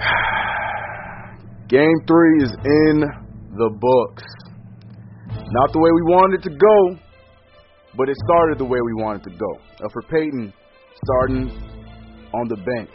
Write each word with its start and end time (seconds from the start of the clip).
Game 1.68 1.96
three 2.06 2.42
is 2.42 2.52
in 2.64 3.04
the 3.56 3.70
books. 3.70 4.24
Not 5.52 5.72
the 5.72 5.78
way 5.80 5.90
we 5.90 6.02
wanted 6.02 6.40
it 6.40 6.44
to 6.48 6.54
go, 6.56 6.96
but 7.96 8.08
it 8.08 8.16
started 8.24 8.58
the 8.58 8.64
way 8.64 8.78
we 8.80 8.94
wanted 8.94 9.24
to 9.24 9.30
go. 9.30 9.52
Uh, 9.84 9.88
for 9.92 10.02
Payton, 10.02 10.52
starting 11.04 11.50
on 12.32 12.48
the 12.48 12.56
bench. 12.56 12.94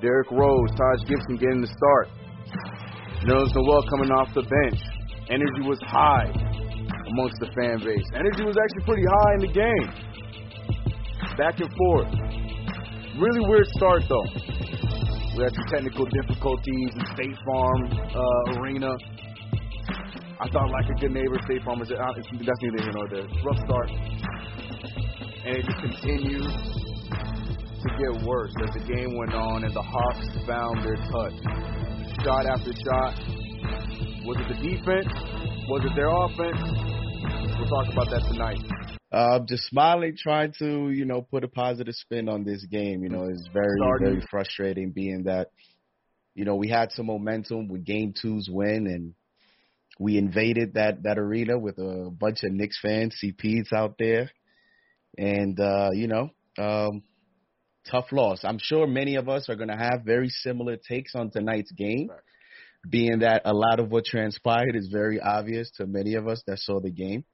Derrick 0.00 0.30
Rose, 0.30 0.70
Taj 0.76 1.04
Gibson 1.06 1.36
getting 1.36 1.60
the 1.60 1.68
start. 1.68 2.08
Nerlens 3.22 3.54
Noel 3.54 3.84
coming 3.88 4.10
off 4.10 4.34
the 4.34 4.42
bench. 4.42 4.80
Energy 5.30 5.62
was 5.62 5.78
high 5.86 6.32
amongst 7.12 7.38
the 7.38 7.46
fan 7.54 7.78
base. 7.78 8.04
Energy 8.14 8.42
was 8.42 8.56
actually 8.58 8.84
pretty 8.84 9.06
high 9.06 9.34
in 9.38 9.40
the 9.46 9.52
game. 9.52 9.88
Back 11.38 11.60
and 11.60 11.70
forth. 11.70 12.10
Really 13.20 13.46
weird 13.46 13.68
start 13.76 14.02
though. 14.08 14.26
We 15.36 15.44
had 15.44 15.54
some 15.54 15.64
technical 15.70 16.04
difficulties 16.04 16.90
in 16.94 17.06
State 17.14 17.36
Farm 17.46 17.88
uh, 17.88 18.60
Arena. 18.60 18.92
I 20.38 20.48
thought 20.52 20.70
like 20.70 20.84
a 20.90 21.00
good 21.00 21.12
neighbor, 21.12 21.38
State 21.46 21.62
Farm 21.64 21.78
was 21.78 21.90
uh, 21.90 21.96
that's 21.96 22.28
neither 22.32 22.82
here 22.82 22.92
nor 22.92 23.08
there. 23.08 23.24
Rough 23.42 23.56
start, 23.64 23.88
and 23.88 25.56
it 25.56 25.64
just 25.64 25.80
continued 25.80 26.44
to 26.44 27.88
get 27.96 28.26
worse 28.28 28.52
as 28.62 28.74
the 28.74 28.84
game 28.92 29.16
went 29.16 29.32
on, 29.32 29.64
and 29.64 29.74
the 29.74 29.80
Hawks 29.80 30.28
found 30.46 30.84
their 30.84 30.96
touch, 30.96 31.32
shot 32.22 32.44
after 32.44 32.72
shot. 32.84 33.16
Was 34.28 34.36
it 34.36 34.48
the 34.52 34.60
defense? 34.60 35.08
Was 35.68 35.82
it 35.82 35.94
their 35.96 36.12
offense? 36.12 36.60
We'll 37.56 37.68
talk 37.72 37.88
about 37.90 38.10
that 38.10 38.22
tonight. 38.28 38.60
Uh, 39.12 39.40
just 39.46 39.64
smiling, 39.64 40.16
trying 40.16 40.54
to 40.58 40.90
you 40.90 41.04
know 41.04 41.20
put 41.20 41.44
a 41.44 41.48
positive 41.48 41.94
spin 41.94 42.30
on 42.30 42.44
this 42.44 42.64
game. 42.64 43.02
You 43.02 43.10
know, 43.10 43.24
it's 43.24 43.46
very 43.52 43.76
Starting. 43.78 44.06
very 44.06 44.26
frustrating, 44.30 44.90
being 44.90 45.24
that 45.24 45.50
you 46.34 46.46
know 46.46 46.56
we 46.56 46.68
had 46.68 46.92
some 46.92 47.06
momentum 47.06 47.68
with 47.68 47.84
Game 47.84 48.14
Two's 48.20 48.48
win, 48.50 48.86
and 48.86 49.14
we 50.00 50.16
invaded 50.16 50.74
that 50.74 51.02
that 51.02 51.18
arena 51.18 51.58
with 51.58 51.76
a 51.76 52.10
bunch 52.10 52.42
of 52.42 52.52
Knicks 52.52 52.78
fans, 52.80 53.14
CPs 53.22 53.70
out 53.74 53.96
there, 53.98 54.30
and 55.18 55.60
uh, 55.60 55.90
you 55.92 56.06
know, 56.06 56.30
um, 56.56 57.02
tough 57.90 58.06
loss. 58.12 58.44
I'm 58.44 58.58
sure 58.58 58.86
many 58.86 59.16
of 59.16 59.28
us 59.28 59.50
are 59.50 59.56
going 59.56 59.68
to 59.68 59.76
have 59.76 60.04
very 60.06 60.30
similar 60.30 60.76
takes 60.76 61.14
on 61.14 61.30
tonight's 61.30 61.72
game. 61.72 62.08
Being 62.88 63.18
that 63.18 63.42
a 63.44 63.52
lot 63.52 63.78
of 63.78 63.90
what 63.90 64.06
transpired 64.06 64.74
is 64.74 64.88
very 64.90 65.20
obvious 65.20 65.70
to 65.76 65.86
many 65.86 66.14
of 66.14 66.26
us 66.26 66.42
that 66.46 66.58
saw 66.58 66.80
the 66.80 66.90
game, 66.90 67.24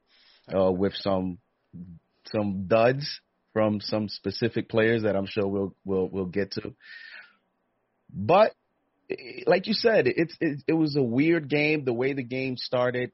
uh, 0.53 0.73
with 0.73 0.93
some 0.95 1.39
some 2.27 2.67
duds 2.67 3.21
from 3.53 3.81
some 3.81 4.09
specific 4.09 4.69
players 4.69 5.03
that 5.03 5.17
I'm 5.17 5.27
sure 5.27 5.47
we'll 5.47 5.75
we'll 5.85 6.09
we'll 6.09 6.27
get 6.27 6.53
to. 6.53 6.75
But 8.13 8.53
like 9.47 9.67
you 9.67 9.75
said, 9.75 10.07
it's 10.07 10.37
it, 10.41 10.63
it 10.67 10.73
was 10.75 10.97
a 10.97 11.03
weird 11.03 11.49
game. 11.49 11.85
The 11.85 11.93
way 11.93 12.13
the 12.13 12.23
game 12.23 12.57
started, 12.57 13.13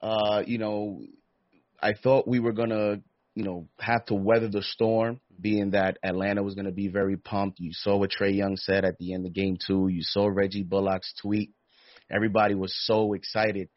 uh, 0.00 0.42
you 0.46 0.58
know, 0.58 1.02
I 1.80 1.92
thought 1.92 2.26
we 2.26 2.40
were 2.40 2.52
gonna 2.52 3.00
you 3.34 3.44
know 3.44 3.68
have 3.78 4.04
to 4.06 4.14
weather 4.14 4.48
the 4.48 4.62
storm, 4.62 5.20
being 5.38 5.70
that 5.70 5.98
Atlanta 6.02 6.42
was 6.42 6.54
gonna 6.54 6.72
be 6.72 6.88
very 6.88 7.16
pumped. 7.16 7.60
You 7.60 7.72
saw 7.72 7.96
what 7.96 8.10
Trae 8.10 8.34
Young 8.34 8.56
said 8.56 8.84
at 8.84 8.98
the 8.98 9.12
end 9.14 9.26
of 9.26 9.34
game 9.34 9.58
two. 9.64 9.88
You 9.88 10.02
saw 10.02 10.26
Reggie 10.26 10.62
Bullock's 10.62 11.12
tweet. 11.20 11.52
Everybody 12.10 12.54
was 12.54 12.74
so 12.86 13.12
excited. 13.12 13.68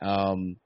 Um, 0.00 0.56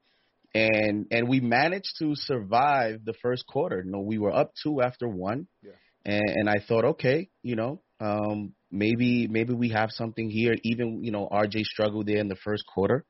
and 0.53 1.07
and 1.11 1.27
we 1.27 1.39
managed 1.39 1.95
to 1.99 2.15
survive 2.15 3.03
the 3.05 3.13
first 3.21 3.45
quarter. 3.47 3.81
You 3.85 3.91
know, 3.91 3.99
we 4.01 4.17
were 4.17 4.33
up 4.35 4.53
two 4.63 4.81
after 4.81 5.07
one, 5.07 5.47
Yeah. 5.63 5.71
and, 6.05 6.23
and 6.29 6.49
I 6.49 6.55
thought, 6.67 6.85
okay, 6.85 7.29
you 7.43 7.55
know, 7.55 7.81
um, 7.99 8.53
maybe 8.71 9.27
maybe 9.27 9.53
we 9.53 9.69
have 9.69 9.91
something 9.91 10.29
here. 10.29 10.55
Even 10.63 11.03
you 11.03 11.11
know, 11.11 11.27
RJ 11.31 11.63
struggled 11.65 12.07
there 12.07 12.17
in 12.17 12.27
the 12.27 12.35
first 12.35 12.63
quarter. 12.65 13.05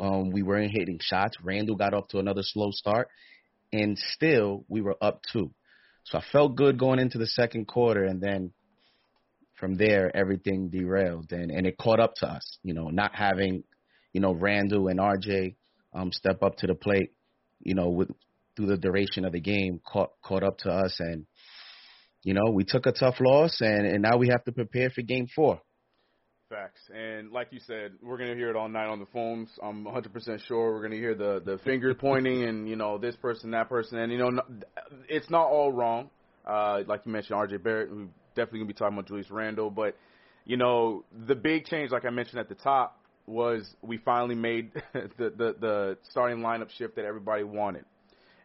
Um, 0.00 0.30
we 0.30 0.42
weren't 0.42 0.72
hitting 0.72 0.98
shots. 1.00 1.36
Randle 1.42 1.76
got 1.76 1.94
off 1.94 2.08
to 2.08 2.18
another 2.18 2.42
slow 2.42 2.70
start, 2.70 3.08
and 3.72 3.98
still 3.98 4.64
we 4.68 4.80
were 4.80 4.96
up 5.00 5.20
two. 5.32 5.52
So 6.04 6.18
I 6.18 6.24
felt 6.32 6.56
good 6.56 6.78
going 6.78 6.98
into 6.98 7.18
the 7.18 7.26
second 7.26 7.66
quarter, 7.66 8.04
and 8.04 8.20
then 8.20 8.52
from 9.58 9.76
there 9.76 10.14
everything 10.16 10.70
derailed, 10.70 11.32
and 11.32 11.50
and 11.50 11.66
it 11.66 11.76
caught 11.78 12.00
up 12.00 12.14
to 12.16 12.26
us. 12.26 12.58
You 12.62 12.74
know, 12.74 12.88
not 12.88 13.14
having 13.14 13.64
you 14.12 14.20
know 14.20 14.32
Randle 14.32 14.88
and 14.88 14.98
RJ 14.98 15.56
um, 15.92 16.12
step 16.12 16.42
up 16.42 16.56
to 16.58 16.66
the 16.66 16.74
plate, 16.74 17.12
you 17.60 17.74
know, 17.74 17.88
with 17.88 18.08
through 18.56 18.66
the 18.66 18.76
duration 18.76 19.24
of 19.24 19.32
the 19.32 19.40
game, 19.40 19.80
caught 19.84 20.10
caught 20.22 20.42
up 20.42 20.58
to 20.58 20.70
us, 20.70 20.96
and 21.00 21.26
you 22.22 22.34
know, 22.34 22.50
we 22.52 22.64
took 22.64 22.86
a 22.86 22.92
tough 22.92 23.16
loss, 23.20 23.60
and 23.60 23.86
and 23.86 24.02
now 24.02 24.16
we 24.16 24.28
have 24.28 24.44
to 24.44 24.52
prepare 24.52 24.90
for 24.90 25.02
Game 25.02 25.26
Four. 25.34 25.60
Facts. 26.50 26.80
And 26.92 27.30
like 27.30 27.46
you 27.52 27.60
said, 27.64 27.92
we're 28.02 28.16
going 28.16 28.30
to 28.30 28.34
hear 28.34 28.50
it 28.50 28.56
all 28.56 28.68
night 28.68 28.88
on 28.88 28.98
the 28.98 29.06
phones. 29.12 29.48
I'm 29.62 29.84
100% 29.84 30.44
sure 30.46 30.72
we're 30.72 30.80
going 30.80 30.90
to 30.90 30.98
hear 30.98 31.14
the, 31.14 31.40
the 31.44 31.58
finger 31.58 31.94
pointing 32.00 32.42
and, 32.42 32.68
you 32.68 32.74
know, 32.74 32.98
this 32.98 33.14
person, 33.14 33.52
that 33.52 33.68
person. 33.68 33.98
And, 33.98 34.10
you 34.10 34.18
know, 34.18 34.32
it's 35.08 35.30
not 35.30 35.46
all 35.46 35.70
wrong. 35.70 36.10
Uh, 36.44 36.80
like 36.88 37.02
you 37.06 37.12
mentioned, 37.12 37.38
RJ 37.38 37.62
Barrett, 37.62 37.88
who 37.88 38.08
definitely 38.34 38.58
going 38.58 38.68
to 38.68 38.74
be 38.74 38.78
talking 38.78 38.98
about 38.98 39.06
Julius 39.06 39.30
Randle. 39.30 39.70
But, 39.70 39.96
you 40.44 40.56
know, 40.56 41.04
the 41.24 41.36
big 41.36 41.66
change, 41.66 41.92
like 41.92 42.04
I 42.04 42.10
mentioned 42.10 42.40
at 42.40 42.48
the 42.48 42.56
top, 42.56 42.99
was 43.26 43.68
we 43.82 43.98
finally 43.98 44.34
made 44.34 44.72
the, 44.92 45.30
the, 45.30 45.54
the 45.58 45.98
starting 46.10 46.38
lineup 46.38 46.70
shift 46.70 46.96
that 46.96 47.04
everybody 47.04 47.44
wanted. 47.44 47.84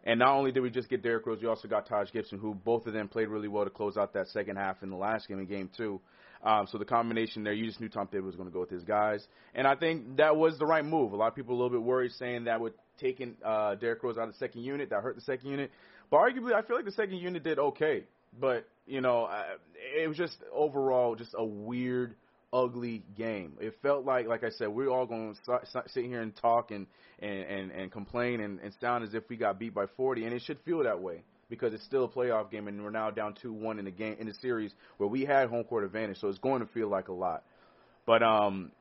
And 0.06 0.19
not 0.19 0.36
only 0.36 0.51
did 0.51 0.62
we 0.62 0.69
just 0.69 0.89
get 0.89 1.01
Derrick 1.01 1.25
Rose, 1.25 1.42
we 1.42 1.48
also 1.48 1.68
got 1.68 1.88
Taj 1.88 2.12
Gibson, 2.12 2.38
who 2.38 2.54
both 2.54 2.86
of 2.86 2.94
them 2.94 3.07
played 3.07 3.27
really 3.27 3.48
well 3.48 3.63
to 3.63 3.72
close 3.72 3.98
out 3.98 4.13
that 4.13 4.27
second 4.27 4.57
half 4.57 4.83
in 4.83 4.92
the 4.92 4.95
last 4.95 5.27
game 5.27 5.39
in 5.39 5.48
game 5.48 5.69
two. 5.75 6.00
Um, 6.44 6.68
so 6.72 6.77
the 6.77 6.86
combination 6.86 7.44
there, 7.44 7.54
you 7.54 7.66
just 7.66 7.81
knew 7.81 7.89
Tom 7.89 8.07
Thibodeau 8.07 8.25
was 8.25 8.36
going 8.36 8.48
to 8.48 8.54
go 8.54 8.60
with 8.60 8.69
his 8.69 8.83
guys, 8.83 9.25
and 9.56 9.66
I 9.66 9.74
think 9.75 10.18
that 10.18 10.36
was 10.36 10.60
the 10.60 10.66
right 10.66 10.86
move. 10.86 11.12
A 11.13 11.16
lot 11.16 11.30
of 11.30 11.36
people 11.36 11.56
a 11.56 11.57
little 11.57 11.71
bit 11.71 11.81
worried, 11.81 12.12
saying 12.12 12.44
that 12.44 12.62
with 12.62 12.74
taking 13.00 13.36
uh, 13.44 13.74
Derrick 13.75 14.04
Rose 14.04 14.18
out 14.18 14.28
of 14.28 14.33
the 14.33 14.38
second 14.38 14.62
unit, 14.62 14.92
that 14.92 15.01
hurt 15.01 15.16
the 15.16 15.21
second 15.21 15.50
unit. 15.50 15.71
But 16.12 16.18
arguably, 16.18 16.54
I 16.54 16.62
feel 16.62 16.75
like 16.75 16.86
the 16.86 16.92
second 16.92 17.18
unit 17.18 17.44
did 17.44 17.57
okay. 17.57 18.04
But 18.39 18.68
you 18.86 19.01
know, 19.01 19.25
uh, 19.25 19.44
it 20.00 20.07
was 20.07 20.18
just 20.18 20.38
overall 20.54 21.16
just 21.16 21.33
a 21.36 21.44
weird 21.44 22.16
ugly 22.56 23.04
game. 23.18 23.54
It 23.60 23.75
felt 23.81 24.06
like, 24.06 24.28
like 24.28 24.44
I 24.44 24.50
said, 24.50 24.69
we're 24.69 24.90
all 24.90 25.06
going 25.06 25.36
to 25.46 25.60
sit 25.88 26.06
here 26.06 26.22
and 26.22 26.36
talk 26.36 26.72
and 26.72 26.88
and 27.19 27.40
and, 27.42 27.72
and 27.72 27.92
complain 27.92 28.40
and, 28.42 28.60
and 28.60 28.74
sound 28.80 29.04
as 29.04 29.13
if 29.13 29.24
we 29.30 29.36
got 29.36 29.60
beat 29.60 29.74
by 29.74 29.86
40, 29.98 30.25
and 30.25 30.34
it 30.34 30.42
should 30.42 30.60
feel 30.66 30.84
that 30.84 31.02
way 31.02 31.24
because 31.50 31.74
it's 31.74 31.84
still 31.84 32.06
a 32.06 32.10
playoff 32.10 32.50
game, 32.50 32.68
and 32.68 32.81
we're 32.81 32.90
now 32.90 33.12
down 33.12 33.36
two 33.42 33.54
one 33.54 33.78
in 33.80 33.86
the 33.86 33.92
game 33.92 34.16
in 34.19 34.28
the 34.28 34.34
series 34.36 34.74
where 34.98 35.10
we 35.10 35.25
had 35.25 35.50
home 35.50 35.63
court 35.63 35.84
advantage, 35.84 36.19
so 36.19 36.28
it's 36.30 36.40
going 36.40 36.62
to 36.62 36.68
feel 36.68 36.90
like 36.90 37.10
a 37.10 37.13
lot. 37.13 37.44
But 38.06 38.24
um, 38.24 38.72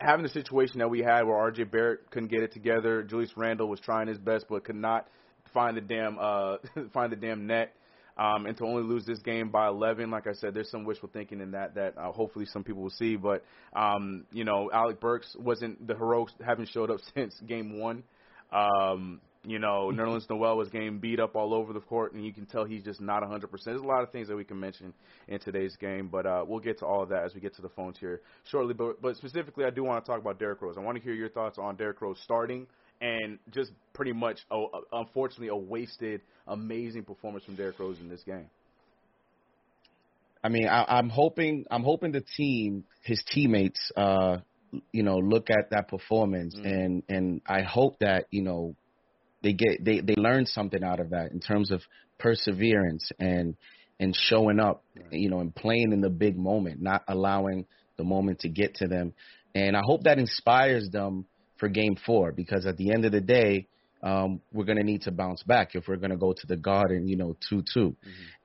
having 0.00 0.22
the 0.22 0.30
situation 0.30 0.78
that 0.78 0.88
we 0.88 1.00
had 1.00 1.22
where 1.22 1.36
R.J. 1.36 1.64
Barrett 1.64 2.10
couldn't 2.10 2.30
get 2.30 2.42
it 2.42 2.52
together, 2.52 3.02
Julius 3.02 3.32
Randle 3.36 3.68
was 3.68 3.80
trying 3.80 4.06
his 4.08 4.18
best 4.18 4.46
but 4.48 4.64
could 4.64 4.76
not 4.76 5.08
find 5.52 5.76
the 5.76 5.80
damn 5.80 6.18
uh, 6.18 6.56
find 6.92 7.12
the 7.12 7.16
damn 7.16 7.46
net. 7.46 7.74
Um, 8.18 8.46
and 8.46 8.56
to 8.56 8.64
only 8.64 8.82
lose 8.82 9.06
this 9.06 9.20
game 9.20 9.48
by 9.50 9.68
11, 9.68 10.10
like 10.10 10.26
I 10.26 10.32
said, 10.32 10.52
there's 10.52 10.70
some 10.70 10.84
wishful 10.84 11.08
thinking 11.12 11.40
in 11.40 11.52
that 11.52 11.76
that 11.76 11.96
uh, 11.96 12.10
hopefully 12.10 12.46
some 12.46 12.64
people 12.64 12.82
will 12.82 12.90
see. 12.90 13.16
But 13.16 13.44
um, 13.74 14.24
you 14.32 14.44
know, 14.44 14.70
Alec 14.72 15.00
Burks 15.00 15.36
wasn't 15.38 15.86
the 15.86 15.94
heroics 15.94 16.32
haven't 16.44 16.68
showed 16.70 16.90
up 16.90 16.98
since 17.14 17.38
game 17.46 17.78
one. 17.78 18.02
Um, 18.52 19.20
you 19.44 19.58
know, 19.58 19.90
Nerlens 19.94 20.28
Noel 20.28 20.56
was 20.56 20.68
getting 20.68 20.98
beat 20.98 21.20
up 21.20 21.36
all 21.36 21.54
over 21.54 21.72
the 21.72 21.80
court, 21.80 22.12
and 22.12 22.24
you 22.24 22.32
can 22.32 22.44
tell 22.44 22.64
he's 22.64 22.82
just 22.82 23.00
not 23.00 23.22
100%. 23.22 23.42
There's 23.64 23.80
a 23.80 23.84
lot 23.84 24.02
of 24.02 24.10
things 24.10 24.28
that 24.28 24.36
we 24.36 24.44
can 24.44 24.58
mention 24.58 24.92
in 25.28 25.38
today's 25.38 25.76
game, 25.76 26.08
but 26.08 26.26
uh, 26.26 26.44
we'll 26.46 26.58
get 26.58 26.80
to 26.80 26.86
all 26.86 27.02
of 27.02 27.08
that 27.10 27.24
as 27.24 27.34
we 27.34 27.40
get 27.40 27.54
to 27.56 27.62
the 27.62 27.68
phones 27.68 27.98
here 27.98 28.20
shortly. 28.50 28.74
But, 28.74 29.00
but 29.00 29.16
specifically, 29.16 29.64
I 29.64 29.70
do 29.70 29.84
want 29.84 30.04
to 30.04 30.10
talk 30.10 30.20
about 30.20 30.38
Derrick 30.38 30.60
Rose. 30.60 30.74
I 30.76 30.80
want 30.80 30.98
to 30.98 31.02
hear 31.02 31.14
your 31.14 31.28
thoughts 31.28 31.56
on 31.56 31.76
Derrick 31.76 32.00
Rose 32.00 32.18
starting 32.24 32.66
and 33.00 33.38
just 33.50 33.72
pretty 33.92 34.12
much, 34.12 34.38
oh, 34.50 34.68
unfortunately, 34.92 35.48
a 35.48 35.56
wasted, 35.56 36.20
amazing 36.46 37.04
performance 37.04 37.44
from 37.44 37.56
Derrick 37.56 37.78
Rose 37.78 37.98
in 38.00 38.08
this 38.08 38.22
game. 38.22 38.48
I 40.42 40.48
mean, 40.48 40.68
I, 40.68 40.84
I'm 40.98 41.08
hoping, 41.08 41.64
I'm 41.70 41.82
hoping 41.82 42.12
the 42.12 42.24
team, 42.36 42.84
his 43.02 43.22
teammates, 43.28 43.90
uh, 43.96 44.38
you 44.92 45.02
know, 45.02 45.16
look 45.16 45.50
at 45.50 45.70
that 45.70 45.88
performance, 45.88 46.54
mm. 46.54 46.64
and 46.64 47.02
and 47.08 47.40
I 47.46 47.62
hope 47.62 47.98
that 48.00 48.26
you 48.30 48.42
know 48.42 48.76
they 49.42 49.52
get 49.52 49.84
they 49.84 50.00
they 50.00 50.14
learn 50.14 50.46
something 50.46 50.84
out 50.84 51.00
of 51.00 51.10
that 51.10 51.32
in 51.32 51.40
terms 51.40 51.70
of 51.70 51.82
perseverance 52.18 53.10
and 53.18 53.56
and 54.00 54.14
showing 54.14 54.60
up, 54.60 54.84
right. 54.96 55.12
you 55.12 55.30
know, 55.30 55.40
and 55.40 55.54
playing 55.54 55.92
in 55.92 56.00
the 56.00 56.10
big 56.10 56.36
moment, 56.36 56.80
not 56.80 57.02
allowing 57.08 57.66
the 57.96 58.04
moment 58.04 58.40
to 58.40 58.48
get 58.48 58.76
to 58.76 58.86
them. 58.86 59.12
And 59.54 59.76
I 59.76 59.80
hope 59.82 60.04
that 60.04 60.18
inspires 60.18 60.88
them 60.90 61.26
for 61.58 61.68
game 61.68 61.96
four 62.06 62.32
because 62.32 62.66
at 62.66 62.76
the 62.76 62.92
end 62.92 63.04
of 63.04 63.12
the 63.12 63.20
day, 63.20 63.66
um, 64.02 64.40
we're 64.52 64.64
going 64.64 64.78
to 64.78 64.84
need 64.84 65.02
to 65.02 65.10
bounce 65.10 65.42
back 65.42 65.74
if 65.74 65.88
we're 65.88 65.96
going 65.96 66.10
to 66.10 66.16
go 66.16 66.32
to 66.32 66.46
the 66.46 66.56
garden, 66.56 67.08
you 67.08 67.16
know, 67.16 67.36
2 67.48 67.62
2. 67.74 67.80
Mm-hmm. 67.80 67.94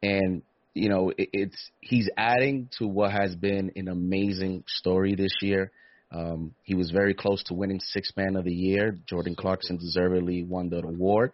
And, 0.01 0.41
you 0.73 0.89
know, 0.89 1.09
it, 1.09 1.29
it's 1.31 1.71
he's 1.81 2.09
adding 2.17 2.69
to 2.79 2.87
what 2.87 3.11
has 3.11 3.35
been 3.35 3.71
an 3.75 3.87
amazing 3.87 4.63
story 4.67 5.15
this 5.15 5.33
year. 5.41 5.71
Um, 6.11 6.53
he 6.63 6.75
was 6.75 6.91
very 6.91 7.13
close 7.13 7.43
to 7.45 7.53
winning 7.53 7.79
Sixth 7.79 8.15
Man 8.15 8.35
of 8.35 8.45
the 8.45 8.53
Year. 8.53 8.99
Jordan 9.07 9.35
Clarkson 9.35 9.77
deservedly 9.77 10.43
won 10.43 10.69
the 10.69 10.77
award. 10.77 11.31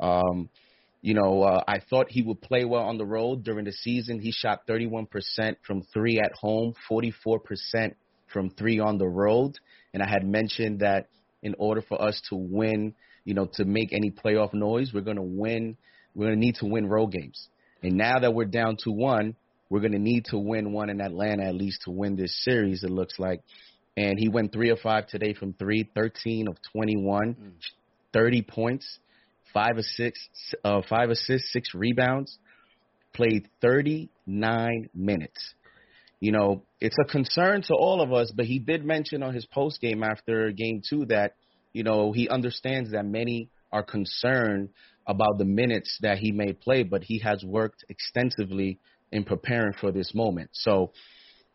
Um, 0.00 0.48
you 1.02 1.14
know, 1.14 1.42
uh, 1.42 1.64
I 1.66 1.80
thought 1.80 2.10
he 2.10 2.22
would 2.22 2.40
play 2.40 2.64
well 2.64 2.82
on 2.82 2.98
the 2.98 3.06
road 3.06 3.42
during 3.42 3.64
the 3.64 3.72
season. 3.72 4.20
He 4.20 4.32
shot 4.32 4.66
31% 4.68 5.08
from 5.66 5.82
three 5.92 6.20
at 6.20 6.32
home, 6.32 6.74
44% 6.90 7.40
from 8.26 8.50
three 8.50 8.78
on 8.78 8.98
the 8.98 9.08
road. 9.08 9.56
And 9.94 10.02
I 10.02 10.08
had 10.08 10.24
mentioned 10.24 10.80
that 10.80 11.08
in 11.42 11.54
order 11.58 11.82
for 11.82 12.00
us 12.00 12.20
to 12.28 12.36
win, 12.36 12.94
you 13.24 13.34
know, 13.34 13.48
to 13.54 13.64
make 13.64 13.92
any 13.92 14.10
playoff 14.10 14.52
noise, 14.52 14.92
we're 14.92 15.00
going 15.00 15.16
to 15.16 15.22
win. 15.22 15.76
We're 16.14 16.26
going 16.26 16.40
to 16.40 16.46
need 16.46 16.56
to 16.56 16.66
win 16.66 16.86
road 16.88 17.12
games. 17.12 17.48
And 17.82 17.96
now 17.96 18.18
that 18.18 18.34
we're 18.34 18.44
down 18.44 18.76
to 18.84 18.90
one, 18.90 19.36
we're 19.68 19.80
going 19.80 19.92
to 19.92 19.98
need 19.98 20.26
to 20.26 20.38
win 20.38 20.72
one 20.72 20.90
in 20.90 21.00
Atlanta 21.00 21.44
at 21.44 21.54
least 21.54 21.82
to 21.84 21.90
win 21.90 22.16
this 22.16 22.44
series, 22.44 22.82
it 22.82 22.90
looks 22.90 23.18
like 23.18 23.40
and 23.96 24.18
he 24.18 24.28
went 24.28 24.52
three 24.52 24.70
of 24.70 24.78
five 24.80 25.06
today 25.08 25.34
from 25.34 25.52
three, 25.52 25.88
13 25.94 26.48
of 26.48 26.56
21, 26.72 27.34
mm. 27.34 27.50
30 28.12 28.42
points, 28.42 28.98
five 29.52 29.76
assists, 29.76 30.54
uh, 30.64 30.80
five 30.88 31.10
assists, 31.10 31.52
six 31.52 31.74
rebounds, 31.74 32.38
played 33.12 33.48
39 33.60 34.88
minutes. 34.94 35.54
You 36.20 36.32
know, 36.32 36.62
it's 36.80 36.96
a 37.00 37.04
concern 37.04 37.62
to 37.62 37.74
all 37.74 38.02
of 38.02 38.12
us, 38.12 38.30
but 38.30 38.44
he 38.44 38.58
did 38.58 38.84
mention 38.84 39.22
on 39.22 39.34
his 39.34 39.46
post 39.46 39.80
game 39.80 40.02
after 40.02 40.52
game 40.52 40.82
two 40.88 41.06
that, 41.06 41.34
you 41.72 41.82
know, 41.82 42.12
he 42.12 42.28
understands 42.28 42.92
that 42.92 43.06
many 43.06 43.48
are 43.72 43.82
concerned 43.82 44.68
about 45.06 45.38
the 45.38 45.44
minutes 45.44 45.98
that 46.02 46.18
he 46.18 46.30
may 46.30 46.52
play, 46.52 46.82
but 46.82 47.02
he 47.02 47.20
has 47.20 47.42
worked 47.42 47.84
extensively 47.88 48.78
in 49.10 49.24
preparing 49.24 49.72
for 49.72 49.92
this 49.92 50.14
moment. 50.14 50.50
So, 50.52 50.92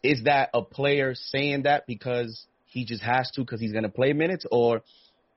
is 0.03 0.23
that 0.25 0.49
a 0.53 0.61
player 0.61 1.15
saying 1.15 1.63
that 1.63 1.87
because 1.87 2.45
he 2.65 2.85
just 2.85 3.01
has 3.03 3.31
to 3.31 3.41
because 3.41 3.59
he's 3.59 3.71
going 3.71 3.83
to 3.83 3.89
play 3.89 4.13
minutes, 4.13 4.45
or 4.51 4.81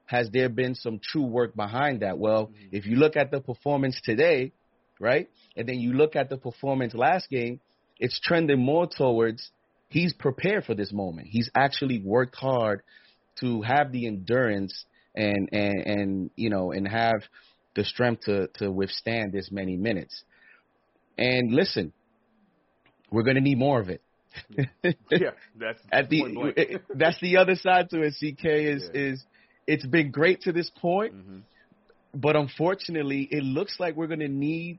has 0.06 0.28
there 0.32 0.48
been 0.48 0.75
some 0.75 1.00
true 1.02 1.25
work 1.25 1.54
behind 1.54 2.00
that? 2.00 2.19
Well, 2.19 2.46
mm-hmm. 2.46 2.69
if 2.72 2.86
you 2.86 2.96
look 2.96 3.16
at 3.16 3.30
the 3.30 3.40
performance 3.40 4.00
today, 4.02 4.52
right, 4.98 5.28
and 5.56 5.69
then 5.69 5.78
you 5.78 5.92
look 5.92 6.16
at 6.16 6.28
the 6.30 6.36
performance 6.36 6.94
last 6.94 7.30
game, 7.30 7.60
it's 7.98 8.20
trending 8.20 8.64
more 8.64 8.86
towards 8.86 9.50
he's 9.88 10.12
prepared 10.12 10.64
for 10.64 10.74
this 10.74 10.92
moment. 10.92 11.28
He's 11.28 11.50
actually 11.54 12.00
worked 12.00 12.36
hard 12.36 12.82
to 13.40 13.62
have 13.62 13.92
the 13.92 14.06
endurance 14.06 14.84
and 15.14 15.48
and 15.52 15.86
and 15.86 16.30
you 16.36 16.50
know 16.50 16.72
and 16.72 16.86
have 16.86 17.22
the 17.74 17.84
strength 17.84 18.24
to 18.24 18.48
to 18.58 18.70
withstand 18.70 19.32
this 19.32 19.50
many 19.50 19.76
minutes. 19.76 20.22
And 21.16 21.52
listen, 21.52 21.92
we're 23.10 23.24
going 23.24 23.36
to 23.36 23.42
need 23.42 23.58
more 23.58 23.80
of 23.80 23.88
it. 23.88 24.02
yeah, 25.10 25.30
that's 25.58 25.80
at 25.90 26.08
the 26.10 26.80
that's 26.94 27.20
the 27.20 27.38
other 27.38 27.56
side 27.56 27.90
to 27.90 28.02
it. 28.02 28.14
CK 28.14 28.44
is 28.44 28.90
yeah. 28.92 29.00
is 29.00 29.24
it's 29.66 29.86
been 29.86 30.10
great 30.10 30.42
to 30.42 30.52
this 30.52 30.70
point, 30.80 31.14
mm-hmm. 31.14 31.38
but 32.14 32.36
unfortunately, 32.36 33.28
it 33.30 33.42
looks 33.42 33.80
like 33.80 33.96
we're 33.96 34.06
going 34.06 34.20
to 34.20 34.28
need 34.28 34.78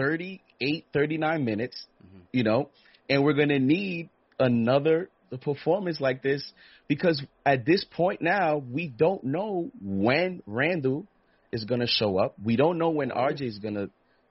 38, 0.00 0.86
39 0.94 1.44
minutes, 1.44 1.86
mm-hmm. 2.02 2.20
you 2.32 2.42
know, 2.42 2.70
and 3.08 3.22
we're 3.22 3.34
going 3.34 3.50
to 3.50 3.58
need 3.58 4.08
another 4.38 5.10
performance 5.42 6.00
like 6.00 6.22
this 6.22 6.52
because 6.88 7.22
at 7.44 7.66
this 7.66 7.84
point 7.84 8.22
now 8.22 8.56
we 8.56 8.88
don't 8.88 9.22
know 9.22 9.70
when 9.82 10.42
Randle 10.46 11.06
is 11.52 11.64
going 11.64 11.82
to 11.82 11.86
show 11.86 12.18
up. 12.18 12.34
We 12.42 12.56
don't 12.56 12.78
know 12.78 12.90
when 12.90 13.10
RJ 13.10 13.42
is 13.42 13.58
going 13.58 13.74
to 13.74 13.90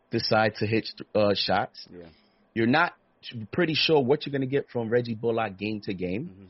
decide 0.09 0.55
to 0.55 0.65
hit 0.65 0.89
uh, 1.13 1.35
shots. 1.35 1.87
Yeah. 1.91 2.07
You're 2.55 2.67
not 2.67 2.93
pretty 3.51 3.75
sure 3.75 4.03
what 4.03 4.25
you're 4.25 4.31
going 4.31 4.41
to 4.41 4.47
get 4.47 4.69
from 4.71 4.89
Reggie 4.89 5.13
Bullock 5.13 5.57
game 5.57 5.81
to 5.81 5.93
game. 5.93 6.31
Mm-hmm. 6.33 6.45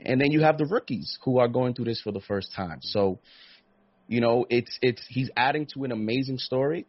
And 0.00 0.20
then 0.20 0.32
you 0.32 0.40
have 0.40 0.58
the 0.58 0.66
rookies 0.66 1.18
who 1.24 1.38
are 1.38 1.48
going 1.48 1.74
through 1.74 1.86
this 1.86 2.00
for 2.00 2.10
the 2.10 2.20
first 2.20 2.52
time. 2.54 2.80
So, 2.82 3.20
you 4.08 4.20
know, 4.20 4.44
it's 4.50 4.76
it's 4.82 5.02
he's 5.08 5.30
adding 5.36 5.66
to 5.74 5.84
an 5.84 5.92
amazing 5.92 6.38
story, 6.38 6.84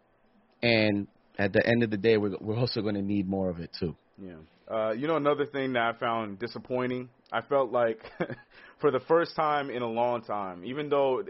and 0.62 1.08
at 1.38 1.54
the 1.54 1.66
end 1.66 1.84
of 1.84 1.90
the 1.90 1.98
day, 1.98 2.18
we're 2.18 2.38
we're 2.40 2.58
also 2.58 2.82
going 2.82 2.96
to 2.96 3.02
need 3.02 3.28
more 3.28 3.50
of 3.50 3.60
it 3.60 3.72
too. 3.80 3.96
Yeah. 4.22 4.36
Uh, 4.68 4.92
you 4.92 5.08
know, 5.08 5.16
another 5.16 5.46
thing 5.46 5.74
that 5.74 5.84
I 5.84 6.00
found 6.00 6.40
disappointing, 6.40 7.10
I 7.32 7.42
felt 7.42 7.72
like 7.72 8.00
for 8.82 8.90
the 8.90 9.00
first 9.02 9.36
time 9.36 9.70
in 9.70 9.84
a 9.84 9.88
long 9.88 10.24
time, 10.24 10.66
even 10.66 10.90
though 10.90 11.24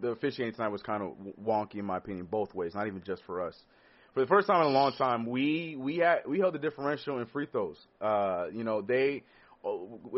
the 0.00 0.08
officiating 0.08 0.54
tonight 0.54 0.68
was 0.68 0.82
kind 0.82 1.02
of 1.02 1.12
wonky 1.42 1.76
in 1.76 1.84
my 1.84 1.98
opinion, 1.98 2.26
both 2.30 2.54
ways, 2.54 2.74
not 2.74 2.86
even 2.86 3.02
just 3.04 3.22
for 3.24 3.42
us 3.42 3.54
for 4.18 4.24
the 4.24 4.26
first 4.26 4.48
time 4.48 4.60
in 4.62 4.66
a 4.66 4.70
long 4.70 4.92
time, 4.94 5.26
we 5.26 5.76
we 5.78 5.98
had 5.98 6.22
we 6.26 6.40
held 6.40 6.54
the 6.54 6.58
differential 6.58 7.20
in 7.20 7.26
free 7.26 7.46
throws. 7.46 7.76
Uh, 8.00 8.46
you 8.52 8.64
know, 8.64 8.82
they 8.82 9.22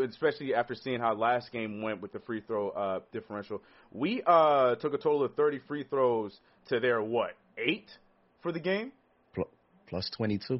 especially 0.03 0.55
after 0.55 0.73
seeing 0.73 0.99
how 0.99 1.13
last 1.13 1.51
game 1.51 1.83
went 1.83 2.01
with 2.01 2.11
the 2.11 2.19
free 2.19 2.41
throw 2.41 2.69
uh, 2.69 2.99
differential, 3.11 3.61
we 3.91 4.23
uh, 4.25 4.73
took 4.75 4.95
a 4.95 4.97
total 4.97 5.23
of 5.23 5.35
30 5.35 5.59
free 5.67 5.83
throws 5.83 6.39
to 6.69 6.79
their 6.79 7.01
what 7.01 7.31
eight 7.59 7.89
for 8.41 8.51
the 8.51 8.59
game, 8.59 8.91
plus 9.91 10.09
22. 10.17 10.59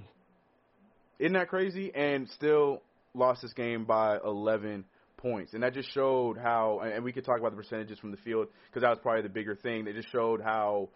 Isn't 1.17 1.33
that 1.33 1.47
crazy? 1.47 1.91
And 1.95 2.29
still 2.29 2.83
lost 3.15 3.41
this 3.41 3.53
game 3.53 3.85
by 3.85 4.17
11 4.23 4.85
points, 5.17 5.53
and 5.53 5.63
that 5.63 5.73
just 5.73 5.91
showed 5.93 6.38
how. 6.38 6.81
And 6.83 7.03
we 7.03 7.11
could 7.11 7.25
talk 7.25 7.39
about 7.39 7.51
the 7.51 7.57
percentages 7.57 7.97
from 7.97 8.11
the 8.11 8.17
field 8.17 8.47
because 8.69 8.83
that 8.83 8.89
was 8.89 9.00
probably 9.01 9.23
the 9.23 9.29
bigger 9.29 9.55
thing. 9.55 9.85
They 9.85 9.93
just 9.93 10.11
showed 10.11 10.41
how 10.41 10.89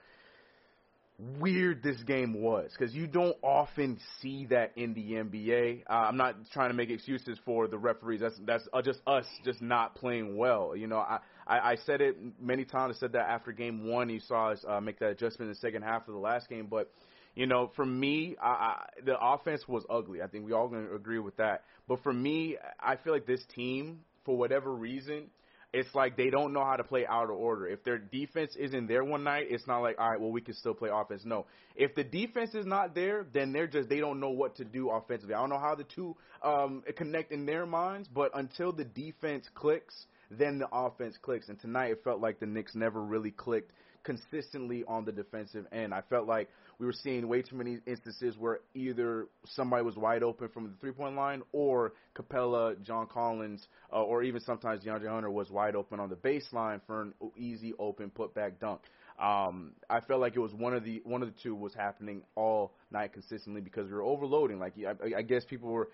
weird 1.39 1.81
this 1.81 1.95
game 2.03 2.41
was 2.41 2.69
because 2.77 2.93
you 2.93 3.07
don't 3.07 3.37
often 3.41 3.97
see 4.21 4.47
that 4.47 4.73
in 4.75 4.93
the 4.93 5.13
NBA. 5.13 5.83
Uh, 5.89 5.93
I'm 5.93 6.17
not 6.17 6.35
trying 6.51 6.71
to 6.71 6.75
make 6.75 6.89
excuses 6.89 7.37
for 7.45 7.67
the 7.67 7.77
referees. 7.77 8.19
That's 8.19 8.37
that's 8.45 8.67
uh, 8.73 8.81
just 8.81 8.99
us 9.07 9.25
just 9.45 9.61
not 9.61 9.95
playing 9.95 10.37
well. 10.37 10.75
You 10.75 10.87
know, 10.87 10.97
I, 10.97 11.19
I 11.47 11.71
I 11.71 11.75
said 11.85 12.01
it 12.01 12.17
many 12.41 12.65
times. 12.65 12.97
I 12.97 12.99
said 12.99 13.13
that 13.13 13.29
after 13.29 13.53
game 13.53 13.87
one, 13.87 14.09
you 14.09 14.19
saw 14.19 14.49
us 14.51 14.65
uh, 14.67 14.81
make 14.81 14.99
that 14.99 15.11
adjustment 15.11 15.47
in 15.47 15.53
the 15.53 15.59
second 15.59 15.83
half 15.83 16.07
of 16.07 16.13
the 16.13 16.19
last 16.19 16.49
game. 16.49 16.67
But 16.69 16.91
you 17.35 17.47
know, 17.47 17.71
for 17.75 17.85
me, 17.85 18.35
I, 18.41 18.47
I, 18.47 18.85
the 19.05 19.15
offense 19.19 19.67
was 19.67 19.83
ugly. 19.89 20.21
I 20.21 20.27
think 20.27 20.45
we 20.45 20.53
all 20.53 20.67
going 20.67 20.87
to 20.87 20.95
agree 20.95 21.19
with 21.19 21.37
that. 21.37 21.63
But 21.87 22.01
for 22.01 22.13
me, 22.13 22.57
I 22.79 22.95
feel 22.95 23.13
like 23.13 23.27
this 23.27 23.43
team, 23.53 23.99
for 24.23 24.37
whatever 24.37 24.73
reason, 24.73 25.29
it's 25.73 25.93
like 25.93 26.15
they 26.15 26.29
don't 26.29 26.53
know 26.53 26.63
how 26.63 26.77
to 26.77 26.83
play 26.85 27.05
out 27.05 27.25
of 27.25 27.35
order. 27.35 27.67
If 27.67 27.83
their 27.83 27.97
defense 27.97 28.55
isn't 28.57 28.87
there 28.87 29.03
one 29.03 29.25
night, 29.25 29.47
it's 29.49 29.67
not 29.67 29.79
like 29.79 29.97
all 29.99 30.09
right, 30.09 30.19
well 30.19 30.31
we 30.31 30.39
can 30.39 30.53
still 30.53 30.73
play 30.73 30.89
offense. 30.91 31.23
No, 31.25 31.45
if 31.75 31.93
the 31.95 32.03
defense 32.03 32.55
is 32.55 32.65
not 32.65 32.95
there, 32.95 33.25
then 33.33 33.51
they're 33.51 33.67
just 33.67 33.89
they 33.89 33.99
don't 33.99 34.21
know 34.21 34.29
what 34.29 34.55
to 34.55 34.63
do 34.63 34.89
offensively. 34.89 35.35
I 35.35 35.39
don't 35.41 35.49
know 35.49 35.59
how 35.59 35.75
the 35.75 35.83
two 35.83 36.15
um, 36.41 36.81
connect 36.95 37.33
in 37.33 37.45
their 37.45 37.65
minds, 37.65 38.07
but 38.07 38.31
until 38.35 38.71
the 38.71 38.85
defense 38.85 39.49
clicks, 39.53 40.05
then 40.31 40.59
the 40.59 40.67
offense 40.71 41.17
clicks. 41.21 41.49
And 41.49 41.59
tonight 41.59 41.91
it 41.91 42.03
felt 42.05 42.21
like 42.21 42.39
the 42.39 42.45
Knicks 42.45 42.73
never 42.73 43.01
really 43.01 43.31
clicked 43.31 43.71
consistently 44.03 44.83
on 44.87 45.03
the 45.03 45.11
defensive 45.11 45.65
end. 45.71 45.93
I 45.93 46.01
felt 46.09 46.27
like 46.27 46.49
we 46.79 46.85
were 46.85 46.93
seeing 46.93 47.27
way 47.27 47.41
too 47.41 47.55
many 47.55 47.79
instances 47.85 48.37
where 48.37 48.59
either 48.73 49.27
somebody 49.45 49.83
was 49.83 49.95
wide 49.95 50.23
open 50.23 50.49
from 50.49 50.63
the 50.65 50.73
three 50.79 50.91
point 50.91 51.15
line 51.15 51.41
or 51.51 51.93
Capela, 52.15 52.81
John 52.81 53.07
Collins, 53.07 53.67
uh, 53.91 54.01
or 54.01 54.23
even 54.23 54.41
sometimes 54.41 54.83
DeAndre 54.83 55.09
Hunter 55.09 55.31
was 55.31 55.49
wide 55.49 55.75
open 55.75 55.99
on 55.99 56.09
the 56.09 56.15
baseline 56.15 56.81
for 56.85 57.01
an 57.01 57.13
easy 57.37 57.73
open 57.79 58.09
putback 58.09 58.59
dunk. 58.59 58.81
Um, 59.19 59.71
I 59.89 60.01
felt 60.01 60.19
like 60.19 60.35
it 60.35 60.39
was 60.39 60.53
one 60.53 60.73
of 60.73 60.83
the 60.83 61.01
one 61.05 61.21
of 61.21 61.29
the 61.29 61.39
two 61.41 61.55
was 61.55 61.73
happening 61.73 62.23
all 62.35 62.73
night 62.91 63.13
consistently 63.13 63.61
because 63.61 63.87
we 63.87 63.93
were 63.93 64.03
overloading. 64.03 64.59
Like 64.59 64.73
I, 64.77 65.19
I 65.19 65.21
guess 65.21 65.45
people 65.45 65.69
were 65.69 65.89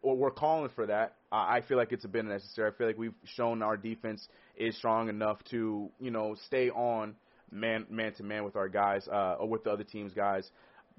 or 0.00 0.16
we're 0.16 0.30
calling 0.30 0.70
for 0.74 0.86
that. 0.86 1.16
I 1.30 1.60
feel 1.60 1.76
like 1.76 1.92
it's 1.92 2.06
been 2.06 2.28
necessary. 2.28 2.70
I 2.70 2.76
feel 2.76 2.86
like 2.86 2.98
we've 2.98 3.14
shown 3.24 3.62
our 3.62 3.76
defense 3.76 4.26
is 4.56 4.76
strong 4.76 5.08
enough 5.08 5.42
to 5.50 5.90
you 6.00 6.10
know 6.10 6.36
stay 6.46 6.70
on 6.70 7.14
man 7.50 7.86
man 7.90 8.12
to 8.14 8.22
man 8.22 8.44
with 8.44 8.56
our 8.56 8.68
guys 8.68 9.06
uh, 9.08 9.36
or 9.38 9.48
with 9.48 9.64
the 9.64 9.70
other 9.70 9.84
team's 9.84 10.12
guys. 10.12 10.50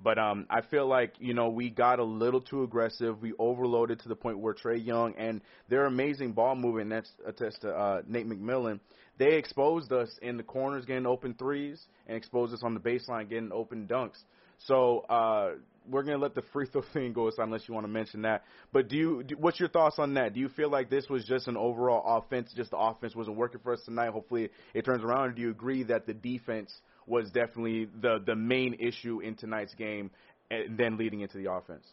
But 0.01 0.17
um, 0.17 0.45
I 0.49 0.61
feel 0.61 0.87
like 0.87 1.15
you 1.19 1.33
know 1.33 1.49
we 1.49 1.69
got 1.69 1.99
a 1.99 2.03
little 2.03 2.41
too 2.41 2.63
aggressive. 2.63 3.21
We 3.21 3.33
overloaded 3.37 3.99
to 4.01 4.09
the 4.09 4.15
point 4.15 4.39
where 4.39 4.53
Trae 4.53 4.83
Young 4.83 5.13
and 5.17 5.41
their 5.67 5.85
amazing 5.85 6.33
ball 6.33 6.55
movement. 6.55 6.89
That's 6.89 7.11
attest 7.25 7.61
to 7.61 7.69
uh, 7.69 8.01
Nate 8.07 8.27
McMillan. 8.27 8.79
They 9.17 9.35
exposed 9.35 9.91
us 9.91 10.17
in 10.21 10.37
the 10.37 10.43
corners 10.43 10.85
getting 10.85 11.05
open 11.05 11.33
threes 11.33 11.85
and 12.07 12.15
exposed 12.15 12.53
us 12.53 12.63
on 12.63 12.73
the 12.73 12.79
baseline 12.79 13.29
getting 13.29 13.51
open 13.51 13.87
dunks. 13.87 14.23
So 14.59 14.99
uh, 15.09 15.55
we're 15.89 16.03
gonna 16.03 16.17
let 16.17 16.35
the 16.35 16.43
free 16.53 16.65
throw 16.67 16.81
thing 16.93 17.13
go 17.13 17.27
aside 17.27 17.43
unless 17.43 17.67
you 17.67 17.73
want 17.73 17.85
to 17.85 17.91
mention 17.91 18.21
that. 18.23 18.43
But 18.71 18.87
do 18.87 18.97
you? 18.97 19.23
Do, 19.23 19.35
what's 19.37 19.59
your 19.59 19.69
thoughts 19.69 19.99
on 19.99 20.13
that? 20.15 20.33
Do 20.33 20.39
you 20.39 20.49
feel 20.49 20.69
like 20.69 20.89
this 20.89 21.09
was 21.09 21.25
just 21.25 21.47
an 21.47 21.57
overall 21.57 22.17
offense? 22.17 22.51
Just 22.55 22.71
the 22.71 22.77
offense 22.77 23.15
wasn't 23.15 23.37
working 23.37 23.59
for 23.61 23.73
us 23.73 23.81
tonight. 23.85 24.11
Hopefully 24.11 24.49
it 24.73 24.85
turns 24.85 25.03
around. 25.03 25.29
Or 25.29 25.31
do 25.31 25.41
you 25.41 25.49
agree 25.49 25.83
that 25.83 26.05
the 26.05 26.13
defense 26.13 26.73
was 27.07 27.29
definitely 27.31 27.87
the 28.01 28.21
the 28.25 28.35
main 28.35 28.75
issue 28.79 29.19
in 29.19 29.35
tonight's 29.35 29.73
game, 29.73 30.11
and 30.51 30.77
then 30.77 30.97
leading 30.97 31.21
into 31.21 31.37
the 31.37 31.51
offense? 31.51 31.85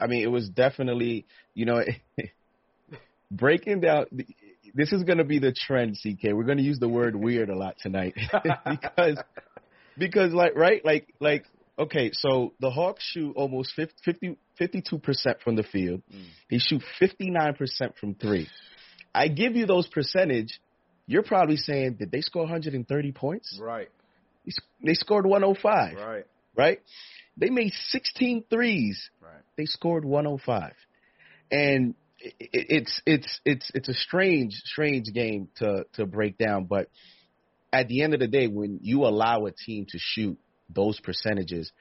I 0.00 0.06
mean, 0.06 0.22
it 0.22 0.30
was 0.30 0.48
definitely 0.48 1.26
you 1.54 1.66
know. 1.66 1.82
breaking 3.30 3.80
down 3.80 4.06
this 4.74 4.90
is 4.90 5.02
going 5.02 5.18
to 5.18 5.24
be 5.24 5.38
the 5.38 5.52
trend 5.52 5.94
ck 5.96 6.22
we're 6.32 6.44
going 6.44 6.56
to 6.56 6.64
use 6.64 6.78
the 6.78 6.88
word 6.88 7.14
weird 7.14 7.50
a 7.50 7.54
lot 7.54 7.76
tonight 7.78 8.14
because 8.64 9.18
because 9.98 10.32
like 10.32 10.54
right 10.56 10.84
like 10.84 11.12
like 11.20 11.44
okay, 11.78 12.10
so 12.12 12.52
the 12.60 12.70
Hawks 12.70 13.04
shoot 13.04 13.32
almost 13.36 13.72
50, 13.74 14.36
52% 14.60 15.40
from 15.42 15.56
the 15.56 15.62
field. 15.62 16.02
Mm. 16.12 16.24
They 16.50 16.58
shoot 16.58 16.82
59% 17.00 17.96
from 17.98 18.14
three. 18.14 18.48
I 19.14 19.28
give 19.28 19.56
you 19.56 19.66
those 19.66 19.86
percentage. 19.86 20.60
You're 21.06 21.22
probably 21.22 21.56
saying, 21.56 21.94
did 21.94 22.10
they 22.10 22.20
score 22.20 22.42
130 22.42 23.12
points? 23.12 23.58
Right. 23.60 23.88
They 24.84 24.94
scored 24.94 25.26
105. 25.26 25.96
Right. 25.96 26.24
Right? 26.54 26.80
They 27.36 27.50
made 27.50 27.72
16 27.72 28.44
threes. 28.50 29.10
Right. 29.22 29.42
They 29.56 29.66
scored 29.66 30.04
105. 30.04 30.72
And 31.50 31.94
it's 32.20 33.00
it's 33.06 33.40
it's 33.44 33.70
it's 33.74 33.88
a 33.88 33.94
strange 33.94 34.52
strange 34.64 35.06
game 35.14 35.48
to 35.58 35.84
to 35.94 36.04
break 36.04 36.36
down, 36.36 36.64
but 36.64 36.88
at 37.72 37.86
the 37.88 38.02
end 38.02 38.14
of 38.14 38.20
the 38.20 38.26
day, 38.26 38.48
when 38.48 38.80
you 38.82 39.04
allow 39.04 39.46
a 39.46 39.52
team 39.52 39.86
to 39.90 39.98
shoot 40.00 40.36
those 40.68 41.00
percentages, 41.00 41.72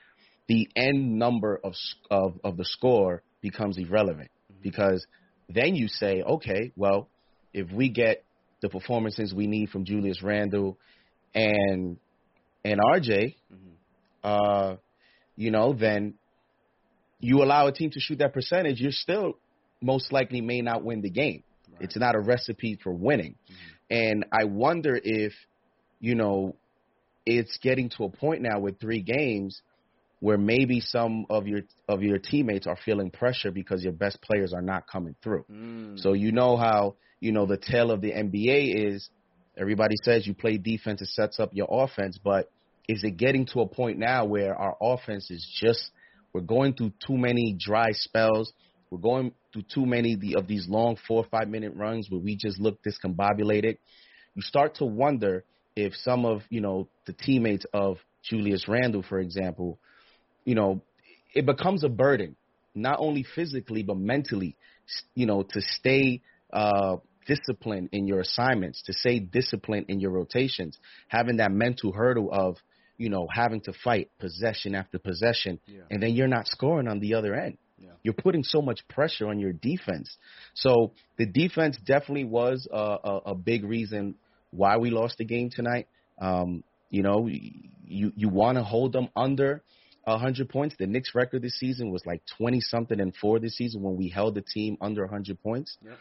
the 0.47 0.69
end 0.75 1.17
number 1.17 1.59
of 1.63 1.73
of, 2.09 2.39
of 2.43 2.57
the 2.57 2.65
score 2.65 3.23
becomes 3.41 3.77
irrelevant 3.77 4.29
mm-hmm. 4.51 4.61
because 4.61 5.05
then 5.49 5.75
you 5.75 5.87
say, 5.87 6.21
okay, 6.21 6.71
well, 6.75 7.09
if 7.53 7.71
we 7.71 7.89
get 7.89 8.23
the 8.61 8.69
performances 8.69 9.33
we 9.33 9.47
need 9.47 9.69
from 9.69 9.85
Julius 9.85 10.21
Randle 10.21 10.77
and 11.33 11.97
and 12.63 12.79
RJ, 12.79 13.35
mm-hmm. 13.53 13.69
uh, 14.23 14.75
you 15.35 15.51
know, 15.51 15.73
then 15.73 16.15
you 17.19 17.43
allow 17.43 17.67
a 17.67 17.71
team 17.71 17.89
to 17.91 17.99
shoot 17.99 18.19
that 18.19 18.33
percentage, 18.33 18.79
you're 18.79 18.91
still 18.91 19.37
most 19.81 20.11
likely 20.11 20.41
may 20.41 20.61
not 20.61 20.83
win 20.83 21.01
the 21.01 21.09
game. 21.09 21.43
Right. 21.71 21.83
It's 21.83 21.97
not 21.97 22.15
a 22.15 22.19
recipe 22.19 22.79
for 22.83 22.91
winning. 22.91 23.35
Mm-hmm. 23.35 23.73
And 23.89 24.25
I 24.31 24.45
wonder 24.45 24.99
if, 25.01 25.33
you 25.99 26.15
know, 26.15 26.55
it's 27.27 27.57
getting 27.57 27.89
to 27.97 28.05
a 28.05 28.09
point 28.09 28.41
now 28.41 28.59
with 28.59 28.79
three 28.79 29.01
games 29.01 29.61
where 30.19 30.37
maybe 30.37 30.79
some 30.79 31.25
of 31.29 31.47
your 31.47 31.61
of 31.87 32.01
your 32.01 32.17
teammates 32.17 32.65
are 32.65 32.77
feeling 32.83 33.11
pressure 33.11 33.51
because 33.51 33.83
your 33.83 33.93
best 33.93 34.21
players 34.21 34.53
are 34.53 34.61
not 34.61 34.87
coming 34.87 35.15
through. 35.21 35.45
Mm. 35.51 35.99
So 35.99 36.13
you 36.13 36.31
know 36.31 36.57
how 36.57 36.95
you 37.19 37.31
know 37.31 37.45
the 37.45 37.57
tale 37.57 37.91
of 37.91 38.01
the 38.01 38.11
NBA 38.11 38.93
is 38.93 39.09
everybody 39.57 39.95
says 40.03 40.25
you 40.25 40.33
play 40.33 40.57
defense 40.57 41.01
it 41.01 41.09
sets 41.09 41.39
up 41.39 41.49
your 41.53 41.67
offense, 41.69 42.17
but 42.23 42.49
is 42.87 43.03
it 43.03 43.17
getting 43.17 43.45
to 43.47 43.59
a 43.59 43.67
point 43.67 43.99
now 43.99 44.25
where 44.25 44.55
our 44.55 44.75
offense 44.81 45.29
is 45.29 45.45
just 45.61 45.91
we're 46.33 46.41
going 46.41 46.73
through 46.73 46.93
too 47.05 47.17
many 47.17 47.55
dry 47.59 47.89
spells. 47.91 48.53
We're 48.89 48.99
going 48.99 49.33
through 49.51 49.63
too 49.73 49.85
many 49.85 50.17
of 50.35 50.47
these 50.47 50.67
long 50.69 50.97
four 51.07 51.23
or 51.23 51.27
five 51.29 51.49
minute 51.49 51.73
runs 51.75 52.09
where 52.09 52.21
we 52.21 52.35
just 52.35 52.59
look 52.59 52.79
discombobulated. 52.83 53.77
You 54.35 54.41
start 54.41 54.75
to 54.75 54.85
wonder 54.85 55.43
if 55.77 55.93
some 55.95 56.25
of 56.25 56.41
you 56.49 56.59
know 56.59 56.89
the 57.05 57.13
teammates 57.13 57.65
of 57.71 57.97
Julius 58.23 58.67
Randle, 58.67 59.03
for 59.07 59.19
example, 59.19 59.77
you 60.43 60.55
know, 60.55 60.81
it 61.35 61.45
becomes 61.45 61.83
a 61.83 61.89
burden, 61.89 62.35
not 62.73 62.97
only 62.99 63.23
physically 63.35 63.83
but 63.83 63.95
mentally, 63.95 64.57
you 65.13 65.27
know, 65.27 65.43
to 65.43 65.61
stay 65.61 66.21
uh, 66.51 66.97
disciplined 67.27 67.89
in 67.91 68.07
your 68.07 68.21
assignments, 68.21 68.81
to 68.87 68.93
stay 68.93 69.19
disciplined 69.19 69.85
in 69.87 69.99
your 69.99 70.11
rotations, 70.11 70.77
having 71.09 71.37
that 71.37 71.51
mental 71.51 71.91
hurdle 71.91 72.29
of 72.31 72.57
you 72.97 73.09
know 73.09 73.27
having 73.31 73.61
to 73.61 73.73
fight 73.83 74.09
possession 74.19 74.73
after 74.73 74.97
possession, 74.97 75.59
yeah. 75.67 75.81
and 75.91 76.01
then 76.01 76.13
you're 76.13 76.27
not 76.27 76.47
scoring 76.47 76.87
on 76.87 76.99
the 76.99 77.13
other 77.13 77.35
end. 77.35 77.59
Yeah. 77.77 77.91
You're 78.01 78.15
putting 78.15 78.43
so 78.43 78.63
much 78.63 78.79
pressure 78.87 79.27
on 79.27 79.37
your 79.37 79.53
defense. 79.53 80.17
So 80.55 80.93
the 81.19 81.27
defense 81.27 81.77
definitely 81.85 82.23
was 82.23 82.67
a, 82.71 82.75
a, 82.75 83.21
a 83.27 83.35
big 83.35 83.63
reason 83.63 84.15
why 84.51 84.77
we 84.77 84.89
lost 84.89 85.17
the 85.17 85.25
game 85.25 85.49
tonight. 85.49 85.87
Um, 86.19 86.63
you 86.89 87.03
know, 87.03 87.27
you 87.27 88.11
you 88.15 88.29
want 88.29 88.57
to 88.57 88.63
hold 88.63 88.93
them 88.93 89.09
under 89.15 89.63
hundred 90.05 90.47
points. 90.49 90.75
The 90.79 90.87
Knicks 90.87 91.13
record 91.13 91.41
this 91.41 91.59
season 91.59 91.91
was 91.91 92.05
like 92.05 92.21
twenty 92.37 92.61
something 92.61 92.99
and 92.99 93.13
four 93.15 93.39
this 93.39 93.57
season 93.57 93.81
when 93.81 93.97
we 93.97 94.07
held 94.07 94.35
the 94.35 94.41
team 94.41 94.77
under 94.79 95.05
hundred 95.07 95.41
points. 95.41 95.77
Yep. 95.83 95.97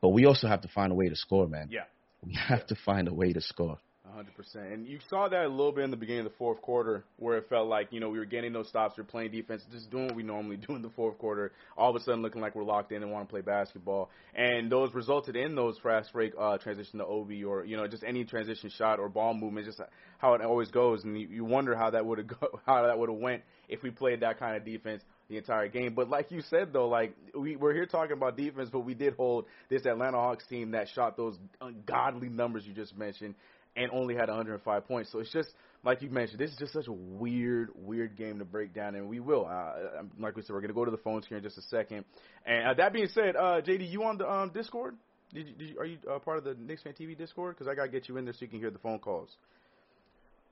But 0.00 0.08
we 0.08 0.26
also 0.26 0.48
have 0.48 0.62
to 0.62 0.68
find 0.68 0.90
a 0.92 0.94
way 0.94 1.08
to 1.08 1.16
score, 1.16 1.46
man. 1.46 1.68
Yeah, 1.70 1.84
we 2.24 2.34
have 2.34 2.60
yeah. 2.60 2.64
to 2.66 2.74
find 2.84 3.08
a 3.08 3.14
way 3.14 3.32
to 3.32 3.40
score. 3.40 3.78
100%. 4.16 4.72
And 4.72 4.86
you 4.86 4.98
saw 5.08 5.28
that 5.28 5.44
a 5.44 5.48
little 5.48 5.72
bit 5.72 5.84
in 5.84 5.90
the 5.90 5.96
beginning 5.96 6.26
of 6.26 6.32
the 6.32 6.38
fourth 6.38 6.60
quarter 6.62 7.04
where 7.16 7.38
it 7.38 7.48
felt 7.48 7.68
like, 7.68 7.88
you 7.92 8.00
know, 8.00 8.08
we 8.08 8.18
were 8.18 8.24
getting 8.24 8.52
those 8.52 8.68
stops, 8.68 8.96
we 8.96 9.02
are 9.02 9.04
playing 9.04 9.30
defense, 9.30 9.62
just 9.70 9.90
doing 9.90 10.06
what 10.06 10.16
we 10.16 10.22
normally 10.22 10.56
do 10.56 10.74
in 10.74 10.82
the 10.82 10.90
fourth 10.90 11.18
quarter, 11.18 11.52
all 11.76 11.90
of 11.90 11.96
a 11.96 12.00
sudden 12.04 12.22
looking 12.22 12.40
like 12.40 12.54
we're 12.54 12.64
locked 12.64 12.92
in 12.92 13.02
and 13.02 13.12
want 13.12 13.28
to 13.28 13.30
play 13.30 13.40
basketball. 13.40 14.10
And 14.34 14.70
those 14.70 14.94
resulted 14.94 15.36
in 15.36 15.54
those 15.54 15.78
fast 15.82 16.12
break 16.12 16.32
uh, 16.38 16.58
transition 16.58 16.98
to 16.98 17.06
Obi 17.06 17.44
or, 17.44 17.64
you 17.64 17.76
know, 17.76 17.86
just 17.86 18.04
any 18.04 18.24
transition 18.24 18.70
shot 18.70 18.98
or 18.98 19.08
ball 19.08 19.34
movement, 19.34 19.66
just 19.66 19.80
how 20.18 20.34
it 20.34 20.42
always 20.42 20.70
goes. 20.70 21.04
And 21.04 21.18
you, 21.18 21.28
you 21.28 21.44
wonder 21.44 21.74
how 21.74 21.90
that 21.90 22.04
would 22.04 22.18
have 22.18 22.28
how 22.66 22.86
that 22.86 22.98
would 22.98 23.08
have 23.08 23.18
went 23.18 23.42
if 23.68 23.82
we 23.82 23.90
played 23.90 24.20
that 24.20 24.38
kind 24.38 24.56
of 24.56 24.64
defense 24.64 25.02
the 25.28 25.36
entire 25.36 25.68
game. 25.68 25.94
But 25.94 26.08
like 26.08 26.30
you 26.30 26.42
said 26.42 26.72
though, 26.72 26.88
like 26.88 27.14
we 27.38 27.56
we're 27.56 27.74
here 27.74 27.86
talking 27.86 28.16
about 28.16 28.36
defense, 28.36 28.70
but 28.72 28.80
we 28.80 28.94
did 28.94 29.14
hold 29.14 29.46
this 29.68 29.84
Atlanta 29.86 30.18
Hawks 30.18 30.46
team 30.46 30.72
that 30.72 30.88
shot 30.88 31.16
those 31.16 31.36
ungodly 31.60 32.28
numbers 32.28 32.66
you 32.66 32.72
just 32.72 32.96
mentioned 32.96 33.34
and 33.78 33.90
only 33.92 34.14
had 34.14 34.28
105 34.28 34.88
points. 34.88 35.12
So 35.12 35.20
it's 35.20 35.32
just 35.32 35.50
like 35.84 36.02
you 36.02 36.10
mentioned, 36.10 36.40
this 36.40 36.50
is 36.50 36.56
just 36.58 36.72
such 36.72 36.88
a 36.88 36.92
weird, 36.92 37.70
weird 37.74 38.16
game 38.16 38.40
to 38.40 38.44
break 38.44 38.74
down, 38.74 38.96
and 38.96 39.08
we 39.08 39.20
will. 39.20 39.46
Uh, 39.46 40.02
like 40.18 40.36
we 40.36 40.42
said, 40.42 40.52
we're 40.52 40.60
to 40.60 40.72
go 40.72 40.84
to 40.84 40.90
the 40.90 40.96
phones 40.98 41.26
here 41.26 41.38
in 41.38 41.42
just 41.42 41.56
a 41.56 41.62
second. 41.62 42.04
And 42.44 42.68
uh, 42.68 42.74
that 42.74 42.92
being 42.92 43.08
said, 43.14 43.36
uh, 43.36 43.62
JD, 43.62 43.90
you 43.90 44.02
on 44.04 44.18
the 44.18 44.30
um, 44.30 44.50
Discord? 44.50 44.96
Did 45.32 45.48
you, 45.48 45.54
did 45.54 45.68
you, 45.70 45.78
are 45.78 45.84
you 45.84 45.98
uh, 46.10 46.18
part 46.18 46.38
of 46.38 46.44
the 46.44 46.54
Knicks 46.54 46.82
Fan 46.82 46.94
TV 46.94 47.16
Discord? 47.16 47.54
Because 47.54 47.68
I 47.70 47.74
got 47.74 47.84
to 47.84 47.88
get 47.90 48.08
you 48.08 48.16
in 48.16 48.24
there 48.24 48.34
so 48.34 48.38
you 48.40 48.48
can 48.48 48.58
hear 48.58 48.70
the 48.70 48.78
phone 48.78 48.98
calls. 48.98 49.30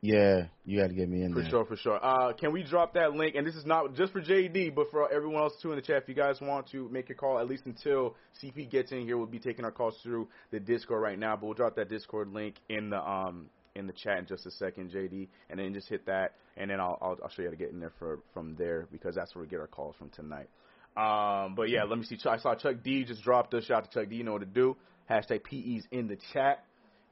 Yeah, 0.07 0.47
you 0.65 0.81
got 0.81 0.89
to 0.89 0.95
get 0.95 1.09
me 1.09 1.23
in 1.23 1.33
there. 1.33 1.35
for 1.35 1.41
there. 1.43 1.51
sure, 1.51 1.65
for 1.65 1.77
sure. 1.77 2.05
Uh, 2.05 2.33
can 2.33 2.53
we 2.53 2.63
drop 2.63 2.95
that 2.95 3.15
link? 3.15 3.35
And 3.35 3.45
this 3.45 3.57
is 3.57 3.67
not 3.67 3.95
just 3.95 4.13
for 4.13 4.23
JD, 4.23 4.73
but 4.75 4.89
for 4.93 5.13
everyone 5.13 5.43
else 5.43 5.55
too 5.61 5.73
in 5.73 5.77
the 5.77 5.83
chat. 5.83 6.03
If 6.03 6.09
you 6.09 6.15
guys 6.15 6.41
want 6.41 6.71
to 6.71 6.89
make 6.91 7.11
a 7.11 7.15
call, 7.15 7.41
at 7.41 7.49
least 7.49 7.67
until 7.67 8.15
CP 8.41 8.71
gets 8.71 8.93
in 8.93 9.01
here, 9.01 9.17
we'll 9.17 9.27
be 9.27 9.41
taking 9.41 9.65
our 9.65 9.73
calls 9.73 9.99
through 10.05 10.29
the 10.53 10.61
Discord 10.61 11.03
right 11.03 11.19
now. 11.19 11.35
But 11.35 11.47
we'll 11.47 11.55
drop 11.55 11.75
that 11.75 11.89
Discord 11.89 12.33
link 12.33 12.55
in 12.69 12.91
the 12.91 12.99
um 12.99 13.47
in 13.75 13.89
the 13.89 13.93
chat 13.93 14.19
in 14.19 14.27
just 14.27 14.47
a 14.47 14.51
second, 14.53 14.93
JD, 14.93 15.27
and 15.51 15.59
then 15.59 15.75
just 15.75 15.89
hit 15.89 16.07
that, 16.07 16.35
and 16.57 16.71
then 16.71 16.79
I'll 16.79 16.99
I'll, 17.03 17.19
I'll 17.25 17.31
show 17.31 17.43
you 17.43 17.49
how 17.49 17.51
to 17.51 17.57
get 17.57 17.73
in 17.73 17.81
there 17.81 17.93
for 17.99 18.21
from 18.33 18.55
there 18.55 18.87
because 18.93 19.17
that's 19.17 19.35
where 19.35 19.43
we 19.43 19.49
get 19.49 19.59
our 19.59 19.67
calls 19.67 19.97
from 19.99 20.11
tonight. 20.11 20.49
Um, 20.97 21.57
but 21.57 21.69
yeah, 21.69 21.83
let 21.83 21.99
me 21.99 22.05
see. 22.05 22.17
I 22.27 22.39
saw 22.39 22.55
Chuck 22.55 22.77
D 22.85 23.05
just 23.05 23.25
dropped 23.25 23.53
a 23.55 23.61
shout 23.61 23.91
to 23.91 23.91
Chuck 23.91 24.09
D. 24.09 24.17
You 24.17 24.25
know 24.25 24.35
what 24.35 24.41
to 24.41 24.47
do. 24.47 24.77
Hashtag 25.11 25.43
PE's 25.43 25.85
in 25.91 26.07
the 26.07 26.17
chat. 26.33 26.65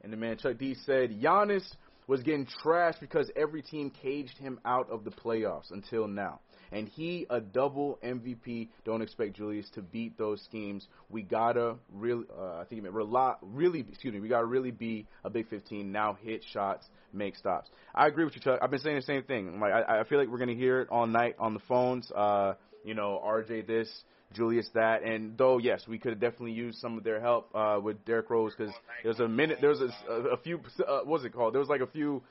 And 0.05 0.13
the 0.13 0.17
man 0.17 0.37
Chuck 0.37 0.59
D 0.59 0.75
said 0.85 1.19
Giannis 1.19 1.65
was 2.07 2.21
getting 2.21 2.47
trashed 2.63 2.99
because 2.99 3.31
every 3.35 3.61
team 3.61 3.91
caged 4.01 4.37
him 4.37 4.59
out 4.65 4.89
of 4.89 5.03
the 5.03 5.11
playoffs 5.11 5.71
until 5.71 6.07
now. 6.07 6.39
And 6.71 6.87
he, 6.89 7.25
a 7.29 7.39
double 7.39 7.99
MVP, 8.03 8.69
don't 8.83 9.01
expect 9.01 9.35
Julius 9.37 9.69
to 9.75 9.81
beat 9.81 10.17
those 10.17 10.41
schemes. 10.43 10.87
We 11.09 11.21
gotta 11.21 11.75
really, 11.93 12.25
uh, 12.37 12.59
I 12.59 12.65
think 12.65 12.83
meant 12.83 12.93
rely, 12.93 13.35
really, 13.41 13.85
excuse 13.87 14.13
me, 14.13 14.19
we 14.19 14.27
gotta 14.27 14.45
really 14.45 14.71
be 14.71 15.07
a 15.23 15.29
Big 15.29 15.47
15 15.49 15.91
now. 15.91 16.17
Hit 16.21 16.43
shots, 16.51 16.85
make 17.13 17.35
stops. 17.35 17.69
I 17.93 18.07
agree 18.07 18.25
with 18.25 18.35
you, 18.35 18.41
Chuck. 18.41 18.59
I've 18.61 18.71
been 18.71 18.79
saying 18.79 18.95
the 18.95 19.01
same 19.03 19.23
thing. 19.23 19.59
Like 19.59 19.73
I, 19.73 20.01
I 20.01 20.03
feel 20.05 20.19
like 20.19 20.27
we're 20.27 20.39
gonna 20.39 20.53
hear 20.55 20.81
it 20.81 20.89
all 20.89 21.07
night 21.07 21.35
on 21.39 21.53
the 21.53 21.61
phones. 21.61 22.11
Uh, 22.11 22.55
you 22.83 22.93
know, 22.93 23.21
RJ 23.23 23.67
this, 23.67 23.89
Julius 24.35 24.69
that, 24.73 25.03
and 25.03 25.37
though 25.37 25.57
yes, 25.57 25.87
we 25.87 25.97
could 25.97 26.11
have 26.11 26.19
definitely 26.19 26.51
used 26.51 26.79
some 26.79 26.97
of 26.97 27.03
their 27.03 27.19
help 27.19 27.49
uh, 27.55 27.79
with 27.81 28.03
Derrick 28.05 28.29
Rose 28.29 28.53
because 28.57 28.73
there 29.03 29.09
was 29.09 29.19
a 29.19 29.27
minute, 29.27 29.59
there 29.61 29.71
was 29.71 29.81
a, 29.81 30.13
a 30.13 30.37
few, 30.37 30.59
uh, 30.79 30.99
what 30.99 31.07
was 31.07 31.25
it 31.25 31.33
called? 31.33 31.53
There 31.53 31.59
was 31.59 31.69
like 31.69 31.81
a 31.81 31.87
few 31.87 32.21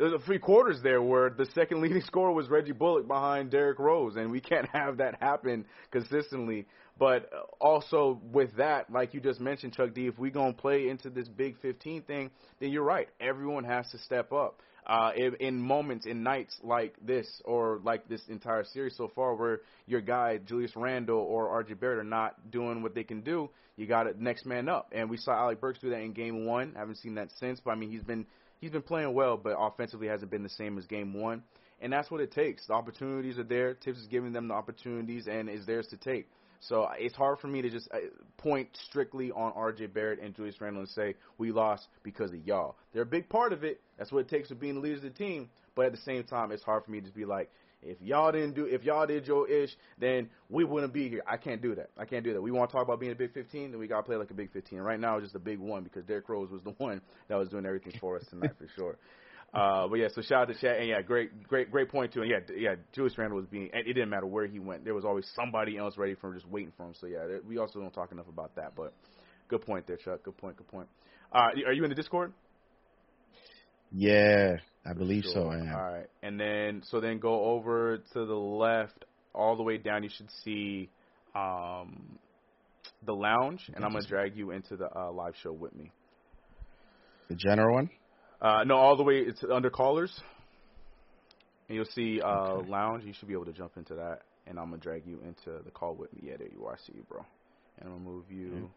there's 0.00 0.14
a 0.14 0.18
three 0.18 0.38
quarters 0.38 0.80
there 0.82 1.02
where 1.02 1.28
the 1.28 1.44
second 1.54 1.80
leading 1.82 2.00
scorer 2.00 2.32
was 2.32 2.48
Reggie 2.48 2.72
Bullock 2.72 3.06
behind 3.06 3.50
Derrick 3.50 3.78
Rose, 3.78 4.16
and 4.16 4.30
we 4.30 4.40
can't 4.40 4.66
have 4.72 4.96
that 4.96 5.20
happen 5.20 5.66
consistently. 5.90 6.66
But 6.98 7.30
also 7.60 8.20
with 8.32 8.56
that, 8.56 8.90
like 8.90 9.14
you 9.14 9.20
just 9.20 9.40
mentioned, 9.40 9.74
Chuck 9.74 9.94
D, 9.94 10.06
if 10.06 10.18
we 10.18 10.30
gonna 10.30 10.52
play 10.52 10.88
into 10.88 11.10
this 11.10 11.28
Big 11.28 11.58
15 11.60 12.02
thing, 12.02 12.30
then 12.60 12.70
you're 12.70 12.82
right. 12.82 13.08
Everyone 13.20 13.64
has 13.64 13.90
to 13.90 13.98
step 13.98 14.32
up. 14.32 14.60
Uh, 14.90 15.12
in, 15.14 15.36
in 15.38 15.60
moments, 15.60 16.04
in 16.04 16.24
nights 16.24 16.58
like 16.64 16.96
this, 17.00 17.40
or 17.44 17.80
like 17.84 18.08
this 18.08 18.22
entire 18.28 18.64
series 18.64 18.96
so 18.96 19.08
far, 19.14 19.36
where 19.36 19.60
your 19.86 20.00
guy 20.00 20.38
Julius 20.38 20.74
Randle 20.74 21.20
or 21.20 21.62
RJ 21.62 21.78
Barrett 21.78 22.00
are 22.00 22.04
not 22.04 22.50
doing 22.50 22.82
what 22.82 22.92
they 22.92 23.04
can 23.04 23.20
do, 23.20 23.48
you 23.76 23.86
got 23.86 24.08
it 24.08 24.18
next 24.18 24.46
man 24.46 24.68
up. 24.68 24.88
And 24.90 25.08
we 25.08 25.16
saw 25.16 25.32
Alec 25.32 25.60
Burks 25.60 25.78
do 25.78 25.90
that 25.90 26.00
in 26.00 26.12
Game 26.12 26.44
One. 26.44 26.72
I 26.74 26.80
haven't 26.80 26.96
seen 26.96 27.14
that 27.14 27.28
since, 27.38 27.60
but 27.64 27.70
I 27.70 27.76
mean 27.76 27.92
he's 27.92 28.02
been 28.02 28.26
he's 28.60 28.72
been 28.72 28.82
playing 28.82 29.14
well, 29.14 29.36
but 29.36 29.54
offensively 29.56 30.08
hasn't 30.08 30.30
been 30.32 30.42
the 30.42 30.48
same 30.48 30.76
as 30.76 30.86
game 30.86 31.14
one. 31.14 31.44
And 31.80 31.92
that's 31.92 32.10
what 32.10 32.20
it 32.20 32.32
takes. 32.32 32.66
The 32.66 32.74
opportunities 32.74 33.38
are 33.38 33.44
there. 33.44 33.76
Thibs 33.82 33.98
is 33.98 34.06
giving 34.06 34.32
them 34.32 34.48
the 34.48 34.54
opportunities, 34.54 35.28
and 35.28 35.48
is 35.48 35.64
theirs 35.66 35.86
to 35.90 35.96
take. 35.96 36.28
So 36.60 36.82
uh, 36.82 36.92
it's 36.98 37.16
hard 37.16 37.38
for 37.38 37.48
me 37.48 37.62
to 37.62 37.70
just 37.70 37.88
uh, 37.92 37.98
point 38.36 38.68
strictly 38.88 39.30
on 39.32 39.52
R.J. 39.54 39.86
Barrett 39.86 40.20
and 40.20 40.34
Julius 40.34 40.60
Randle 40.60 40.82
and 40.82 40.90
say 40.90 41.14
we 41.38 41.52
lost 41.52 41.86
because 42.02 42.30
of 42.32 42.46
y'all. 42.46 42.76
They're 42.92 43.02
a 43.02 43.06
big 43.06 43.28
part 43.28 43.52
of 43.52 43.64
it. 43.64 43.80
That's 43.98 44.12
what 44.12 44.20
it 44.20 44.28
takes 44.28 44.48
for 44.48 44.54
being 44.54 44.74
the 44.74 44.80
leaders 44.80 45.02
of 45.02 45.12
the 45.12 45.18
team. 45.18 45.48
But 45.74 45.86
at 45.86 45.92
the 45.92 45.98
same 45.98 46.24
time, 46.24 46.52
it's 46.52 46.62
hard 46.62 46.84
for 46.84 46.90
me 46.90 47.00
to 47.00 47.10
be 47.10 47.24
like, 47.24 47.50
if 47.82 47.96
y'all 48.02 48.30
didn't 48.30 48.54
do, 48.54 48.66
if 48.66 48.84
y'all 48.84 49.06
did 49.06 49.26
your 49.26 49.48
ish, 49.48 49.70
then 49.98 50.28
we 50.50 50.64
wouldn't 50.64 50.92
be 50.92 51.08
here. 51.08 51.22
I 51.26 51.38
can't 51.38 51.62
do 51.62 51.74
that. 51.76 51.90
I 51.96 52.04
can't 52.04 52.24
do 52.24 52.34
that. 52.34 52.42
We 52.42 52.50
want 52.50 52.70
to 52.70 52.76
talk 52.76 52.84
about 52.84 53.00
being 53.00 53.12
a 53.12 53.14
Big 53.14 53.32
15, 53.32 53.70
then 53.70 53.80
we 53.80 53.86
gotta 53.86 54.02
play 54.02 54.16
like 54.16 54.30
a 54.30 54.34
Big 54.34 54.52
15. 54.52 54.80
Right 54.80 55.00
now, 55.00 55.16
it's 55.16 55.24
just 55.24 55.34
a 55.34 55.38
big 55.38 55.58
one 55.58 55.82
because 55.82 56.04
Derrick 56.04 56.28
Rose 56.28 56.50
was 56.50 56.62
the 56.62 56.70
one 56.78 57.00
that 57.28 57.36
was 57.36 57.48
doing 57.48 57.64
everything 57.64 57.94
for 57.98 58.16
us 58.16 58.24
tonight 58.28 58.52
for 58.58 58.68
sure. 58.76 58.98
Uh, 59.52 59.88
but 59.88 59.96
yeah, 59.96 60.06
so 60.14 60.22
shout 60.22 60.42
out 60.42 60.48
to 60.48 60.54
chat 60.54 60.78
and 60.78 60.88
yeah, 60.88 61.02
great, 61.02 61.42
great, 61.42 61.70
great 61.72 61.88
point 61.88 62.12
too. 62.12 62.22
And 62.22 62.30
yeah, 62.30 62.38
yeah, 62.56 62.74
Julius 62.92 63.18
Randle 63.18 63.36
was 63.36 63.46
being. 63.46 63.68
It 63.72 63.84
didn't 63.84 64.08
matter 64.08 64.26
where 64.26 64.46
he 64.46 64.60
went. 64.60 64.84
There 64.84 64.94
was 64.94 65.04
always 65.04 65.28
somebody 65.34 65.76
else 65.76 65.98
ready 65.98 66.14
for 66.14 66.28
him, 66.28 66.34
just 66.34 66.48
waiting 66.48 66.72
for 66.76 66.86
him. 66.86 66.94
So 67.00 67.06
yeah, 67.06 67.38
we 67.46 67.58
also 67.58 67.80
don't 67.80 67.92
talk 67.92 68.12
enough 68.12 68.28
about 68.28 68.54
that. 68.54 68.76
But 68.76 68.92
good 69.48 69.62
point 69.62 69.88
there, 69.88 69.96
Chuck. 69.96 70.22
Good 70.22 70.36
point. 70.36 70.56
Good 70.56 70.68
point. 70.68 70.88
Uh, 71.32 71.48
are 71.66 71.72
you 71.72 71.82
in 71.82 71.90
the 71.90 71.96
Discord? 71.96 72.32
Yeah, 73.92 74.56
I 74.86 74.92
believe 74.92 75.24
sure. 75.24 75.32
so. 75.32 75.48
I 75.48 75.56
am. 75.56 75.74
All 75.74 75.92
right, 75.92 76.06
and 76.22 76.38
then 76.38 76.82
so 76.84 77.00
then 77.00 77.18
go 77.18 77.46
over 77.46 77.98
to 78.12 78.26
the 78.26 78.34
left, 78.34 79.04
all 79.34 79.56
the 79.56 79.64
way 79.64 79.78
down. 79.78 80.04
You 80.04 80.10
should 80.16 80.30
see 80.44 80.90
um, 81.34 82.18
the 83.04 83.12
lounge, 83.12 83.68
and 83.74 83.84
I'm 83.84 83.90
gonna 83.90 84.06
drag 84.06 84.36
you 84.36 84.52
into 84.52 84.76
the 84.76 84.86
uh, 84.96 85.10
live 85.10 85.34
show 85.42 85.52
with 85.52 85.74
me. 85.74 85.90
The 87.28 87.34
general 87.34 87.74
one. 87.74 87.90
Uh, 88.40 88.64
no, 88.64 88.76
all 88.76 88.96
the 88.96 89.02
way 89.02 89.18
it's 89.18 89.44
under 89.50 89.70
callers, 89.70 90.12
and 91.68 91.76
you'll 91.76 91.84
see 91.84 92.20
uh, 92.22 92.28
okay. 92.28 92.70
lounge. 92.70 93.04
You 93.04 93.12
should 93.12 93.28
be 93.28 93.34
able 93.34 93.44
to 93.46 93.52
jump 93.52 93.72
into 93.76 93.94
that, 93.94 94.22
and 94.46 94.58
I'm 94.58 94.70
gonna 94.70 94.78
drag 94.78 95.06
you 95.06 95.20
into 95.26 95.62
the 95.62 95.70
call 95.70 95.94
with 95.94 96.12
me. 96.14 96.22
Yeah, 96.24 96.36
there 96.38 96.48
you 96.48 96.64
are. 96.66 96.74
I 96.74 96.78
see 96.86 96.94
you, 96.96 97.04
bro. 97.08 97.24
And 97.78 97.90
I'll 97.90 97.98
move 97.98 98.24
you 98.30 98.70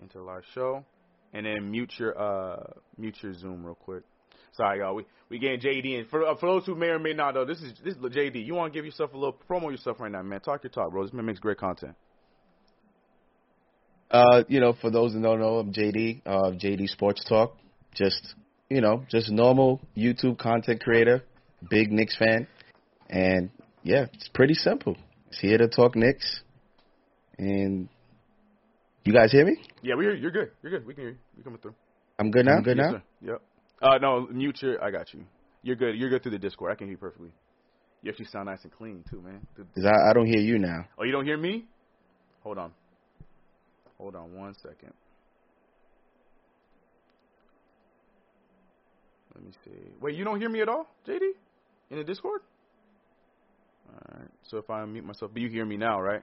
into 0.00 0.18
the 0.18 0.24
live 0.24 0.44
show 0.54 0.84
and 1.32 1.46
then 1.46 1.70
mute 1.70 1.92
your 1.98 2.18
uh 2.20 2.62
mute 2.98 3.16
your 3.22 3.34
Zoom 3.34 3.64
real 3.64 3.74
quick. 3.74 4.02
Sorry, 4.52 4.80
y'all. 4.80 4.94
We 4.94 5.04
we 5.28 5.38
getting 5.38 5.60
JD 5.60 5.98
and 5.98 6.08
for 6.08 6.26
uh, 6.26 6.36
for 6.36 6.46
those 6.46 6.66
who 6.66 6.74
may 6.74 6.88
or 6.88 6.98
may 6.98 7.12
not 7.12 7.34
know, 7.34 7.44
this 7.44 7.60
is 7.60 7.72
this 7.84 7.94
is 7.94 8.00
JD. 8.00 8.44
You 8.44 8.54
want 8.54 8.72
to 8.72 8.76
give 8.76 8.84
yourself 8.84 9.12
a 9.12 9.16
little 9.16 9.36
promo 9.48 9.70
yourself 9.70 10.00
right 10.00 10.10
now, 10.10 10.22
man? 10.22 10.40
Talk 10.40 10.64
your 10.64 10.70
talk, 10.70 10.90
bro. 10.90 11.04
This 11.04 11.12
man 11.12 11.26
makes 11.26 11.38
great 11.38 11.58
content. 11.58 11.94
Uh, 14.10 14.42
you 14.48 14.58
know, 14.58 14.74
for 14.80 14.90
those 14.90 15.12
who 15.12 15.22
don't 15.22 15.38
know, 15.38 15.58
I'm 15.58 15.72
JD, 15.72 16.22
uh, 16.26 16.50
JD 16.50 16.88
Sports 16.88 17.24
Talk. 17.28 17.56
Just 17.94 18.34
you 18.70 18.80
know, 18.80 19.04
just 19.10 19.30
normal 19.30 19.80
YouTube 19.96 20.38
content 20.38 20.80
creator, 20.82 21.22
big 21.68 21.90
Knicks 21.90 22.16
fan, 22.16 22.46
and 23.10 23.50
yeah, 23.82 24.06
it's 24.14 24.28
pretty 24.28 24.54
simple. 24.54 24.96
It's 25.28 25.40
here 25.40 25.58
to 25.58 25.68
talk 25.68 25.96
Knicks, 25.96 26.40
and 27.36 27.88
you 29.04 29.12
guys 29.12 29.32
hear 29.32 29.44
me? 29.44 29.56
Yeah, 29.82 29.96
we 29.96 30.04
hear 30.04 30.14
you. 30.14 30.22
You're 30.22 30.30
good. 30.30 30.50
You're 30.62 30.70
good. 30.70 30.86
We 30.86 30.94
can 30.94 31.02
hear 31.02 31.10
you. 31.10 31.18
You're 31.36 31.44
coming 31.44 31.58
through. 31.58 31.74
I'm 32.18 32.30
good 32.30 32.46
now. 32.46 32.56
I'm 32.58 32.62
good 32.62 32.76
yes, 32.76 32.86
now. 32.86 32.98
Sir. 32.98 33.02
Yep. 33.22 33.42
Uh, 33.82 33.98
no, 33.98 34.26
mute 34.30 34.58
your. 34.62 34.82
I 34.82 34.90
got 34.90 35.12
you. 35.12 35.24
You're 35.62 35.76
good. 35.76 35.96
You're 35.96 36.08
good 36.08 36.22
through 36.22 36.32
the 36.32 36.38
Discord. 36.38 36.70
I 36.70 36.76
can 36.76 36.86
hear 36.86 36.92
you 36.92 36.98
perfectly. 36.98 37.32
You 38.02 38.10
actually 38.10 38.26
sound 38.26 38.46
nice 38.46 38.62
and 38.62 38.72
clean 38.72 39.04
too, 39.10 39.20
man. 39.20 39.46
Cause 39.56 39.84
I, 39.84 40.10
I 40.10 40.12
don't 40.14 40.26
hear 40.26 40.40
you 40.40 40.58
now. 40.58 40.86
Oh, 40.98 41.04
you 41.04 41.12
don't 41.12 41.24
hear 41.24 41.36
me? 41.36 41.64
Hold 42.42 42.58
on. 42.58 42.72
Hold 43.98 44.16
on 44.16 44.34
one 44.34 44.54
second. 44.54 44.94
Let 49.40 49.46
me 49.46 49.54
see. 49.64 49.90
Wait, 50.00 50.16
you 50.16 50.24
don't 50.24 50.38
hear 50.38 50.50
me 50.50 50.60
at 50.60 50.68
all, 50.68 50.86
JD? 51.08 51.20
In 51.90 51.98
the 51.98 52.04
Discord? 52.04 52.42
Alright. 53.88 54.28
So 54.42 54.58
if 54.58 54.68
I 54.68 54.84
mute 54.84 55.04
myself, 55.04 55.30
but 55.32 55.40
you 55.40 55.48
hear 55.48 55.64
me 55.64 55.76
now, 55.76 56.00
right? 56.00 56.22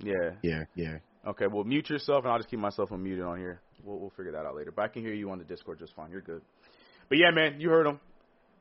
Yeah. 0.00 0.32
Yeah, 0.42 0.64
yeah. 0.74 0.98
Okay, 1.26 1.46
well, 1.46 1.64
mute 1.64 1.88
yourself, 1.88 2.24
and 2.24 2.32
I'll 2.32 2.38
just 2.38 2.50
keep 2.50 2.58
myself 2.58 2.90
unmuted 2.90 3.26
on 3.26 3.38
here. 3.38 3.60
We'll, 3.84 3.98
we'll 3.98 4.12
figure 4.16 4.32
that 4.32 4.44
out 4.44 4.54
later. 4.54 4.72
But 4.72 4.82
I 4.82 4.88
can 4.88 5.02
hear 5.02 5.14
you 5.14 5.30
on 5.30 5.38
the 5.38 5.44
Discord 5.44 5.78
just 5.78 5.94
fine. 5.94 6.10
You're 6.10 6.20
good. 6.20 6.42
But 7.08 7.18
yeah, 7.18 7.30
man, 7.32 7.60
you 7.60 7.70
heard 7.70 7.86
him. 7.86 8.00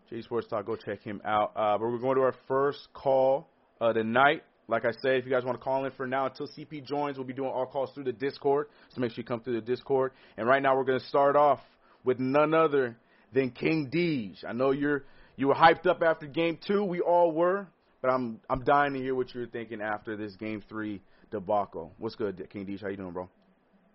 J 0.09 0.21
Sports 0.21 0.47
Talk. 0.47 0.65
Go 0.65 0.75
check 0.75 1.01
him 1.01 1.21
out. 1.25 1.51
Uh, 1.55 1.77
but 1.77 1.81
we're 1.81 1.97
going 1.97 2.15
to 2.15 2.21
our 2.21 2.35
first 2.47 2.87
call 2.93 3.47
uh, 3.79 3.93
tonight. 3.93 4.43
Like 4.67 4.85
I 4.85 4.91
said, 5.01 5.15
if 5.15 5.25
you 5.25 5.31
guys 5.31 5.43
want 5.43 5.57
to 5.57 5.63
call 5.63 5.85
in 5.85 5.91
for 5.91 6.07
now 6.07 6.27
until 6.27 6.47
CP 6.47 6.85
joins, 6.85 7.17
we'll 7.17 7.27
be 7.27 7.33
doing 7.33 7.49
all 7.49 7.65
calls 7.65 7.91
through 7.93 8.05
the 8.05 8.13
Discord. 8.13 8.67
So 8.89 9.01
make 9.01 9.11
sure 9.11 9.21
you 9.21 9.25
come 9.25 9.41
through 9.41 9.59
the 9.59 9.65
Discord. 9.65 10.11
And 10.37 10.47
right 10.47 10.61
now, 10.61 10.75
we're 10.75 10.85
going 10.85 10.99
to 10.99 11.07
start 11.07 11.35
off 11.35 11.59
with 12.03 12.19
none 12.19 12.53
other 12.53 12.97
than 13.31 13.51
King 13.51 13.89
Deej. 13.93 14.43
I 14.47 14.53
know 14.53 14.71
you're 14.71 15.03
you 15.35 15.47
were 15.47 15.55
hyped 15.55 15.87
up 15.87 16.01
after 16.03 16.27
Game 16.27 16.57
Two. 16.65 16.83
We 16.83 16.99
all 16.99 17.31
were, 17.31 17.67
but 18.01 18.09
I'm 18.09 18.39
I'm 18.49 18.63
dying 18.63 18.93
to 18.93 18.99
hear 18.99 19.15
what 19.15 19.33
you're 19.33 19.47
thinking 19.47 19.81
after 19.81 20.15
this 20.15 20.35
Game 20.35 20.61
Three 20.67 21.01
debacle. 21.31 21.93
What's 21.97 22.15
good, 22.15 22.47
King 22.51 22.65
Deej? 22.65 22.81
How 22.81 22.89
you 22.89 22.97
doing, 22.97 23.11
bro? 23.11 23.29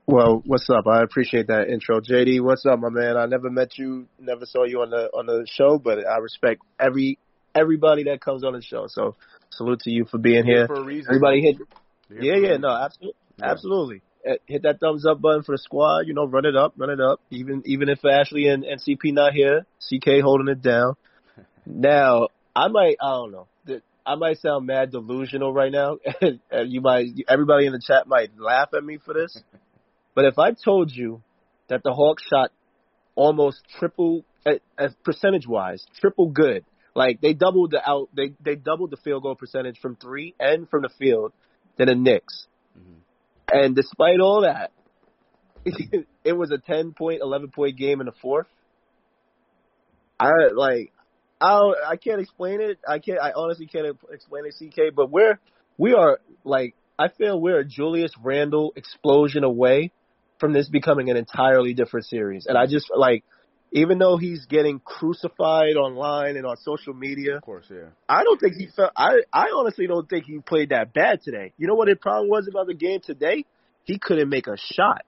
Well, 0.08 0.42
what's 0.46 0.70
up? 0.70 0.86
I 0.86 1.02
appreciate 1.02 1.48
that 1.48 1.68
intro, 1.68 2.00
JD. 2.00 2.40
What's 2.40 2.64
up, 2.64 2.78
my 2.78 2.90
man? 2.90 3.16
I 3.16 3.26
never 3.26 3.50
met 3.50 3.76
you, 3.76 4.06
never 4.20 4.46
saw 4.46 4.64
you 4.64 4.82
on 4.82 4.90
the 4.90 5.10
on 5.12 5.26
the 5.26 5.46
show, 5.50 5.78
but 5.78 6.06
I 6.06 6.18
respect 6.18 6.62
every 6.78 7.18
everybody 7.54 8.04
that 8.04 8.20
comes 8.20 8.44
on 8.44 8.52
the 8.52 8.62
show. 8.62 8.86
So 8.88 9.16
salute 9.50 9.80
to 9.80 9.90
you 9.90 10.04
for 10.04 10.18
being 10.18 10.44
here. 10.44 10.68
For 10.68 10.74
a 10.74 10.84
reason. 10.84 11.10
Everybody 11.10 11.40
hit. 11.42 11.56
Yeah, 12.08 12.36
yeah, 12.36 12.56
no, 12.56 12.68
absolutely, 12.68 13.16
yeah. 13.38 13.50
absolutely. 13.50 14.02
Eh, 14.26 14.36
hit 14.46 14.62
that 14.62 14.80
thumbs 14.80 15.06
up 15.06 15.20
button 15.20 15.42
for 15.42 15.52
the 15.52 15.58
squad. 15.58 16.06
You 16.06 16.14
know, 16.14 16.26
run 16.26 16.44
it 16.44 16.56
up, 16.56 16.74
run 16.76 16.90
it 16.90 17.00
up. 17.00 17.20
Even 17.30 17.62
even 17.66 17.88
if 17.88 18.04
Ashley 18.04 18.48
and, 18.48 18.64
and 18.64 18.80
CP 18.80 19.12
not 19.12 19.32
here, 19.32 19.66
CK 19.88 20.20
holding 20.22 20.48
it 20.48 20.62
down. 20.62 20.94
now 21.66 22.28
I 22.56 22.68
might, 22.68 22.96
I 23.00 23.10
don't 23.10 23.32
know. 23.32 23.46
I 24.06 24.14
might 24.14 24.38
sound 24.38 24.66
mad 24.66 24.92
delusional 24.92 25.52
right 25.52 25.72
now, 25.72 25.98
and 26.20 26.72
you 26.72 26.80
might, 26.80 27.08
everybody 27.28 27.66
in 27.66 27.72
the 27.72 27.82
chat 27.84 28.06
might 28.06 28.30
laugh 28.38 28.68
at 28.74 28.82
me 28.82 28.98
for 29.04 29.14
this. 29.14 29.38
But 30.14 30.24
if 30.24 30.38
I 30.38 30.52
told 30.52 30.90
you 30.90 31.22
that 31.68 31.82
the 31.82 31.92
Hawks 31.92 32.22
shot 32.26 32.50
almost 33.14 33.60
triple, 33.78 34.24
uh, 34.46 34.52
uh, 34.78 34.88
percentage 35.04 35.46
wise, 35.46 35.84
triple 36.00 36.30
good, 36.30 36.64
like 36.94 37.20
they 37.20 37.34
doubled 37.34 37.72
the 37.72 37.86
out, 37.86 38.08
they 38.16 38.32
they 38.40 38.54
doubled 38.54 38.92
the 38.92 38.96
field 38.96 39.24
goal 39.24 39.34
percentage 39.34 39.78
from 39.78 39.94
three 39.94 40.34
and 40.40 40.70
from 40.70 40.80
the 40.80 40.88
field 40.98 41.34
than 41.76 41.88
the 41.88 41.94
Knicks. 41.94 42.46
Mm-hmm. 42.78 43.00
And 43.52 43.76
despite 43.76 44.20
all 44.20 44.42
that, 44.42 44.72
it 46.24 46.32
was 46.32 46.50
a 46.50 46.58
10 46.58 46.92
point, 46.92 47.20
11 47.22 47.50
point 47.50 47.76
game 47.76 48.00
in 48.00 48.06
the 48.06 48.12
fourth. 48.20 48.46
I 50.18 50.30
like 50.54 50.92
I 51.40 51.50
don't, 51.50 51.76
I 51.86 51.96
can't 51.96 52.20
explain 52.20 52.60
it. 52.62 52.78
I 52.88 52.98
can't. 52.98 53.18
I 53.20 53.32
honestly 53.36 53.66
can't 53.66 53.98
explain 54.10 54.44
it, 54.46 54.54
CK. 54.58 54.94
But 54.94 55.10
we're 55.10 55.38
we 55.76 55.92
are 55.92 56.18
like 56.44 56.74
I 56.98 57.08
feel 57.08 57.38
we're 57.38 57.58
a 57.58 57.64
Julius 57.64 58.12
Randle 58.22 58.72
explosion 58.76 59.44
away 59.44 59.92
from 60.38 60.52
this 60.52 60.68
becoming 60.68 61.10
an 61.10 61.16
entirely 61.16 61.74
different 61.74 62.06
series. 62.06 62.46
And 62.46 62.56
I 62.56 62.66
just 62.66 62.90
like, 62.94 63.24
even 63.72 63.98
though 63.98 64.16
he's 64.16 64.46
getting 64.46 64.80
crucified 64.80 65.76
online 65.76 66.36
and 66.36 66.46
on 66.46 66.56
social 66.56 66.94
media, 66.94 67.36
of 67.36 67.42
course, 67.42 67.66
yeah. 67.70 67.88
I 68.08 68.24
don't 68.24 68.40
think 68.40 68.54
he 68.54 68.68
felt. 68.68 68.92
I 68.96 69.22
I 69.32 69.48
honestly 69.54 69.86
don't 69.86 70.08
think 70.08 70.24
he 70.24 70.38
played 70.38 70.70
that 70.70 70.92
bad 70.92 71.20
today. 71.22 71.52
You 71.58 71.66
know 71.66 71.74
what 71.74 71.88
the 71.88 71.96
problem 71.96 72.28
was 72.28 72.48
about 72.48 72.66
the 72.66 72.74
game 72.74 73.00
today? 73.00 73.44
he 73.86 73.98
couldn't 73.98 74.28
make 74.28 74.48
a 74.48 74.56
shot. 74.56 75.02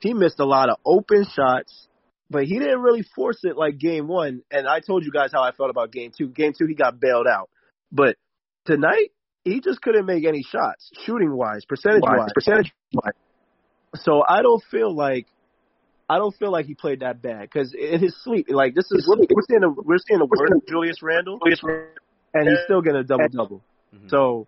He 0.00 0.14
missed 0.14 0.40
a 0.40 0.44
lot 0.44 0.70
of 0.70 0.78
open 0.84 1.24
shots, 1.24 1.86
but 2.30 2.44
he 2.44 2.58
didn't 2.58 2.80
really 2.80 3.04
force 3.14 3.38
it 3.44 3.56
like 3.56 3.78
game 3.78 4.08
one. 4.08 4.42
And 4.50 4.66
I 4.66 4.80
told 4.80 5.04
you 5.04 5.12
guys 5.12 5.30
how 5.32 5.42
I 5.42 5.52
felt 5.52 5.70
about 5.70 5.92
game 5.92 6.10
two. 6.16 6.28
Game 6.28 6.52
two, 6.58 6.66
he 6.66 6.74
got 6.74 6.98
bailed 6.98 7.26
out. 7.26 7.50
But 7.92 8.16
tonight, 8.64 9.12
he 9.44 9.60
just 9.60 9.82
couldn't 9.82 10.06
make 10.06 10.24
any 10.24 10.42
shots, 10.42 10.90
shooting 11.04 11.36
wise, 11.36 11.64
percentage 11.66 12.02
wise, 12.02 12.30
percentage 12.34 12.72
wise. 12.94 13.12
So 13.96 14.24
I 14.26 14.40
don't 14.40 14.62
feel 14.70 14.94
like 14.94 15.26
I 16.08 16.18
don't 16.18 16.34
feel 16.36 16.50
like 16.50 16.66
he 16.66 16.74
played 16.74 17.00
that 17.00 17.22
bad 17.22 17.42
because 17.42 17.74
in 17.74 18.00
his 18.00 18.14
sleep, 18.22 18.46
like 18.48 18.74
this 18.74 18.84
is 18.90 19.06
we're, 19.08 19.16
we're 19.30 19.42
seeing 19.48 19.62
a 19.62 19.70
we're 19.70 19.98
seeing 19.98 20.18
the 20.18 20.24
a 20.24 20.28
worse 20.28 20.50
Julius 20.68 21.02
Randle, 21.02 21.38
and 22.34 22.48
he's 22.48 22.58
still 22.64 22.82
getting 22.82 23.00
a 23.00 23.04
double 23.04 23.28
double. 23.28 23.62
Mm-hmm. 23.94 24.08
So 24.08 24.46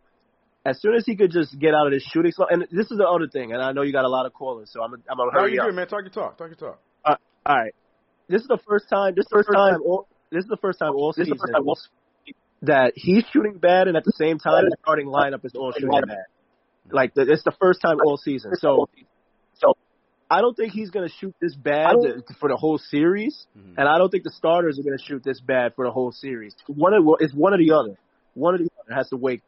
as 0.66 0.80
soon 0.80 0.94
as 0.94 1.04
he 1.06 1.16
could 1.16 1.30
just 1.30 1.58
get 1.58 1.74
out 1.74 1.86
of 1.86 1.92
this 1.92 2.02
shooting 2.02 2.32
slump, 2.32 2.50
and 2.50 2.62
this 2.70 2.90
is 2.90 2.98
the 2.98 3.06
other 3.06 3.28
thing, 3.28 3.52
and 3.52 3.62
I 3.62 3.72
know 3.72 3.82
you 3.82 3.92
got 3.92 4.04
a 4.04 4.08
lot 4.08 4.26
of 4.26 4.32
callers, 4.32 4.70
so 4.72 4.82
I'm 4.82 4.94
I'm 5.08 5.16
gonna 5.16 5.30
hurry 5.32 5.32
up. 5.32 5.34
How 5.34 5.40
are 5.40 5.48
you 5.48 5.60
up. 5.60 5.66
Good, 5.68 5.74
man. 5.74 5.86
Talk 5.86 6.02
your 6.02 6.10
talk. 6.10 6.38
Talk 6.38 6.48
your 6.48 6.56
talk. 6.56 6.80
Uh, 7.04 7.16
all 7.46 7.56
right. 7.56 7.74
This 8.28 8.42
is 8.42 8.48
the 8.48 8.58
first 8.66 8.88
time. 8.88 9.14
This 9.14 9.24
is 9.24 9.30
the 9.30 9.36
first 9.36 9.48
time. 9.52 9.80
All, 9.84 10.08
this 10.30 10.44
is 10.44 10.48
the 10.48 10.56
first 10.56 10.78
time 10.78 10.94
all 10.94 11.12
season 11.12 11.36
that 12.62 12.92
he's 12.96 13.24
shooting 13.32 13.58
bad, 13.58 13.88
and 13.88 13.96
at 13.96 14.04
the 14.04 14.12
same 14.12 14.38
time, 14.38 14.64
the 14.64 14.76
starting 14.82 15.06
lineup 15.06 15.44
is 15.44 15.52
all 15.54 15.72
shooting 15.72 15.90
bad. 15.90 16.24
Like 16.90 17.14
the, 17.14 17.22
it's 17.22 17.44
the 17.44 17.54
first 17.60 17.80
time 17.80 17.98
all 18.04 18.16
season. 18.16 18.52
So, 18.56 18.88
so 18.88 19.04
I 20.30 20.40
don't 20.40 20.56
think 20.56 20.72
he's 20.72 20.90
going 20.90 21.08
to 21.08 21.14
shoot 21.14 21.34
this 21.40 21.54
bad 21.54 21.96
for 22.40 22.48
the 22.48 22.56
whole 22.56 22.78
series, 22.78 23.46
mm-hmm. 23.56 23.78
and 23.78 23.88
I 23.88 23.98
don't 23.98 24.10
think 24.10 24.24
the 24.24 24.32
starters 24.32 24.78
are 24.78 24.82
going 24.82 24.96
to 24.96 25.04
shoot 25.04 25.22
this 25.22 25.40
bad 25.40 25.74
for 25.74 25.84
the 25.84 25.92
whole 25.92 26.12
series. 26.12 26.54
One 26.66 26.94
of 26.94 27.04
it's 27.20 27.34
one 27.34 27.54
or 27.54 27.58
the 27.58 27.72
other. 27.72 27.98
One 28.34 28.54
of 28.54 28.60
the 28.60 28.70
other 28.80 28.94
has 28.94 29.08
to 29.10 29.16
wake. 29.16 29.42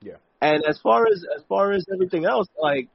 Yeah. 0.00 0.14
And 0.40 0.64
as 0.64 0.78
far 0.80 1.06
as 1.06 1.24
as 1.36 1.42
far 1.48 1.72
as 1.72 1.84
everything 1.92 2.24
else, 2.24 2.48
like 2.60 2.88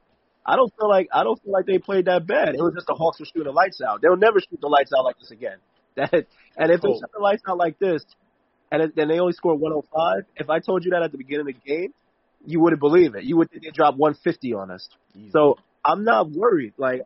I 0.46 0.56
don't 0.56 0.72
feel 0.78 0.88
like 0.88 1.08
I 1.12 1.24
don't 1.24 1.40
feel 1.42 1.52
like 1.52 1.66
they 1.66 1.78
played 1.78 2.06
that 2.06 2.26
bad. 2.26 2.54
It 2.54 2.60
was 2.60 2.74
just 2.74 2.86
the 2.86 2.94
Hawks 2.94 3.20
were 3.20 3.26
shooting 3.26 3.44
the 3.44 3.52
lights 3.52 3.80
out. 3.86 4.00
They'll 4.02 4.16
never 4.16 4.40
shoot 4.40 4.60
the 4.60 4.68
lights 4.68 4.92
out 4.96 5.04
like 5.04 5.18
this 5.18 5.30
again. 5.30 5.58
That 5.96 6.12
and 6.56 6.72
if 6.72 6.80
they 6.80 6.88
shoot 6.88 7.10
the 7.14 7.22
lights 7.22 7.42
out 7.48 7.56
like 7.56 7.78
this, 7.78 8.04
and 8.72 8.92
then 8.96 9.06
they 9.06 9.20
only 9.20 9.32
score 9.32 9.54
105. 9.54 10.24
If 10.34 10.50
I 10.50 10.58
told 10.58 10.84
you 10.84 10.90
that 10.90 11.04
at 11.04 11.12
the 11.12 11.18
beginning 11.18 11.42
of 11.42 11.46
the 11.46 11.52
game, 11.52 11.94
you 12.44 12.58
wouldn't 12.60 12.80
believe 12.80 13.14
it. 13.14 13.22
You 13.22 13.36
would 13.36 13.48
think 13.48 13.62
they 13.62 13.70
dropped 13.70 13.96
150 13.96 14.54
on 14.54 14.72
us. 14.72 14.88
Easy. 15.14 15.30
So 15.30 15.56
I'm 15.84 16.04
not 16.04 16.30
worried. 16.30 16.74
Like 16.76 17.02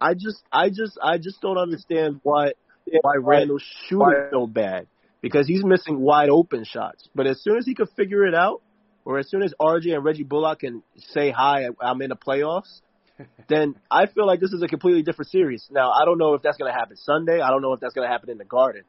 I 0.00 0.14
just 0.14 0.42
I 0.52 0.68
just 0.68 0.98
I 1.02 1.18
just 1.18 1.40
don't 1.40 1.58
understand 1.58 2.20
why 2.22 2.52
why 2.84 3.16
Randle's 3.16 3.64
shooting 3.88 4.28
so 4.32 4.46
bad 4.46 4.86
because 5.20 5.46
he's 5.46 5.64
missing 5.64 6.00
wide 6.00 6.28
open 6.28 6.64
shots. 6.64 7.08
But 7.14 7.26
as 7.26 7.42
soon 7.42 7.58
as 7.58 7.66
he 7.66 7.74
could 7.74 7.88
figure 7.96 8.24
it 8.26 8.34
out, 8.34 8.62
or 9.04 9.18
as 9.18 9.28
soon 9.28 9.42
as 9.42 9.54
RJ 9.60 9.94
and 9.94 10.04
Reggie 10.04 10.22
Bullock 10.22 10.60
can 10.60 10.82
say 10.96 11.30
hi, 11.30 11.66
I'm 11.80 12.00
in 12.02 12.10
the 12.10 12.16
playoffs, 12.16 12.80
then 13.48 13.74
I 13.90 14.06
feel 14.06 14.26
like 14.26 14.40
this 14.40 14.52
is 14.52 14.62
a 14.62 14.68
completely 14.68 15.02
different 15.02 15.30
series. 15.30 15.66
Now, 15.70 15.90
I 15.90 16.04
don't 16.04 16.18
know 16.18 16.34
if 16.34 16.42
that's 16.42 16.56
going 16.56 16.72
to 16.72 16.78
happen 16.78 16.96
Sunday. 16.96 17.40
I 17.40 17.48
don't 17.48 17.62
know 17.62 17.72
if 17.72 17.80
that's 17.80 17.94
going 17.94 18.06
to 18.06 18.12
happen 18.12 18.30
in 18.30 18.38
the 18.38 18.44
Garden. 18.44 18.82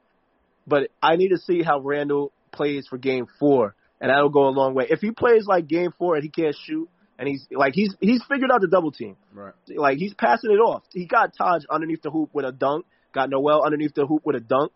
But 0.68 0.90
I 1.02 1.16
need 1.16 1.30
to 1.30 1.38
see 1.38 1.64
how 1.64 1.80
Randle 1.80 2.32
plays 2.52 2.86
for 2.88 2.98
game 2.98 3.28
four, 3.40 3.76
and 4.00 4.12
that'll 4.12 4.30
go 4.30 4.48
a 4.48 4.52
long 4.52 4.76
way. 4.76 4.88
If 4.90 5.00
he 5.00 5.12
plays 5.12 5.46
like 5.48 5.68
game 5.68 5.92
four 5.98 6.16
and 6.16 6.24
he 6.24 6.30
can't 6.30 6.56
shoot, 6.66 6.90
and 7.20 7.28
he's 7.28 7.46
like 7.52 7.74
he's 7.76 7.94
he's 8.00 8.24
figured 8.28 8.50
out 8.52 8.62
the 8.62 8.68
double 8.68 8.92
team. 8.92 9.18
Right. 9.34 9.54
Like 9.68 9.98
he's 9.98 10.14
passing 10.14 10.52
it 10.52 10.60
off. 10.60 10.84
He 10.92 11.06
got 11.06 11.34
Taj 11.38 11.64
underneath 11.70 12.02
the 12.02 12.10
hoop 12.10 12.30
with 12.34 12.46
a 12.46 12.52
dunk, 12.52 12.86
got 13.14 13.30
Noel 13.30 13.62
underneath 13.64 13.94
the 13.94 14.08
hoop 14.08 14.26
with 14.26 14.38
a 14.38 14.40
dunk. 14.40 14.72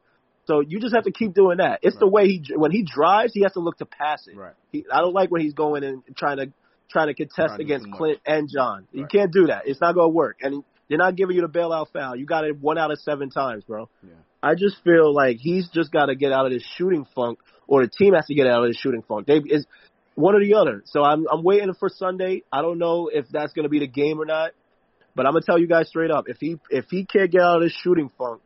So 0.45 0.59
you 0.59 0.81
just 0.81 0.93
have 0.93 1.05
to 1.05 1.11
keep 1.11 1.33
doing 1.33 1.57
that. 1.57 1.79
It's 1.81 1.95
right. 1.95 1.99
the 2.01 2.07
way 2.07 2.27
he 2.27 2.43
when 2.53 2.71
he 2.71 2.83
drives, 2.83 3.33
he 3.33 3.43
has 3.43 3.53
to 3.53 3.61
look 3.61 3.77
to 3.77 3.85
pass 3.85 4.27
it. 4.27 4.35
Right. 4.35 4.53
He, 4.71 4.85
I 4.91 4.99
don't 4.99 5.13
like 5.13 5.31
when 5.31 5.41
he's 5.41 5.53
going 5.53 5.85
and 5.85 6.03
trying 6.17 6.37
to 6.37 6.51
trying 6.91 7.07
to 7.07 7.13
contest 7.13 7.55
trying 7.55 7.61
against 7.61 7.91
Clint 7.93 8.19
and 8.25 8.49
John. 8.53 8.87
Right. 8.93 8.99
You 8.99 9.07
can't 9.07 9.31
do 9.31 9.47
that. 9.47 9.63
It's 9.65 9.79
not 9.79 9.95
going 9.95 10.09
to 10.09 10.13
work. 10.13 10.39
And 10.41 10.63
they're 10.89 10.97
not 10.97 11.15
giving 11.15 11.37
you 11.37 11.41
the 11.41 11.47
bailout 11.47 11.87
foul. 11.93 12.17
You 12.17 12.25
got 12.25 12.43
it 12.43 12.59
one 12.59 12.77
out 12.77 12.91
of 12.91 12.99
seven 12.99 13.29
times, 13.29 13.63
bro. 13.63 13.89
Yeah. 14.03 14.13
I 14.43 14.55
just 14.55 14.83
feel 14.83 15.13
like 15.13 15.37
he's 15.39 15.69
just 15.69 15.91
got 15.93 16.07
to 16.07 16.15
get 16.15 16.33
out 16.33 16.45
of 16.45 16.51
this 16.51 16.65
shooting 16.77 17.07
funk, 17.15 17.39
or 17.65 17.83
the 17.83 17.89
team 17.89 18.13
has 18.13 18.25
to 18.25 18.35
get 18.35 18.45
out 18.45 18.63
of 18.63 18.69
this 18.69 18.77
shooting 18.77 19.01
funk. 19.07 19.25
They 19.25 19.37
is 19.37 19.65
one 20.15 20.35
or 20.35 20.39
the 20.39 20.55
other. 20.55 20.83
So 20.85 21.03
I'm 21.03 21.25
I'm 21.31 21.43
waiting 21.43 21.73
for 21.79 21.89
Sunday. 21.89 22.43
I 22.51 22.61
don't 22.61 22.77
know 22.77 23.09
if 23.11 23.25
that's 23.29 23.53
going 23.53 23.63
to 23.63 23.69
be 23.69 23.79
the 23.79 23.87
game 23.87 24.19
or 24.19 24.25
not, 24.25 24.51
but 25.15 25.25
I'm 25.25 25.33
gonna 25.33 25.45
tell 25.45 25.59
you 25.59 25.67
guys 25.67 25.87
straight 25.89 26.11
up. 26.11 26.25
If 26.27 26.37
he 26.39 26.57
if 26.69 26.85
he 26.89 27.05
can't 27.05 27.31
get 27.31 27.41
out 27.41 27.57
of 27.57 27.63
this 27.63 27.75
shooting 27.83 28.09
funk, 28.17 28.41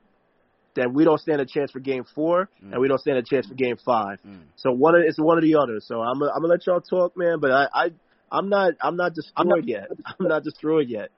then 0.75 0.93
we 0.93 1.03
don't 1.03 1.19
stand 1.19 1.41
a 1.41 1.45
chance 1.45 1.71
for 1.71 1.79
game 1.79 2.05
four, 2.15 2.49
mm. 2.63 2.71
and 2.71 2.81
we 2.81 2.87
don't 2.87 2.99
stand 2.99 3.17
a 3.17 3.23
chance 3.23 3.47
for 3.47 3.55
game 3.55 3.77
five. 3.83 4.19
Mm. 4.25 4.41
So 4.57 4.71
one 4.71 4.95
of 4.95 5.01
it's 5.05 5.19
one 5.19 5.37
or 5.37 5.41
the 5.41 5.55
other. 5.55 5.79
So 5.81 6.01
I'm 6.01 6.21
I'm 6.21 6.41
gonna 6.41 6.47
let 6.47 6.65
y'all 6.67 6.81
talk, 6.81 7.17
man. 7.17 7.39
But 7.39 7.51
I, 7.51 7.67
I 7.73 7.89
I'm 8.31 8.49
not 8.49 8.73
I'm 8.81 8.95
not 8.95 9.13
destroyed 9.13 9.33
I'm 9.37 9.47
not, 9.47 9.67
yet. 9.67 9.87
I'm 10.05 10.27
not 10.27 10.43
destroyed 10.43 10.87
yet. 10.89 11.09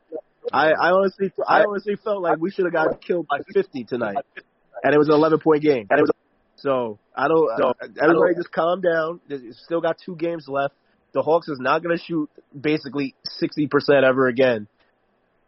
I, 0.51 0.71
I 0.71 0.91
honestly 0.91 1.31
I 1.47 1.63
honestly 1.63 1.95
felt 2.03 2.21
like 2.21 2.39
we 2.39 2.51
should 2.51 2.65
have 2.65 2.73
got 2.73 3.01
killed 3.01 3.27
by 3.27 3.39
50 3.53 3.83
tonight, 3.83 4.17
and 4.83 4.93
it 4.93 4.97
was 4.97 5.09
an 5.09 5.15
11 5.15 5.39
point 5.39 5.61
game. 5.61 5.87
And 5.89 5.99
it 5.99 6.01
was 6.01 6.11
so 6.61 6.99
I 7.15 7.27
don't. 7.27 7.49
So, 7.57 7.73
everybody 8.01 8.35
just 8.35 8.51
calm 8.51 8.81
down. 8.81 9.19
There's 9.27 9.41
still 9.65 9.81
got 9.81 9.97
two 10.03 10.15
games 10.15 10.45
left. 10.47 10.73
The 11.13 11.21
Hawks 11.21 11.47
is 11.47 11.59
not 11.59 11.81
going 11.83 11.97
to 11.97 12.03
shoot 12.03 12.29
basically 12.59 13.15
60% 13.41 13.69
ever 14.03 14.27
again, 14.27 14.67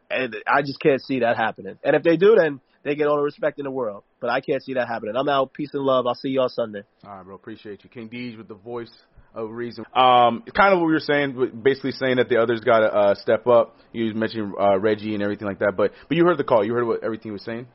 and 0.09 0.35
I 0.47 0.61
just 0.61 0.79
can't 0.79 1.01
see 1.01 1.19
that 1.19 1.37
happening. 1.37 1.77
And 1.83 1.95
if 1.95 2.03
they 2.03 2.17
do, 2.17 2.35
then 2.35 2.61
they 2.83 2.95
get 2.95 3.07
all 3.07 3.17
the 3.17 3.23
respect 3.23 3.59
in 3.59 3.65
the 3.65 3.71
world. 3.71 4.03
But 4.19 4.29
I 4.29 4.41
can't 4.41 4.63
see 4.63 4.73
that 4.73 4.87
happening. 4.87 5.15
I'm 5.15 5.29
out. 5.29 5.53
Peace 5.53 5.69
and 5.73 5.83
love. 5.83 6.07
I'll 6.07 6.15
see 6.15 6.29
y'all 6.29 6.49
Sunday. 6.49 6.81
All 7.05 7.15
right, 7.15 7.25
bro. 7.25 7.35
Appreciate 7.35 7.83
you. 7.83 7.89
King 7.89 8.09
Deej 8.09 8.37
with 8.37 8.47
the 8.47 8.55
voice 8.55 8.91
of 9.33 9.51
reason. 9.51 9.85
Um, 9.93 10.43
kind 10.55 10.73
of 10.73 10.79
what 10.79 10.87
we 10.87 10.93
were 10.93 10.99
saying, 10.99 11.61
basically 11.63 11.91
saying 11.91 12.17
that 12.17 12.29
the 12.29 12.37
others 12.37 12.61
got 12.61 12.79
to 12.79 12.93
uh, 12.93 13.15
step 13.15 13.47
up. 13.47 13.77
You 13.93 14.13
mentioned 14.13 14.53
uh, 14.59 14.79
Reggie 14.79 15.13
and 15.13 15.23
everything 15.23 15.47
like 15.47 15.59
that, 15.59 15.73
but 15.77 15.91
but 16.07 16.17
you 16.17 16.25
heard 16.25 16.37
the 16.37 16.43
call. 16.43 16.65
You 16.65 16.73
heard 16.73 16.85
what 16.85 17.03
everything 17.03 17.31
was 17.31 17.43
saying. 17.43 17.67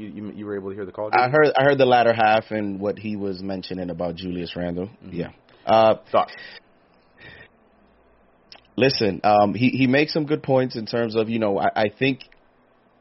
You, 0.00 0.08
you, 0.08 0.32
you 0.32 0.46
were 0.46 0.56
able 0.56 0.70
to 0.70 0.74
hear 0.74 0.86
the 0.86 0.92
call. 0.92 1.10
I 1.12 1.28
heard 1.28 1.48
I 1.54 1.62
heard 1.62 1.76
the 1.76 1.84
latter 1.84 2.14
half 2.14 2.50
and 2.50 2.80
what 2.80 2.98
he 2.98 3.16
was 3.16 3.42
mentioning 3.42 3.90
about 3.90 4.14
Julius 4.14 4.56
Randle. 4.56 4.86
Mm-hmm. 4.86 5.12
Yeah. 5.12 5.30
Uh, 5.66 5.96
Thoughts. 6.10 6.32
Listen, 8.76 9.20
um, 9.24 9.52
he 9.52 9.68
he 9.68 9.86
makes 9.86 10.14
some 10.14 10.24
good 10.24 10.42
points 10.42 10.74
in 10.74 10.86
terms 10.86 11.14
of 11.16 11.28
you 11.28 11.38
know 11.38 11.58
I, 11.58 11.68
I 11.76 11.84
think 11.90 12.20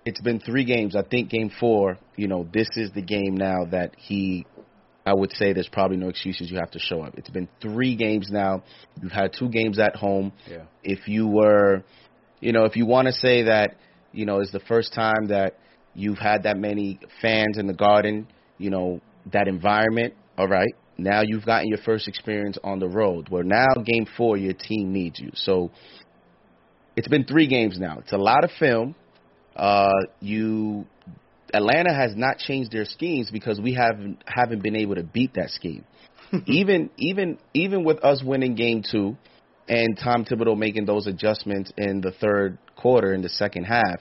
it's 0.05 0.19
been 0.19 0.41
three 0.41 0.65
games. 0.65 0.93
I 0.95 1.03
think 1.03 1.29
game 1.29 1.51
four, 1.57 1.97
you 2.17 2.27
know, 2.27 2.45
this 2.53 2.67
is 2.75 2.91
the 2.91 3.01
game 3.01 3.35
now 3.35 3.65
that 3.71 3.95
he. 3.97 4.45
I 5.05 5.13
would 5.13 5.31
say 5.31 5.53
there's 5.53 5.69
probably 5.69 5.97
no 5.97 6.09
excuses. 6.09 6.51
You 6.51 6.57
have 6.57 6.71
to 6.71 6.79
show 6.79 7.01
up. 7.01 7.17
It's 7.17 7.29
been 7.29 7.47
three 7.61 7.95
games 7.95 8.27
now. 8.29 8.63
You've 9.01 9.13
had 9.13 9.33
two 9.33 9.49
games 9.49 9.79
at 9.79 9.95
home. 9.95 10.33
Yeah. 10.47 10.63
If 10.83 11.07
you 11.07 11.25
were, 11.27 11.83
you 12.41 12.51
know, 12.51 12.65
if 12.65 12.75
you 12.75 12.85
want 12.85 13.07
to 13.07 13.13
say 13.13 13.43
that, 13.43 13.77
you 14.11 14.25
know, 14.25 14.41
it's 14.41 14.51
the 14.51 14.59
first 14.59 14.93
time 14.93 15.27
that 15.29 15.55
you've 15.93 16.17
had 16.17 16.43
that 16.43 16.57
many 16.57 16.99
fans 17.21 17.57
in 17.57 17.67
the 17.67 17.73
garden, 17.73 18.27
you 18.57 18.69
know, 18.69 19.01
that 19.31 19.47
environment, 19.47 20.13
all 20.37 20.47
right. 20.47 20.73
Now 20.97 21.21
you've 21.23 21.45
gotten 21.45 21.67
your 21.67 21.79
first 21.79 22.07
experience 22.07 22.57
on 22.63 22.79
the 22.79 22.87
road. 22.87 23.29
Where 23.29 23.43
now 23.43 23.67
game 23.85 24.05
four, 24.17 24.37
your 24.37 24.53
team 24.53 24.91
needs 24.91 25.19
you. 25.19 25.31
So 25.33 25.71
it's 26.95 27.07
been 27.07 27.23
three 27.23 27.47
games 27.47 27.79
now. 27.79 27.99
It's 27.99 28.11
a 28.11 28.17
lot 28.17 28.43
of 28.43 28.51
film. 28.59 28.95
Uh, 29.55 29.91
you 30.19 30.85
Atlanta 31.53 31.93
has 31.93 32.15
not 32.15 32.37
changed 32.37 32.71
their 32.71 32.85
schemes 32.85 33.31
because 33.31 33.59
we 33.59 33.73
haven't 33.73 34.23
haven't 34.25 34.61
been 34.61 34.75
able 34.75 34.95
to 34.95 35.03
beat 35.03 35.33
that 35.35 35.49
scheme. 35.49 35.85
even 36.45 36.89
even 36.97 37.37
even 37.53 37.83
with 37.83 38.03
us 38.03 38.21
winning 38.23 38.55
game 38.55 38.83
two 38.89 39.17
and 39.67 39.97
Tom 40.03 40.25
Thibodeau 40.25 40.57
making 40.57 40.85
those 40.85 41.07
adjustments 41.07 41.71
in 41.77 42.01
the 42.01 42.11
third 42.11 42.57
quarter 42.75 43.13
in 43.13 43.21
the 43.21 43.29
second 43.29 43.65
half, 43.65 43.99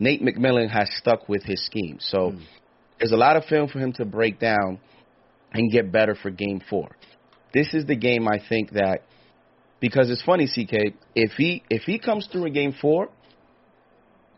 Nate 0.00 0.22
McMillan 0.22 0.68
has 0.70 0.90
stuck 0.96 1.28
with 1.28 1.44
his 1.44 1.64
scheme. 1.64 1.98
So 2.00 2.32
mm. 2.32 2.42
there's 2.98 3.12
a 3.12 3.16
lot 3.16 3.36
of 3.36 3.44
film 3.44 3.68
for 3.68 3.78
him 3.78 3.92
to 3.94 4.04
break 4.04 4.40
down 4.40 4.80
and 5.52 5.70
get 5.70 5.92
better 5.92 6.16
for 6.16 6.30
game 6.30 6.60
four. 6.68 6.96
This 7.54 7.74
is 7.74 7.86
the 7.86 7.96
game 7.96 8.26
I 8.26 8.40
think 8.48 8.72
that 8.72 9.02
because 9.78 10.10
it's 10.10 10.22
funny, 10.22 10.46
CK, 10.46 10.94
if 11.14 11.32
he 11.32 11.62
if 11.70 11.82
he 11.82 11.98
comes 11.98 12.28
through 12.30 12.46
in 12.46 12.52
game 12.52 12.74
four 12.80 13.10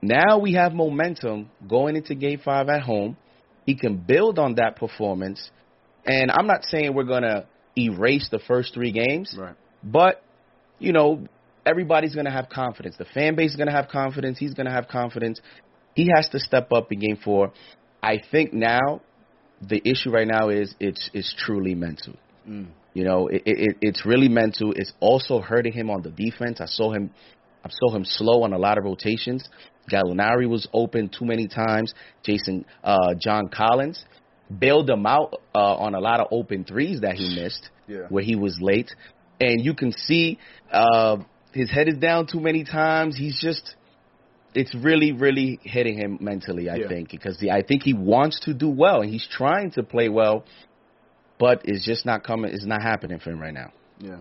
now 0.02 0.38
we 0.38 0.54
have 0.54 0.74
momentum 0.74 1.48
going 1.66 1.94
into 1.94 2.16
game 2.16 2.40
five 2.44 2.68
at 2.68 2.82
home. 2.82 3.16
He 3.64 3.76
can 3.76 3.96
build 3.96 4.40
on 4.40 4.56
that 4.56 4.74
performance. 4.74 5.50
And 6.04 6.32
I'm 6.32 6.48
not 6.48 6.64
saying 6.64 6.92
we're 6.92 7.04
going 7.04 7.22
to 7.22 7.46
erase 7.78 8.28
the 8.30 8.40
first 8.40 8.74
three 8.74 8.90
games, 8.90 9.34
right. 9.38 9.54
but, 9.84 10.20
you 10.80 10.92
know, 10.92 11.28
everybody's 11.64 12.14
going 12.14 12.26
to 12.26 12.32
have 12.32 12.48
confidence. 12.48 12.96
The 12.98 13.06
fan 13.06 13.34
base 13.34 13.50
is 13.50 13.56
going 13.56 13.68
to 13.68 13.72
have 13.72 13.88
confidence. 13.88 14.38
He's 14.38 14.54
going 14.54 14.66
to 14.66 14.72
have 14.72 14.88
confidence. 14.88 15.40
He 15.94 16.10
has 16.14 16.28
to 16.30 16.38
step 16.38 16.72
up 16.72 16.90
in 16.92 17.00
game 17.00 17.18
four. 17.22 17.52
I 18.02 18.20
think 18.30 18.52
now 18.52 19.00
the 19.60 19.80
issue 19.84 20.10
right 20.10 20.26
now 20.26 20.48
is 20.48 20.74
it's 20.80 21.10
it's 21.12 21.34
truly 21.38 21.74
mental. 21.74 22.14
Mm. 22.48 22.68
You 22.94 23.04
know, 23.04 23.28
it, 23.28 23.42
it, 23.46 23.76
it's 23.80 24.04
really 24.04 24.28
mental. 24.28 24.72
It's 24.72 24.92
also 25.00 25.40
hurting 25.40 25.72
him 25.72 25.88
on 25.88 26.02
the 26.02 26.10
defense. 26.10 26.60
I 26.60 26.66
saw 26.66 26.92
him, 26.92 27.10
I 27.64 27.70
saw 27.70 27.94
him 27.94 28.04
slow 28.04 28.42
on 28.42 28.52
a 28.52 28.58
lot 28.58 28.76
of 28.76 28.84
rotations. 28.84 29.48
Gallinari 29.90 30.48
was 30.48 30.68
open 30.72 31.08
too 31.08 31.24
many 31.24 31.48
times. 31.48 31.94
Jason, 32.22 32.64
uh, 32.84 33.14
John 33.18 33.48
Collins 33.48 34.04
bailed 34.58 34.90
him 34.90 35.06
out 35.06 35.40
uh, 35.54 35.76
on 35.76 35.94
a 35.94 36.00
lot 36.00 36.20
of 36.20 36.28
open 36.30 36.64
threes 36.64 37.00
that 37.00 37.14
he 37.14 37.40
missed, 37.40 37.70
yeah. 37.88 38.06
where 38.10 38.22
he 38.22 38.36
was 38.36 38.58
late. 38.60 38.90
And 39.40 39.64
you 39.64 39.74
can 39.74 39.92
see 39.92 40.38
uh, 40.70 41.16
his 41.52 41.70
head 41.70 41.88
is 41.88 41.96
down 41.98 42.26
too 42.26 42.40
many 42.40 42.64
times. 42.64 43.16
He's 43.16 43.40
just 43.40 43.74
it's 44.54 44.74
really, 44.74 45.12
really 45.12 45.58
hitting 45.62 45.96
him 45.96 46.18
mentally. 46.20 46.68
I 46.68 46.76
Yeah. 46.76 46.88
think 46.88 47.10
because 47.10 47.40
he, 47.40 47.50
I 47.50 47.62
think 47.62 47.82
he 47.82 47.94
wants 47.94 48.40
to 48.40 48.52
do 48.54 48.68
well 48.68 49.00
and 49.00 49.10
he's 49.10 49.26
trying 49.26 49.70
to 49.72 49.82
play 49.82 50.08
well, 50.08 50.44
but 51.38 51.62
it's 51.64 51.84
just 51.84 52.04
not 52.04 52.22
coming. 52.22 52.52
It's 52.52 52.66
not 52.66 52.82
happening 52.82 53.18
for 53.18 53.30
him 53.30 53.40
right 53.40 53.54
now. 53.54 53.72
Yeah. 53.98 54.18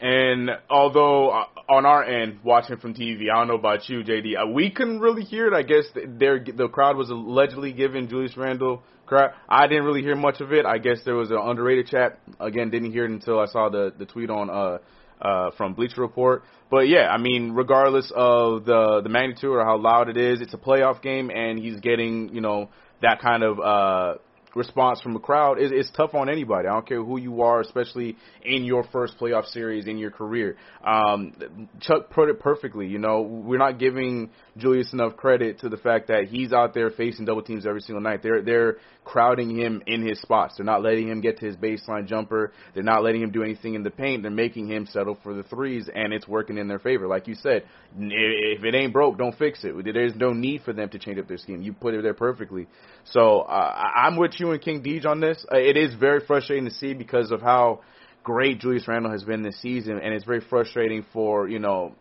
And 0.00 0.50
although 0.70 1.30
uh, 1.30 1.46
on 1.68 1.84
our 1.84 2.04
end, 2.04 2.38
watching 2.44 2.76
from 2.76 2.94
TV, 2.94 3.22
I 3.32 3.38
don't 3.38 3.48
know 3.48 3.56
about 3.56 3.88
you, 3.88 4.04
JD, 4.04 4.40
uh, 4.40 4.46
we 4.46 4.70
couldn't 4.70 5.00
really 5.00 5.24
hear 5.24 5.48
it. 5.48 5.52
I 5.54 5.62
guess 5.62 5.86
there 5.94 6.38
the 6.38 6.68
crowd 6.68 6.96
was 6.96 7.10
allegedly 7.10 7.72
giving 7.72 8.06
Julius 8.08 8.36
Randle 8.36 8.84
crap. 9.06 9.34
I 9.48 9.66
didn't 9.66 9.84
really 9.84 10.02
hear 10.02 10.14
much 10.14 10.40
of 10.40 10.52
it. 10.52 10.64
I 10.66 10.78
guess 10.78 10.98
there 11.04 11.16
was 11.16 11.32
an 11.32 11.38
underrated 11.38 11.88
chat. 11.88 12.20
Again, 12.38 12.70
didn't 12.70 12.92
hear 12.92 13.06
it 13.06 13.10
until 13.10 13.40
I 13.40 13.46
saw 13.46 13.70
the 13.70 13.92
the 13.98 14.06
tweet 14.06 14.30
on 14.30 14.50
uh 14.50 14.78
uh 15.20 15.50
from 15.56 15.74
Bleacher 15.74 16.00
Report. 16.00 16.42
But 16.70 16.88
yeah, 16.88 17.08
I 17.08 17.18
mean, 17.18 17.52
regardless 17.52 18.12
of 18.14 18.64
the 18.64 19.00
the 19.02 19.08
magnitude 19.08 19.50
or 19.50 19.64
how 19.64 19.78
loud 19.78 20.08
it 20.08 20.16
is, 20.16 20.40
it's 20.40 20.54
a 20.54 20.58
playoff 20.58 21.02
game, 21.02 21.30
and 21.30 21.58
he's 21.58 21.80
getting 21.80 22.34
you 22.34 22.40
know 22.40 22.68
that 23.02 23.20
kind 23.20 23.42
of 23.42 23.58
uh 23.60 24.14
response 24.54 25.00
from 25.00 25.14
the 25.14 25.20
crowd 25.20 25.60
is 25.60 25.70
it's 25.72 25.90
tough 25.90 26.14
on 26.14 26.28
anybody. 26.28 26.68
I 26.68 26.72
don't 26.72 26.86
care 26.86 27.02
who 27.02 27.18
you 27.18 27.42
are, 27.42 27.60
especially 27.60 28.16
in 28.42 28.64
your 28.64 28.84
first 28.92 29.18
playoff 29.18 29.46
series 29.46 29.86
in 29.86 29.98
your 29.98 30.10
career. 30.10 30.56
Um, 30.84 31.68
Chuck 31.80 32.10
put 32.10 32.28
it 32.28 32.40
perfectly. 32.40 32.86
You 32.86 32.98
know, 32.98 33.22
we're 33.22 33.58
not 33.58 33.78
giving 33.78 34.30
Julius 34.56 34.92
enough 34.92 35.16
credit 35.16 35.60
to 35.60 35.68
the 35.68 35.76
fact 35.76 36.08
that 36.08 36.24
he's 36.24 36.52
out 36.52 36.74
there 36.74 36.90
facing 36.90 37.24
double 37.24 37.42
teams 37.42 37.66
every 37.66 37.80
single 37.80 38.02
night. 38.02 38.22
They're 38.22 38.42
they're 38.42 38.76
crowding 39.04 39.56
him 39.56 39.82
in 39.86 40.06
his 40.06 40.20
spots. 40.20 40.54
They're 40.56 40.66
not 40.66 40.82
letting 40.82 41.08
him 41.08 41.22
get 41.22 41.38
to 41.38 41.46
his 41.46 41.56
baseline 41.56 42.06
jumper. 42.06 42.52
They're 42.74 42.82
not 42.82 43.02
letting 43.02 43.22
him 43.22 43.30
do 43.30 43.42
anything 43.42 43.74
in 43.74 43.82
the 43.82 43.90
paint. 43.90 44.22
They're 44.22 44.30
making 44.30 44.68
him 44.68 44.86
settle 44.86 45.16
for 45.22 45.32
the 45.32 45.42
threes, 45.44 45.88
and 45.92 46.12
it's 46.12 46.28
working 46.28 46.58
in 46.58 46.68
their 46.68 46.78
favor. 46.78 47.06
Like 47.06 47.26
you 47.26 47.34
said, 47.34 47.64
if 47.98 48.64
it 48.64 48.74
ain't 48.74 48.92
broke, 48.92 49.16
don't 49.16 49.36
fix 49.38 49.60
it. 49.64 49.74
There's 49.82 50.14
no 50.14 50.32
need 50.32 50.62
for 50.62 50.74
them 50.74 50.90
to 50.90 50.98
change 50.98 51.18
up 51.18 51.26
their 51.26 51.38
scheme. 51.38 51.62
You 51.62 51.72
put 51.72 51.94
it 51.94 52.02
there 52.02 52.12
perfectly. 52.12 52.66
So 53.04 53.40
uh, 53.40 53.72
I'm 53.96 54.16
with 54.16 54.32
you 54.38 54.50
and 54.52 54.60
King 54.60 54.82
Deej 54.82 55.06
on 55.06 55.20
this. 55.20 55.44
Uh, 55.52 55.58
it 55.58 55.76
is 55.76 55.94
very 55.94 56.20
frustrating 56.26 56.64
to 56.64 56.74
see 56.74 56.94
because 56.94 57.30
of 57.30 57.40
how 57.40 57.80
great 58.22 58.60
Julius 58.60 58.86
Randle 58.86 59.12
has 59.12 59.24
been 59.24 59.42
this 59.42 59.60
season, 59.60 59.98
and 59.98 60.12
it's 60.12 60.24
very 60.24 60.40
frustrating 60.40 61.04
for 61.12 61.48
you 61.48 61.58
know 61.58 61.94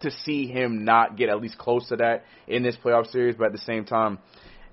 to 0.00 0.10
see 0.10 0.46
him 0.46 0.84
not 0.84 1.16
get 1.16 1.28
at 1.28 1.40
least 1.40 1.58
close 1.58 1.88
to 1.88 1.96
that 1.96 2.24
in 2.46 2.62
this 2.62 2.76
playoff 2.76 3.10
series. 3.10 3.36
But 3.36 3.46
at 3.46 3.52
the 3.52 3.58
same 3.58 3.84
time, 3.84 4.18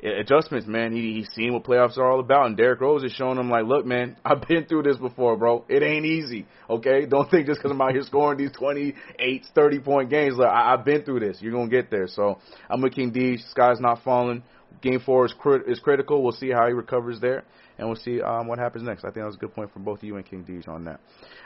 adjustments, 0.03 0.67
man. 0.67 0.93
He 0.93 1.13
he's 1.13 1.29
seen 1.33 1.53
what 1.53 1.63
playoffs 1.63 1.97
are 1.97 2.09
all 2.09 2.19
about, 2.19 2.47
and 2.47 2.57
Derrick 2.57 2.81
Rose 2.81 3.03
is 3.03 3.11
showing 3.11 3.37
him 3.37 3.49
like, 3.49 3.65
look, 3.65 3.85
man, 3.85 4.17
I've 4.25 4.41
been 4.47 4.65
through 4.65 4.83
this 4.83 4.97
before, 4.97 5.37
bro. 5.37 5.65
It 5.69 5.81
ain't 5.83 6.05
easy, 6.05 6.45
okay? 6.69 7.05
Don't 7.05 7.29
think 7.29 7.47
just 7.47 7.59
because 7.59 7.71
I'm 7.71 7.81
out 7.81 7.91
here 7.91 8.01
scoring 8.03 8.37
these 8.37 8.51
28, 8.51 9.45
30 9.53 9.79
point 9.79 10.09
games, 10.09 10.35
like 10.37 10.49
I, 10.49 10.73
I've 10.73 10.85
been 10.85 11.03
through 11.03 11.21
this. 11.21 11.37
You're 11.41 11.53
gonna 11.53 11.69
get 11.69 11.89
there. 11.89 12.07
So 12.07 12.39
I'm 12.69 12.81
with 12.81 12.93
King 12.93 13.11
D. 13.11 13.37
Sky's 13.37 13.79
not 13.79 14.03
falling. 14.03 14.43
Game 14.81 14.99
four 14.99 15.25
is 15.25 15.33
crit- 15.33 15.67
is 15.67 15.79
critical. 15.79 16.23
We'll 16.23 16.33
see 16.33 16.49
how 16.49 16.67
he 16.67 16.73
recovers 16.73 17.19
there, 17.19 17.43
and 17.77 17.87
we'll 17.87 17.97
see 17.97 18.21
um, 18.21 18.47
what 18.47 18.59
happens 18.59 18.83
next. 18.83 19.03
I 19.03 19.07
think 19.07 19.15
that 19.15 19.25
was 19.25 19.35
a 19.35 19.39
good 19.39 19.53
point 19.53 19.71
from 19.71 19.83
both 19.83 19.99
of 19.99 20.03
you 20.03 20.17
and 20.17 20.25
King 20.25 20.43
D 20.43 20.59
on 20.67 20.85
that. 20.85 20.99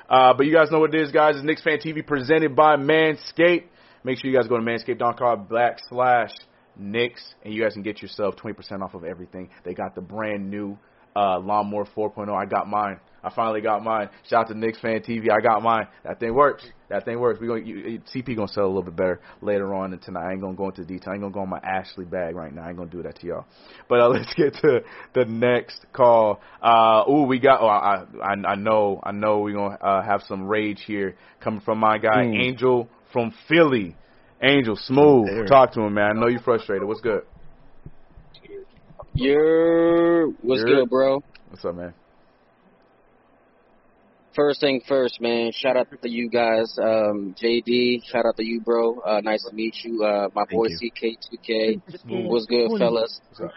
Uh, 0.09 0.33
but 0.33 0.45
you 0.45 0.53
guys 0.53 0.71
know 0.71 0.79
what 0.79 0.93
it 0.93 1.01
is, 1.01 1.11
guys. 1.11 1.35
It's 1.35 1.45
Knicks 1.45 1.63
Fan 1.63 1.79
TV 1.79 2.05
presented 2.05 2.55
by 2.55 2.75
Manscaped. 2.75 3.65
Make 4.03 4.19
sure 4.19 4.29
you 4.29 4.37
guys 4.37 4.47
go 4.47 4.57
to 4.57 4.63
manscaped.com 4.63 5.47
backslash 5.47 6.31
Knicks, 6.77 7.35
and 7.43 7.53
you 7.53 7.61
guys 7.61 7.73
can 7.73 7.81
get 7.83 8.01
yourself 8.01 8.35
20% 8.35 8.81
off 8.81 8.93
of 8.93 9.03
everything. 9.03 9.49
They 9.63 9.73
got 9.73 9.95
the 9.95 10.01
brand 10.01 10.49
new 10.49 10.77
uh, 11.15 11.39
Lawnmower 11.39 11.85
4.0. 11.95 12.33
I 12.33 12.45
got 12.45 12.67
mine. 12.67 12.99
I 13.23 13.34
finally 13.34 13.62
got 13.62 13.84
mine. 13.84 14.10
Shout 14.30 14.45
out 14.45 14.47
to 14.49 14.58
Knicks 14.58 14.80
Fan 14.80 15.01
TV. 15.01 15.30
I 15.32 15.41
got 15.41 15.62
mine. 15.63 15.88
That 16.03 16.19
thing 16.19 16.34
works. 16.34 16.65
That 16.89 17.03
thing 17.03 17.19
works. 17.19 17.39
We 17.41 17.47
gonna 17.47 17.62
you, 17.62 17.99
CP 18.13 18.36
gonna 18.36 18.47
sell 18.47 18.65
a 18.65 18.67
little 18.67 18.84
bit 18.84 18.95
better 18.95 19.19
later 19.41 19.73
on 19.73 19.91
and 19.91 20.01
tonight. 20.01 20.27
I 20.27 20.32
ain't 20.32 20.41
gonna 20.41 20.56
go 20.56 20.69
into 20.69 20.86
detail. 20.86 21.12
I 21.12 21.13
ain't 21.15 21.21
gonna 21.21 21.34
go 21.34 21.41
on 21.41 21.49
my 21.49 21.60
Ashley 21.60 22.06
bag 22.06 22.36
right 22.36 22.53
now. 22.53 22.63
I 22.63 22.69
ain't 22.69 22.77
gonna 22.77 22.89
do 22.89 23.03
that 23.03 23.19
to 23.19 23.27
y'all. 23.27 23.45
But 23.89 23.99
uh, 23.99 24.08
let's 24.13 24.34
get 24.36 24.53
to 24.62 24.82
the 25.13 25.25
next 25.25 25.86
call. 25.93 26.39
Uh, 26.62 27.03
ooh, 27.10 27.23
we 27.23 27.39
got. 27.39 27.60
Oh, 27.62 27.67
I, 27.67 28.06
I 28.23 28.34
I 28.51 28.56
know 28.56 29.01
I 29.03 29.12
know 29.12 29.39
we 29.39 29.53
gonna 29.53 29.75
uh, 29.82 30.01
have 30.03 30.21
some 30.27 30.45
rage 30.47 30.84
here 30.86 31.15
coming 31.41 31.62
from 31.62 31.80
my 31.80 31.97
guy 31.97 32.23
Mm. 32.25 32.41
Angel 32.45 32.88
from 33.12 33.34
Philly. 33.49 33.95
Angel, 34.41 34.75
smooth. 34.75 35.27
There. 35.27 35.45
Talk 35.47 35.73
to 35.73 35.82
him, 35.82 35.95
man. 35.95 36.15
I 36.15 36.19
know 36.19 36.27
you're 36.27 36.39
frustrated. 36.41 36.88
What's 36.88 37.01
good? 37.01 37.23
You're 39.13 40.27
what's 40.41 40.62
You're- 40.62 40.82
good, 40.82 40.89
bro? 40.89 41.23
What's 41.49 41.65
up, 41.65 41.75
man? 41.75 41.93
First 44.38 44.62
thing 44.62 44.82
first, 44.88 45.19
man. 45.19 45.52
Shout 45.52 45.78
out 45.78 45.88
to 45.89 46.10
you 46.10 46.30
guys, 46.30 46.71
um, 46.80 47.34
JD. 47.41 48.06
Shout 48.06 48.23
out 48.23 48.38
to 48.38 48.43
you, 48.43 48.62
bro. 48.62 49.00
Uh, 49.00 49.19
nice 49.21 49.43
to 49.50 49.56
meet 49.56 49.73
you. 49.84 50.04
Uh, 50.04 50.28
my 50.36 50.45
boy 50.45 50.67
you. 50.67 50.91
CK2K. 50.93 51.82
What's 52.30 52.45
good, 52.45 52.69
fellas? 52.78 53.19
What's? 53.36 53.56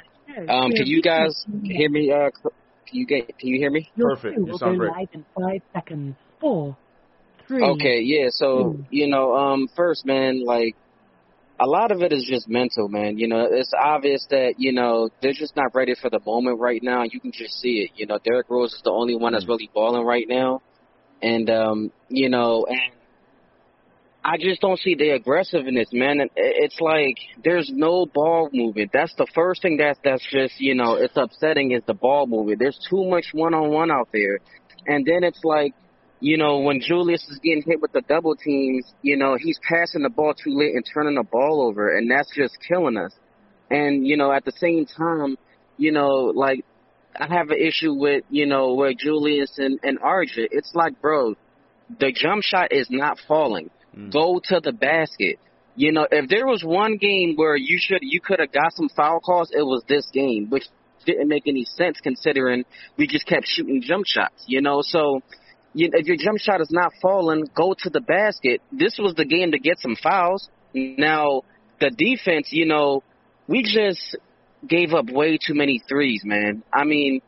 Um, 0.49 0.71
can 0.71 0.87
you 0.87 1.03
guys 1.03 1.45
hear 1.65 1.91
me? 1.91 2.11
Uh, 2.11 2.31
can 2.41 2.99
you 2.99 3.07
get? 3.07 3.29
Can 3.39 3.51
you 3.51 3.59
hear 3.59 3.71
me? 3.71 3.91
Your 3.95 4.17
Perfect. 4.17 4.37
queue 4.37 4.47
You 4.47 4.53
will 4.53 4.59
sound 4.59 4.79
go 4.79 4.87
great. 4.87 4.93
live 4.93 5.09
in 5.13 5.25
five 5.39 5.61
seconds. 5.75 6.17
Four, 6.41 6.75
three. 7.47 7.63
Okay, 7.63 8.01
yeah. 8.01 8.29
So 8.31 8.79
you 8.89 9.07
know, 9.07 9.37
um, 9.37 9.69
first, 9.77 10.07
man, 10.07 10.43
like 10.47 10.77
a 11.61 11.67
lot 11.67 11.93
of 11.93 12.01
it 12.01 12.11
is 12.11 12.27
just 12.27 12.49
mental, 12.49 12.89
man. 12.89 13.19
You 13.19 13.29
know, 13.29 13.47
it's 13.51 13.73
obvious 13.79 14.27
that 14.31 14.55
you 14.57 14.73
know 14.73 15.11
they're 15.21 15.35
just 15.35 15.55
not 15.57 15.75
ready 15.75 15.95
for 16.01 16.09
the 16.09 16.21
moment 16.25 16.59
right 16.59 16.83
now. 16.83 17.03
You 17.03 17.21
can 17.21 17.33
just 17.33 17.61
see 17.61 17.81
it. 17.81 17.91
You 17.97 18.07
know, 18.07 18.19
Derrick 18.25 18.49
Rose 18.49 18.73
is 18.73 18.81
the 18.83 18.93
only 18.93 19.15
one 19.15 19.35
that's 19.35 19.47
really 19.47 19.69
balling 19.75 20.07
right 20.07 20.27
now, 20.27 20.63
and 21.23 21.49
um, 21.51 21.93
you 22.09 22.29
know, 22.29 22.67
and 22.69 22.79
I 24.23 24.37
just 24.39 24.61
don't 24.61 24.79
see 24.79 24.95
the 24.95 25.11
aggressiveness, 25.11 25.89
man. 25.93 26.21
It- 26.21 26.33
It's 26.37 26.81
like 26.81 27.17
there's 27.43 27.71
no 27.73 28.07
ball 28.07 28.51
movement. 28.53 28.91
That's 28.93 29.15
the 29.17 29.27
first 29.35 29.63
thing 29.63 29.77
that's 29.79 29.99
that's 30.05 30.25
just 30.31 30.61
you 30.61 30.75
know 30.75 30.95
it's 30.95 31.17
upsetting 31.17 31.73
is 31.73 31.83
the 31.87 31.95
ball 31.95 32.27
movement. 32.27 32.59
There's 32.61 32.79
too 32.91 33.05
much 33.05 33.27
one 33.33 33.55
on 33.55 33.71
one 33.71 33.91
out 33.91 34.09
there, 34.13 34.39
and 34.87 35.07
then 35.07 35.25
it's 35.25 35.41
like 35.45 35.75
you 36.23 36.37
know, 36.37 36.59
when 36.61 36.81
Julius 36.81 37.27
is 37.31 37.39
getting 37.43 37.63
hit 37.67 37.81
with 37.81 37.93
the 37.93 38.03
double 38.03 38.37
teams, 38.37 38.85
you 39.03 39.17
know, 39.17 39.37
he's 39.41 39.59
passing 39.67 40.03
the 40.03 40.11
ball 40.11 40.35
too 40.35 40.53
late 40.55 40.75
and 40.75 40.85
turning 40.93 41.15
the 41.15 41.25
ball 41.25 41.63
over, 41.67 41.97
and 41.97 42.11
that's 42.11 42.29
just 42.37 42.59
killing 42.69 42.99
us. 42.99 43.13
And, 43.71 44.07
you 44.07 44.17
know, 44.19 44.31
at 44.31 44.45
the 44.45 44.53
same 44.53 44.85
time, 44.85 45.37
you 45.79 45.93
know, 45.93 46.33
like, 46.35 46.65
I 47.19 47.27
have 47.27 47.51
an 47.51 47.59
issue 47.59 47.93
with, 47.93 48.25
you 48.31 48.47
know, 48.47 48.75
where 48.75 48.93
Julius 48.95 49.59
and, 49.59 49.79
and 49.83 50.01
RJ. 50.01 50.49
It's 50.51 50.73
like, 50.75 51.01
bro, 51.01 51.35
the 51.99 52.13
jump 52.13 52.43
shot 52.43 52.73
is 52.73 52.89
not 52.91 53.19
falling. 53.27 53.71
Mm. 53.97 54.13
Go 54.13 54.41
to 54.45 54.61
the 54.61 54.73
basket. 54.73 55.39
You 55.77 55.93
know, 55.93 56.07
if 56.11 56.29
there 56.29 56.47
was 56.47 56.63
one 56.65 56.97
game 56.97 57.35
where 57.37 57.57
you 57.57 57.79
should, 57.81 58.01
you 58.03 58.21
could 58.21 58.39
have 58.39 58.53
got 58.53 58.75
some 58.75 58.89
foul 58.89 59.21
calls, 59.21 59.51
it 59.51 59.63
was 59.63 59.83
this 59.89 60.07
game, 60.13 60.49
which 60.51 60.65
didn't 61.07 61.29
make 61.29 61.45
any 61.47 61.65
sense 61.65 61.99
considering 62.03 62.65
we 62.97 63.07
just 63.07 63.27
kept 63.27 63.47
shooting 63.47 63.81
jump 63.83 64.05
shots, 64.07 64.45
you 64.47 64.61
know, 64.61 64.83
so, 64.83 65.21
you, 65.73 65.89
if 65.93 66.07
your 66.07 66.17
jump 66.17 66.39
shot 66.39 66.61
is 66.61 66.71
not 66.71 66.93
falling, 67.01 67.47
go 67.55 67.75
to 67.79 67.91
the 67.91 68.01
basket. 68.01 68.61
This 68.73 68.99
was 68.99 69.15
the 69.15 69.25
game 69.25 69.53
to 69.53 69.59
get 69.59 69.79
some 69.79 69.97
fouls. 69.97 70.49
Now, 70.75 71.43
the 71.81 71.91
defense, 71.91 72.49
you 72.51 72.67
know, 72.67 73.03
we 73.47 73.63
just 73.63 74.17
gave 74.67 74.93
up 74.93 75.11
way 75.11 75.39
too 75.39 75.55
many 75.55 75.83
threes, 75.89 76.23
man. 76.25 76.63
I 76.73 76.85
mean, 76.85 77.21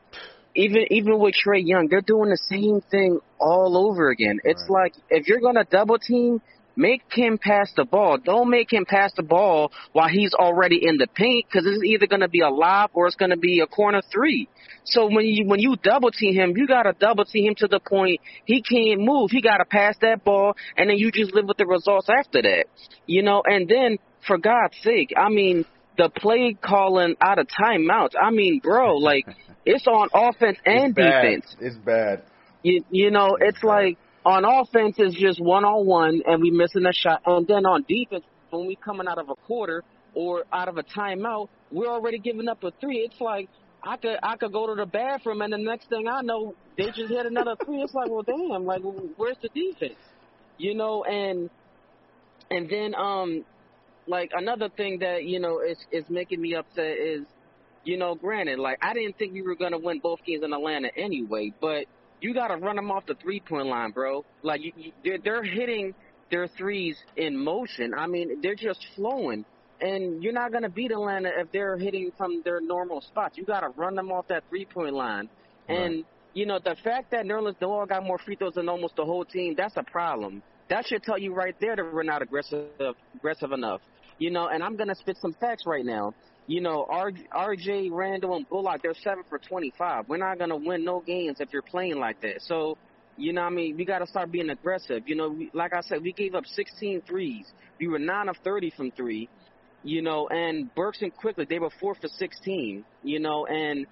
even 0.54 0.84
even 0.90 1.18
with 1.18 1.34
Trae 1.34 1.62
Young, 1.64 1.88
they're 1.88 2.00
doing 2.00 2.30
the 2.30 2.38
same 2.48 2.80
thing 2.90 3.20
all 3.38 3.88
over 3.88 4.10
again. 4.10 4.38
It's 4.44 4.64
like 4.68 4.94
if 5.08 5.26
you're 5.28 5.40
gonna 5.40 5.64
double 5.64 5.98
team, 5.98 6.40
make 6.76 7.02
him 7.10 7.38
pass 7.38 7.72
the 7.76 7.84
ball. 7.84 8.18
Don't 8.18 8.50
make 8.50 8.72
him 8.72 8.84
pass 8.84 9.12
the 9.16 9.22
ball 9.22 9.72
while 9.92 10.08
he's 10.08 10.34
already 10.34 10.86
in 10.86 10.96
the 10.98 11.06
paint 11.06 11.46
because 11.46 11.66
it's 11.66 11.82
either 11.84 12.06
gonna 12.06 12.28
be 12.28 12.40
a 12.40 12.50
lob 12.50 12.90
or 12.94 13.06
it's 13.06 13.16
gonna 13.16 13.36
be 13.36 13.60
a 13.60 13.66
corner 13.66 14.02
three. 14.12 14.48
So 14.84 15.06
when 15.06 15.24
you 15.24 15.46
when 15.46 15.60
you 15.60 15.76
double 15.82 16.10
team 16.10 16.34
him, 16.34 16.54
you 16.56 16.66
gotta 16.66 16.92
double 16.98 17.24
team 17.24 17.48
him 17.48 17.54
to 17.58 17.68
the 17.68 17.80
point 17.80 18.20
he 18.44 18.62
can't 18.62 19.00
move. 19.00 19.30
He 19.30 19.40
gotta 19.40 19.64
pass 19.64 19.96
that 20.02 20.24
ball, 20.24 20.54
and 20.76 20.90
then 20.90 20.98
you 20.98 21.10
just 21.10 21.34
live 21.34 21.46
with 21.46 21.56
the 21.56 21.66
results 21.66 22.08
after 22.10 22.42
that. 22.42 22.66
You 23.06 23.22
know, 23.22 23.42
and 23.44 23.68
then 23.68 23.98
for 24.26 24.38
God's 24.38 24.76
sake, 24.82 25.12
I 25.16 25.28
mean, 25.28 25.64
the 25.96 26.08
play 26.08 26.56
calling 26.60 27.16
out 27.20 27.38
of 27.38 27.46
timeouts. 27.48 28.12
I 28.20 28.30
mean, 28.30 28.60
bro, 28.62 28.96
like 28.96 29.26
it's 29.64 29.86
on 29.86 30.08
offense 30.14 30.58
and 30.64 30.96
it's 30.96 30.96
defense. 30.96 31.56
It's 31.60 31.76
bad. 31.76 32.22
You 32.62 32.84
you 32.90 33.10
know, 33.10 33.36
it's 33.40 33.62
like 33.62 33.98
on 34.24 34.44
offense 34.44 34.96
it's 34.98 35.16
just 35.16 35.40
one 35.40 35.64
on 35.64 35.86
one 35.86 36.22
and 36.26 36.42
we 36.42 36.50
missing 36.50 36.86
a 36.86 36.92
shot, 36.92 37.22
and 37.26 37.46
then 37.46 37.66
on 37.66 37.84
defense 37.88 38.24
when 38.50 38.66
we 38.66 38.76
coming 38.76 39.08
out 39.08 39.18
of 39.18 39.28
a 39.28 39.34
quarter 39.46 39.82
or 40.14 40.44
out 40.52 40.68
of 40.68 40.76
a 40.76 40.82
timeout, 40.82 41.48
we're 41.70 41.88
already 41.88 42.18
giving 42.18 42.48
up 42.48 42.62
a 42.62 42.70
three. 42.80 42.98
It's 42.98 43.20
like 43.20 43.48
I 43.82 43.96
could 43.96 44.18
I 44.22 44.36
could 44.36 44.52
go 44.52 44.66
to 44.68 44.74
the 44.74 44.86
bathroom 44.86 45.42
and 45.42 45.52
the 45.52 45.58
next 45.58 45.88
thing 45.88 46.06
I 46.06 46.22
know 46.22 46.54
they 46.76 46.86
just 46.86 47.08
hit 47.08 47.26
another 47.26 47.56
three. 47.64 47.82
It's 47.82 47.94
like 47.94 48.08
well 48.10 48.22
damn, 48.22 48.64
like 48.64 48.82
where's 49.16 49.36
the 49.42 49.48
defense? 49.48 49.98
You 50.58 50.74
know, 50.74 51.04
and 51.04 51.50
and 52.50 52.68
then 52.68 52.94
um 52.94 53.44
like 54.06 54.30
another 54.34 54.68
thing 54.68 54.98
that 55.00 55.24
you 55.24 55.38
know 55.40 55.60
is 55.60 55.78
is 55.90 56.04
making 56.08 56.40
me 56.40 56.54
upset 56.54 56.96
is 56.98 57.22
you 57.84 57.96
know 57.96 58.14
granted 58.14 58.58
like 58.58 58.78
I 58.82 58.94
didn't 58.94 59.18
think 59.18 59.32
we 59.32 59.42
were 59.42 59.56
gonna 59.56 59.78
win 59.78 60.00
both 60.00 60.20
games 60.24 60.42
in 60.44 60.52
Atlanta 60.52 60.88
anyway, 60.96 61.52
but 61.60 61.86
you 62.20 62.34
got 62.34 62.48
to 62.48 62.56
run 62.56 62.76
them 62.76 62.90
off 62.90 63.04
the 63.06 63.14
three 63.16 63.40
point 63.40 63.66
line, 63.66 63.90
bro. 63.90 64.24
Like 64.42 64.60
you, 64.62 64.72
you, 64.76 64.92
they're, 65.04 65.18
they're 65.18 65.42
hitting 65.42 65.92
their 66.30 66.46
threes 66.46 66.96
in 67.16 67.36
motion. 67.36 67.92
I 67.94 68.06
mean, 68.06 68.40
they're 68.42 68.54
just 68.54 68.84
flowing. 68.94 69.44
and 69.80 70.22
you're 70.22 70.32
not 70.32 70.52
gonna 70.52 70.68
beat 70.68 70.92
Atlanta 70.92 71.30
if 71.36 71.50
they're 71.52 71.76
hitting 71.76 72.12
from 72.16 72.42
their 72.44 72.60
normal 72.60 73.00
spots. 73.00 73.36
You 73.36 73.44
gotta 73.44 73.68
run 73.76 73.94
them 73.96 74.10
off 74.12 74.28
that 74.28 74.44
three 74.48 74.64
point 74.64 74.94
line, 74.94 75.28
and 75.68 76.04
you 76.34 76.46
know 76.46 76.58
the 76.64 76.76
fact 76.82 77.10
that 77.10 77.24
Nerlens 77.26 77.60
Noel 77.60 77.86
got 77.86 78.04
more 78.04 78.18
free 78.18 78.36
throws 78.36 78.54
than 78.54 78.68
almost 78.68 78.96
the 78.96 79.04
whole 79.04 79.24
team, 79.24 79.54
that's 79.56 79.76
a 79.76 79.82
problem. 79.82 80.42
That 80.70 80.86
should 80.86 81.02
tell 81.02 81.18
you 81.18 81.34
right 81.34 81.54
there 81.60 81.76
that 81.76 81.92
we're 81.92 82.02
not 82.04 82.22
aggressive 82.22 82.68
aggressive 83.16 83.52
enough. 83.52 83.80
You 84.18 84.30
know, 84.30 84.48
and 84.48 84.62
I'm 84.62 84.76
gonna 84.76 84.94
spit 84.94 85.16
some 85.20 85.32
facts 85.34 85.64
right 85.66 85.84
now. 85.84 86.14
You 86.46 86.60
know, 86.60 86.86
R, 86.88 87.12
RJ, 87.12 87.90
Randle, 87.92 88.34
and 88.36 88.48
Bullock, 88.48 88.82
they're 88.82 88.94
seven 88.94 89.24
for 89.28 89.38
25. 89.38 90.08
We're 90.08 90.16
not 90.16 90.38
gonna 90.38 90.56
win 90.56 90.84
no 90.84 91.00
games 91.00 91.38
if 91.40 91.52
you're 91.52 91.62
playing 91.62 91.98
like 91.98 92.20
that. 92.22 92.42
So, 92.42 92.76
you 93.16 93.32
know, 93.32 93.42
I 93.42 93.50
mean, 93.50 93.76
we 93.76 93.84
gotta 93.84 94.06
start 94.06 94.32
being 94.32 94.50
aggressive. 94.50 95.04
You 95.06 95.16
know, 95.16 95.28
we, 95.28 95.50
like 95.54 95.72
I 95.72 95.80
said, 95.82 96.02
we 96.02 96.12
gave 96.12 96.34
up 96.34 96.44
16 96.46 97.02
threes. 97.02 97.46
We 97.78 97.88
were 97.88 97.98
nine 97.98 98.28
of 98.28 98.36
30 98.44 98.70
from 98.76 98.90
three. 98.90 99.28
You 99.84 100.02
know, 100.02 100.28
and 100.28 100.72
Burks 100.74 101.02
and 101.02 101.14
Quickley, 101.14 101.44
they 101.44 101.58
were 101.58 101.70
four 101.80 101.94
for 101.94 102.08
16. 102.08 102.84
You 103.02 103.18
know, 103.20 103.46
and 103.46 103.86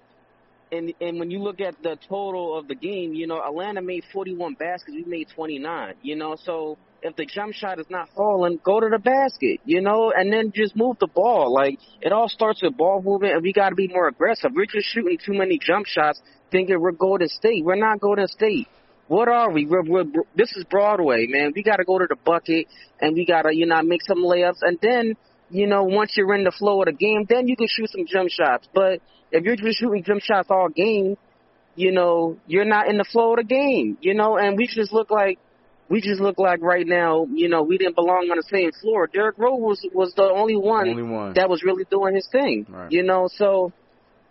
and 0.72 0.92
and 1.00 1.18
when 1.18 1.30
you 1.30 1.40
look 1.42 1.60
at 1.60 1.82
the 1.82 1.96
total 2.08 2.56
of 2.56 2.68
the 2.68 2.74
game, 2.74 3.12
you 3.14 3.26
know, 3.26 3.40
Atlanta 3.42 3.82
made 3.82 4.04
41 4.12 4.54
baskets, 4.54 4.94
we 4.94 5.04
made 5.04 5.28
29. 5.34 5.94
You 6.02 6.16
know, 6.16 6.36
so 6.36 6.78
if 7.02 7.16
the 7.16 7.26
jump 7.26 7.54
shot 7.54 7.78
is 7.78 7.86
not 7.88 8.08
falling, 8.14 8.58
go 8.64 8.80
to 8.80 8.88
the 8.90 8.98
basket. 8.98 9.60
You 9.64 9.80
know, 9.80 10.12
and 10.14 10.32
then 10.32 10.52
just 10.54 10.76
move 10.76 10.96
the 11.00 11.06
ball. 11.06 11.52
Like 11.52 11.78
it 12.00 12.12
all 12.12 12.28
starts 12.28 12.62
with 12.62 12.76
ball 12.76 13.02
movement, 13.02 13.34
and 13.34 13.42
we 13.42 13.52
got 13.52 13.70
to 13.70 13.74
be 13.74 13.88
more 13.88 14.08
aggressive. 14.08 14.50
We're 14.54 14.66
just 14.66 14.86
shooting 14.88 15.18
too 15.24 15.34
many 15.34 15.58
jump 15.58 15.86
shots, 15.86 16.20
thinking 16.50 16.80
we're 16.80 16.92
Golden 16.92 17.28
State. 17.28 17.64
We're 17.64 17.76
not 17.76 18.00
Golden 18.00 18.28
State. 18.28 18.68
What 19.08 19.28
are 19.28 19.50
we? 19.50 19.66
We're, 19.66 19.82
we're, 19.82 20.04
this 20.36 20.52
is 20.56 20.64
Broadway, 20.70 21.26
man. 21.28 21.52
We 21.54 21.64
got 21.64 21.76
to 21.76 21.84
go 21.84 21.98
to 21.98 22.06
the 22.08 22.14
bucket, 22.14 22.68
and 23.00 23.14
we 23.14 23.26
got 23.26 23.42
to, 23.42 23.54
you 23.54 23.66
know, 23.66 23.82
make 23.82 24.02
some 24.06 24.18
layups, 24.18 24.58
and 24.62 24.78
then 24.80 25.16
you 25.50 25.66
know, 25.66 25.84
once 25.84 26.12
you're 26.16 26.34
in 26.34 26.44
the 26.44 26.52
flow 26.52 26.80
of 26.80 26.86
the 26.86 26.92
game, 26.92 27.26
then 27.28 27.48
you 27.48 27.56
can 27.56 27.66
shoot 27.68 27.90
some 27.90 28.06
jump 28.06 28.30
shots. 28.30 28.68
But 28.72 29.00
if 29.32 29.44
you're 29.44 29.56
just 29.56 29.78
shooting 29.78 30.04
jump 30.04 30.22
shots 30.22 30.48
all 30.50 30.68
game, 30.68 31.16
you 31.74 31.92
know, 31.92 32.38
you're 32.46 32.64
not 32.64 32.88
in 32.88 32.98
the 32.98 33.04
flow 33.04 33.32
of 33.32 33.38
the 33.38 33.44
game, 33.44 33.98
you 34.00 34.14
know, 34.14 34.38
and 34.38 34.56
we 34.56 34.66
just 34.66 34.92
look 34.92 35.10
like 35.10 35.38
we 35.90 36.00
just 36.00 36.20
look 36.20 36.38
like 36.38 36.62
right 36.62 36.86
now, 36.86 37.26
you 37.32 37.48
know, 37.48 37.62
we 37.62 37.76
didn't 37.76 37.96
belong 37.96 38.28
on 38.30 38.36
the 38.36 38.48
same 38.48 38.70
floor. 38.80 39.06
Derrick 39.12 39.36
Rose 39.38 39.60
was 39.60 39.86
was 39.92 40.14
the 40.14 40.22
only 40.22 40.56
one, 40.56 40.88
Only 40.88 41.02
one. 41.02 41.34
that 41.34 41.50
was 41.50 41.62
really 41.62 41.84
doing 41.90 42.14
his 42.14 42.26
thing, 42.30 42.64
Right. 42.70 42.90
you 42.92 43.02
know. 43.02 43.28
So 43.34 43.72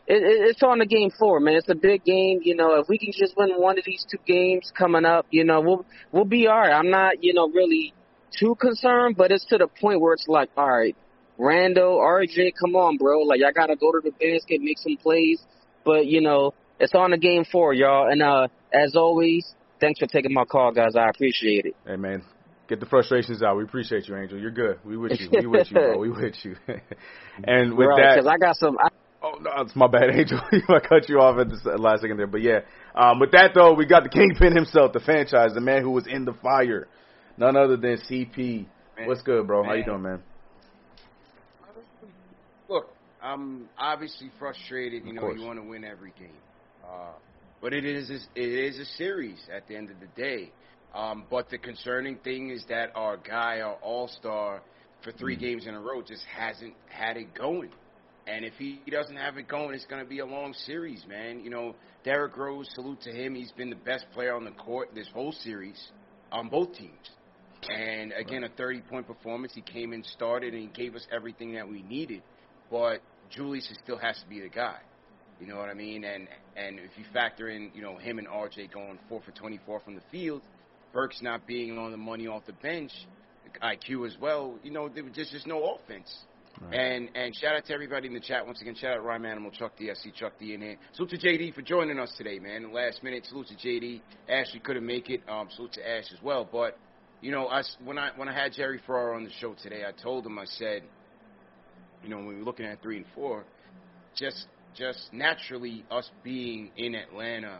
it, 0.07 0.23
it, 0.23 0.49
it's 0.49 0.63
on 0.63 0.79
the 0.79 0.85
game 0.87 1.11
four, 1.19 1.39
man. 1.39 1.55
It's 1.55 1.69
a 1.69 1.75
big 1.75 2.03
game, 2.03 2.39
you 2.41 2.55
know. 2.55 2.79
If 2.79 2.87
we 2.89 2.97
can 2.97 3.11
just 3.13 3.35
win 3.37 3.49
one 3.57 3.77
of 3.77 3.83
these 3.85 4.05
two 4.09 4.17
games 4.25 4.71
coming 4.75 5.05
up, 5.05 5.27
you 5.29 5.43
know, 5.43 5.61
we'll 5.61 5.85
we'll 6.11 6.25
be 6.25 6.47
all 6.47 6.57
right. 6.57 6.71
I'm 6.71 6.89
not, 6.89 7.23
you 7.23 7.33
know, 7.33 7.49
really 7.49 7.93
too 8.39 8.55
concerned, 8.55 9.17
but 9.17 9.31
it's 9.31 9.45
to 9.47 9.57
the 9.57 9.67
point 9.67 9.99
where 10.01 10.13
it's 10.13 10.27
like, 10.27 10.49
all 10.55 10.67
right, 10.69 10.95
Randle, 11.37 11.97
RJ, 11.99 12.53
come 12.59 12.75
on, 12.75 12.97
bro. 12.97 13.21
Like, 13.21 13.39
y'all 13.39 13.51
gotta 13.55 13.75
go 13.75 13.91
to 13.91 13.99
the 14.03 14.11
basket, 14.11 14.61
make 14.61 14.77
some 14.77 14.97
plays. 14.97 15.39
But, 15.85 16.05
you 16.05 16.21
know, 16.21 16.53
it's 16.79 16.93
on 16.93 17.11
the 17.11 17.17
game 17.17 17.43
four, 17.51 17.73
y'all. 17.73 18.09
And, 18.11 18.21
uh, 18.21 18.47
as 18.73 18.95
always, 18.95 19.45
thanks 19.79 19.99
for 19.99 20.07
taking 20.07 20.33
my 20.33 20.45
call, 20.45 20.71
guys. 20.71 20.95
I 20.95 21.09
appreciate 21.09 21.65
it. 21.65 21.75
Hey 21.85 21.95
man, 21.95 22.23
get 22.67 22.79
the 22.79 22.85
frustrations 22.85 23.41
out. 23.41 23.57
We 23.57 23.63
appreciate 23.63 24.07
you, 24.07 24.15
Angel. 24.15 24.39
You're 24.39 24.51
good. 24.51 24.79
We 24.83 24.97
with 24.97 25.19
you. 25.19 25.29
We 25.31 25.47
with 25.47 25.71
you, 25.71 25.75
bro. 25.75 25.97
We 25.97 26.09
with 26.09 26.35
you. 26.43 26.55
and 27.43 27.75
with 27.77 27.87
Right, 27.87 28.01
that, 28.03 28.15
because 28.15 28.27
I 28.27 28.37
got 28.37 28.55
some. 28.57 28.77
I, 28.79 28.89
Oh 29.21 29.33
no, 29.41 29.51
it's 29.57 29.75
my 29.75 29.87
bad, 29.87 30.09
Angel. 30.13 30.39
I 30.69 30.79
cut 30.79 31.09
you 31.09 31.19
off 31.19 31.37
at 31.39 31.49
the 31.49 31.77
last 31.77 32.01
second 32.01 32.15
there, 32.17 32.27
but 32.27 32.41
yeah. 32.41 32.59
Um, 32.95 33.19
with 33.19 33.31
that 33.31 33.51
though, 33.53 33.73
we 33.73 33.85
got 33.85 34.03
the 34.03 34.09
kingpin 34.09 34.55
himself, 34.55 34.93
the 34.93 35.01
franchise, 35.01 35.51
the 35.53 35.59
man 35.59 35.81
who 35.81 35.91
was 35.91 36.07
in 36.07 36.23
the 36.23 36.33
fire, 36.41 36.87
none 37.37 37.57
other 37.57 37.75
than 37.75 37.97
CP. 38.09 38.65
What's 39.05 39.21
good, 39.21 39.45
bro? 39.45 39.63
How 39.63 39.73
you 39.73 39.83
doing, 39.83 40.01
man? 40.01 40.23
Look, 42.69 42.87
I'm 43.21 43.67
obviously 43.77 44.31
frustrated. 44.39 45.03
You 45.03 45.09
Of 45.09 45.15
know, 45.15 45.21
course. 45.21 45.39
you 45.39 45.45
want 45.45 45.59
to 45.59 45.67
win 45.67 45.83
every 45.83 46.13
game, 46.17 46.29
uh, 46.85 47.11
but 47.61 47.73
it 47.73 47.85
is 47.85 48.09
it 48.09 48.29
is 48.35 48.79
a 48.79 48.85
series 48.97 49.39
at 49.53 49.67
the 49.67 49.75
end 49.75 49.89
of 49.89 49.99
the 49.99 50.07
day. 50.21 50.51
Um, 50.93 51.25
but 51.29 51.49
the 51.49 51.57
concerning 51.57 52.17
thing 52.17 52.49
is 52.49 52.65
that 52.69 52.91
our 52.95 53.17
guy, 53.17 53.61
our 53.61 53.75
all 53.75 54.07
star, 54.07 54.61
for 55.03 55.11
three 55.13 55.37
Mm. 55.37 55.39
games 55.39 55.67
in 55.67 55.75
a 55.75 55.79
row, 55.79 56.01
just 56.01 56.25
hasn't 56.25 56.73
had 56.87 57.17
it 57.17 57.33
going. 57.33 57.71
And 58.27 58.45
if 58.45 58.53
he 58.57 58.83
doesn't 58.89 59.15
have 59.15 59.37
it 59.37 59.47
going, 59.47 59.73
it's 59.75 59.85
going 59.85 60.03
to 60.03 60.09
be 60.09 60.19
a 60.19 60.25
long 60.25 60.53
series, 60.53 61.05
man. 61.07 61.39
You 61.39 61.49
know, 61.49 61.75
Derrick 62.03 62.37
Rose, 62.37 62.69
salute 62.73 63.01
to 63.01 63.11
him. 63.11 63.35
He's 63.35 63.51
been 63.53 63.69
the 63.69 63.75
best 63.75 64.05
player 64.13 64.35
on 64.35 64.45
the 64.45 64.51
court 64.51 64.89
this 64.93 65.07
whole 65.13 65.31
series 65.31 65.91
on 66.31 66.49
both 66.49 66.73
teams. 66.75 67.09
And 67.69 68.13
again, 68.13 68.43
a 68.43 68.49
30 68.49 68.81
point 68.81 69.07
performance. 69.07 69.53
He 69.53 69.61
came 69.61 69.93
in, 69.93 70.03
started, 70.03 70.53
and 70.53 70.61
he 70.61 70.69
gave 70.69 70.95
us 70.95 71.05
everything 71.11 71.53
that 71.55 71.67
we 71.67 71.81
needed. 71.83 72.21
But 72.69 73.01
Julius 73.29 73.69
still 73.83 73.97
has 73.97 74.19
to 74.21 74.27
be 74.27 74.41
the 74.41 74.49
guy. 74.49 74.77
You 75.39 75.47
know 75.47 75.57
what 75.57 75.69
I 75.69 75.73
mean? 75.73 76.03
And 76.03 76.27
and 76.55 76.79
if 76.79 76.91
you 76.97 77.05
factor 77.13 77.49
in, 77.49 77.71
you 77.73 77.81
know, 77.81 77.97
him 77.97 78.19
and 78.19 78.27
RJ 78.27 78.73
going 78.73 78.99
four 79.07 79.21
for 79.21 79.31
24 79.31 79.79
from 79.81 79.95
the 79.95 80.01
field, 80.11 80.41
Burks 80.93 81.21
not 81.21 81.47
being 81.47 81.77
on 81.77 81.91
the 81.91 81.97
money 81.97 82.27
off 82.27 82.45
the 82.45 82.53
bench, 82.53 82.91
IQ 83.63 84.07
as 84.07 84.17
well. 84.19 84.55
You 84.63 84.71
know, 84.71 84.89
there 84.89 85.03
was 85.03 85.13
just 85.13 85.31
just 85.31 85.47
no 85.47 85.75
offense. 85.75 86.13
And 86.73 87.09
and 87.15 87.33
shout 87.35 87.55
out 87.55 87.65
to 87.67 87.73
everybody 87.73 88.07
in 88.07 88.13
the 88.13 88.19
chat 88.19 88.45
once 88.45 88.59
again. 88.59 88.75
Shout 88.75 88.97
out 88.97 89.05
Rhyme 89.05 89.25
Animal, 89.25 89.51
Chuck 89.51 89.73
D, 89.77 89.89
I 89.89 89.93
see 89.93 90.11
Chuck 90.11 90.33
D 90.39 90.53
in 90.53 90.61
here. 90.61 90.75
Salute 90.93 91.11
to 91.11 91.17
JD 91.17 91.53
for 91.53 91.61
joining 91.61 91.97
us 91.99 92.11
today, 92.17 92.37
man. 92.37 92.73
Last 92.73 93.01
minute 93.01 93.25
salute 93.27 93.47
to 93.47 93.55
JD. 93.55 94.01
Ashley 94.27 94.59
couldn't 94.59 94.85
make 94.85 95.09
it. 95.09 95.21
Um, 95.29 95.47
salute 95.55 95.73
to 95.73 95.89
Ash 95.89 96.05
as 96.11 96.21
well. 96.21 96.47
But 96.51 96.77
you 97.21 97.31
know, 97.31 97.45
us 97.45 97.77
when 97.83 97.97
I 97.97 98.09
when 98.17 98.27
I 98.27 98.33
had 98.33 98.53
Jerry 98.53 98.81
Ferrara 98.85 99.15
on 99.15 99.23
the 99.23 99.31
show 99.39 99.55
today, 99.63 99.83
I 99.87 99.91
told 100.03 100.25
him 100.25 100.37
I 100.37 100.45
said, 100.45 100.83
you 102.03 102.09
know, 102.09 102.17
when 102.17 102.27
we 102.27 102.35
were 102.35 102.43
looking 102.43 102.65
at 102.65 102.81
three 102.81 102.97
and 102.97 103.05
four, 103.15 103.45
just 104.17 104.47
just 104.75 105.09
naturally 105.11 105.83
us 105.89 106.09
being 106.23 106.71
in 106.77 106.95
Atlanta, 106.95 107.59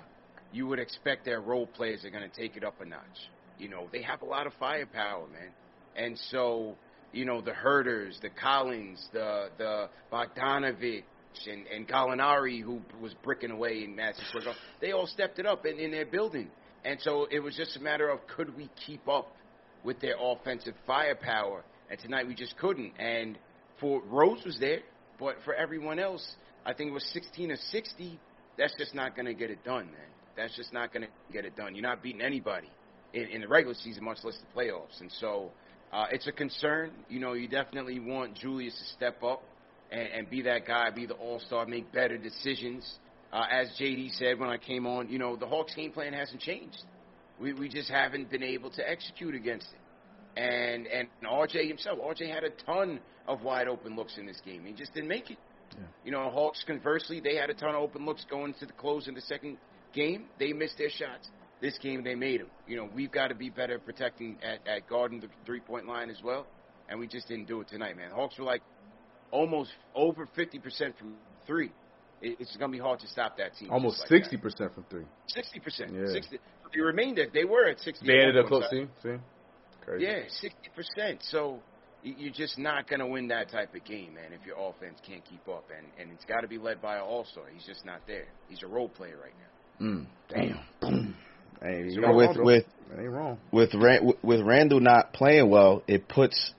you 0.52 0.68
would 0.68 0.80
expect 0.80 1.26
their 1.26 1.42
role 1.42 1.68
players 1.68 2.04
are 2.06 2.10
going 2.10 2.30
to 2.30 2.36
take 2.36 2.56
it 2.56 2.64
up 2.64 2.82
a 2.82 2.86
notch. 2.86 3.04
You 3.58 3.70
know, 3.70 3.88
they 3.92 4.02
have 4.02 4.22
a 4.22 4.26
lot 4.26 4.48
of 4.48 4.54
firepower, 4.60 5.28
man, 5.28 5.52
and 5.96 6.18
so 6.32 6.76
you 7.12 7.26
know 7.26 7.42
the 7.42 7.54
Huerters, 7.54 8.18
the 8.22 8.30
Collins, 8.30 9.06
the 9.14 9.50
the 9.58 9.90
Bogdanovich. 10.12 11.04
And, 11.50 11.68
and 11.68 11.88
Gallinari, 11.88 12.62
who 12.62 12.82
was 13.00 13.14
bricking 13.24 13.52
away 13.52 13.84
in 13.84 13.96
Madison 13.96 14.26
Square 14.28 14.46
Garden, 14.46 14.62
they 14.82 14.92
all 14.94 15.06
stepped 15.06 15.38
it 15.38 15.46
up 15.46 15.64
in, 15.66 15.78
in 15.78 15.92
their 15.92 16.06
building. 16.06 16.50
And 16.84 17.00
so 17.02 17.28
it 17.30 17.40
was 17.40 17.56
just 17.56 17.78
a 17.78 17.80
matter 17.80 18.10
of 18.10 18.20
could 18.36 18.58
we 18.58 18.68
keep 18.88 19.08
up 19.08 19.36
with 19.84 20.02
their 20.02 20.16
offensive 20.20 20.74
firepower? 20.88 21.64
And 21.90 22.00
tonight 22.00 22.28
we 22.28 22.36
just 22.36 22.58
couldn't. 22.58 22.94
And 23.00 23.38
for 23.80 24.02
Rose 24.08 24.44
was 24.44 24.58
there, 24.60 24.80
but 25.20 25.36
for 25.46 25.54
everyone 25.54 26.00
else, 26.00 26.28
I 26.66 26.74
think 26.74 26.90
it 26.90 26.94
was 26.94 27.06
16 27.14 27.52
or 27.52 27.56
60. 27.56 28.20
That's 28.58 28.76
just 28.78 28.94
not 28.94 29.16
going 29.16 29.26
to 29.26 29.34
get 29.34 29.50
it 29.50 29.64
done, 29.64 29.86
man. 29.86 30.10
That's 30.36 30.56
just 30.56 30.74
not 30.74 30.94
going 30.94 31.04
to 31.04 31.34
get 31.34 31.46
it 31.46 31.56
done. 31.56 31.76
You're 31.76 31.84
not 31.84 32.04
beating 32.04 32.22
anybody 32.22 32.70
in, 33.14 33.24
in 33.28 33.42
the 33.42 33.48
regular 33.48 33.76
season, 33.76 34.04
much 34.04 34.20
less 34.24 34.38
the 34.38 34.60
playoffs. 34.60 35.00
And 35.02 35.12
so 35.20 35.52
uh, 35.92 36.06
it's 36.12 36.28
a 36.28 36.32
concern. 36.32 36.92
You 37.10 37.20
know, 37.20 37.34
you 37.34 37.48
definitely 37.48 38.00
want 38.00 38.36
Julius 38.36 38.78
to 38.78 38.86
step 38.96 39.24
up 39.24 39.44
and, 39.92 40.08
and 40.08 40.30
be 40.30 40.42
that 40.44 40.66
guy, 40.66 40.90
be 40.92 41.06
the 41.06 41.16
all 41.16 41.40
star, 41.40 41.66
make 41.66 41.92
better 41.92 42.18
decisions. 42.18 43.00
Uh, 43.32 43.44
as 43.52 43.70
JD 43.80 44.12
said 44.18 44.40
when 44.40 44.50
I 44.50 44.58
came 44.58 44.88
on, 44.88 45.10
you 45.10 45.20
know, 45.20 45.36
the 45.36 45.48
Hawks 45.48 45.74
game 45.76 45.92
plan 45.92 46.14
hasn't 46.14 46.42
changed. 46.42 46.84
We, 47.40 47.54
we 47.54 47.70
just 47.70 47.90
haven't 47.90 48.30
been 48.30 48.44
able 48.44 48.70
to 48.72 48.90
execute 48.90 49.36
against 49.36 49.68
it. 49.68 50.40
And 50.40 50.88
and 50.88 51.08
RJ 51.24 51.68
himself, 51.68 52.00
RJ 52.00 52.34
had 52.34 52.44
a 52.44 52.52
ton 52.66 53.00
of 53.28 53.42
wide 53.42 53.68
open 53.68 53.96
looks 53.96 54.18
in 54.18 54.26
this 54.26 54.42
game. 54.46 54.64
He 54.66 54.74
just 54.74 54.94
didn't 54.94 55.10
make 55.10 55.32
it. 55.32 55.38
You 56.06 56.12
know, 56.12 56.30
Hawks 56.30 56.64
conversely, 56.66 57.20
they 57.20 57.36
had 57.36 57.50
a 57.50 57.54
ton 57.54 57.76
of 57.76 57.82
open 57.82 58.06
looks 58.06 58.26
going 58.30 58.54
to 58.56 58.66
the 58.66 58.74
close 58.74 59.08
in 59.08 59.14
the 59.14 59.22
second 59.22 59.58
game. 59.94 60.26
They 60.40 60.54
missed 60.54 60.78
their 60.78 60.90
shots. 60.90 61.30
This 61.62 61.78
game, 61.78 62.04
they 62.04 62.16
made 62.16 62.40
them. 62.42 62.48
You 62.68 62.78
know, 62.78 62.90
we've 62.96 63.12
got 63.12 63.28
to 63.28 63.36
be 63.36 63.50
better 63.50 63.80
protecting 63.80 64.38
at, 64.42 64.66
at 64.68 64.88
guarding 64.88 65.20
the 65.20 65.28
three 65.46 65.60
point 65.60 65.88
line 65.88 66.10
as 66.10 66.22
well. 66.24 66.48
And 66.88 67.00
we 67.00 67.08
just 67.08 67.28
didn't 67.28 67.48
do 67.48 67.60
it 67.62 67.68
tonight, 67.68 67.98
man. 67.98 68.12
Hawks 68.12 68.38
were 68.40 68.46
like 68.46 68.62
almost 69.32 69.72
over 69.94 70.28
50% 70.38 70.98
from 70.98 71.16
three. 71.46 71.72
It, 72.22 72.38
it's 72.40 72.56
going 72.58 72.72
to 72.72 72.78
be 72.78 72.82
hard 72.82 73.00
to 73.02 73.08
stop 73.08 73.38
that 73.38 73.56
team. 73.58 73.72
Almost 73.72 74.00
like 74.00 74.10
sixty 74.10 74.38
percent 74.38 74.74
from 74.74 74.86
three. 74.90 75.06
60%. 75.36 75.94
Yeah. 75.94 76.12
60. 76.14 76.40
The 76.74 76.82
remainder, 76.82 77.26
they 77.34 77.46
were 77.46 77.66
at 77.68 77.80
60. 77.80 78.06
They 78.06 78.14
ended 78.20 78.38
up 78.38 78.48
close. 78.48 78.66
See? 78.70 78.86
See, 79.04 79.16
crazy. 79.86 80.06
Yeah, 80.06 80.20
sixty 80.30 80.70
percent. 80.76 81.20
So 81.24 81.52
y- 81.54 81.60
you're 82.04 82.34
just 82.34 82.58
not 82.58 82.88
going 82.90 83.00
to 83.00 83.08
win 83.08 83.28
that 83.30 83.50
type 83.52 83.76
of 83.76 83.84
game, 83.84 84.14
man, 84.14 84.32
if 84.40 84.46
your 84.46 84.56
offense 84.58 85.00
can't 85.06 85.24
keep 85.26 85.48
up. 85.48 85.66
And 85.76 85.88
and 86.00 86.12
it's 86.14 86.26
got 86.26 86.42
to 86.42 86.48
be 86.48 86.58
led 86.58 86.82
by 86.82 86.96
an 86.98 87.02
all-star. 87.04 87.44
He's 87.54 87.66
just 87.66 87.86
not 87.86 88.02
there. 88.08 88.26
He's 88.48 88.64
a 88.64 88.68
role 88.68 88.90
player 88.90 89.18
right 89.22 89.34
now. 89.80 89.86
Mm, 89.86 90.06
damn. 90.30 90.60
Boom. 90.82 91.16
Hey, 91.62 91.84
you 91.90 92.02
know, 92.02 92.14
with- 92.14 92.38
with- 92.46 92.66
with 93.52 93.74
with 94.24 94.42
Randle 94.42 94.80
not 94.80 95.14
playing 95.14 95.50
well, 95.50 95.84
it 95.88 96.08
puts 96.08 96.54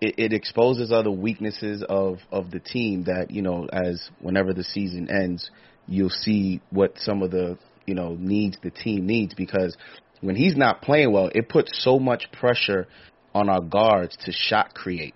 it, 0.00 0.14
it 0.18 0.32
exposes 0.32 0.90
other 0.92 1.10
weaknesses 1.10 1.82
of 1.88 2.18
of 2.32 2.50
the 2.50 2.60
team 2.60 3.04
that 3.04 3.30
you 3.30 3.42
know 3.42 3.66
as 3.72 4.08
whenever 4.20 4.52
the 4.54 4.64
season 4.64 5.10
ends, 5.10 5.50
you'll 5.86 6.08
see 6.10 6.60
what 6.70 6.96
some 6.98 7.22
of 7.22 7.30
the 7.30 7.58
you 7.86 7.94
know 7.94 8.16
needs 8.18 8.56
the 8.62 8.70
team 8.70 9.06
needs 9.06 9.34
because 9.34 9.76
when 10.20 10.36
he's 10.36 10.56
not 10.56 10.80
playing 10.82 11.12
well, 11.12 11.30
it 11.34 11.48
puts 11.48 11.82
so 11.82 11.98
much 11.98 12.30
pressure 12.32 12.86
on 13.34 13.48
our 13.48 13.60
guards 13.60 14.16
to 14.24 14.32
shot 14.32 14.74
create. 14.74 15.14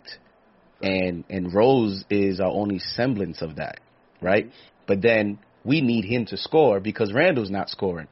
and 0.82 1.24
and 1.30 1.52
Rose 1.54 2.04
is 2.10 2.40
our 2.40 2.50
only 2.50 2.78
semblance 2.78 3.42
of 3.42 3.56
that, 3.56 3.80
right? 4.20 4.50
But 4.86 5.02
then 5.02 5.38
we 5.64 5.80
need 5.80 6.04
him 6.04 6.26
to 6.26 6.36
score 6.36 6.80
because 6.80 7.12
Randle's 7.12 7.50
not 7.50 7.70
scoring. 7.70 8.08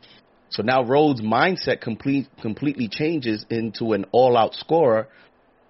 So 0.51 0.63
now 0.63 0.85
Rhodes' 0.85 1.23
mindset 1.23 1.81
complete, 1.81 2.29
completely 2.41 2.89
changes 2.89 3.45
into 3.51 3.93
an 3.93 4.07
all-out 4.13 4.55
scorer. 4.55 5.09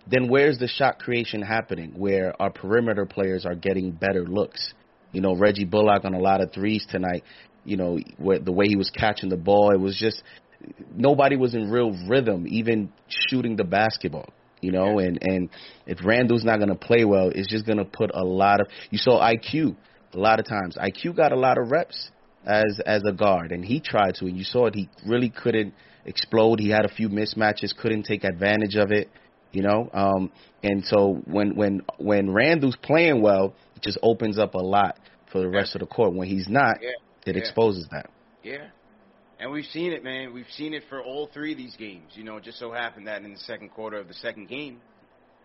Then 0.09 0.29
where's 0.29 0.59
the 0.59 0.69
shot 0.69 0.99
creation 0.99 1.43
happening? 1.43 1.93
Where 1.97 2.41
our 2.41 2.51
perimeter 2.51 3.07
players 3.07 3.47
are 3.47 3.55
getting 3.55 3.93
better 3.93 4.25
looks. 4.25 4.75
You 5.13 5.21
know, 5.21 5.35
Reggie 5.37 5.65
Bullock 5.65 6.05
on 6.05 6.15
a 6.15 6.19
lot 6.19 6.41
of 6.41 6.53
threes 6.53 6.87
tonight. 6.89 7.23
You 7.65 7.77
know, 7.77 7.99
the 8.19 8.53
way 8.53 8.67
he 8.67 8.77
was 8.77 8.91
catching 8.91 9.29
the 9.29 9.37
ball, 9.37 9.71
it 9.73 9.79
was 9.79 9.97
just 9.97 10.23
nobody 10.95 11.37
was 11.37 11.55
in 11.55 11.71
real 11.71 11.93
rhythm, 12.09 12.47
even 12.49 12.93
shooting 13.09 13.57
the 13.57 13.65
basketball. 13.65 14.29
You 14.61 14.71
know, 14.71 15.01
and 15.01 15.19
and 15.23 15.51
if 15.87 15.99
Randle's 16.05 16.45
not 16.45 16.59
going 16.59 16.69
to 16.69 16.77
play 16.77 17.05
well, 17.05 17.31
it's 17.35 17.49
just 17.49 17.67
going 17.67 17.79
to 17.79 17.85
put 17.85 18.13
a 18.15 18.23
lot 18.25 18.61
of. 18.61 18.69
You 18.91 18.99
saw 18.99 19.21
IQ 19.21 19.75
a 20.15 20.19
lot 20.19 20.39
of 20.39 20.47
times. 20.47 20.77
IQ 20.77 21.17
got 21.17 21.33
a 21.33 21.37
lot 21.37 21.59
of 21.59 21.71
reps 21.71 22.11
as 22.47 22.81
as 22.87 23.03
a 23.05 23.13
guard, 23.13 23.51
and 23.51 23.65
he 23.65 23.81
tried 23.81 24.15
to, 24.17 24.27
and 24.27 24.37
you 24.37 24.45
saw 24.45 24.67
it. 24.67 24.75
He 24.77 24.89
really 25.05 25.31
couldn't 25.31 25.75
explode. 26.05 26.61
He 26.61 26.71
had 26.71 26.85
a 26.85 26.89
few 26.89 27.09
mismatches, 27.09 27.77
couldn't 27.77 28.05
take 28.05 28.23
advantage 28.23 28.77
of 28.77 28.93
it. 28.93 29.09
You 29.51 29.63
know, 29.63 29.91
um, 29.93 30.31
and 30.63 30.85
so 30.85 31.21
when 31.27 31.57
when 31.57 31.83
when 31.99 32.31
Randle's 32.31 32.77
playing 32.81 33.21
well, 33.21 33.55
it 33.75 33.83
just 33.83 33.99
opens 34.01 34.39
up 34.39 34.55
a 34.55 34.63
lot 34.63 34.97
for 35.33 35.41
the 35.41 35.49
rest 35.49 35.75
of 35.75 35.81
the 35.81 35.87
court. 35.87 36.15
When 36.15 36.29
he's 36.29 36.49
not, 36.49 36.77
Yeah. 36.81 36.91
it 37.27 37.35
Yeah. 37.35 37.41
exposes 37.43 37.89
that. 37.91 38.11
Yeah. 38.45 38.69
And 39.43 39.51
we've 39.51 39.67
seen 39.67 39.93
it, 39.93 40.05
man. 40.05 40.33
We've 40.33 40.47
seen 40.57 40.73
it 40.73 40.85
for 40.89 41.03
all 41.03 41.29
three 41.35 41.51
of 41.51 41.59
these 41.59 41.75
games. 41.75 42.13
You 42.15 42.23
know, 42.23 42.37
it 42.37 42.45
just 42.45 42.61
so 42.61 42.71
happened 42.71 43.09
that 43.09 43.23
in 43.25 43.33
the 43.33 43.41
second 43.41 43.71
quarter 43.71 43.97
of 43.99 44.07
the 44.07 44.15
second 44.15 44.49
game, 44.49 44.81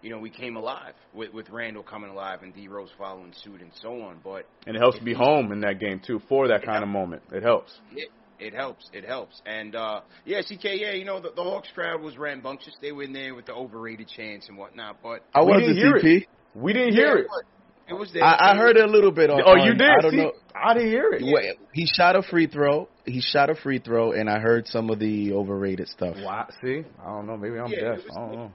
you 0.03 0.11
know, 0.11 0.19
we 0.19 0.29
came 0.29 0.55
alive 0.55 0.93
with 1.15 1.33
with 1.33 1.49
Randle 1.49 1.81
coming 1.81 2.11
alive 2.11 2.43
and 2.43 2.53
D 2.53 2.67
Rose 2.67 2.91
following 2.95 3.33
suit 3.43 3.59
and 3.59 3.71
so 3.81 4.03
on. 4.03 4.19
But 4.23 4.45
And 4.67 4.75
it 4.75 4.79
helps 4.79 4.99
to 4.99 5.03
be 5.03 5.15
home 5.15 5.51
in 5.51 5.61
that 5.61 5.79
game 5.79 5.99
too 6.05 6.21
for 6.29 6.47
that 6.49 6.63
kind 6.63 6.83
of 6.83 6.89
moment. 6.89 7.23
It 7.31 7.41
helps. 7.41 7.73
it, 7.91 8.09
it 8.37 8.53
helps. 8.53 8.87
It 8.93 9.03
helps. 9.03 9.41
And 9.47 9.75
uh 9.75 10.01
yeah, 10.25 10.41
CK, 10.43 10.65
yeah, 10.75 10.91
you 10.91 11.03
know, 11.03 11.19
the, 11.19 11.31
the 11.35 11.41
Hawks 11.41 11.69
crowd 11.73 11.99
was 11.99 12.19
rambunctious. 12.19 12.75
They 12.79 12.91
were 12.91 13.01
in 13.01 13.13
there 13.13 13.33
with 13.33 13.47
the 13.47 13.53
overrated 13.53 14.09
chants 14.15 14.47
and 14.47 14.59
whatnot. 14.59 14.97
But 15.01 15.23
I 15.33 15.41
We 15.41 15.47
wasn't 15.47 15.75
didn't 15.75 16.01
hear 16.03 16.19
CP. 16.19 16.25
We 16.53 16.73
didn't 16.73 16.93
hear 16.93 17.17
Yeah, 17.17 17.23
it. 17.23 17.45
It 17.89 17.93
was 17.93 18.11
there. 18.11 18.23
I, 18.23 18.51
I 18.51 18.55
heard 18.57 18.75
it 18.77 18.83
a 18.83 18.91
little 18.91 19.11
bit. 19.11 19.29
On, 19.29 19.41
Oh, 19.45 19.55
you 19.55 19.73
did? 19.73 19.81
I 19.89 20.01
don't 20.01 20.11
See, 20.11 20.17
know. 20.17 20.31
I 20.53 20.73
didn't 20.73 20.89
hear 20.89 21.11
it. 21.13 21.21
Wait, 21.23 21.55
He 21.73 21.85
shot 21.85 22.15
a 22.15 22.21
free 22.21 22.47
throw. 22.47 22.89
He 23.05 23.21
shot 23.21 23.49
a 23.49 23.55
free 23.55 23.79
throw, 23.79 24.11
and 24.11 24.29
I 24.29 24.39
heard 24.39 24.67
some 24.67 24.89
of 24.89 24.99
the 24.99 25.31
overrated 25.33 25.88
stuff. 25.88 26.15
Why? 26.21 26.45
See, 26.61 26.83
I 27.01 27.05
don't 27.05 27.27
know. 27.27 27.38
Maybe 27.38 27.57
I'm 27.57 27.71
Yeah, 27.71 27.95
deaf. 27.95 28.03
was- 28.03 28.17
I 28.17 28.19
don't 28.19 28.35
know. 28.35 28.51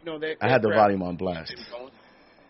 You 0.00 0.12
know, 0.12 0.18
that, 0.20 0.36
I 0.40 0.48
had 0.48 0.62
the 0.62 0.68
volume 0.68 1.02
on 1.02 1.16
blast. 1.16 1.54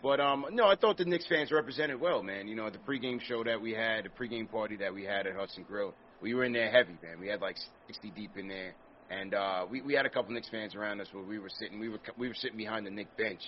But 0.01 0.19
um, 0.21 0.45
no, 0.51 0.65
I 0.67 0.75
thought 0.75 0.97
the 0.97 1.05
Knicks 1.05 1.27
fans 1.27 1.51
represented 1.51 1.99
well, 1.99 2.23
man. 2.23 2.47
You 2.47 2.55
know, 2.55 2.67
at 2.67 2.73
the 2.73 2.79
pregame 2.79 3.19
show 3.21 3.43
that 3.43 3.59
we 3.61 3.73
had, 3.73 4.05
the 4.05 4.09
pregame 4.09 4.49
party 4.49 4.77
that 4.77 4.93
we 4.93 5.03
had 5.03 5.27
at 5.27 5.35
Hudson 5.35 5.63
Grill, 5.67 5.93
we 6.21 6.33
were 6.33 6.45
in 6.45 6.53
there 6.53 6.71
heavy, 6.71 6.93
man. 7.03 7.19
We 7.19 7.27
had 7.27 7.41
like 7.41 7.57
60 7.87 8.11
deep 8.11 8.37
in 8.37 8.47
there, 8.47 8.73
and 9.09 9.33
uh, 9.33 9.65
we 9.69 9.81
we 9.81 9.93
had 9.93 10.05
a 10.05 10.09
couple 10.09 10.33
Knicks 10.33 10.47
fans 10.49 10.73
around 10.73 11.01
us 11.01 11.07
where 11.11 11.23
we 11.23 11.37
were 11.37 11.49
sitting. 11.49 11.79
We 11.79 11.89
were 11.89 11.99
we 12.17 12.29
were 12.29 12.33
sitting 12.33 12.57
behind 12.57 12.85
the 12.85 12.91
Knick 12.91 13.07
bench 13.17 13.41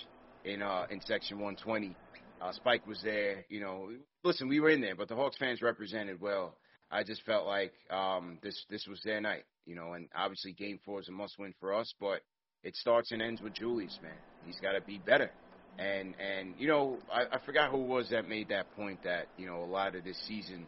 in 0.43 0.61
uh 0.61 0.87
in 0.89 0.99
section 1.01 1.37
120. 1.37 1.95
Uh, 2.41 2.51
Spike 2.53 2.87
was 2.87 2.99
there. 3.03 3.45
You 3.49 3.59
know, 3.59 3.89
listen, 4.23 4.47
we 4.47 4.59
were 4.59 4.69
in 4.69 4.81
there, 4.81 4.95
but 4.95 5.07
the 5.07 5.15
Hawks 5.15 5.37
fans 5.37 5.61
represented 5.61 6.19
well. 6.19 6.55
I 6.89 7.03
just 7.03 7.23
felt 7.23 7.45
like 7.45 7.73
um 7.89 8.39
this 8.41 8.65
this 8.69 8.85
was 8.87 9.01
their 9.03 9.21
night, 9.21 9.45
you 9.65 9.75
know, 9.75 9.93
and 9.93 10.09
obviously 10.15 10.51
Game 10.53 10.79
Four 10.85 10.99
is 10.99 11.07
a 11.07 11.11
must 11.11 11.39
win 11.39 11.53
for 11.59 11.73
us, 11.73 11.93
but 11.99 12.21
it 12.63 12.75
starts 12.75 13.11
and 13.11 13.21
ends 13.21 13.41
with 13.41 13.53
Julius, 13.53 13.97
man. 14.01 14.11
He's 14.45 14.59
got 14.59 14.73
to 14.73 14.81
be 14.81 14.97
better. 14.97 15.31
And 15.79 16.15
and 16.19 16.55
you 16.57 16.67
know, 16.67 16.97
I, 17.11 17.35
I 17.35 17.39
forgot 17.45 17.71
who 17.71 17.81
it 17.81 17.87
was 17.87 18.09
that 18.09 18.27
made 18.27 18.49
that 18.49 18.75
point 18.75 19.03
that 19.03 19.27
you 19.37 19.45
know 19.45 19.63
a 19.63 19.65
lot 19.65 19.95
of 19.95 20.03
this 20.03 20.19
season 20.27 20.65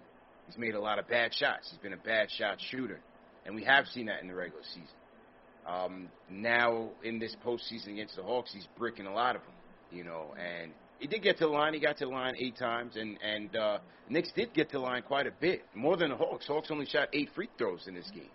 he's 0.47 0.57
made 0.57 0.75
a 0.75 0.79
lot 0.79 0.99
of 0.99 1.07
bad 1.07 1.33
shots. 1.33 1.69
He's 1.69 1.79
been 1.79 1.93
a 1.93 1.97
bad 1.97 2.29
shot 2.31 2.59
shooter, 2.71 2.99
and 3.45 3.55
we 3.55 3.63
have 3.63 3.85
seen 3.87 4.05
that 4.05 4.21
in 4.21 4.27
the 4.27 4.35
regular 4.35 4.63
season. 4.63 4.87
Um, 5.67 6.09
now 6.29 6.89
in 7.03 7.19
this 7.19 7.35
postseason 7.45 7.93
against 7.93 8.15
the 8.15 8.23
Hawks, 8.23 8.51
he's 8.53 8.67
bricking 8.77 9.05
a 9.05 9.13
lot 9.13 9.35
of 9.35 9.41
them, 9.41 9.53
you 9.91 10.03
know, 10.03 10.33
and 10.37 10.71
he 11.03 11.07
did 11.07 11.21
get 11.21 11.37
to 11.39 11.43
the 11.45 11.51
line. 11.51 11.73
He 11.73 11.81
got 11.81 11.97
to 11.97 12.05
the 12.05 12.11
line 12.11 12.35
eight 12.39 12.55
times, 12.55 12.95
and 12.95 13.17
and 13.21 13.53
uh, 13.57 13.79
Knicks 14.07 14.31
did 14.33 14.53
get 14.53 14.69
to 14.69 14.77
the 14.77 14.83
line 14.83 15.03
quite 15.03 15.27
a 15.27 15.33
bit, 15.37 15.63
more 15.75 15.97
than 15.97 16.11
the 16.11 16.15
Hawks. 16.15 16.47
Hawks 16.47 16.69
only 16.71 16.85
shot 16.85 17.09
eight 17.11 17.29
free 17.35 17.49
throws 17.57 17.87
in 17.87 17.93
this 17.93 18.09
game. 18.13 18.29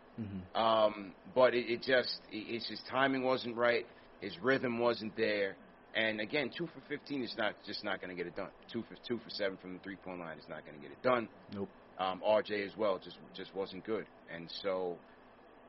Um, 0.55 1.13
but 1.35 1.55
it, 1.55 1.65
it 1.73 1.79
just 1.79 2.21
it, 2.31 2.45
it's 2.57 2.69
his 2.69 2.81
timing 2.91 3.23
wasn't 3.23 3.57
right. 3.57 3.87
His 4.21 4.37
rhythm 4.43 4.79
wasn't 4.79 5.17
there. 5.17 5.57
And 5.95 6.21
again, 6.21 6.51
two 6.57 6.67
for 6.67 6.83
fifteen 6.91 7.23
is 7.23 7.35
not 7.39 7.55
just 7.67 7.85
not 7.85 8.03
going 8.03 8.11
to 8.11 8.17
get 8.17 8.27
it 8.27 8.37
done. 8.37 8.51
Two 8.71 8.83
for 8.83 8.97
two 9.09 9.17
for 9.17 9.31
seven 9.31 9.57
from 9.63 9.73
the 9.73 9.79
three 9.79 9.97
point 9.97 10.21
line 10.21 10.37
is 10.37 10.45
not 10.47 10.63
going 10.67 10.77
to 10.77 10.83
get 10.83 10.93
it 10.93 11.03
done. 11.03 11.27
Nope. 11.55 11.71
Um, 11.99 12.21
RJ 12.27 12.67
as 12.67 12.77
well 12.77 13.01
just 13.03 13.17
just 13.35 13.55
wasn't 13.55 13.83
good. 13.87 14.05
And 14.33 14.47
so, 14.63 14.97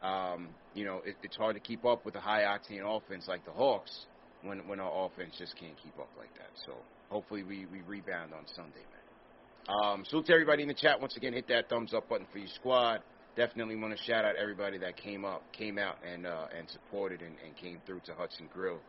um, 0.03 0.49
you 0.73 0.83
know, 0.83 1.01
it, 1.05 1.15
it's 1.23 1.37
hard 1.37 1.55
to 1.55 1.61
keep 1.61 1.85
up 1.85 2.05
with 2.05 2.15
a 2.15 2.19
high 2.19 2.41
octane 2.41 2.83
offense 2.83 3.23
like 3.29 3.45
the 3.45 3.51
Hawks 3.51 4.07
when 4.43 4.67
when 4.67 4.79
our 4.79 5.05
offense 5.05 5.35
just 5.37 5.55
can't 5.57 5.75
keep 5.83 5.97
up 5.99 6.09
like 6.17 6.33
that. 6.35 6.49
So 6.65 6.73
hopefully 7.09 7.43
we 7.43 7.65
we 7.71 7.81
rebound 7.81 8.33
on 8.33 8.45
Sunday, 8.55 8.85
man. 8.91 9.75
Um, 9.83 10.05
salute 10.05 10.25
to 10.27 10.33
everybody 10.33 10.63
in 10.63 10.67
the 10.67 10.73
chat. 10.73 10.99
Once 10.99 11.15
again, 11.17 11.33
hit 11.33 11.47
that 11.49 11.69
thumbs 11.69 11.93
up 11.93 12.09
button 12.09 12.27
for 12.31 12.39
your 12.39 12.47
squad. 12.55 13.01
Definitely 13.35 13.75
want 13.75 13.95
to 13.95 14.03
shout 14.03 14.25
out 14.25 14.35
everybody 14.35 14.77
that 14.79 14.97
came 14.97 15.23
up, 15.23 15.43
came 15.53 15.77
out 15.77 15.97
and 16.05 16.25
uh, 16.25 16.47
and 16.57 16.69
supported 16.69 17.21
and, 17.21 17.35
and 17.45 17.55
came 17.55 17.79
through 17.85 18.01
to 18.05 18.13
Hudson 18.13 18.49
Grill 18.53 18.79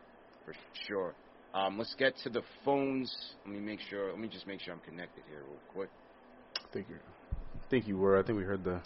for 0.45 0.53
sure. 0.87 1.13
Um, 1.53 1.77
let's 1.77 1.93
get 1.95 2.15
to 2.23 2.29
the 2.29 2.41
phones. 2.63 3.13
Let 3.45 3.53
me 3.53 3.59
make 3.59 3.79
sure. 3.89 4.09
Let 4.09 4.19
me 4.19 4.27
just 4.27 4.47
make 4.47 4.61
sure 4.61 4.73
I'm 4.73 4.79
connected 4.79 5.23
here 5.29 5.39
real 5.39 5.59
quick. 5.73 5.89
I 6.57 6.73
think 6.73 6.87
you 6.89 6.95
I 6.95 7.69
think 7.69 7.87
you 7.87 7.97
were. 7.97 8.17
I 8.17 8.23
think 8.23 8.37
we 8.37 8.43
heard 8.43 8.63
the. 8.63 8.79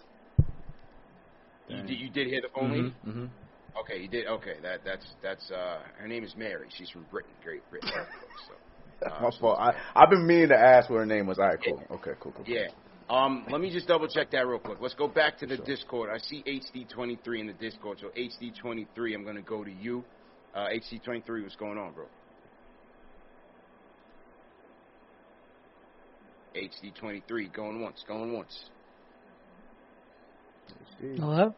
You, 1.68 1.82
did, 1.82 1.99
you 1.99 2.09
did 2.09 2.28
hear 2.28 2.41
the 2.41 2.49
phone? 2.53 2.93
Mm-hmm. 3.07 3.26
Okay, 3.82 4.01
you 4.01 4.07
did. 4.07 4.28
Okay, 4.28 4.55
that 4.61 4.82
that's 4.86 5.05
that's. 5.21 5.51
Uh, 5.51 5.80
her 5.97 6.07
name 6.07 6.23
is 6.23 6.34
Mary. 6.38 6.67
She's 6.78 6.89
from 6.89 7.05
Britain, 7.11 7.32
Great 7.43 7.61
Britain. 7.69 7.89
so, 8.47 9.05
uh, 9.05 9.21
My 9.21 9.30
fault. 9.39 9.59
I 9.59 9.73
I've 9.95 10.09
been 10.09 10.26
meaning 10.26 10.49
to 10.49 10.57
ask 10.57 10.89
what 10.89 10.97
her 10.97 11.05
name 11.05 11.28
was. 11.28 11.39
All 11.39 11.47
right, 11.47 11.59
cool. 11.63 11.84
Okay, 11.91 12.11
cool, 12.19 12.32
cool. 12.32 12.45
cool. 12.45 12.45
Yeah. 12.47 12.67
Um, 13.09 13.45
let 13.51 13.61
me 13.61 13.71
just 13.71 13.88
double 13.88 14.07
check 14.07 14.32
that 14.32 14.47
real 14.47 14.57
quick. 14.57 14.80
Let's 14.82 14.95
go 14.95 15.07
back 15.07 15.38
to 15.39 15.45
the 15.45 15.57
Discord. 15.57 16.09
I 16.09 16.17
see 16.17 16.43
HD23 16.47 17.39
in 17.39 17.47
the 17.47 17.53
Discord. 17.53 17.99
So 18.01 18.07
HD23, 18.17 19.13
I'm 19.13 19.23
going 19.23 19.36
to 19.36 19.43
go 19.43 19.63
to 19.63 19.71
you. 19.71 20.03
Uh, 20.55 20.67
HD23, 20.69 21.43
what's 21.43 21.55
going 21.55 21.78
on, 21.78 21.93
bro? 21.93 22.05
HD23, 26.55 27.53
going 27.53 27.82
once, 27.82 28.03
going 28.07 28.34
once. 28.34 28.69
Hello? 30.99 31.53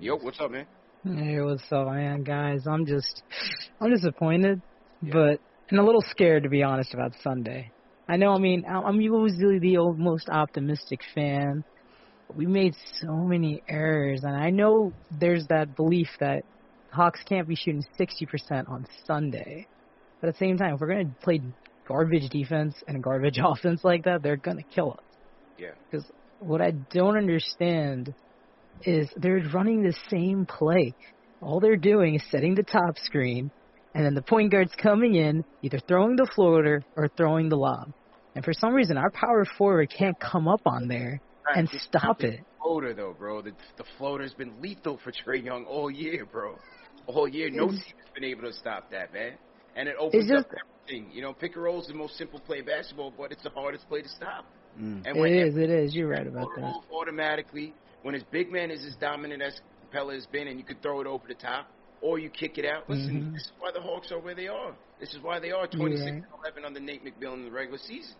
Yo, 0.00 0.16
what's 0.16 0.40
up, 0.40 0.50
man? 0.50 0.66
Hey, 1.06 1.40
what's 1.40 1.62
up, 1.70 1.86
man, 1.86 2.24
guys? 2.24 2.66
I'm 2.66 2.84
just, 2.84 3.22
I'm 3.80 3.92
disappointed, 3.92 4.60
but 5.00 5.38
and 5.70 5.78
a 5.78 5.84
little 5.84 6.02
scared 6.10 6.42
to 6.42 6.48
be 6.48 6.64
honest 6.64 6.94
about 6.94 7.12
Sunday. 7.22 7.70
I 8.08 8.16
know, 8.16 8.32
I 8.32 8.38
mean, 8.38 8.64
I- 8.66 8.82
I'm 8.82 9.00
usually 9.00 9.60
the 9.60 9.76
old, 9.76 10.00
most 10.00 10.28
optimistic 10.28 11.00
fan. 11.14 11.62
But 12.26 12.36
we 12.36 12.46
made 12.46 12.74
so 13.00 13.14
many 13.14 13.62
errors, 13.68 14.24
and 14.24 14.34
I 14.34 14.50
know 14.50 14.94
there's 15.12 15.46
that 15.46 15.76
belief 15.76 16.08
that 16.18 16.44
Hawks 16.90 17.22
can't 17.22 17.46
be 17.46 17.54
shooting 17.54 17.84
60% 17.96 18.68
on 18.68 18.84
Sunday. 19.04 19.68
But 20.20 20.28
at 20.30 20.34
the 20.34 20.44
same 20.44 20.56
time, 20.56 20.74
if 20.74 20.80
we're 20.80 20.88
gonna 20.88 21.14
play 21.22 21.40
garbage 21.86 22.30
defense 22.30 22.74
and 22.88 23.00
garbage 23.00 23.38
offense 23.44 23.84
like 23.84 24.04
that, 24.06 24.22
they're 24.24 24.38
gonna 24.38 24.64
kill 24.74 24.90
us. 24.92 25.06
Yeah. 25.56 25.74
Because 25.88 26.10
what 26.38 26.60
I 26.60 26.72
don't 26.90 27.16
understand 27.16 28.12
is 28.82 29.08
they're 29.16 29.42
running 29.52 29.82
the 29.82 29.94
same 30.08 30.46
play. 30.46 30.94
All 31.40 31.60
they're 31.60 31.76
doing 31.76 32.14
is 32.14 32.22
setting 32.30 32.54
the 32.54 32.62
top 32.62 32.96
screen, 32.98 33.50
and 33.94 34.04
then 34.04 34.14
the 34.14 34.22
point 34.22 34.50
guard's 34.52 34.74
coming 34.76 35.14
in, 35.14 35.44
either 35.62 35.78
throwing 35.86 36.16
the 36.16 36.28
floater 36.34 36.82
or 36.96 37.08
throwing 37.16 37.48
the 37.48 37.56
lob. 37.56 37.92
And 38.34 38.44
for 38.44 38.52
some 38.52 38.74
reason, 38.74 38.96
our 38.96 39.10
power 39.10 39.44
forward 39.56 39.90
can't 39.96 40.18
come 40.20 40.46
up 40.48 40.60
on 40.66 40.88
there 40.88 41.20
and 41.54 41.68
It's 41.72 41.84
stop 41.84 42.22
it. 42.22 42.40
Floater 42.62 42.92
though, 42.92 43.14
bro. 43.18 43.40
The 43.40 43.52
the 43.78 43.84
floater's 43.96 44.34
been 44.34 44.60
lethal 44.60 44.98
for 45.02 45.12
Trae 45.26 45.42
Young 45.44 45.64
all 45.64 45.90
year, 45.90 46.26
bro. 46.26 46.56
All 47.06 47.28
year, 47.28 47.48
no 47.50 47.64
It's- 47.68 47.78
team 47.84 47.94
has 47.98 48.10
been 48.14 48.24
able 48.24 48.42
to 48.42 48.52
stop 48.52 48.90
that, 48.90 49.12
man. 49.14 49.32
And 49.76 49.88
it 49.88 49.94
opens 49.98 50.28
just- 50.28 50.46
up 50.46 50.52
everything. 50.86 51.10
You 51.12 51.22
know, 51.22 51.32
pick 51.32 51.54
and 51.54 51.62
roll 51.64 51.80
is 51.80 51.86
the 51.86 51.94
most 51.94 52.16
simple 52.16 52.40
play 52.40 52.58
in 52.58 52.64
basketball, 52.66 53.12
but 53.16 53.30
it's 53.32 53.42
the 53.42 53.50
hardest 53.50 53.88
play 53.88 54.02
to 54.02 54.08
stop. 54.08 54.44
Mm. 54.78 55.06
And 55.06 55.16
It 55.16 55.20
when 55.20 55.34
is, 55.34 55.56
it 55.56 55.70
is. 55.70 55.94
You're 55.94 56.08
right 56.08 56.26
about 56.26 56.48
that. 56.56 56.74
automatically, 56.92 57.72
when 58.06 58.14
his 58.14 58.22
big 58.30 58.52
man 58.52 58.70
is 58.70 58.84
as 58.84 58.94
dominant 59.00 59.42
as 59.42 59.60
Capela 59.92 60.14
has 60.14 60.26
been, 60.26 60.46
and 60.46 60.60
you 60.60 60.64
could 60.64 60.80
throw 60.80 61.00
it 61.00 61.08
over 61.08 61.24
the 61.26 61.34
top, 61.34 61.66
or 62.00 62.20
you 62.20 62.30
kick 62.30 62.56
it 62.56 62.64
out. 62.64 62.88
Listen, 62.88 63.20
Mhm. 63.20 63.32
this 63.32 63.42
is 63.42 63.52
why 63.58 63.72
the 63.72 63.80
Hawks 63.80 64.12
are 64.12 64.20
where 64.20 64.36
they 64.36 64.46
are. 64.46 64.76
This 65.00 65.12
is 65.12 65.20
why 65.20 65.40
they 65.40 65.50
are 65.50 65.66
26 65.66 66.04
right. 66.04 66.14
and 66.22 66.24
11 66.38 66.64
under 66.64 66.78
Nate 66.78 67.04
McMillan 67.04 67.38
in 67.38 67.44
the 67.46 67.50
regular 67.50 67.78
season. 67.78 68.14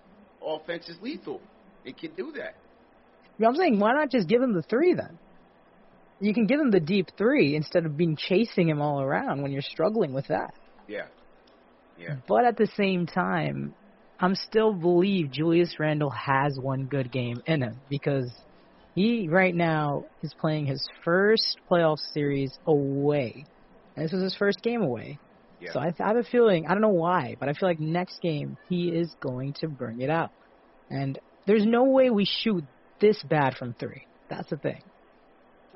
Offense 0.44 0.88
is 0.88 1.00
lethal. 1.00 1.40
It 1.84 1.96
can 1.98 2.12
do 2.16 2.32
that. 2.32 2.56
I'm 3.40 3.54
saying, 3.54 3.78
why 3.78 3.92
not 3.92 4.10
just 4.10 4.26
give 4.26 4.42
him 4.42 4.54
the 4.54 4.62
three 4.62 4.92
then? 4.92 5.20
You 6.18 6.34
can 6.34 6.46
give 6.46 6.58
him 6.58 6.72
the 6.72 6.80
deep 6.80 7.10
three 7.16 7.54
instead 7.54 7.86
of 7.86 7.96
being 7.96 8.16
chasing 8.16 8.68
him 8.68 8.82
all 8.82 9.00
around 9.00 9.40
when 9.42 9.52
you're 9.52 9.62
struggling 9.62 10.12
with 10.12 10.26
that. 10.26 10.52
Yeah. 10.88 11.06
Yeah. 11.96 12.16
But 12.26 12.44
at 12.44 12.56
the 12.56 12.66
same 12.66 13.06
time, 13.06 13.76
I'm 14.18 14.34
still 14.34 14.72
believe 14.72 15.30
Julius 15.30 15.78
Randle 15.78 16.10
has 16.10 16.58
one 16.58 16.86
good 16.86 17.12
game 17.12 17.40
in 17.46 17.62
him 17.62 17.76
because 17.88 18.32
he 18.96 19.28
right 19.28 19.54
now 19.54 20.06
is 20.22 20.34
playing 20.40 20.66
his 20.66 20.88
first 21.04 21.58
playoff 21.70 21.98
series 22.14 22.58
away. 22.66 23.44
And 23.94 24.04
this 24.04 24.12
was 24.12 24.22
his 24.22 24.34
first 24.34 24.62
game 24.62 24.82
away. 24.82 25.18
Yeah. 25.60 25.72
So 25.72 25.80
I, 25.80 25.92
I 26.00 26.08
have 26.08 26.16
a 26.16 26.24
feeling, 26.24 26.66
I 26.66 26.72
don't 26.72 26.80
know 26.80 26.88
why, 26.88 27.36
but 27.38 27.50
I 27.50 27.52
feel 27.52 27.68
like 27.68 27.78
next 27.78 28.22
game 28.22 28.56
he 28.70 28.88
is 28.88 29.14
going 29.20 29.52
to 29.60 29.68
bring 29.68 30.00
it 30.00 30.08
out. 30.08 30.30
And 30.88 31.18
there's 31.46 31.66
no 31.66 31.84
way 31.84 32.08
we 32.08 32.24
shoot 32.24 32.64
this 32.98 33.22
bad 33.22 33.54
from 33.58 33.74
three. 33.74 34.06
That's 34.30 34.48
the 34.48 34.56
thing. 34.56 34.82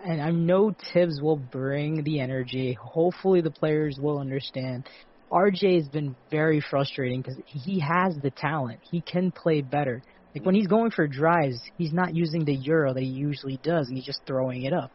And 0.02 0.22
I 0.22 0.30
know 0.30 0.74
Thibs 0.94 1.20
will 1.20 1.36
bring 1.36 2.02
the 2.02 2.20
energy. 2.20 2.72
Hopefully 2.80 3.42
the 3.42 3.50
players 3.50 3.98
will 4.00 4.18
understand. 4.18 4.88
RJ 5.30 5.76
has 5.76 5.88
been 5.88 6.16
very 6.30 6.62
frustrating 6.70 7.20
because 7.20 7.38
he 7.44 7.80
has 7.80 8.16
the 8.22 8.30
talent. 8.30 8.80
He 8.90 9.02
can 9.02 9.30
play 9.30 9.60
better. 9.60 10.02
Like 10.34 10.46
when 10.46 10.54
he's 10.54 10.68
going 10.68 10.90
for 10.90 11.06
drives, 11.06 11.60
he's 11.76 11.92
not 11.92 12.14
using 12.14 12.44
the 12.44 12.54
euro 12.54 12.94
that 12.94 13.02
he 13.02 13.08
usually 13.08 13.58
does, 13.62 13.88
and 13.88 13.96
he's 13.96 14.06
just 14.06 14.20
throwing 14.26 14.62
it 14.62 14.72
up. 14.72 14.90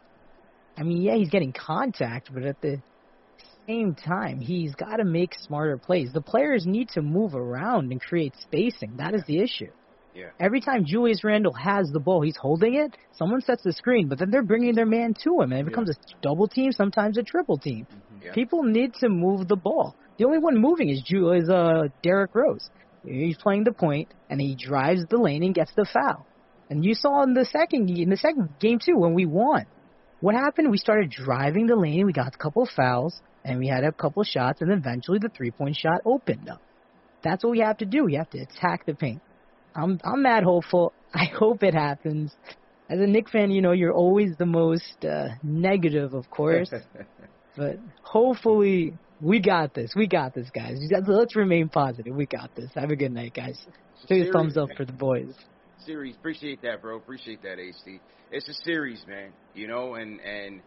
I 0.77 0.83
mean, 0.83 1.01
yeah, 1.01 1.15
he's 1.15 1.29
getting 1.29 1.53
contact, 1.53 2.29
but 2.33 2.43
at 2.43 2.61
the 2.61 2.81
same 3.67 3.95
time, 3.95 4.39
he's 4.39 4.75
got 4.75 4.97
to 4.97 5.05
make 5.05 5.33
smarter 5.39 5.77
plays. 5.77 6.11
The 6.13 6.21
players 6.21 6.65
need 6.65 6.89
to 6.89 7.01
move 7.01 7.35
around 7.35 7.91
and 7.91 8.01
create 8.01 8.33
spacing. 8.41 8.97
That 8.97 9.13
is 9.13 9.23
the 9.27 9.39
issue. 9.39 9.71
Yeah. 10.13 10.29
Every 10.39 10.61
time 10.61 10.85
Julius 10.85 11.23
Randle 11.25 11.53
has 11.53 11.89
the 11.91 11.99
ball, 11.99 12.21
he's 12.21 12.37
holding 12.37 12.75
it. 12.75 12.95
Someone 13.17 13.41
sets 13.41 13.63
the 13.63 13.73
screen, 13.73 14.07
but 14.07 14.17
then 14.17 14.31
they're 14.31 14.43
bringing 14.43 14.73
their 14.73 14.85
man 14.85 15.13
to 15.23 15.41
him, 15.41 15.51
and 15.51 15.61
it 15.61 15.65
becomes 15.65 15.89
a 15.89 15.95
double 16.21 16.47
team, 16.47 16.71
sometimes 16.71 17.17
a 17.17 17.23
triple 17.23 17.57
team. 17.57 17.85
Yeah. 18.23 18.31
People 18.33 18.63
need 18.63 18.93
to 19.01 19.09
move 19.09 19.49
the 19.49 19.57
ball. 19.57 19.95
The 20.17 20.23
only 20.23 20.39
one 20.39 20.57
moving 20.57 20.89
is 20.89 21.01
Ju- 21.01 21.33
is 21.33 21.49
uh 21.49 21.89
Derrick 22.01 22.33
Rose. 22.33 22.69
He's 23.05 23.37
playing 23.37 23.63
the 23.63 23.71
point, 23.71 24.09
and 24.29 24.39
he 24.41 24.55
drives 24.55 25.05
the 25.09 25.17
lane 25.17 25.43
and 25.43 25.53
gets 25.53 25.71
the 25.75 25.85
foul. 25.85 26.25
And 26.69 26.83
you 26.83 26.95
saw 26.95 27.23
in 27.23 27.33
the 27.33 27.45
second 27.45 27.89
in 27.89 28.09
the 28.09 28.17
second 28.17 28.49
game 28.59 28.79
too 28.83 28.97
when 28.97 29.13
we 29.13 29.25
won. 29.25 29.65
What 30.21 30.35
happened? 30.35 30.71
We 30.71 30.77
started 30.77 31.11
driving 31.11 31.67
the 31.67 31.75
lane. 31.75 32.05
We 32.05 32.13
got 32.13 32.33
a 32.33 32.37
couple 32.37 32.67
fouls, 32.75 33.21
and 33.43 33.59
we 33.59 33.67
had 33.67 33.83
a 33.83 33.91
couple 33.91 34.23
shots, 34.23 34.61
and 34.61 34.71
eventually 34.71 35.19
the 35.19 35.29
three 35.29 35.51
point 35.51 35.75
shot 35.75 36.01
opened 36.05 36.49
up. 36.49 36.61
That's 37.23 37.43
what 37.43 37.51
we 37.51 37.59
have 37.59 37.77
to 37.77 37.85
do. 37.85 38.05
We 38.05 38.15
have 38.15 38.29
to 38.31 38.39
attack 38.39 38.85
the 38.85 38.95
paint. 38.95 39.21
I'm 39.75 39.99
I'm 40.03 40.23
mad 40.23 40.43
hopeful. 40.43 40.93
I 41.13 41.25
hope 41.25 41.63
it 41.63 41.73
happens. 41.73 42.35
As 42.89 42.99
a 42.99 43.07
Nick 43.07 43.29
fan, 43.29 43.51
you 43.51 43.61
know 43.61 43.71
you're 43.71 43.93
always 43.93 44.35
the 44.37 44.45
most 44.45 45.03
uh, 45.03 45.29
negative, 45.43 46.13
of 46.13 46.29
course. 46.29 46.71
but 47.57 47.79
hopefully 48.03 48.97
we 49.21 49.39
got 49.39 49.73
this. 49.73 49.93
We 49.95 50.07
got 50.07 50.33
this, 50.33 50.49
guys. 50.53 50.77
Let's 51.07 51.35
remain 51.35 51.69
positive. 51.69 52.15
We 52.15 52.25
got 52.25 52.53
this. 52.55 52.69
Have 52.75 52.91
a 52.91 52.95
good 52.95 53.11
night, 53.11 53.33
guys. 53.33 53.59
Big 54.09 54.31
thumbs 54.31 54.57
up 54.57 54.69
for 54.75 54.85
the 54.85 54.93
boys. 54.93 55.33
series. 55.85 56.15
Appreciate 56.15 56.61
that, 56.61 56.81
bro. 56.81 56.97
Appreciate 56.97 57.41
that, 57.43 57.57
HD. 57.57 57.99
It's 58.31 58.47
a 58.49 58.53
series, 58.65 59.03
man. 59.07 59.31
You 59.53 59.67
know, 59.67 59.95
and 59.95 60.19
and 60.19 60.61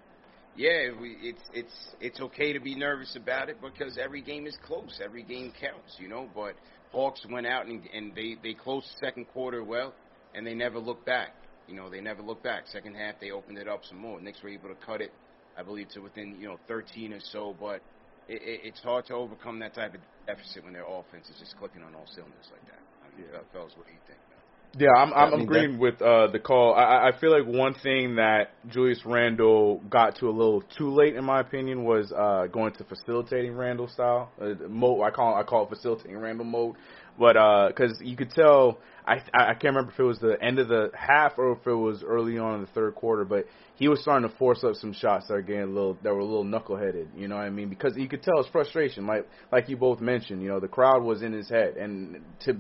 yeah, 0.56 0.88
we, 1.00 1.16
it's 1.20 1.42
it's 1.52 1.74
it's 2.00 2.20
okay 2.20 2.52
to 2.52 2.60
be 2.60 2.74
nervous 2.74 3.16
about 3.16 3.48
it 3.48 3.58
because 3.60 3.98
every 3.98 4.22
game 4.22 4.46
is 4.46 4.56
close. 4.66 5.00
Every 5.02 5.22
game 5.22 5.52
counts, 5.60 5.96
you 5.98 6.08
know. 6.08 6.28
But 6.34 6.54
Hawks 6.90 7.24
went 7.30 7.46
out 7.46 7.66
and 7.66 7.82
and 7.94 8.14
they 8.14 8.36
they 8.42 8.54
closed 8.54 8.86
the 8.86 9.06
second 9.06 9.26
quarter 9.26 9.62
well, 9.62 9.94
and 10.34 10.46
they 10.46 10.54
never 10.54 10.78
looked 10.78 11.06
back. 11.06 11.34
You 11.68 11.76
know, 11.76 11.90
they 11.90 12.00
never 12.00 12.22
looked 12.22 12.42
back. 12.42 12.64
Second 12.66 12.94
half, 12.94 13.16
they 13.20 13.30
opened 13.30 13.58
it 13.58 13.68
up 13.68 13.82
some 13.84 13.98
more. 13.98 14.20
Knicks 14.20 14.42
were 14.42 14.48
able 14.48 14.70
to 14.70 14.86
cut 14.86 15.02
it, 15.02 15.12
I 15.56 15.62
believe, 15.62 15.90
to 15.90 16.00
within 16.00 16.36
you 16.40 16.48
know 16.48 16.58
13 16.66 17.12
or 17.12 17.20
so. 17.20 17.54
But 17.60 17.82
it, 18.28 18.42
it, 18.42 18.60
it's 18.64 18.80
hard 18.80 19.06
to 19.06 19.14
overcome 19.14 19.58
that 19.60 19.74
type 19.74 19.94
of 19.94 20.00
deficit 20.26 20.64
when 20.64 20.72
their 20.72 20.84
offense 20.86 21.28
is 21.28 21.36
just 21.40 21.56
clicking 21.58 21.82
on 21.82 21.94
all 21.94 22.06
cylinders 22.14 22.48
like 22.52 22.64
that. 22.66 22.80
I 23.02 23.16
mean, 23.16 23.26
fellas, 23.52 23.72
what 23.76 23.86
do 23.86 23.92
you 23.92 23.98
think? 24.06 24.18
Man? 24.28 24.38
Yeah, 24.76 24.90
I'm, 24.96 25.12
I'm 25.14 25.32
I 25.32 25.36
mean, 25.36 25.44
agreeing 25.44 25.78
with 25.78 26.00
uh, 26.02 26.26
the 26.30 26.38
call. 26.38 26.74
I- 26.74 26.82
I, 26.82 27.08
I 27.08 27.18
feel 27.18 27.32
like 27.32 27.46
one 27.46 27.74
thing 27.82 28.16
that 28.16 28.50
Julius 28.68 29.00
Randle 29.04 29.80
got 29.88 30.16
to 30.16 30.28
a 30.28 30.30
little 30.30 30.62
too 30.76 30.90
late, 30.94 31.16
in 31.16 31.24
my 31.24 31.40
opinion, 31.40 31.84
was 31.84 32.12
uh, 32.12 32.46
going 32.52 32.74
to 32.74 32.84
facilitating 32.84 33.56
Randle 33.56 33.88
style 33.88 34.30
uh, 34.40 34.54
mode. 34.68 35.02
I 35.02 35.10
call 35.10 35.34
I 35.34 35.42
call 35.42 35.64
it 35.64 35.70
facilitating 35.70 36.18
Randle 36.18 36.44
mode, 36.44 36.76
but 37.18 37.32
because 37.68 37.98
you 38.02 38.14
could 38.14 38.30
tell, 38.30 38.78
I 39.08 39.22
I 39.32 39.52
can't 39.54 39.74
remember 39.74 39.92
if 39.92 39.98
it 39.98 40.02
was 40.02 40.18
the 40.18 40.36
end 40.42 40.58
of 40.58 40.68
the 40.68 40.90
half 40.94 41.38
or 41.38 41.52
if 41.52 41.66
it 41.66 41.72
was 41.72 42.02
early 42.02 42.38
on 42.38 42.56
in 42.56 42.60
the 42.60 42.66
third 42.68 42.94
quarter, 42.94 43.24
but 43.24 43.46
he 43.76 43.88
was 43.88 44.00
starting 44.00 44.28
to 44.28 44.36
force 44.36 44.64
up 44.64 44.74
some 44.74 44.92
shots 44.92 45.28
that 45.28 45.34
are 45.34 45.42
getting 45.42 45.62
a 45.62 45.66
little 45.66 45.96
that 46.02 46.12
were 46.12 46.18
a 46.18 46.24
little 46.24 46.44
knuckleheaded. 46.44 47.06
You 47.16 47.28
know 47.28 47.36
what 47.36 47.42
I 47.42 47.50
mean? 47.50 47.68
Because 47.68 47.96
you 47.96 48.08
could 48.08 48.22
tell 48.22 48.36
his 48.38 48.46
frustration, 48.52 49.06
like 49.06 49.26
like 49.52 49.68
you 49.68 49.76
both 49.76 50.00
mentioned. 50.00 50.42
You 50.42 50.48
know, 50.48 50.60
the 50.60 50.68
crowd 50.68 51.02
was 51.02 51.22
in 51.22 51.32
his 51.32 51.48
head, 51.48 51.76
and 51.76 52.20
to 52.44 52.56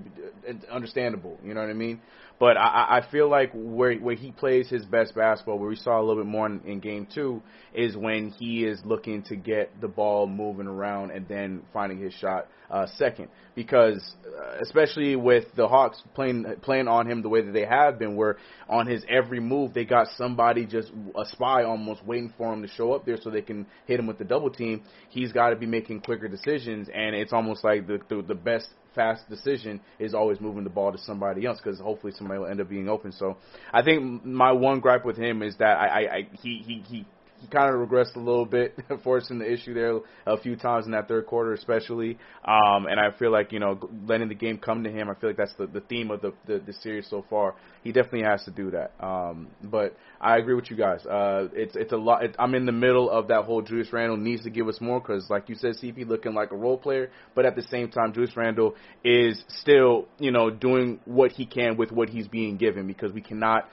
understandable. 0.70 1.38
You 1.44 1.54
know 1.54 1.60
what 1.60 1.70
I 1.70 1.74
mean? 1.74 2.00
But 2.38 2.56
I, 2.56 2.68
I 2.68 2.98
I 2.98 3.10
feel 3.10 3.28
like 3.28 3.50
where 3.52 3.96
where 3.96 4.14
he 4.14 4.30
plays 4.30 4.68
his 4.68 4.84
best 4.84 5.14
basketball, 5.14 5.58
where 5.58 5.68
we 5.68 5.76
saw 5.76 6.00
a 6.00 6.02
little 6.02 6.22
bit 6.22 6.30
more 6.30 6.46
in, 6.46 6.60
in 6.64 6.80
game 6.80 7.08
two, 7.12 7.42
is 7.74 7.96
when 7.96 8.30
he 8.30 8.64
is 8.64 8.80
looking 8.84 9.22
to 9.24 9.36
get 9.36 9.80
the 9.80 9.88
ball 9.88 10.28
moving 10.28 10.68
around 10.68 11.10
and 11.10 11.26
then 11.26 11.62
finding 11.72 11.98
his 11.98 12.14
shot 12.14 12.46
uh, 12.70 12.86
second. 12.96 13.28
Because 13.56 14.14
uh, 14.24 14.58
especially 14.60 15.16
with 15.16 15.46
the 15.56 15.66
Hawks 15.66 16.00
playing 16.14 16.37
playing 16.62 16.88
on 16.88 17.10
him 17.10 17.22
the 17.22 17.28
way 17.28 17.42
that 17.42 17.52
they 17.52 17.64
have 17.64 17.98
been, 17.98 18.16
where 18.16 18.36
on 18.68 18.86
his 18.86 19.04
every 19.08 19.40
move 19.40 19.74
they 19.74 19.84
got 19.84 20.08
somebody 20.16 20.66
just 20.66 20.90
a 21.16 21.24
spy 21.26 21.64
almost 21.64 22.04
waiting 22.04 22.32
for 22.36 22.52
him 22.52 22.62
to 22.62 22.68
show 22.68 22.92
up 22.92 23.04
there 23.06 23.16
so 23.20 23.30
they 23.30 23.42
can 23.42 23.66
hit 23.86 23.98
him 23.98 24.06
with 24.06 24.18
the 24.18 24.24
double 24.24 24.50
team. 24.50 24.82
He's 25.08 25.32
got 25.32 25.50
to 25.50 25.56
be 25.56 25.66
making 25.66 26.00
quicker 26.00 26.28
decisions, 26.28 26.88
and 26.92 27.14
it's 27.14 27.32
almost 27.32 27.64
like 27.64 27.86
the 27.86 27.98
the, 28.08 28.22
the 28.22 28.34
best 28.34 28.68
fast 28.94 29.28
decision 29.30 29.80
is 29.98 30.12
always 30.12 30.40
moving 30.40 30.64
the 30.64 30.70
ball 30.70 30.90
to 30.90 30.98
somebody 30.98 31.46
else 31.46 31.60
because 31.62 31.78
hopefully 31.78 32.12
somebody 32.16 32.40
will 32.40 32.48
end 32.48 32.60
up 32.60 32.68
being 32.68 32.88
open. 32.88 33.12
So 33.12 33.36
I 33.72 33.82
think 33.82 34.24
my 34.24 34.52
one 34.52 34.80
gripe 34.80 35.04
with 35.04 35.16
him 35.16 35.42
is 35.42 35.56
that 35.58 35.78
I, 35.78 35.86
I, 35.86 36.14
I 36.16 36.28
he 36.42 36.62
he 36.66 36.84
he. 36.86 37.06
Kind 37.50 37.74
of 37.74 37.88
regressed 37.88 38.16
a 38.16 38.18
little 38.18 38.44
bit, 38.44 38.76
forcing 39.04 39.38
the 39.38 39.50
issue 39.50 39.72
there 39.72 40.00
a 40.26 40.38
few 40.38 40.56
times 40.56 40.86
in 40.86 40.92
that 40.92 41.08
third 41.08 41.26
quarter, 41.26 41.52
especially. 41.52 42.18
Um, 42.44 42.86
and 42.86 42.98
I 42.98 43.16
feel 43.16 43.30
like 43.30 43.52
you 43.52 43.60
know, 43.60 43.78
letting 44.06 44.28
the 44.28 44.34
game 44.34 44.58
come 44.58 44.84
to 44.84 44.90
him. 44.90 45.08
I 45.08 45.14
feel 45.14 45.30
like 45.30 45.36
that's 45.36 45.54
the, 45.54 45.66
the 45.66 45.80
theme 45.80 46.10
of 46.10 46.20
the, 46.20 46.34
the 46.46 46.58
the 46.58 46.72
series 46.72 47.08
so 47.08 47.24
far. 47.30 47.54
He 47.84 47.92
definitely 47.92 48.24
has 48.24 48.44
to 48.44 48.50
do 48.50 48.72
that. 48.72 48.92
Um, 49.00 49.48
but 49.62 49.96
I 50.20 50.36
agree 50.38 50.54
with 50.54 50.70
you 50.70 50.76
guys. 50.76 51.06
Uh, 51.06 51.48
it's 51.52 51.76
it's 51.76 51.92
a 51.92 51.96
lot. 51.96 52.24
It, 52.24 52.36
I'm 52.38 52.54
in 52.54 52.66
the 52.66 52.72
middle 52.72 53.08
of 53.08 53.28
that 53.28 53.44
whole 53.44 53.62
Julius 53.62 53.92
Randle 53.92 54.16
needs 54.16 54.42
to 54.42 54.50
give 54.50 54.68
us 54.68 54.80
more 54.80 55.00
because, 55.00 55.30
like 55.30 55.48
you 55.48 55.54
said, 55.54 55.74
CP 55.82 56.06
looking 56.08 56.34
like 56.34 56.50
a 56.50 56.56
role 56.56 56.76
player, 56.76 57.10
but 57.34 57.46
at 57.46 57.54
the 57.54 57.62
same 57.62 57.88
time, 57.88 58.12
Julius 58.12 58.36
Randle 58.36 58.74
is 59.04 59.42
still 59.48 60.06
you 60.18 60.32
know 60.32 60.50
doing 60.50 61.00
what 61.04 61.32
he 61.32 61.46
can 61.46 61.76
with 61.76 61.92
what 61.92 62.08
he's 62.08 62.26
being 62.26 62.56
given 62.56 62.86
because 62.86 63.12
we 63.12 63.20
cannot 63.20 63.68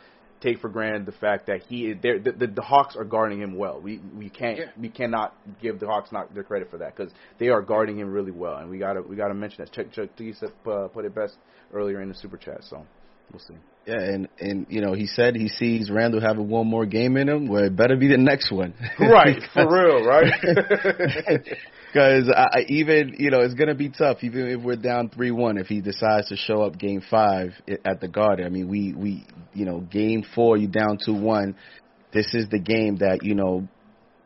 take 0.46 0.60
for 0.60 0.70
granted 0.70 1.06
the 1.06 1.12
fact 1.14 1.48
that 1.48 1.64
he 1.64 1.88
is 1.88 1.98
there. 2.02 2.20
The, 2.20 2.32
the, 2.32 2.48
the 2.48 2.62
Hawks 2.62 2.96
are 2.96 3.04
guarding 3.04 3.42
him 3.42 3.58
well. 3.58 3.82
We 3.82 4.00
we 4.18 4.30
can't 4.30 4.58
Yeah. 4.60 4.66
we 4.80 4.90
cannot 4.90 5.36
give 5.62 5.80
the 5.80 5.88
Hawks 5.88 6.12
not 6.12 6.34
their 6.34 6.44
credit 6.44 6.70
for 6.70 6.78
that 6.78 6.96
because 6.96 7.12
they 7.40 7.50
are 7.50 7.62
guarding 7.62 7.98
him 8.00 8.12
really 8.12 8.32
well, 8.32 8.58
and 8.58 8.70
we 8.70 8.78
gotta 8.78 9.02
we 9.02 9.16
gotta 9.16 9.34
mention 9.34 9.64
that. 9.64 9.72
Chuck 9.74 9.92
Chuck 9.92 10.10
T 10.18 10.34
said, 10.34 10.52
uh, 10.66 10.88
put 10.88 11.06
it 11.06 11.16
best 11.16 11.36
earlier 11.74 12.02
in 12.02 12.10
the 12.10 12.16
super 12.16 12.38
chat, 12.38 12.64
so 12.64 12.86
we'll 13.32 13.40
see. 13.42 13.56
Yeah, 13.88 14.00
and 14.00 14.28
and 14.40 14.66
you 14.70 14.82
know 14.82 14.94
he 14.94 15.06
said 15.08 15.36
he 15.36 15.48
sees 15.48 15.92
Randle 15.92 16.22
having 16.22 16.48
one 16.50 16.68
more 16.68 16.86
game 16.86 17.18
in 17.18 17.30
him. 17.30 17.48
Well, 17.48 17.66
it 17.66 17.76
better 17.76 17.96
be 17.96 18.08
the 18.08 18.18
next 18.18 18.52
one. 18.52 18.74
Right, 19.00 19.42
for 19.54 19.68
real, 19.72 20.04
right? 20.06 20.32
Because 21.96 22.30
I, 22.30 22.60
I 22.60 22.66
even 22.68 23.16
you 23.20 23.30
know 23.30 23.40
it's 23.40 23.54
gonna 23.54 23.74
be 23.74 23.88
tough 23.88 24.18
even 24.22 24.48
if 24.48 24.62
we're 24.62 24.76
down 24.76 25.08
three 25.08 25.32
one 25.32 25.58
if 25.58 25.68
he 25.68 25.80
decides 25.80 26.28
to 26.28 26.36
show 26.36 26.62
up 26.62 26.78
game 26.78 27.02
five 27.10 27.54
at 27.86 28.02
the 28.02 28.10
Garden. 28.10 28.46
I 28.46 28.50
mean 28.50 28.68
we 28.68 28.92
we 28.94 29.26
you 29.54 29.64
know 29.64 29.80
game 29.80 30.26
four 30.36 30.58
you 30.58 30.68
down 30.68 30.98
two 31.04 31.14
one. 31.14 31.56
This 32.12 32.34
is 32.34 32.50
the 32.50 32.60
game 32.60 32.98
that 32.98 33.24
you 33.24 33.34
know 33.34 33.70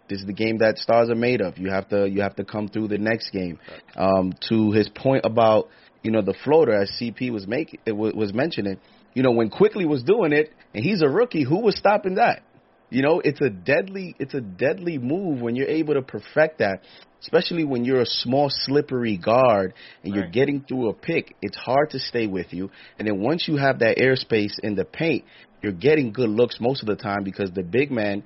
this 0.10 0.20
is 0.20 0.26
the 0.26 0.34
game 0.34 0.58
that 0.58 0.80
stars 0.80 1.12
are 1.12 1.16
made 1.16 1.42
of. 1.42 1.60
You 1.60 1.70
have 1.70 1.88
to 1.90 2.10
you 2.10 2.22
have 2.22 2.36
to 2.38 2.44
come 2.44 2.70
through 2.70 2.88
the 2.88 2.98
next 2.98 3.30
game. 3.30 3.60
Um, 3.96 4.34
to 4.50 4.72
his 4.72 4.90
point 4.90 5.24
about 5.24 5.68
you 6.02 6.10
know 6.10 6.24
the 6.24 6.34
floater 6.44 6.74
as 6.74 6.90
CP 7.00 7.32
was 7.32 7.46
making 7.46 7.82
was 7.86 8.34
mentioning. 8.34 8.80
You 9.14 9.22
know 9.22 9.32
when 9.32 9.52
Quickley 9.52 9.86
was 9.86 10.02
doing 10.02 10.34
it 10.34 10.52
and 10.74 10.84
he's 10.84 11.04
a 11.04 11.08
rookie, 11.08 11.44
who 11.44 11.60
was 11.60 11.78
stopping 11.78 12.16
that? 12.16 12.42
You 12.90 13.04
know, 13.04 13.22
it's 13.24 13.42
a 13.42 13.50
deadly 13.50 14.16
it's 14.20 14.34
a 14.34 14.42
deadly 14.42 14.98
move 14.98 15.42
when 15.42 15.56
you're 15.56 15.68
able 15.68 15.94
to 15.94 16.02
perfect 16.02 16.60
that, 16.60 16.82
especially 17.22 17.64
when 17.64 17.86
you're 17.86 18.02
a 18.02 18.06
small 18.06 18.50
slippery 18.50 19.18
guard 19.18 19.74
and 20.04 20.16
you're 20.16 20.30
getting 20.30 20.62
through 20.62 20.90
a 20.90 20.94
pick. 20.94 21.36
It's 21.42 21.58
hard 21.58 21.92
to 21.92 22.00
stay 22.00 22.26
with 22.26 22.52
you. 22.52 22.72
And 22.98 23.08
then 23.08 23.22
once 23.22 23.48
you 23.48 23.58
have 23.58 23.80
that 23.80 23.98
airspace 23.98 24.58
in 24.64 24.76
the 24.76 24.86
paint, 24.86 25.24
you're 25.62 25.72
getting 25.72 26.12
good 26.12 26.30
looks 26.30 26.58
most 26.60 26.82
of 26.82 26.88
the 26.88 26.96
time 26.96 27.24
because 27.24 27.52
the 27.52 27.64
big 27.64 27.92
man 27.92 28.24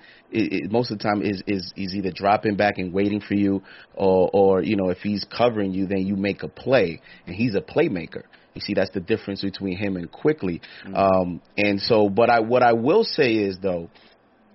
most 0.70 0.91
of 0.91 0.99
the 0.99 1.03
time 1.03 1.22
is 1.22 1.41
is 1.47 1.74
is 1.76 1.95
either 1.95 2.11
dropping 2.11 2.55
back 2.55 2.78
and 2.78 2.93
waiting 2.93 3.22
for 3.22 3.34
you 3.34 3.61
or 3.95 4.30
or 4.34 4.61
you 4.64 4.76
know 4.76 4.89
if 4.89 4.99
he's 4.99 5.26
covering 5.26 5.74
you 5.74 5.88
then 5.88 6.05
you 6.05 6.16
make 6.16 6.43
a 6.43 6.47
play 6.47 7.01
and 7.26 7.36
he's 7.36 7.55
a 7.55 7.61
playmaker. 7.61 8.24
You 8.53 8.61
see 8.61 8.76
that's 8.76 8.91
the 8.91 8.99
difference 8.99 9.41
between 9.41 9.78
him 9.78 9.97
and 9.97 10.11
Quickley. 10.11 10.61
Um 10.93 11.41
and 11.57 11.82
so 11.82 12.09
but 12.09 12.30
I 12.30 12.39
what 12.39 12.61
I 12.64 12.74
will 12.74 13.03
say 13.03 13.34
is 13.34 13.57
though 13.61 13.89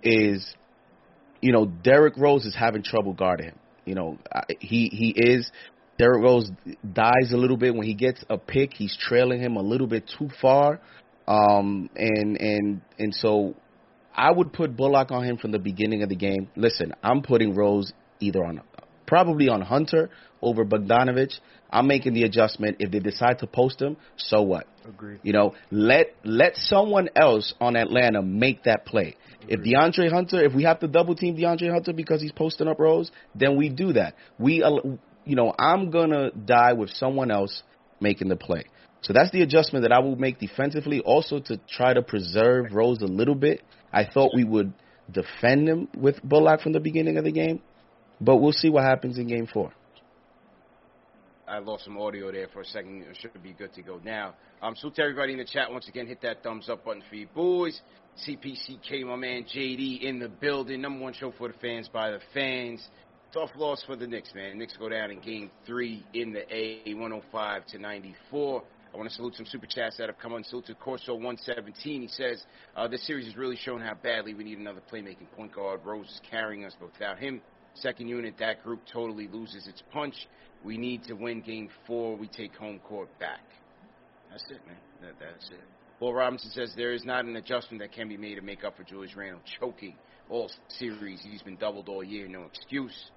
is, 0.03 0.47
you 1.41 1.53
know, 1.53 1.67
Derrick 1.67 2.15
Rose 2.17 2.45
is 2.45 2.55
having 2.55 2.83
trouble 2.83 3.13
guarding 3.13 3.47
him. 3.49 3.59
You 3.85 3.95
know, 3.95 4.19
he 4.61 4.89
he 4.93 5.15
is 5.17 5.51
Derrick 5.99 6.23
Rose 6.23 6.51
dies 6.93 7.33
a 7.33 7.37
little 7.37 7.57
bit 7.57 7.75
when 7.75 7.87
he 7.87 7.95
gets 7.95 8.25
a 8.31 8.39
pick. 8.39 8.75
He's 8.75 8.97
trailing 8.99 9.41
him 9.41 9.57
a 9.57 9.63
little 9.63 9.87
bit 9.87 10.11
too 10.19 10.29
far, 10.41 10.81
um, 11.27 11.91
and 11.97 12.41
and 12.41 12.81
and 12.99 13.15
so 13.15 13.55
I 14.15 14.31
would 14.31 14.53
put 14.53 14.77
Bullock 14.77 15.11
on 15.11 15.25
him 15.25 15.39
from 15.39 15.53
the 15.53 15.59
beginning 15.59 16.03
of 16.03 16.09
the 16.09 16.17
game. 16.17 16.51
Listen, 16.55 16.93
I'm 17.03 17.23
putting 17.23 17.55
Rose 17.55 17.93
either 18.21 18.45
on 18.45 18.59
probably 19.09 19.49
on 19.49 19.63
Hunter 19.63 20.11
over 20.41 20.65
Bogdanovich. 20.65 21.41
I'm 21.71 21.87
making 21.87 22.15
the 22.15 22.23
adjustment. 22.23 22.77
If 22.79 22.93
they 22.93 23.01
decide 23.01 23.41
to 23.41 23.47
post 23.47 23.83
him, 23.83 23.97
so 24.17 24.43
what? 24.43 24.67
Agreed. 24.87 25.21
You 25.23 25.33
know, 25.33 25.55
let 25.71 26.15
let 26.25 26.57
someone 26.57 27.09
else 27.17 27.53
on 27.61 27.77
Atlanta 27.77 28.23
make 28.23 28.63
that 28.65 28.87
play. 28.87 29.17
If 29.49 29.61
DeAndre 29.61 30.11
Hunter, 30.13 30.45
if 30.45 30.55
we 30.55 30.63
have 30.65 30.81
to 30.81 30.89
double 30.89 31.15
team 31.15 31.37
DeAndre 31.37 31.73
Hunter 31.73 31.93
because 31.93 32.23
he's 32.23 32.33
posting 32.33 32.69
up 32.69 32.79
Rose, 32.79 33.11
then 33.35 33.57
we 33.57 33.69
do 33.69 33.95
that. 33.95 34.15
We, 34.39 34.63
uh, 34.63 34.71
you 35.25 35.37
know, 35.37 35.53
I'm 35.59 35.91
gonna 35.91 36.31
die 36.31 36.75
with 36.75 36.91
someone 36.91 37.31
else 37.31 37.63
making 38.01 38.29
the 38.29 38.37
play. 38.37 38.65
So 39.01 39.13
that's 39.13 39.31
the 39.31 39.43
adjustment 39.43 39.83
that 39.85 39.93
I 39.93 40.01
will 40.01 40.17
make 40.17 40.39
defensively. 40.39 41.01
Also 41.01 41.41
to 41.41 41.59
try 41.69 41.93
to 41.95 42.03
preserve 42.03 42.73
Rose 42.73 43.01
a 43.03 43.07
little 43.07 43.35
bit. 43.35 43.63
I 43.93 44.05
thought 44.05 44.33
we 44.35 44.45
would 44.45 44.73
defend 45.11 45.69
him 45.69 45.89
with 45.97 46.23
Bullock 46.23 46.61
from 46.61 46.73
the 46.73 46.81
beginning 46.81 47.17
of 47.17 47.25
the 47.25 47.33
game, 47.33 47.61
but 48.21 48.37
we'll 48.37 48.53
see 48.53 48.69
what 48.69 48.85
happens 48.85 49.19
in 49.19 49.29
Game 49.29 49.47
Four. 49.47 49.73
I 51.47 51.59
lost 51.61 51.85
some 51.85 51.97
audio 51.97 52.31
there 52.31 52.49
for 52.53 52.61
a 52.61 52.65
second. 52.65 53.03
It 53.03 53.17
should 53.19 53.43
be 53.43 53.55
good 53.55 53.73
to 53.73 53.83
go 53.83 53.99
now. 54.05 54.35
Um, 54.61 54.77
salute 54.77 54.97
to 54.97 55.03
everybody 55.03 55.33
in 55.33 55.39
the 55.39 55.47
chat. 55.47 55.71
Once 55.71 55.89
again, 55.89 56.07
hit 56.07 56.21
that 56.21 56.43
thumbs 56.43 56.69
up 56.69 56.85
button 56.85 57.03
for 57.09 57.17
you 57.17 57.27
boys. 57.35 57.81
CPCK, 58.27 59.07
my 59.07 59.17
man 59.17 59.45
JD 59.45 60.03
in 60.03 60.19
the 60.19 60.29
building. 60.29 60.83
Number 60.83 61.03
one 61.03 61.15
show 61.15 61.33
for 61.39 61.49
the 61.49 61.55
fans 61.59 61.89
by 61.89 62.11
the 62.11 62.21
fans. 62.35 62.87
Tough 63.33 63.51
loss 63.57 63.83
for 63.87 63.97
the 63.97 64.07
Knicks, 64.07 64.35
man. 64.35 64.59
Knicks 64.59 64.77
go 64.77 64.89
down 64.89 65.11
in 65.11 65.21
game 65.21 65.51
three 65.67 66.05
in 66.13 66.33
the 66.33 66.43
A, 66.55 66.95
105 66.95 67.67
to 67.67 67.79
94. 67.79 68.63
I 68.93 68.97
want 68.97 69.09
to 69.09 69.15
salute 69.15 69.35
some 69.35 69.47
super 69.47 69.67
chats 69.67 69.99
that 69.99 70.09
have 70.09 70.19
come 70.19 70.33
on. 70.33 70.45
Salute 70.45 70.67
to 70.67 70.75
Corso117. 70.75 71.77
He 71.83 72.09
says, 72.09 72.43
uh, 72.77 72.89
this 72.89 73.07
series 73.07 73.27
has 73.27 73.37
really 73.37 73.57
shown 73.57 73.81
how 73.81 73.95
badly 73.95 74.35
we 74.35 74.45
need 74.45 74.59
another 74.59 74.81
playmaking 74.93 75.31
point 75.37 75.55
guard. 75.55 75.81
Rose 75.85 76.07
is 76.07 76.21
carrying 76.31 76.65
us, 76.65 76.75
but 76.81 76.91
without 76.93 77.19
him, 77.19 77.41
second 77.81 78.09
unit, 78.09 78.35
that 78.39 78.63
group 78.63 78.81
totally 78.93 79.29
loses 79.29 79.67
its 79.67 79.83
punch. 79.93 80.15
We 80.65 80.77
need 80.77 81.05
to 81.05 81.15
win 81.15 81.41
game 81.41 81.69
four. 81.87 82.17
We 82.17 82.29
take 82.29 82.55
home 82.57 82.81
court 82.81 83.09
back. 83.19 83.45
That's 84.31 84.45
it, 84.51 84.61
man. 84.67 84.77
That, 85.01 85.15
that's 85.21 85.49
it. 85.51 85.61
Paul 85.99 86.15
Robinson 86.15 86.51
says 86.51 86.73
there 86.77 86.93
is 86.93 87.05
not 87.05 87.25
an 87.25 87.37
adjustment 87.37 87.83
that 87.83 87.93
can 87.93 88.09
be 88.09 88.17
made 88.17 88.37
to 88.37 88.41
make 88.41 88.65
up 88.65 88.77
for 88.77 88.85
Julius 88.85 89.17
Randle 89.17 89.41
choking 89.61 89.97
all 90.29 90.51
series. 90.69 91.21
He's 91.23 91.43
been 91.43 91.57
doubled 91.57 91.89
all 91.89 92.05
year. 92.05 92.29
No 92.29 92.45
excuse. 92.45 93.11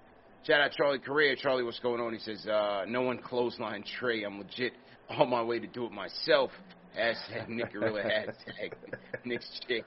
Shout 0.47 0.61
out 0.61 0.71
Charlie 0.71 0.99
Correa. 0.99 1.35
Charlie, 1.35 1.63
what's 1.63 1.79
going 1.79 2.01
on? 2.01 2.13
He 2.13 2.19
says, 2.19 2.47
uh, 2.47 2.85
no 2.87 3.01
one 3.01 3.19
clothesline 3.19 3.83
Trae. 3.99 4.25
I'm 4.25 4.39
legit 4.39 4.73
on 5.09 5.29
my 5.29 5.43
way 5.43 5.59
to 5.59 5.67
do 5.67 5.85
it 5.85 5.91
myself. 5.91 6.49
Hashtag 6.97 7.49
Nick 7.49 7.73
Gorilla. 7.73 8.01
Hashtag 8.01 8.73
Nick's 9.23 9.59
chick. 9.67 9.85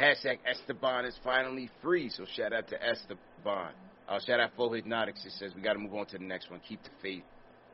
Hashtag 0.00 0.38
Esteban 0.50 1.04
is 1.04 1.14
finally 1.22 1.70
free. 1.80 2.08
So 2.08 2.24
shout 2.36 2.52
out 2.52 2.66
to 2.68 2.82
Esteban. 2.82 3.72
Uh, 4.12 4.20
shout 4.26 4.40
out 4.40 4.54
Flow 4.56 4.70
Hypnotics. 4.70 5.24
It 5.24 5.32
says 5.38 5.52
we 5.56 5.62
got 5.62 5.72
to 5.72 5.78
move 5.78 5.94
on 5.94 6.04
to 6.06 6.18
the 6.18 6.24
next 6.24 6.50
one. 6.50 6.60
Keep 6.68 6.82
the 6.82 6.90
faith. 7.00 7.22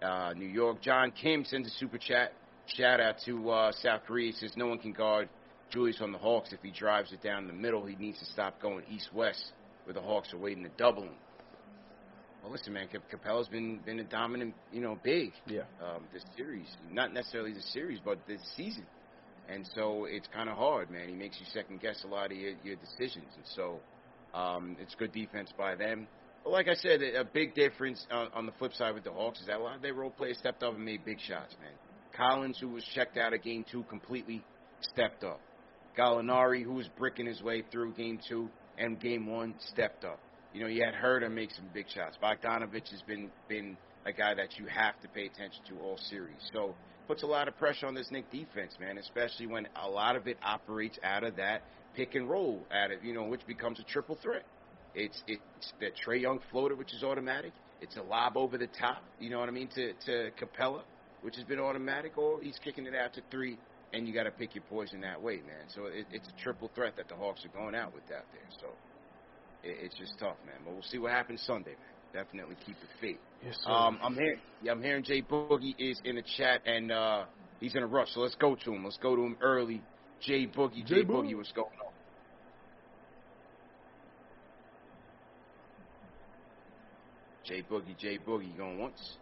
Uh, 0.01 0.33
New 0.37 0.47
York. 0.47 0.81
John 0.81 1.11
Kim 1.11 1.45
sends 1.45 1.67
a 1.67 1.71
super 1.73 1.99
chat. 1.99 2.33
Shout 2.67 3.01
out 3.01 3.17
to 3.25 3.51
uh, 3.51 3.73
South 3.73 4.03
Korea. 4.07 4.31
He 4.31 4.33
says 4.33 4.53
no 4.57 4.69
one 4.69 4.79
can 4.79 4.93
guard 4.93 5.29
Julius 5.71 6.01
on 6.01 6.13
the 6.13 6.19
Hawks 6.19 6.53
if 6.53 6.61
he 6.63 6.71
drives 6.71 7.13
it 7.13 7.25
down 7.25 7.49
the 7.49 7.53
middle. 7.53 7.85
He 7.85 7.97
needs 7.97 8.21
to 8.21 8.25
stop 8.27 8.63
going 8.63 8.85
east-west 8.89 9.53
where 9.83 9.95
the 9.95 10.01
Hawks 10.01 10.33
are 10.33 10.39
waiting 10.39 10.63
to 10.63 10.71
double 10.79 11.03
him. 11.03 11.15
Well, 12.45 12.53
listen, 12.53 12.73
man, 12.73 12.87
Capela's 13.13 13.49
been 13.49 13.81
been 13.85 13.99
a 13.99 14.05
dominant, 14.05 14.55
you 14.73 14.81
know, 14.81 14.97
big. 15.03 15.33
Yeah. 15.49 15.63
Um, 15.83 16.05
this 16.13 16.23
series, 16.37 16.69
not 16.93 17.13
necessarily 17.13 17.53
the 17.53 17.63
series, 17.63 17.99
but 18.05 18.21
this 18.29 18.41
season, 18.57 18.87
and 19.49 19.69
so 19.75 20.05
it's 20.05 20.29
kind 20.33 20.49
of 20.49 20.57
hard, 20.57 20.89
man. 20.89 21.09
He 21.09 21.17
makes 21.17 21.41
you 21.41 21.47
second 21.53 21.81
guess 21.81 22.05
a 22.05 22.07
lot 22.07 22.31
of 22.31 22.39
your, 22.39 22.53
your 22.63 22.77
decisions, 22.77 23.27
and 23.35 23.45
so 23.57 23.81
um, 24.39 24.77
it's 24.81 24.95
good 24.95 25.11
defense 25.11 25.53
by 25.59 25.75
them. 25.75 26.07
Like 26.49 26.69
I 26.69 26.75
said, 26.75 27.03
a 27.03 27.25
big 27.25 27.55
difference 27.55 28.07
on, 28.11 28.29
on 28.33 28.47
the 28.47 28.53
flip 28.53 28.73
side 28.73 28.95
with 28.95 29.05
the 29.05 29.13
Hawks 29.13 29.39
is 29.41 29.47
that 29.47 29.57
a 29.57 29.63
lot 29.63 29.77
of 29.77 29.83
their 29.83 29.93
role 29.93 30.11
players 30.11 30.39
stepped 30.39 30.63
up 30.63 30.75
and 30.75 30.85
made 30.85 31.05
big 31.05 31.21
shots, 31.21 31.55
man. 31.61 31.73
Collins, 32.17 32.59
who 32.59 32.69
was 32.69 32.85
checked 32.95 33.19
out 33.19 33.35
of 33.35 33.43
game 33.43 33.65
two 33.71 33.83
completely, 33.85 34.43
stepped 34.81 35.25
up. 35.25 35.41
Gallinari, 35.97 36.63
who 36.65 36.73
was 36.73 36.89
bricking 36.97 37.27
his 37.27 37.43
way 37.43 37.63
through 37.71 37.93
game 37.93 38.19
two 38.29 38.49
and 38.79 38.99
game 38.99 39.27
one, 39.27 39.55
stepped 39.73 40.05
up. 40.05 40.19
You 40.55 40.63
know, 40.63 40.69
you 40.69 40.83
had 40.83 40.95
Huerter 40.95 41.31
make 41.31 41.51
some 41.51 41.67
big 41.75 41.87
shots. 41.95 42.17
Bogdanovich 42.23 42.91
has 42.91 43.03
been 43.03 43.31
been 43.49 43.77
a 44.07 44.13
guy 44.13 44.35
that 44.35 44.59
you 44.59 44.67
have 44.67 44.99
to 45.03 45.09
pay 45.09 45.27
attention 45.27 45.61
to 45.69 45.79
all 45.81 45.99
series. 46.09 46.51
So 46.53 46.75
puts 47.07 47.23
a 47.23 47.27
lot 47.27 47.49
of 47.49 47.59
pressure 47.59 47.87
on 47.87 47.95
this 47.95 48.11
Knick 48.11 48.31
defense, 48.31 48.75
man, 48.81 48.97
especially 48.97 49.47
when 49.47 49.69
a 49.83 49.89
lot 49.89 50.17
of 50.17 50.27
it 50.27 50.39
operates 50.43 50.99
out 51.03 51.25
of 51.25 51.37
that 51.37 51.63
pick 51.95 52.15
and 52.15 52.29
roll 52.29 52.65
out 52.73 52.91
of 52.91 53.05
you 53.05 53.13
know, 53.13 53.25
which 53.25 53.47
becomes 53.47 53.79
a 53.81 53.85
triple 53.85 54.17
threat. 54.23 54.45
It's 54.95 55.23
it's 55.27 55.73
the 55.81 55.87
Trae 56.05 56.21
Young 56.21 56.41
floater, 56.51 56.75
which 56.75 56.93
is 56.93 57.03
automatic. 57.03 57.53
It's 57.81 57.97
a 57.97 58.03
lob 58.03 58.37
over 58.37 58.59
the 58.59 58.67
top, 58.67 59.03
you 59.21 59.31
know 59.31 59.39
what 59.39 59.49
I 59.49 59.53
mean, 59.53 59.69
to 59.75 59.93
to 60.07 60.31
Capela, 60.41 60.83
which 61.23 61.37
has 61.37 61.45
been 61.45 61.61
automatic, 61.61 62.19
or 62.19 62.41
he's 62.43 62.59
kicking 62.63 62.87
it 62.87 62.95
out 62.95 63.15
to 63.15 63.23
three, 63.31 63.59
and 63.93 64.07
you 64.09 64.15
got 64.15 64.25
to 64.25 64.31
pick 64.31 64.55
your 64.55 64.65
poison 64.69 65.01
that 65.03 65.21
way, 65.23 65.37
man. 65.37 65.67
So 65.75 65.87
it, 65.87 66.07
it's 66.11 66.29
a 66.29 66.43
triple 66.43 66.71
threat 66.75 66.95
that 66.97 67.09
the 67.09 67.15
Hawks 67.15 67.45
are 67.45 67.57
going 67.57 67.75
out 67.75 67.95
with 67.95 68.05
out 68.05 68.25
there. 68.33 68.49
So 68.61 68.67
it, 69.63 69.77
it's 69.85 69.97
just 69.97 70.19
tough, 70.19 70.37
man. 70.47 70.57
But 70.65 70.75
we'll 70.75 70.83
see 70.83 70.99
what 70.99 71.13
happens 71.13 71.43
Sunday, 71.47 71.71
man. 71.71 72.25
Definitely 72.25 72.57
keep 72.65 72.77
the 72.81 72.89
faith. 73.01 73.19
Yes, 73.45 73.57
sir. 73.63 73.71
Um, 73.71 73.99
I'm 74.03 74.15
here. 74.15 74.39
yeah, 74.63 74.73
I'm 74.73 74.83
hearing 74.83 75.05
Jay 75.05 75.23
Boogie 75.23 75.75
is 75.79 76.01
in 76.05 76.17
the 76.17 76.25
chat, 76.39 76.63
and 76.67 76.91
uh, 76.91 77.25
he's 77.61 77.75
in 77.75 77.83
a 77.83 77.87
rush. 77.87 78.09
So 78.15 78.21
let's 78.21 78.35
go 78.35 78.57
to 78.57 78.73
him. 78.73 78.85
Let's 78.85 78.97
go 78.97 79.15
to 79.15 79.23
him 79.23 79.37
early. 79.43 79.83
Jay 80.21 80.47
Boogie, 80.47 80.85
Jay, 80.87 80.97
Jay 80.97 81.05
Boogie, 81.05 81.33
Boogie. 81.33 81.37
what's 81.37 81.53
going 81.53 81.69
on? 81.85 81.88
Jay 87.49 87.63
Boogie, 87.63 87.97
Jay 87.99 88.19
Boogie, 88.19 88.55
going 88.59 88.79
once. 88.79 89.17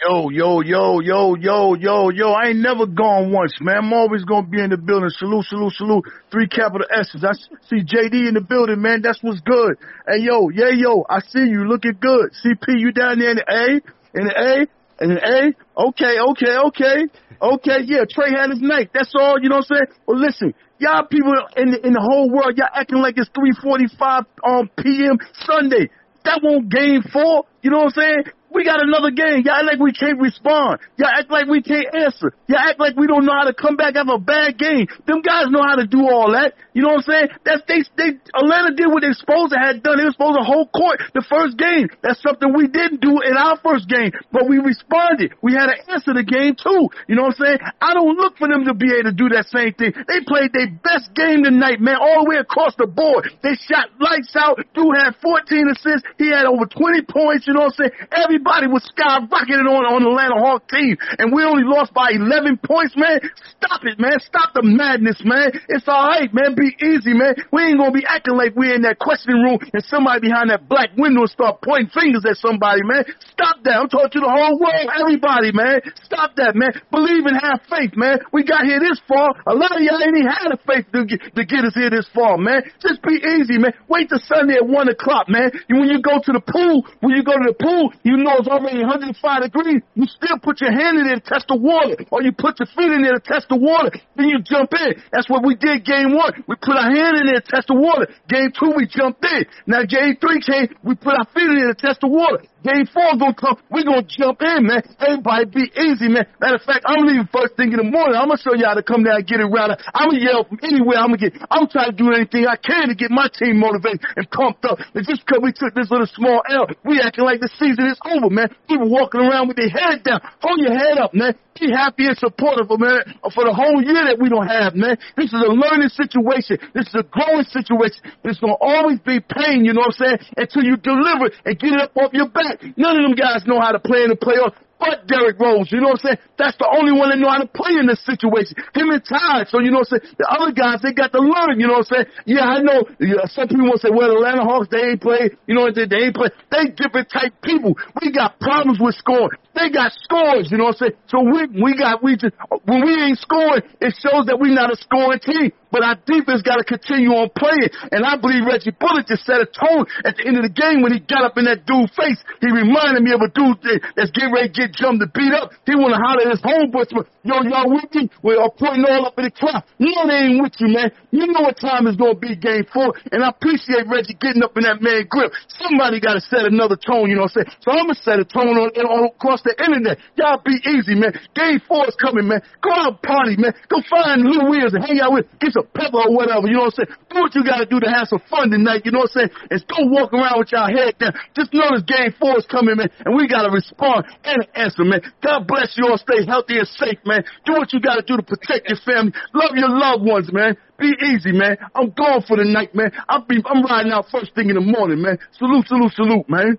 Yo, 0.00 0.30
yo, 0.30 0.60
yo, 0.60 1.00
yo, 1.00 1.34
yo, 1.34 1.74
yo, 1.74 2.10
yo. 2.10 2.30
I 2.30 2.50
ain't 2.50 2.60
never 2.60 2.86
gone 2.86 3.32
once, 3.32 3.58
man. 3.60 3.78
I'm 3.78 3.92
always 3.92 4.22
gonna 4.22 4.46
be 4.46 4.62
in 4.62 4.70
the 4.70 4.76
building. 4.76 5.10
Salute, 5.10 5.44
salute, 5.46 5.72
salute. 5.72 6.04
Three 6.30 6.46
capital 6.46 6.86
S's. 6.88 7.24
I 7.24 7.32
see 7.66 7.82
JD 7.82 8.28
in 8.28 8.34
the 8.34 8.46
building, 8.48 8.80
man. 8.80 9.02
That's 9.02 9.18
what's 9.22 9.40
good. 9.40 9.74
Hey, 10.06 10.22
yo, 10.22 10.50
yeah, 10.50 10.70
yo. 10.70 11.04
I 11.10 11.18
see 11.18 11.50
you 11.50 11.66
looking 11.66 11.98
good. 12.00 12.30
CP, 12.30 12.78
you 12.78 12.92
down 12.92 13.18
there 13.18 13.30
in 13.30 13.42
the 13.42 13.46
A? 13.50 13.66
In 14.14 14.26
the 14.28 14.34
A? 14.38 15.02
In 15.02 15.14
the 15.14 15.20
A? 15.20 15.40
Okay, 15.88 16.14
okay, 16.30 16.56
okay. 16.70 16.96
Okay, 17.42 17.78
yeah. 17.86 18.04
Trey 18.08 18.30
had 18.30 18.50
his 18.50 18.62
night. 18.62 18.90
That's 18.94 19.12
all, 19.18 19.42
you 19.42 19.48
know 19.48 19.56
what 19.56 19.66
I'm 19.70 19.76
saying? 19.82 19.98
Well, 20.06 20.20
listen. 20.20 20.54
Y'all 20.80 21.04
people 21.04 21.34
in 21.58 21.72
the, 21.72 21.86
in 21.86 21.92
the 21.92 22.00
whole 22.00 22.30
world, 22.32 22.56
y'all 22.56 22.72
acting 22.72 23.02
like 23.02 23.18
it's 23.18 23.28
3:45 23.36 24.24
um 24.48 24.70
p.m. 24.80 25.18
Sunday. 25.44 25.90
That 26.24 26.40
won't 26.42 26.68
game 26.68 27.02
four. 27.02 27.44
You 27.62 27.70
know 27.70 27.78
what 27.78 27.96
I'm 27.96 28.02
saying? 28.02 28.24
We 28.52 28.64
got 28.64 28.82
another 28.82 29.10
game. 29.10 29.42
Y'all 29.46 29.62
act 29.62 29.66
like 29.66 29.78
we 29.78 29.92
can't 29.92 30.18
respond. 30.18 30.80
Y'all 30.98 31.08
act 31.08 31.30
like 31.30 31.46
we 31.46 31.62
can't 31.62 31.86
answer. 31.94 32.34
Y'all 32.48 32.58
act 32.58 32.80
like 32.80 32.96
we 32.96 33.06
don't 33.06 33.24
know 33.24 33.32
how 33.32 33.46
to 33.46 33.54
come 33.54 33.76
back 33.76 33.94
after 33.94 34.14
a 34.14 34.18
bad 34.18 34.58
game. 34.58 34.86
Them 35.06 35.22
guys 35.22 35.46
know 35.50 35.62
how 35.62 35.76
to 35.76 35.86
do 35.86 36.02
all 36.02 36.32
that. 36.34 36.54
You 36.74 36.82
know 36.82 36.98
what 36.98 37.06
I'm 37.06 37.10
saying? 37.10 37.28
That's 37.46 37.62
they 37.70 37.86
they 37.94 38.18
Atlanta 38.34 38.74
did 38.74 38.90
what 38.90 39.06
they 39.06 39.14
supposed 39.14 39.54
to 39.54 39.58
have 39.58 39.82
done. 39.82 39.98
They 39.98 40.06
were 40.06 40.14
supposed 40.14 40.38
to 40.38 40.46
hold 40.46 40.74
court 40.74 40.98
the 41.14 41.22
first 41.22 41.58
game. 41.58 41.90
That's 42.02 42.18
something 42.22 42.50
we 42.50 42.66
didn't 42.66 43.00
do 43.00 43.22
in 43.22 43.38
our 43.38 43.58
first 43.62 43.86
game, 43.86 44.10
but 44.34 44.50
we 44.50 44.58
responded. 44.58 45.34
We 45.42 45.54
had 45.54 45.70
to 45.70 45.78
answer 45.90 46.10
the 46.10 46.26
game 46.26 46.58
too. 46.58 46.90
You 47.06 47.14
know 47.14 47.30
what 47.30 47.38
I'm 47.38 47.58
saying? 47.58 47.60
I 47.78 47.94
don't 47.94 48.18
look 48.18 48.34
for 48.38 48.50
them 48.50 48.66
to 48.66 48.74
be 48.74 48.90
able 48.90 49.10
to 49.10 49.16
do 49.16 49.30
that 49.30 49.46
same 49.50 49.74
thing. 49.78 49.94
They 49.94 50.26
played 50.26 50.50
their 50.50 50.70
best 50.70 51.14
game 51.14 51.46
tonight, 51.46 51.78
man, 51.78 52.02
all 52.02 52.26
the 52.26 52.30
way 52.34 52.38
across 52.42 52.74
the 52.74 52.90
board. 52.90 53.30
They 53.42 53.54
shot 53.54 53.94
lights 54.02 54.34
out. 54.34 54.58
Dude 54.74 54.94
had 54.98 55.14
14 55.22 55.70
assists. 55.70 56.06
He 56.18 56.30
had 56.34 56.46
over 56.46 56.66
20 56.66 57.02
points. 57.06 57.46
You 57.46 57.54
know 57.54 57.70
what 57.70 57.78
I'm 57.78 57.90
saying? 57.90 57.94
Everybody 58.40 58.72
was 58.72 58.88
skyrocketing 58.96 59.68
on 59.68 59.84
on 59.84 60.00
the 60.00 60.16
Atlanta 60.16 60.40
Hawk 60.40 60.64
team, 60.72 60.96
and 61.20 61.28
we 61.28 61.44
only 61.44 61.60
lost 61.60 61.92
by 61.92 62.16
11 62.16 62.56
points, 62.64 62.96
man. 62.96 63.20
Stop 63.60 63.84
it, 63.84 64.00
man. 64.00 64.16
Stop 64.24 64.56
the 64.56 64.64
madness, 64.64 65.20
man. 65.28 65.52
It's 65.68 65.84
all 65.84 66.08
right, 66.08 66.32
man. 66.32 66.56
Be 66.56 66.72
easy, 66.80 67.12
man. 67.12 67.36
We 67.52 67.68
ain't 67.68 67.76
gonna 67.76 67.92
be 67.92 68.08
acting 68.08 68.40
like 68.40 68.56
we're 68.56 68.72
in 68.72 68.88
that 68.88 68.96
questioning 68.96 69.44
room 69.44 69.60
and 69.60 69.84
somebody 69.84 70.24
behind 70.24 70.48
that 70.48 70.72
black 70.72 70.96
window 70.96 71.28
start 71.28 71.60
pointing 71.60 71.92
fingers 71.92 72.24
at 72.24 72.40
somebody, 72.40 72.80
man. 72.80 73.04
Stop 73.28 73.60
that. 73.68 73.76
I'm 73.76 73.92
talking 73.92 74.08
to 74.16 74.20
the 74.24 74.32
whole 74.32 74.56
world, 74.56 74.88
everybody, 74.88 75.52
man. 75.52 75.84
Stop 76.00 76.32
that, 76.40 76.56
man. 76.56 76.72
Believe 76.88 77.28
and 77.28 77.36
have 77.36 77.60
faith, 77.68 77.92
man. 77.92 78.24
We 78.32 78.40
got 78.48 78.64
here 78.64 78.80
this 78.80 79.04
far. 79.04 79.36
A 79.52 79.52
lot 79.52 79.76
of 79.76 79.84
y'all 79.84 80.00
ain't 80.00 80.16
even 80.16 80.32
had 80.32 80.48
the 80.48 80.60
faith 80.64 80.88
to 80.96 81.04
get, 81.04 81.20
to 81.36 81.44
get 81.44 81.68
us 81.68 81.76
here 81.76 81.92
this 81.92 82.08
far, 82.16 82.40
man. 82.40 82.64
Just 82.80 83.04
be 83.04 83.20
easy, 83.20 83.60
man. 83.60 83.76
Wait 83.84 84.08
till 84.08 84.24
Sunday 84.24 84.56
at 84.56 84.64
one 84.64 84.88
o'clock, 84.88 85.28
man. 85.28 85.52
When 85.68 85.92
you 85.92 86.00
go 86.00 86.24
to 86.24 86.32
the 86.32 86.40
pool, 86.40 86.88
when 87.04 87.12
you 87.12 87.20
go 87.20 87.36
to 87.36 87.52
the 87.52 87.58
pool, 87.60 87.92
you 88.00 88.16
know 88.16 88.29
it's 88.38 88.48
already 88.48 88.80
105 88.80 89.42
degrees. 89.42 89.82
You 89.94 90.06
still 90.06 90.38
put 90.38 90.60
your 90.60 90.72
hand 90.72 90.98
in 90.98 91.06
there 91.06 91.18
to 91.18 91.26
test 91.26 91.46
the 91.48 91.56
water, 91.56 91.96
or 92.10 92.22
you 92.22 92.32
put 92.32 92.58
your 92.60 92.66
feet 92.76 92.92
in 92.92 93.02
there 93.02 93.18
to 93.18 93.24
test 93.24 93.48
the 93.48 93.56
water. 93.56 93.90
Then 94.16 94.28
you 94.28 94.38
jump 94.42 94.70
in. 94.78 95.02
That's 95.12 95.28
what 95.28 95.44
we 95.44 95.54
did 95.54 95.84
game 95.84 96.14
one. 96.14 96.44
We 96.46 96.56
put 96.56 96.76
our 96.76 96.90
hand 96.90 97.16
in 97.18 97.26
there 97.26 97.40
to 97.40 97.48
test 97.48 97.68
the 97.68 97.74
water. 97.74 98.06
Game 98.28 98.52
two, 98.52 98.72
we 98.76 98.86
jumped 98.86 99.24
in. 99.24 99.44
Now 99.66 99.82
game 99.84 100.16
three 100.20 100.40
came, 100.40 100.68
we 100.82 100.94
put 100.94 101.14
our 101.14 101.26
feet 101.34 101.48
in 101.48 101.56
there 101.56 101.74
to 101.74 101.80
test 101.80 102.00
the 102.00 102.08
water. 102.08 102.44
Game 102.62 102.84
four 102.92 103.16
gonna 103.16 103.32
come. 103.32 103.56
We 103.70 103.84
gonna 103.84 104.04
jump 104.04 104.42
in, 104.42 104.68
man. 104.68 104.82
Everybody 105.00 105.44
be 105.46 105.64
easy, 105.80 106.08
man. 106.08 106.28
Matter 106.40 106.56
of 106.56 106.62
fact, 106.62 106.84
I'm 106.84 107.06
leaving 107.06 107.28
first 107.32 107.56
thing 107.56 107.72
in 107.72 107.80
the 107.80 107.88
morning. 107.88 108.20
I'm 108.20 108.28
gonna 108.28 108.36
show 108.36 108.52
you 108.52 108.66
how 108.68 108.74
to 108.74 108.82
come 108.82 109.02
down 109.02 109.16
and 109.16 109.26
get 109.26 109.40
it 109.40 109.48
right. 109.48 109.72
I'm 109.94 110.12
gonna 110.12 110.20
yell 110.20 110.44
from 110.44 110.60
anywhere. 110.62 111.00
I'm 111.00 111.16
gonna 111.16 111.24
get. 111.24 111.40
I'm 111.50 111.68
trying 111.68 111.90
to 111.90 111.96
do 111.96 112.12
anything 112.12 112.44
I 112.44 112.56
can 112.60 112.88
to 112.88 112.94
get 112.94 113.10
my 113.10 113.32
team 113.32 113.56
motivated 113.56 114.04
and 114.16 114.28
pumped 114.30 114.64
up. 114.68 114.76
And 114.92 115.06
just 115.08 115.24
because 115.24 115.40
we 115.40 115.56
took 115.56 115.72
this 115.72 115.90
little 115.90 116.08
small 116.12 116.42
L, 116.52 116.68
we 116.84 117.00
acting 117.00 117.24
like 117.24 117.40
the 117.40 117.48
season 117.56 117.88
is 117.88 117.98
over, 118.04 118.28
man. 118.28 118.52
People 118.68 118.92
walking 118.92 119.24
around 119.24 119.48
with 119.48 119.56
their 119.56 119.72
head 119.72 120.04
down. 120.04 120.20
Hold 120.44 120.60
your 120.60 120.76
head 120.76 120.98
up, 120.98 121.14
man. 121.14 121.32
Be 121.60 121.68
happy 121.70 122.08
and 122.08 122.16
supportive, 122.16 122.72
oh, 122.72 122.80
man, 122.80 123.04
for 123.36 123.44
the 123.44 123.52
whole 123.52 123.84
year 123.84 124.00
that 124.08 124.16
we 124.16 124.32
don't 124.32 124.48
have, 124.48 124.72
man. 124.72 124.96
This 125.12 125.28
is 125.28 125.36
a 125.36 125.52
learning 125.52 125.92
situation. 125.92 126.56
This 126.72 126.88
is 126.88 126.96
a 126.96 127.04
growing 127.04 127.44
situation. 127.44 128.00
It's 128.24 128.40
gonna 128.40 128.56
always 128.56 128.98
be 129.04 129.20
pain, 129.20 129.68
you 129.68 129.76
know 129.76 129.84
what 129.84 130.00
I'm 130.00 130.16
saying? 130.16 130.18
Until 130.40 130.64
you 130.64 130.80
deliver 130.80 131.28
and 131.44 131.58
get 131.60 131.76
it 131.76 131.80
up 131.84 131.92
off 131.96 132.16
your 132.16 132.32
back. 132.32 132.64
None 132.80 132.96
of 132.96 133.02
them 133.04 133.12
guys 133.12 133.44
know 133.44 133.60
how 133.60 133.76
to 133.76 133.78
play 133.78 134.08
in 134.08 134.08
the 134.08 134.16
playoffs 134.16 134.56
but 134.80 135.06
Derrick 135.06 135.36
Rose. 135.38 135.68
You 135.68 135.84
know 135.84 135.92
what 135.92 136.00
I'm 136.00 136.16
saying? 136.16 136.20
That's 136.40 136.56
the 136.56 136.64
only 136.64 136.96
one 136.96 137.12
that 137.12 137.20
know 137.20 137.28
how 137.28 137.44
to 137.44 137.46
play 137.46 137.76
in 137.76 137.84
this 137.84 138.00
situation. 138.00 138.56
Him 138.72 138.88
and 138.90 139.04
Ty. 139.04 139.44
So 139.52 139.60
you 139.60 139.70
know 139.70 139.84
what 139.84 139.92
I'm 139.92 140.00
saying? 140.00 140.16
The 140.16 140.26
other 140.26 140.50
guys, 140.56 140.80
they 140.80 140.96
got 140.96 141.12
to 141.12 141.20
learn. 141.20 141.60
You 141.60 141.68
know 141.68 141.84
what 141.84 141.92
I'm 141.92 142.08
saying? 142.08 142.08
Yeah, 142.24 142.48
I 142.48 142.64
know. 142.64 142.88
Yeah, 142.96 143.28
some 143.28 143.46
people 143.46 143.68
will 143.68 143.78
say, 143.78 143.92
well, 143.92 144.08
the 144.08 144.16
Atlanta 144.16 144.48
Hawks, 144.48 144.72
they 144.72 144.96
ain't 144.96 145.04
play. 145.04 145.36
You 145.44 145.54
know 145.54 145.68
what 145.68 145.76
they, 145.76 145.84
they 145.84 146.08
ain't 146.08 146.16
play. 146.16 146.32
They 146.48 146.72
different 146.72 147.12
type 147.12 147.36
people. 147.44 147.76
We 148.00 148.10
got 148.10 148.40
problems 148.40 148.80
with 148.80 148.96
scoring. 148.96 149.36
They 149.52 149.68
got 149.68 149.92
scores. 149.92 150.48
You 150.48 150.56
know 150.56 150.72
what 150.72 150.80
I'm 150.80 150.88
saying? 150.88 150.96
So 151.12 151.20
we 151.20 151.44
we 151.60 151.76
got 151.76 152.00
we 152.02 152.16
just 152.16 152.32
when 152.64 152.80
we 152.80 152.96
ain't 152.96 153.20
scoring, 153.20 153.62
it 153.84 153.92
shows 154.00 154.26
that 154.32 154.40
we're 154.40 154.56
not 154.56 154.72
a 154.72 154.78
scoring 154.80 155.20
team. 155.20 155.52
But 155.70 155.86
our 155.86 155.96
defense 156.06 156.42
got 156.42 156.58
to 156.58 156.64
continue 156.66 157.14
on 157.14 157.30
playing. 157.34 157.70
And 157.94 158.04
I 158.04 158.18
believe 158.18 158.44
Reggie 158.46 158.74
Bullock 158.74 159.06
just 159.06 159.24
set 159.24 159.40
a 159.40 159.46
tone 159.46 159.86
at 160.04 160.18
the 160.18 160.26
end 160.26 160.36
of 160.36 160.44
the 160.44 160.52
game 160.52 160.82
when 160.82 160.92
he 160.92 161.00
got 161.00 161.22
up 161.22 161.38
in 161.38 161.46
that 161.46 161.66
dude's 161.66 161.94
face. 161.94 162.18
He 162.42 162.50
reminded 162.50 163.02
me 163.02 163.14
of 163.14 163.22
a 163.22 163.30
dude 163.30 163.62
that's 163.94 164.10
getting 164.10 164.34
ready 164.34 164.50
to 164.50 164.54
get 164.54 164.74
jumped 164.74 165.00
to 165.02 165.08
beat 165.10 165.32
up. 165.32 165.54
He 165.66 165.74
want 165.78 165.94
to 165.94 166.00
holler 166.02 166.26
at 166.26 166.34
his 166.34 166.42
homeboys, 166.42 166.90
yo, 167.22 167.42
y'all 167.46 167.70
with 167.70 167.90
me? 167.94 168.10
We're 168.22 168.42
pointing 168.58 168.84
all 168.86 169.06
up 169.06 169.18
in 169.18 169.30
the 169.30 169.34
crowd. 169.34 169.62
No, 169.78 170.06
they 170.06 170.30
ain't 170.30 170.42
with 170.42 170.58
you, 170.58 170.74
man. 170.74 170.90
You 171.10 171.26
know 171.30 171.46
what 171.46 171.58
time 171.58 171.86
it's 171.86 171.96
going 171.96 172.14
to 172.14 172.20
be 172.20 172.34
game 172.34 172.66
four. 172.72 172.94
And 173.12 173.22
I 173.22 173.30
appreciate 173.30 173.86
Reggie 173.86 174.18
getting 174.18 174.42
up 174.42 174.56
in 174.56 174.64
that 174.64 174.82
man 174.82 175.06
grip. 175.06 175.32
Somebody 175.60 176.00
got 176.00 176.14
to 176.14 176.22
set 176.22 176.46
another 176.46 176.76
tone, 176.76 177.10
you 177.10 177.16
know 177.16 177.30
what 177.30 177.36
I'm 177.38 177.46
saying? 177.46 177.50
So 177.62 177.68
I'm 177.70 177.86
going 177.86 177.98
to 177.98 178.02
set 178.02 178.18
a 178.18 178.26
tone 178.26 178.58
on, 178.58 178.70
on 178.74 179.12
across 179.12 179.42
the 179.42 179.54
internet. 179.54 179.98
Y'all 180.16 180.42
be 180.42 180.58
easy, 180.66 180.94
man. 180.98 181.14
Game 181.34 181.60
four 181.66 181.86
is 181.86 181.96
coming, 181.96 182.26
man. 182.26 182.42
Go 182.62 182.70
out 182.72 182.96
and 182.96 183.02
party, 183.02 183.36
man. 183.36 183.54
Go 183.68 183.82
find 183.86 184.22
Lou 184.22 184.50
Williams 184.50 184.74
and 184.74 184.84
hang 184.84 185.00
out 185.00 185.12
with, 185.12 185.26
get 185.38 185.52
some 185.52 185.59
pepper 185.62 186.00
or 186.06 186.14
whatever, 186.14 186.46
you 186.48 186.54
know 186.56 186.68
what 186.70 186.78
I'm 186.78 186.86
saying? 186.86 186.92
Do 187.10 187.20
what 187.20 187.34
you 187.34 187.44
got 187.44 187.58
to 187.58 187.66
do 187.66 187.80
to 187.80 187.90
have 187.90 188.08
some 188.08 188.22
fun 188.30 188.50
tonight, 188.50 188.82
you 188.84 188.92
know 188.92 189.06
what 189.06 189.12
I'm 189.16 189.28
saying? 189.28 189.32
And 189.50 189.58
go 189.68 189.78
walk 189.90 190.12
around 190.12 190.38
with 190.38 190.52
y'all 190.52 190.68
head 190.68 190.98
down. 190.98 191.12
Just 191.36 191.52
know 191.52 191.70
this 191.74 191.84
game 191.84 192.14
four 192.18 192.38
is 192.38 192.46
coming, 192.46 192.76
man, 192.76 192.90
and 193.04 193.16
we 193.16 193.28
got 193.28 193.42
to 193.46 193.50
respond 193.50 194.06
and 194.24 194.40
answer, 194.54 194.84
man. 194.84 195.00
God 195.22 195.46
bless 195.46 195.76
you 195.76 195.86
all. 195.88 195.98
Stay 195.98 196.24
healthy 196.26 196.58
and 196.58 196.68
safe, 196.68 196.98
man. 197.04 197.24
Do 197.44 197.54
what 197.54 197.72
you 197.72 197.80
got 197.80 197.96
to 197.96 198.04
do 198.06 198.16
to 198.16 198.22
protect 198.22 198.68
your 198.68 198.78
family. 198.84 199.12
Love 199.34 199.52
your 199.54 199.70
loved 199.70 200.04
ones, 200.04 200.32
man. 200.32 200.56
Be 200.78 200.92
easy, 201.12 201.32
man. 201.32 201.56
I'm 201.74 201.90
going 201.90 202.22
for 202.26 202.36
the 202.36 202.44
night, 202.44 202.74
man. 202.74 202.90
I'll 203.08 203.24
be, 203.24 203.42
I'm 203.44 203.62
riding 203.62 203.92
out 203.92 204.06
first 204.10 204.34
thing 204.34 204.48
in 204.48 204.54
the 204.56 204.64
morning, 204.64 205.02
man. 205.02 205.18
Salute, 205.36 205.66
salute, 205.66 205.92
salute, 205.92 206.28
man. 206.28 206.58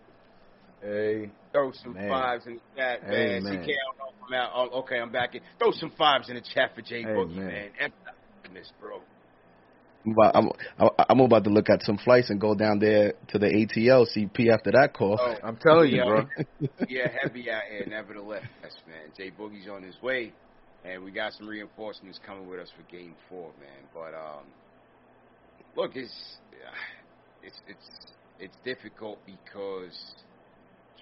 Hey. 0.82 1.32
Throw 1.52 1.74
some 1.74 1.94
Man. 1.94 2.10
fives 2.10 2.48
in 2.48 2.54
the 2.56 2.62
chat, 2.78 3.02
Hey, 3.04 3.40
man. 3.40 3.44
man. 3.44 3.64
CK, 3.64 3.68
I 3.68 3.84
don't 3.84 3.98
know 3.98 4.06
if 4.08 4.16
I'm 4.26 4.34
out. 4.34 4.52
Oh, 4.56 4.80
okay, 4.80 5.00
I'm 5.00 5.12
back 5.12 5.36
in. 5.36 5.42
Throw 5.60 5.72
some 5.72 5.92
fives 5.98 6.30
in 6.30 6.36
the 6.36 6.42
chat 6.42 6.74
for 6.74 6.82
J 6.82 7.02
Hey, 7.04 7.10
Boogie, 7.10 7.36
man. 7.36 7.48
man. 7.48 7.92
F 8.52 8.64
this, 8.64 8.72
bro. 8.80 9.02
I'm 10.06 10.14
about, 10.14 10.36
I'm, 10.36 10.90
I'm 11.10 11.20
about 11.20 11.44
to 11.44 11.52
look 11.52 11.70
at 11.70 11.84
some 11.84 11.98
flights 11.98 12.32
and 12.32 12.42
go 12.42 12.56
down 12.56 12.80
there 12.80 13.14
to 13.30 13.38
the 13.38 13.46
ATL 13.46 14.08
CP 14.16 14.52
after 14.52 14.72
that 14.72 14.94
call. 14.94 15.20
Oh, 15.22 15.36
I'm 15.44 15.58
telling 15.58 15.92
you, 15.92 15.98
yeah. 15.98 16.06
bro. 16.06 16.28
yeah, 16.90 17.08
heavy 17.22 17.52
out 17.52 17.62
here, 17.70 17.86
nevertheless, 17.88 18.44
man. 18.88 19.12
J 19.16 19.32
Boogie's 19.32 19.70
on 19.70 19.84
his 19.84 19.96
way, 20.02 20.34
and 20.84 21.04
we 21.04 21.12
got 21.12 21.34
some 21.34 21.48
reinforcements 21.48 22.20
coming 22.26 22.50
with 22.50 22.60
us 22.60 22.70
for 22.76 22.92
Game 22.92 23.14
Four, 23.30 23.52
man. 23.60 23.88
But 23.94 24.16
um, 24.16 24.46
look, 25.76 25.96
it's 25.96 26.38
it's 27.44 27.62
it's 27.68 28.14
it's 28.40 28.58
difficult 28.66 29.20
because 29.28 30.16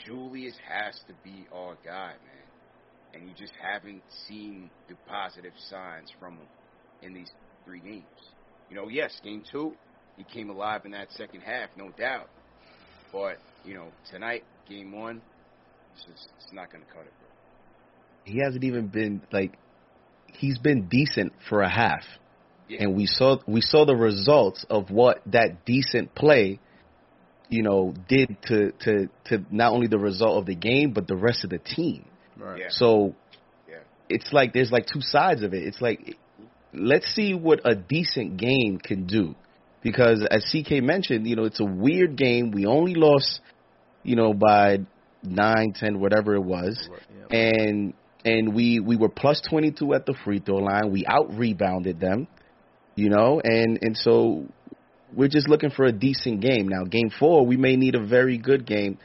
Julius 0.05 0.55
has 0.67 0.99
to 1.07 1.13
be 1.23 1.47
our 1.53 1.77
guy, 1.85 2.11
man, 2.11 3.13
and 3.13 3.29
you 3.29 3.35
just 3.35 3.53
haven't 3.61 4.03
seen 4.27 4.69
the 4.89 4.95
positive 5.07 5.53
signs 5.69 6.11
from 6.19 6.33
him 6.33 6.47
in 7.01 7.13
these 7.13 7.31
three 7.65 7.79
games. 7.79 8.03
You 8.69 8.75
know, 8.75 8.87
yes, 8.87 9.19
Game 9.23 9.43
Two, 9.51 9.73
he 10.17 10.23
came 10.23 10.49
alive 10.49 10.81
in 10.85 10.91
that 10.91 11.11
second 11.11 11.41
half, 11.41 11.69
no 11.77 11.89
doubt. 11.97 12.29
But 13.11 13.37
you 13.65 13.73
know, 13.73 13.87
tonight, 14.11 14.43
Game 14.67 14.91
One, 14.91 15.21
it's 15.95 16.05
just 16.05 16.29
it's 16.37 16.53
not 16.53 16.71
going 16.71 16.83
to 16.83 16.91
cut 16.91 17.01
it, 17.01 17.13
bro. 17.19 17.29
He 18.25 18.39
hasn't 18.43 18.63
even 18.63 18.87
been 18.87 19.21
like 19.31 19.57
he's 20.33 20.57
been 20.59 20.87
decent 20.87 21.33
for 21.49 21.61
a 21.61 21.69
half. 21.69 22.03
Yeah. 22.67 22.83
and 22.83 22.95
we 22.95 23.07
saw 23.07 23.37
we 23.47 23.61
saw 23.61 23.83
the 23.85 23.95
results 23.95 24.63
of 24.69 24.91
what 24.91 25.23
that 25.25 25.65
decent 25.65 26.13
play, 26.13 26.59
you 27.49 27.63
know, 27.63 27.95
did 28.07 28.37
to 28.43 28.71
to 28.81 29.09
to 29.25 29.43
not 29.49 29.73
only 29.73 29.87
the 29.87 29.97
result 29.97 30.37
of 30.37 30.45
the 30.45 30.53
game 30.53 30.91
but 30.93 31.07
the 31.07 31.15
rest 31.15 31.43
of 31.43 31.49
the 31.49 31.57
team. 31.57 32.05
Right. 32.37 32.59
Yeah. 32.59 32.67
So 32.69 33.15
Yeah. 33.67 33.77
it's 34.07 34.31
like 34.31 34.53
there's 34.53 34.71
like 34.71 34.85
two 34.85 35.01
sides 35.01 35.41
of 35.41 35.55
it. 35.55 35.63
It's 35.63 35.81
like 35.81 36.18
let's 36.74 37.13
see 37.15 37.34
what 37.34 37.61
a 37.65 37.76
decent 37.76 38.38
game 38.38 38.80
can 38.80 39.05
do. 39.05 39.36
Because 39.82 40.26
as 40.30 40.43
CK 40.51 40.84
mentioned, 40.84 41.26
you 41.28 41.36
know, 41.36 41.45
it's 41.45 41.59
a 41.61 41.65
weird 41.65 42.17
game. 42.17 42.51
We 42.51 42.65
only 42.65 42.95
lost, 42.95 43.39
you 44.03 44.15
know, 44.15 44.34
by 44.34 44.80
nine, 45.24 45.74
ten, 45.74 45.99
whatever 45.99 46.36
it 46.36 46.43
was. 46.43 46.89
Yeah. 47.32 47.38
And 47.38 47.93
and 48.26 48.53
we 48.53 48.80
we 48.82 48.97
were 48.97 49.09
plus 49.09 49.41
22 49.49 49.93
at 49.93 50.05
the 50.05 50.13
free 50.26 50.39
throw 50.39 50.57
line. 50.57 50.91
We 50.91 51.05
out 51.05 51.34
rebounded 51.34 51.99
them, 51.99 52.28
you 52.95 53.09
know, 53.09 53.39
and 53.43 53.80
and 53.82 53.95
so 53.95 54.45
we're 55.15 55.30
just 55.30 55.47
looking 55.47 55.70
for 55.72 55.86
a 55.86 55.91
decent 55.91 56.41
game. 56.41 56.67
Now, 56.67 56.84
game 56.84 57.09
4, 57.17 57.45
we 57.45 57.57
may 57.57 57.76
need 57.76 57.95
a 57.95 58.05
very 58.05 58.38
good 58.38 58.65
game, 58.65 58.99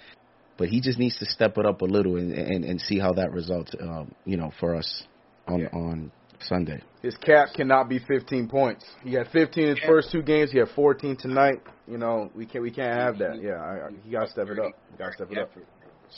but 0.59 0.69
he 0.69 0.81
just 0.81 0.99
needs 0.99 1.19
to 1.19 1.25
step 1.27 1.57
it 1.57 1.65
up 1.65 1.81
a 1.83 1.87
little 1.87 2.17
and 2.17 2.33
and, 2.33 2.65
and 2.65 2.81
see 2.81 2.99
how 2.99 3.12
that 3.12 3.31
results 3.33 3.73
um, 3.81 4.12
you 4.25 4.37
know, 4.37 4.51
for 4.59 4.75
us 4.75 5.05
on 5.47 5.61
Yeah. 5.61 5.69
on 5.73 6.11
Sunday. 6.49 6.82
His 7.03 7.16
cap 7.16 7.49
cannot 7.55 7.88
be 7.88 7.99
15 7.99 8.49
points. 8.49 8.84
He 9.03 9.12
had 9.14 9.28
15 9.28 9.62
in 9.64 9.76
his 9.76 9.84
first 9.84 10.11
two 10.11 10.22
games. 10.22 10.51
He 10.53 10.59
had 10.59 10.68
14 10.74 11.16
tonight. 11.16 11.62
You 11.86 11.99
know, 11.99 12.30
we 12.34 12.47
can't 12.47 12.62
we 12.62 12.70
can't 12.70 12.97
have 12.99 13.18
that. 13.18 13.42
Yeah, 13.42 13.55
I, 13.55 13.88
I, 13.88 13.90
he 14.03 14.11
got 14.11 14.24
to 14.24 14.30
step 14.30 14.49
it 14.49 14.59
up. 14.59 14.72
Got 14.99 15.09
to 15.09 15.12
step 15.14 15.28
it 15.30 15.38
up. 15.38 15.51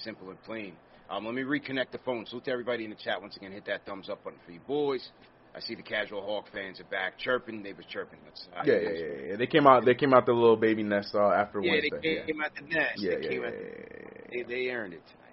Simple 0.05 0.31
and 0.31 0.43
plain. 0.45 0.75
Um, 1.09 1.25
let 1.25 1.35
me 1.35 1.43
reconnect 1.43 1.93
the 1.93 1.99
phone. 2.05 2.27
Salute 2.27 2.45
to 2.47 2.51
everybody 2.51 2.85
in 2.85 2.91
the 2.91 2.97
chat 2.97 3.21
once 3.21 3.37
again. 3.37 3.53
Hit 3.53 3.67
that 3.67 3.87
thumbs 3.87 4.09
up 4.09 4.23
button 4.25 4.39
for 4.45 4.53
you 4.53 4.61
boys. 4.67 5.09
I 5.55 5.61
see 5.61 5.75
the 5.75 5.83
casual 5.83 6.21
Hawk 6.23 6.47
fans 6.53 6.81
are 6.81 6.85
back 6.85 7.19
chirping. 7.19 7.63
They 7.63 7.73
was 7.73 7.87
chirping. 7.87 8.19
That's 8.25 8.47
how 8.53 8.63
Yeah, 8.65 8.75
yeah, 8.75 8.91
yeah, 8.91 9.27
yeah. 9.31 9.37
They 9.37 9.47
came 9.47 9.67
out. 9.67 9.87
They 9.87 9.95
came 9.95 10.13
out 10.13 10.27
the 10.27 10.33
little 10.35 10.57
baby 10.57 10.83
nest 10.83 11.15
uh, 11.15 11.31
after 11.31 11.63
Yeah, 11.63 11.73
Wednesday. 11.73 12.21
they 12.21 12.27
came 12.33 12.43
out 12.43 12.51
the 12.55 12.67
nest. 12.67 12.93
yeah, 12.99 13.15
they 13.17 13.23
yeah, 13.23 13.29
came 13.31 13.41
yeah, 13.41 13.49
out 13.49 13.53
the 13.55 14.37
yeah, 14.37 14.45
They, 14.45 14.55
they 14.55 14.69
earned 14.71 14.93
it 14.93 15.03
tonight. 15.07 15.26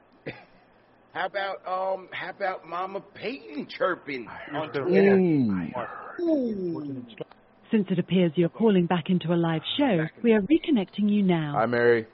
How 1.13 1.27
about 1.27 1.67
um? 1.67 2.09
How 2.11 2.31
about 2.31 2.67
Mama 2.67 3.01
Payton 3.13 3.67
chirping 3.77 4.27
on 4.51 4.71
Twitter? 4.71 5.17
Since 7.71 7.87
it 7.91 7.99
appears 7.99 8.31
you're 8.35 8.49
calling 8.49 8.87
back 8.87 9.09
into 9.09 9.31
a 9.31 9.35
live 9.35 9.61
show, 9.77 10.05
we 10.23 10.33
are 10.33 10.41
reconnecting 10.41 11.09
you 11.09 11.21
now. 11.21 11.53
Hi, 11.55 11.67
Mary. 11.67 12.07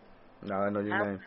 Now 0.45 0.61
I 0.63 0.69
know 0.69 0.81
your 0.81 1.05
name. 1.05 1.19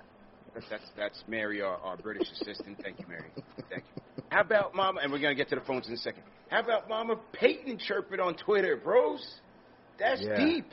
That's 0.55 0.85
that's 0.99 1.25
Mary, 1.27 1.63
our, 1.63 1.77
our 1.79 1.97
British 1.97 2.29
assistant. 2.31 2.79
Thank 2.83 3.01
you, 3.01 3.07
Mary. 3.09 3.31
Thank 3.71 3.85
you. 3.97 4.03
How 4.29 4.43
about 4.43 4.75
Mama? 4.75 5.01
And 5.03 5.11
we're 5.11 5.19
gonna 5.19 5.35
get 5.35 5.49
to 5.49 5.55
the 5.55 5.63
phones 5.63 5.89
in 5.89 5.95
a 5.95 5.99
second. 5.99 6.25
How 6.51 6.61
about 6.61 6.91
Mama 6.91 7.17
Payton 7.33 7.79
chirping 7.79 8.21
on 8.21 8.35
Twitter, 8.35 8.77
bros? 8.77 9.41
That's 9.99 10.21
Yeah. 10.21 10.37
deep. 10.37 10.67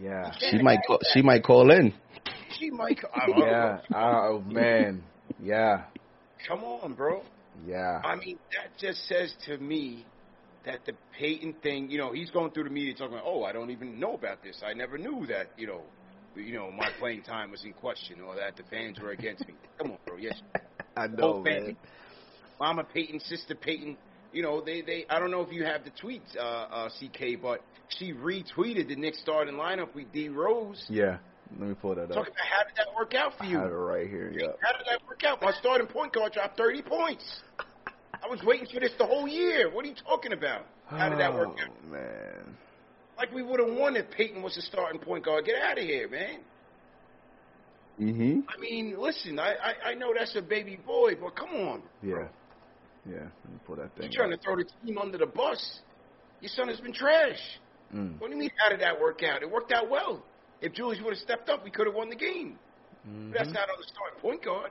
Yeah. 0.00 0.30
She 0.38 0.62
might 0.62 0.78
call, 0.86 1.00
she 1.12 1.20
might 1.20 1.42
call 1.42 1.72
in. 1.72 1.92
She 2.58 2.70
might. 2.70 3.00
I 3.12 3.26
don't. 3.26 3.38
Yeah. 3.46 3.78
Oh 3.92 4.40
man. 4.46 5.02
Yeah. 5.42 5.82
Come 6.46 6.64
on, 6.64 6.94
bro. 6.94 7.22
Yeah. 7.66 8.00
I 8.04 8.16
mean, 8.16 8.38
that 8.52 8.78
just 8.78 9.06
says 9.08 9.34
to 9.46 9.58
me 9.58 10.06
that 10.64 10.84
the 10.86 10.92
Payton 11.18 11.56
thing, 11.62 11.90
you 11.90 11.98
know, 11.98 12.12
he's 12.12 12.30
going 12.30 12.50
through 12.52 12.64
the 12.64 12.70
media 12.70 12.94
talking 12.94 13.14
about, 13.14 13.26
oh, 13.26 13.44
I 13.44 13.52
don't 13.52 13.70
even 13.70 13.98
know 13.98 14.14
about 14.14 14.42
this. 14.42 14.62
I 14.64 14.74
never 14.74 14.98
knew 14.98 15.26
that, 15.26 15.50
you 15.56 15.66
know, 15.66 15.82
you 16.34 16.54
know, 16.54 16.70
my 16.70 16.88
playing 16.98 17.22
time 17.22 17.50
was 17.50 17.64
in 17.64 17.72
question 17.74 18.20
or 18.20 18.36
that 18.36 18.56
the 18.56 18.62
fans 18.70 18.98
were 18.98 19.10
against 19.10 19.46
me. 19.46 19.54
Come 19.78 19.92
on, 19.92 19.98
bro. 20.06 20.16
Yes. 20.16 20.40
I 20.96 21.08
Whole 21.18 21.44
family. 21.44 21.76
Mama 22.60 22.84
Payton, 22.84 23.20
Sister 23.20 23.54
Payton, 23.54 23.96
you 24.32 24.42
know, 24.42 24.62
they, 24.64 24.82
they 24.82 25.04
I 25.10 25.18
don't 25.18 25.30
know 25.30 25.42
if 25.42 25.52
you 25.52 25.64
have 25.64 25.82
the 25.84 25.90
tweets, 25.90 26.36
uh, 26.38 26.40
uh, 26.40 26.88
CK, 26.88 27.40
but 27.42 27.60
she 27.88 28.12
retweeted 28.12 28.88
the 28.88 28.96
Knicks 28.96 29.20
starting 29.20 29.54
lineup 29.54 29.94
with 29.94 30.12
D 30.12 30.28
Rose. 30.28 30.84
Yeah. 30.88 31.18
Let 31.58 31.68
me 31.68 31.74
pull 31.74 31.94
that 31.94 32.08
Talk 32.08 32.26
up. 32.28 32.32
about 32.32 32.36
how 32.38 32.64
did 32.64 32.76
that 32.76 32.94
work 32.96 33.14
out 33.14 33.32
for 33.38 33.44
you? 33.44 33.58
I 33.58 33.62
have 33.62 33.70
it 33.70 33.74
right 33.74 34.08
here. 34.08 34.32
Yeah. 34.34 34.48
How 34.62 34.72
did 34.76 34.86
that 34.90 35.06
work 35.06 35.22
out? 35.26 35.42
My 35.42 35.52
starting 35.52 35.86
point 35.86 36.12
guard 36.12 36.32
dropped 36.32 36.56
30 36.56 36.82
points. 36.82 37.24
I 38.24 38.28
was 38.28 38.40
waiting 38.44 38.66
for 38.72 38.80
this 38.80 38.92
the 38.98 39.06
whole 39.06 39.26
year. 39.28 39.70
What 39.72 39.84
are 39.84 39.88
you 39.88 39.94
talking 40.06 40.32
about? 40.32 40.66
How 40.86 41.08
did 41.08 41.18
that 41.18 41.32
work 41.34 41.50
out? 41.60 41.68
Oh, 41.70 41.90
man. 41.90 42.56
Like 43.18 43.32
we 43.32 43.42
would 43.42 43.60
have 43.60 43.76
won 43.76 43.96
if 43.96 44.10
Payton 44.10 44.42
was 44.42 44.54
the 44.54 44.62
starting 44.62 45.00
point 45.00 45.24
guard. 45.24 45.44
Get 45.44 45.56
out 45.60 45.78
of 45.78 45.84
here, 45.84 46.08
man. 46.08 46.40
Mm-hmm. 48.00 48.40
I 48.48 48.60
mean, 48.60 48.96
listen, 48.98 49.38
I, 49.38 49.52
I 49.52 49.90
I 49.90 49.94
know 49.94 50.12
that's 50.16 50.34
a 50.36 50.42
baby 50.42 50.76
boy, 50.84 51.14
but 51.20 51.36
come 51.36 51.50
on. 51.50 51.82
Yeah. 52.02 52.28
Yeah. 53.08 53.16
Let 53.44 53.52
me 53.52 53.58
pull 53.66 53.76
that 53.76 53.94
thing. 53.96 54.04
You're 54.10 54.12
trying 54.12 54.30
to 54.30 54.38
throw 54.38 54.56
the 54.56 54.64
team 54.84 54.98
under 54.98 55.18
the 55.18 55.26
bus. 55.26 55.80
Your 56.40 56.48
son 56.48 56.68
has 56.68 56.80
been 56.80 56.92
trash. 56.92 57.38
Mm. 57.94 58.18
What 58.18 58.28
do 58.28 58.34
you 58.34 58.40
mean? 58.40 58.50
How 58.56 58.70
did 58.70 58.80
that 58.80 58.98
work 59.00 59.22
out? 59.22 59.42
It 59.42 59.50
worked 59.50 59.72
out 59.72 59.90
well. 59.90 60.24
If 60.62 60.72
Julius 60.72 61.02
would 61.02 61.14
have 61.14 61.22
stepped 61.22 61.48
up, 61.48 61.64
we 61.64 61.70
could 61.70 61.86
have 61.86 61.94
won 61.94 62.08
the 62.08 62.16
game. 62.16 62.58
Mm-hmm. 63.06 63.32
That's 63.32 63.52
not 63.52 63.68
on 63.68 63.76
the 63.78 63.86
starting 63.86 64.20
point 64.20 64.44
guard. 64.44 64.70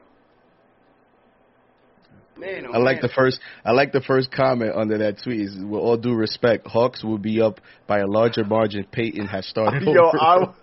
Man, 2.38 2.66
oh 2.66 2.74
I 2.74 2.78
like 2.78 3.02
man. 3.02 3.02
the 3.04 3.14
first. 3.14 3.40
I 3.66 3.72
like 3.72 3.92
the 3.92 4.02
first 4.02 4.32
comment 4.32 4.74
under 4.74 4.98
that 5.00 5.22
tweet. 5.22 5.42
Is, 5.42 5.58
with 5.58 5.80
all 5.80 5.98
due 5.98 6.14
respect, 6.14 6.66
Hawks 6.66 7.04
will 7.04 7.18
be 7.18 7.42
up 7.42 7.60
by 7.88 8.00
a 8.00 8.08
larger 8.08 8.46
margin. 8.46 8.86
Payton 8.90 9.28
has 9.28 9.46
started. 9.48 9.84
Yo, 9.86 9.92
over. 9.92 10.18
I. 10.18 10.54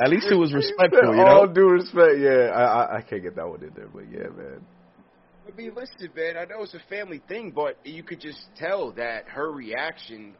At 0.00 0.10
least 0.10 0.28
it 0.30 0.36
was 0.36 0.52
respectful, 0.52 1.12
you 1.12 1.22
All 1.22 1.48
due 1.48 1.70
respect, 1.70 2.18
yeah. 2.20 2.52
I, 2.54 2.62
I 2.62 2.96
I 2.98 3.02
can't 3.02 3.22
get 3.22 3.34
that 3.34 3.48
one 3.48 3.62
in 3.64 3.72
there, 3.74 3.88
but 3.92 4.04
yeah, 4.10 4.28
man. 4.28 4.60
I 5.46 5.56
mean, 5.56 5.72
listen, 5.74 6.10
man. 6.14 6.36
I 6.36 6.44
know 6.44 6.62
it's 6.62 6.74
a 6.74 6.82
family 6.88 7.20
thing, 7.26 7.50
but 7.50 7.78
you 7.84 8.02
could 8.04 8.20
just 8.20 8.38
tell 8.56 8.92
that 8.92 9.28
her 9.28 9.50
reaction, 9.50 10.34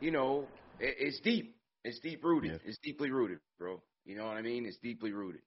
you 0.00 0.12
know, 0.12 0.46
is 0.80 1.20
deep. 1.22 1.54
It's 1.84 1.98
deep 1.98 2.22
rooted. 2.24 2.60
It's 2.64 2.78
deeply 2.78 3.10
rooted, 3.10 3.38
bro. 3.58 3.80
You 4.04 4.16
know 4.16 4.24
what 4.26 4.36
I 4.36 4.42
mean? 4.42 4.66
It's 4.66 4.76
deeply 4.78 5.12
rooted. 5.12 5.42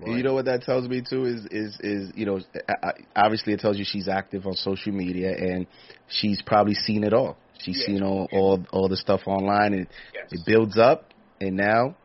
And 0.00 0.16
You 0.16 0.22
know 0.22 0.32
what 0.34 0.44
that 0.44 0.62
tells 0.62 0.88
me 0.88 1.02
too 1.08 1.24
is 1.24 1.44
is 1.50 1.78
is 1.80 2.12
you 2.14 2.24
know 2.24 2.40
I- 2.68 2.86
I- 2.88 2.92
obviously 3.16 3.52
it 3.52 3.60
tells 3.60 3.78
you 3.78 3.84
she's 3.84 4.06
active 4.08 4.46
on 4.46 4.54
social 4.54 4.92
media 4.92 5.34
and 5.36 5.66
she's 6.08 6.40
probably 6.42 6.74
seen 6.74 7.02
it 7.04 7.12
all. 7.12 7.36
She's 7.58 7.80
Yeah. 7.80 7.86
seen 7.86 8.02
all 8.04 8.28
all 8.32 8.64
all 8.70 8.88
the 8.88 8.96
stuff 8.96 9.22
online 9.26 9.74
and 9.74 9.86
Yes. 10.14 10.28
it 10.32 10.40
builds 10.46 10.78
up 10.78 11.12
and 11.40 11.56
now 11.56 11.96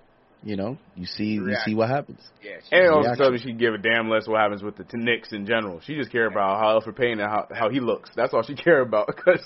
you 0.43 0.55
know 0.55 0.77
you 0.95 1.05
see 1.05 1.35
you 1.35 1.55
see 1.65 1.75
what 1.75 1.87
happens. 1.89 2.19
Yeah. 2.41 2.57
And 2.71 2.87
also 2.89 3.01
Reaction. 3.09 3.17
tells 3.23 3.31
me 3.45 3.51
she 3.51 3.53
give 3.53 3.75
a 3.75 3.77
damn 3.77 4.09
less 4.09 4.27
what 4.27 4.41
happens 4.41 4.63
with 4.63 4.75
the 4.75 4.83
t- 4.85 4.97
Knicks 4.97 5.31
in 5.31 5.45
general. 5.45 5.79
She 5.81 5.95
just 5.95 6.09
care 6.11 6.25
about 6.25 6.59
how 6.59 6.79
Elfrid 6.79 6.95
Payton 6.97 7.19
and 7.19 7.29
how 7.29 7.47
how 7.53 7.69
he 7.69 7.79
looks. 7.79 8.09
That's 8.15 8.33
all 8.33 8.41
she 8.41 8.55
care 8.67 8.81
about 8.81 9.05
because 9.07 9.45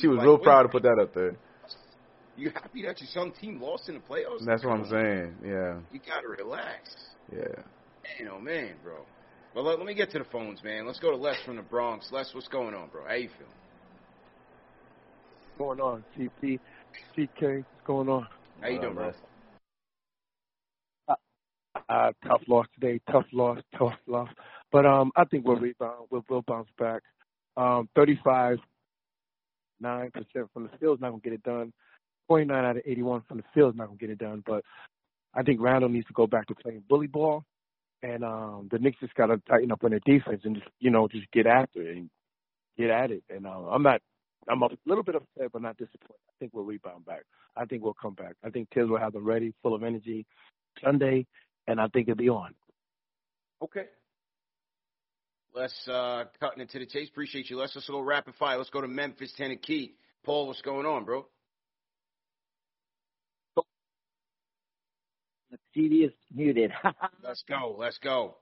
she 0.00 0.08
was 0.08 0.18
Like, 0.18 0.26
real 0.26 0.38
proud 0.38 0.64
to 0.64 0.68
put 0.68 0.82
that 0.82 0.98
up 1.00 1.14
there. 1.14 1.36
You 2.38 2.50
happy 2.54 2.82
that 2.82 3.00
your 3.00 3.08
son 3.12 3.32
team 3.40 3.60
lost 3.60 3.88
in 3.88 3.96
the 3.96 4.00
playoffs? 4.00 4.44
That's 4.46 4.64
what 4.64 4.74
I'm 4.74 4.88
saying. 4.88 5.34
Yeah, 5.44 5.80
You 5.90 6.00
gotta 6.06 6.28
relax. 6.28 6.94
yeah. 7.32 7.62
Man, 8.20 8.30
oh 8.32 8.38
man, 8.38 8.74
bro. 8.82 8.98
Well, 9.54 9.64
let, 9.64 9.78
let 9.78 9.86
me 9.86 9.94
get 9.94 10.12
to 10.12 10.20
the 10.20 10.24
phones, 10.24 10.62
man. 10.62 10.86
Let's 10.86 11.00
go 11.00 11.10
to 11.10 11.16
Les 11.16 11.36
from 11.44 11.56
the 11.56 11.62
Bronx. 11.62 12.06
Les, 12.12 12.30
what's 12.32 12.46
going 12.46 12.74
on, 12.74 12.90
bro? 12.90 13.02
How 13.08 13.14
you 13.14 13.28
feeling? 13.36 13.52
going 15.58 15.80
on? 15.80 16.04
CP, 16.16 16.60
CK, 17.16 17.42
what's 17.42 17.64
going 17.84 18.08
on? 18.08 18.28
How 18.60 18.68
you 18.68 18.80
doing, 18.80 18.94
bro? 18.94 19.12
Uh, 21.88 22.12
tough 22.24 22.42
loss 22.46 22.66
today. 22.74 23.00
Tough 23.10 23.26
loss. 23.32 23.58
Tough 23.76 23.94
loss. 24.06 24.28
But 24.70 24.86
um, 24.86 25.10
I 25.16 25.24
think 25.24 25.44
we'll 25.44 25.56
rebound. 25.56 26.06
We'll, 26.10 26.24
we'll 26.30 26.42
bounce 26.42 26.68
back. 26.78 27.02
Um, 27.56 27.88
35, 27.96 28.58
nine 29.80 30.10
percent 30.12 30.48
from 30.52 30.64
the 30.64 30.78
field's 30.78 31.00
not 31.00 31.10
gonna 31.10 31.20
get 31.20 31.32
it 31.32 31.42
done. 31.42 31.72
29 32.28 32.64
out 32.64 32.76
of 32.76 32.82
81 32.84 33.22
from 33.26 33.38
the 33.38 33.44
field's 33.54 33.76
not 33.76 33.86
gonna 33.86 33.98
get 33.98 34.10
it 34.10 34.18
done. 34.18 34.42
But 34.46 34.64
I 35.34 35.42
think 35.42 35.60
Randle 35.60 35.88
needs 35.88 36.06
to 36.06 36.12
go 36.12 36.26
back 36.26 36.46
to 36.46 36.54
playing 36.54 36.84
bully 36.88 37.06
ball, 37.06 37.44
and 38.02 38.24
um, 38.24 38.68
the 38.70 38.78
Knicks 38.78 38.98
just 39.00 39.14
gotta 39.14 39.40
tighten 39.48 39.72
up 39.72 39.84
on 39.84 39.90
their 39.90 40.00
defense 40.00 40.42
and 40.44 40.56
just 40.56 40.68
you 40.78 40.90
know 40.90 41.08
just 41.08 41.30
get 41.32 41.46
after 41.46 41.82
it 41.82 41.96
and 41.96 42.10
get 42.76 42.90
at 42.90 43.10
it. 43.10 43.24
And 43.28 43.46
uh, 43.46 43.68
I'm 43.70 43.82
not. 43.82 44.00
I'm 44.48 44.62
a 44.62 44.68
little 44.86 45.04
bit 45.04 45.16
upset, 45.16 45.52
but 45.52 45.60
not 45.60 45.76
disappointed. 45.76 46.14
I 46.28 46.32
think 46.38 46.54
we'll 46.54 46.64
rebound 46.64 47.04
back. 47.04 47.22
I 47.54 47.66
think 47.66 47.82
we'll 47.82 47.92
come 48.00 48.14
back. 48.14 48.34
I 48.42 48.48
think 48.48 48.68
Thibs 48.72 48.88
will 48.88 48.98
have 48.98 49.12
them 49.12 49.26
ready, 49.26 49.52
full 49.62 49.74
of 49.74 49.82
energy 49.82 50.24
Sunday, 50.82 51.26
and 51.66 51.78
I 51.78 51.88
think 51.88 52.08
it'll 52.08 52.16
be 52.16 52.30
on. 52.30 52.54
Okay. 53.62 53.84
Let's 55.54 55.88
uh 55.88 56.24
cutting 56.40 56.62
it 56.62 56.70
to 56.70 56.78
the 56.78 56.86
chase. 56.86 57.08
Appreciate 57.08 57.50
you. 57.50 57.58
Let's 57.58 57.74
just 57.74 57.88
go 57.88 58.00
rapid 58.00 58.34
fire. 58.36 58.56
Let's 58.58 58.70
go 58.70 58.80
to 58.80 58.88
Memphis, 58.88 59.32
Tennessee. 59.36 59.94
Paul, 60.24 60.46
what's 60.46 60.62
going 60.62 60.86
on, 60.86 61.04
bro? 61.04 61.26
The 65.50 65.58
TV 65.76 66.04
is 66.06 66.12
muted. 66.34 66.72
Let's 67.24 67.42
go. 67.48 67.74
Let's 67.78 67.98
go. 67.98 68.36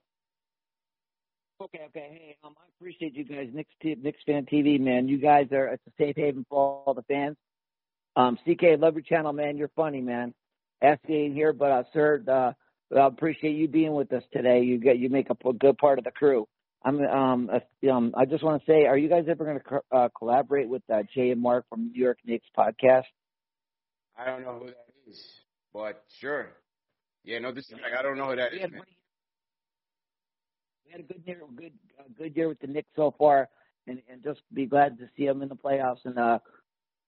okay, 1.60 1.80
okay. 1.86 2.08
Hey, 2.10 2.36
um, 2.44 2.54
I 2.58 2.64
appreciate 2.76 3.14
you 3.14 3.24
guys, 3.24 3.48
Knicks, 3.52 3.70
T- 3.80 3.96
Knicks 4.00 4.20
fan 4.26 4.46
TV, 4.46 4.80
man. 4.80 5.08
You 5.08 5.18
guys 5.18 5.46
are 5.52 5.68
it's 5.68 5.82
a 5.86 5.90
safe 5.98 6.16
haven 6.16 6.44
for 6.48 6.82
all 6.86 6.94
the 6.94 7.02
fans. 7.02 7.36
Um, 8.16 8.38
CK, 8.44 8.78
love 8.78 8.94
your 8.94 9.02
channel, 9.02 9.32
man. 9.32 9.56
You're 9.56 9.70
funny, 9.76 10.00
man. 10.00 10.34
Asking 10.82 11.32
here, 11.34 11.52
but 11.52 11.70
uh, 11.70 11.82
sir, 11.92 12.22
uh, 12.28 12.52
I 12.96 13.06
appreciate 13.06 13.56
you 13.56 13.68
being 13.68 13.94
with 13.94 14.12
us 14.12 14.22
today. 14.32 14.62
You 14.62 14.78
get 14.78 14.98
you 14.98 15.08
make 15.08 15.30
up 15.30 15.44
a 15.44 15.52
good 15.52 15.78
part 15.78 15.98
of 15.98 16.04
the 16.04 16.10
crew. 16.10 16.46
I'm 16.84 17.00
um, 17.02 17.50
uh, 17.52 17.90
um 17.90 18.14
I 18.16 18.26
just 18.26 18.44
want 18.44 18.62
to 18.62 18.70
say, 18.70 18.86
are 18.86 18.98
you 18.98 19.08
guys 19.08 19.24
ever 19.28 19.44
going 19.44 19.58
to 19.58 19.64
co- 19.64 19.96
uh, 19.96 20.08
collaborate 20.16 20.68
with 20.68 20.82
uh, 20.92 21.02
Jay 21.14 21.30
and 21.30 21.40
Mark 21.40 21.64
from 21.68 21.92
New 21.92 22.00
York 22.00 22.18
Knicks 22.24 22.46
podcast? 22.56 23.04
I 24.18 24.26
don't 24.26 24.42
know 24.42 24.58
who 24.60 24.66
that 24.66 24.86
is, 25.08 25.22
but 25.72 26.04
sure. 26.20 26.50
Yeah, 27.26 27.40
no, 27.40 27.52
this 27.52 27.66
is 27.66 27.72
like 27.72 27.92
I 27.98 28.02
don't 28.02 28.16
know 28.16 28.30
who 28.30 28.36
that 28.36 28.52
We 28.52 28.58
is, 28.58 28.62
had, 28.62 28.72
we 28.72 28.78
had 30.92 31.00
a 31.00 31.02
good 31.02 31.22
year, 31.26 31.40
good 31.56 31.72
uh, 31.98 32.04
good 32.16 32.36
year 32.36 32.48
with 32.48 32.60
the 32.60 32.68
Knicks 32.68 32.88
so 32.94 33.12
far, 33.18 33.48
and 33.88 34.00
and 34.08 34.22
just 34.22 34.40
be 34.54 34.64
glad 34.64 34.96
to 34.98 35.08
see 35.16 35.26
them 35.26 35.42
in 35.42 35.48
the 35.48 35.56
playoffs. 35.56 36.04
And 36.04 36.18
uh, 36.18 36.38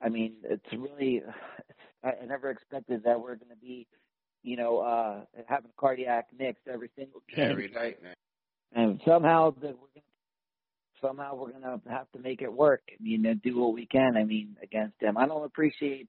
I 0.02 0.08
mean, 0.08 0.34
it's 0.42 0.66
really, 0.76 1.22
I, 2.04 2.08
I 2.22 2.26
never 2.26 2.50
expected 2.50 3.04
that 3.04 3.20
we're 3.20 3.36
going 3.36 3.50
to 3.50 3.56
be, 3.56 3.86
you 4.42 4.56
know, 4.56 4.80
uh, 4.80 5.20
having 5.46 5.70
cardiac 5.78 6.26
Knicks 6.36 6.60
every 6.70 6.90
single 6.96 7.22
game. 7.34 7.50
Every 7.50 7.68
night, 7.68 8.02
man. 8.02 8.14
And 8.72 9.00
somehow 9.06 9.52
that 9.52 9.78
we're 9.78 9.94
gonna, 9.94 10.04
somehow 11.00 11.36
we're 11.36 11.52
gonna 11.52 11.80
have 11.88 12.10
to 12.12 12.18
make 12.18 12.42
it 12.42 12.52
work. 12.52 12.82
I 12.90 13.00
mean, 13.00 13.24
and 13.24 13.40
do 13.40 13.56
what 13.56 13.72
we 13.72 13.86
can. 13.86 14.16
I 14.16 14.24
mean, 14.24 14.56
against 14.60 14.98
them. 15.00 15.16
I 15.16 15.28
don't 15.28 15.44
appreciate 15.44 16.08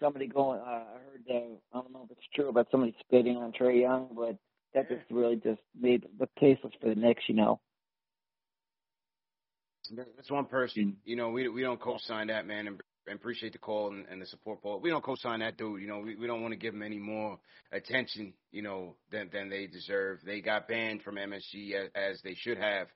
somebody 0.00 0.26
going. 0.26 0.60
Uh, 0.60 0.64
I 0.64 0.98
heard. 1.04 1.24
Uh, 1.28 1.34
I 1.72 1.80
don't 1.80 1.92
know 1.92 2.02
if 2.04 2.10
it's 2.10 2.26
true 2.34 2.48
about 2.48 2.68
somebody 2.70 2.94
spitting 3.00 3.36
on 3.36 3.52
Trae 3.52 3.80
Young, 3.80 4.08
but 4.14 4.36
that 4.74 4.88
just 4.88 5.10
really 5.10 5.36
just 5.36 5.60
made 5.78 6.06
the 6.18 6.28
caseless 6.40 6.72
for 6.80 6.88
the 6.88 6.94
Knicks. 6.94 7.24
You 7.28 7.34
know. 7.34 7.60
That's 10.16 10.30
one 10.30 10.46
person. 10.46 10.96
You 11.04 11.16
know, 11.16 11.30
we 11.30 11.48
we 11.48 11.62
don't 11.62 11.80
co-sign 11.80 12.26
that 12.28 12.46
man, 12.46 12.66
and, 12.66 12.80
and 13.06 13.16
appreciate 13.16 13.52
the 13.52 13.58
call 13.58 13.92
and, 13.92 14.04
and 14.10 14.20
the 14.20 14.26
support, 14.26 14.62
Paul. 14.62 14.80
We 14.80 14.90
don't 14.90 15.04
co-sign 15.04 15.40
that 15.40 15.56
dude. 15.56 15.80
You 15.80 15.86
know, 15.86 16.00
we 16.00 16.16
we 16.16 16.26
don't 16.26 16.42
want 16.42 16.52
to 16.52 16.58
give 16.58 16.74
him 16.74 16.82
any 16.82 16.98
more 16.98 17.38
attention. 17.72 18.34
You 18.50 18.62
know, 18.62 18.96
than 19.10 19.30
than 19.32 19.48
they 19.48 19.66
deserve. 19.66 20.20
They 20.24 20.40
got 20.40 20.68
banned 20.68 21.02
from 21.02 21.16
MSG 21.16 21.72
as, 21.74 21.90
as 21.94 22.22
they 22.22 22.34
should 22.34 22.58
have, 22.58 22.88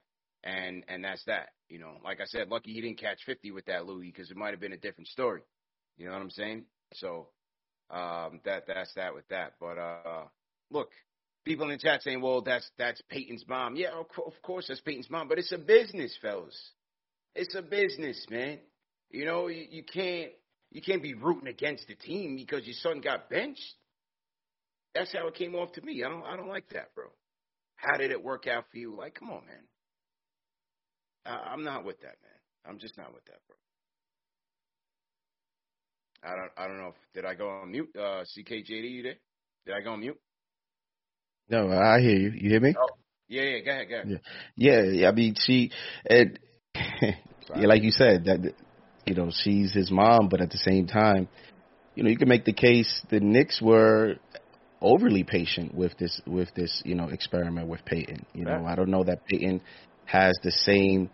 and 0.43 0.85
and 0.89 1.05
that's 1.05 1.25
that. 1.25 1.51
You 1.69 1.79
know, 1.79 1.99
like 2.05 2.21
I 2.21 2.25
said, 2.25 2.49
lucky 2.49 2.73
he 2.73 2.81
didn't 2.81 2.99
catch 2.99 3.21
50 3.25 3.53
with 3.53 3.67
that 3.67 3.87
Louis 3.87 4.11
because 4.13 4.31
it 4.31 4.37
might 4.37 4.51
have 4.51 4.61
been 4.61 4.73
a 4.73 4.77
different 4.77 5.09
story. 5.09 5.43
You 5.97 6.07
know 6.07 6.13
what 6.13 6.23
I'm 6.23 6.31
saying? 6.31 6.65
So 6.95 7.29
um, 7.91 8.41
that 8.45 8.65
that's 8.67 8.93
that 8.95 9.15
with 9.15 9.29
that. 9.29 9.55
But 9.61 9.79
uh, 9.79 10.25
look, 10.71 10.91
people 11.45 11.67
in 11.67 11.73
the 11.73 11.79
chat 11.79 12.03
saying, 12.03 12.21
"Well, 12.21 12.43
that's 12.43 12.69
that's 12.79 13.01
Payton's 13.09 13.45
mom." 13.49 13.77
Yeah, 13.77 13.91
of, 13.91 14.07
of 14.25 14.35
course 14.43 14.67
that's 14.69 14.81
Payton's 14.81 15.11
mom, 15.11 15.29
but 15.29 15.39
it's 15.39 15.53
a 15.53 15.59
business, 15.59 16.17
fellas. 16.21 16.59
It's 17.35 17.55
a 17.55 17.63
business, 17.63 18.27
man. 18.31 18.59
You 19.11 19.25
know, 19.25 19.49
you, 19.49 19.67
you 19.71 19.83
can't 19.83 20.33
you 20.71 20.83
can't 20.83 21.03
be 21.03 21.15
rooting 21.15 21.49
against 21.49 21.87
the 21.89 21.95
team 21.95 22.37
because 22.37 22.65
your 22.65 22.77
son 22.81 23.01
got 23.01 23.29
benched. 23.29 23.75
That's 24.95 25.13
how 25.13 25.29
it 25.29 25.35
came 25.35 25.55
off 25.55 25.73
to 25.73 25.83
me. 25.83 26.03
I 26.05 26.09
don't 26.09 26.25
I 26.25 26.37
don't 26.37 26.49
like 26.49 26.69
that, 26.71 26.95
bro. 26.95 27.07
How 27.77 27.97
did 27.97 28.11
it 28.11 28.23
work 28.23 28.47
out 28.47 28.65
for 28.71 28.77
you? 28.77 28.95
Like, 28.97 29.15
come 29.15 29.31
on, 29.31 29.47
man. 29.47 29.65
I, 31.25 31.53
I'm 31.53 31.65
not 31.65 31.85
with 31.85 32.01
that, 32.01 32.17
man. 32.23 32.41
I'm 32.67 32.79
just 32.79 32.97
not 32.97 33.15
with 33.15 33.25
that, 33.27 33.39
bro. 33.47 33.57
I 36.23 36.37
don't 36.37 36.51
I 36.57 36.67
don't 36.67 36.79
know 36.79 36.89
if 36.89 36.95
did 37.15 37.25
I 37.25 37.35
go 37.35 37.49
on 37.49 37.71
mute? 37.71 37.91
Uh 37.97 38.25
CKJD, 38.25 38.91
you 38.91 39.03
there? 39.03 39.15
Did 39.67 39.75
I 39.75 39.81
go 39.83 39.93
on 39.93 40.01
mute? 40.01 40.19
No, 41.49 41.71
I 41.71 42.01
hear 42.01 42.17
you. 42.17 42.31
You 42.31 42.51
hear 42.51 42.61
me? 42.61 42.75
Oh. 42.79 42.87
Yeah, 43.31 43.43
yeah, 43.43 43.59
go 43.61 43.71
ahead, 43.71 43.89
go 43.89 43.95
ahead. 43.95 44.21
Yeah, 44.57 44.83
yeah. 44.83 45.09
I 45.09 45.13
mean, 45.13 45.37
she, 45.39 45.71
and 46.05 46.37
yeah, 46.75 47.67
like 47.67 47.85
you 47.85 47.93
said, 47.93 48.25
that 48.25 48.55
you 49.07 49.15
know 49.15 49.31
she's 49.33 49.73
his 49.73 49.89
mom, 49.91 50.29
but 50.29 50.41
at 50.41 50.51
the 50.51 50.59
same 50.59 50.89
time, 50.89 51.29
you 51.95 52.03
know, 52.03 52.11
you 52.11 52.17
can 52.17 52.29
make 52.29 52.45
the 52.45 52.53
case 52.53 53.01
the 53.09 53.21
Knicks 53.21 53.63
were 53.63 54.17
overly 54.81 55.23
patient 55.23 55.75
with 55.75 55.97
this 55.97 56.21
with 56.27 56.53
this 56.57 56.83
you 56.85 56.97
know 56.97 57.09
experiment 57.09 57.69
with 57.69 57.85
Payton. 57.85 58.27
You 58.35 58.47
know, 58.47 58.67
I 58.67 58.75
don't 58.75 58.91
know 58.91 59.05
that 59.05 59.25
Payton 59.27 59.61
has 60.07 60.37
the 60.43 60.51
same 60.51 61.09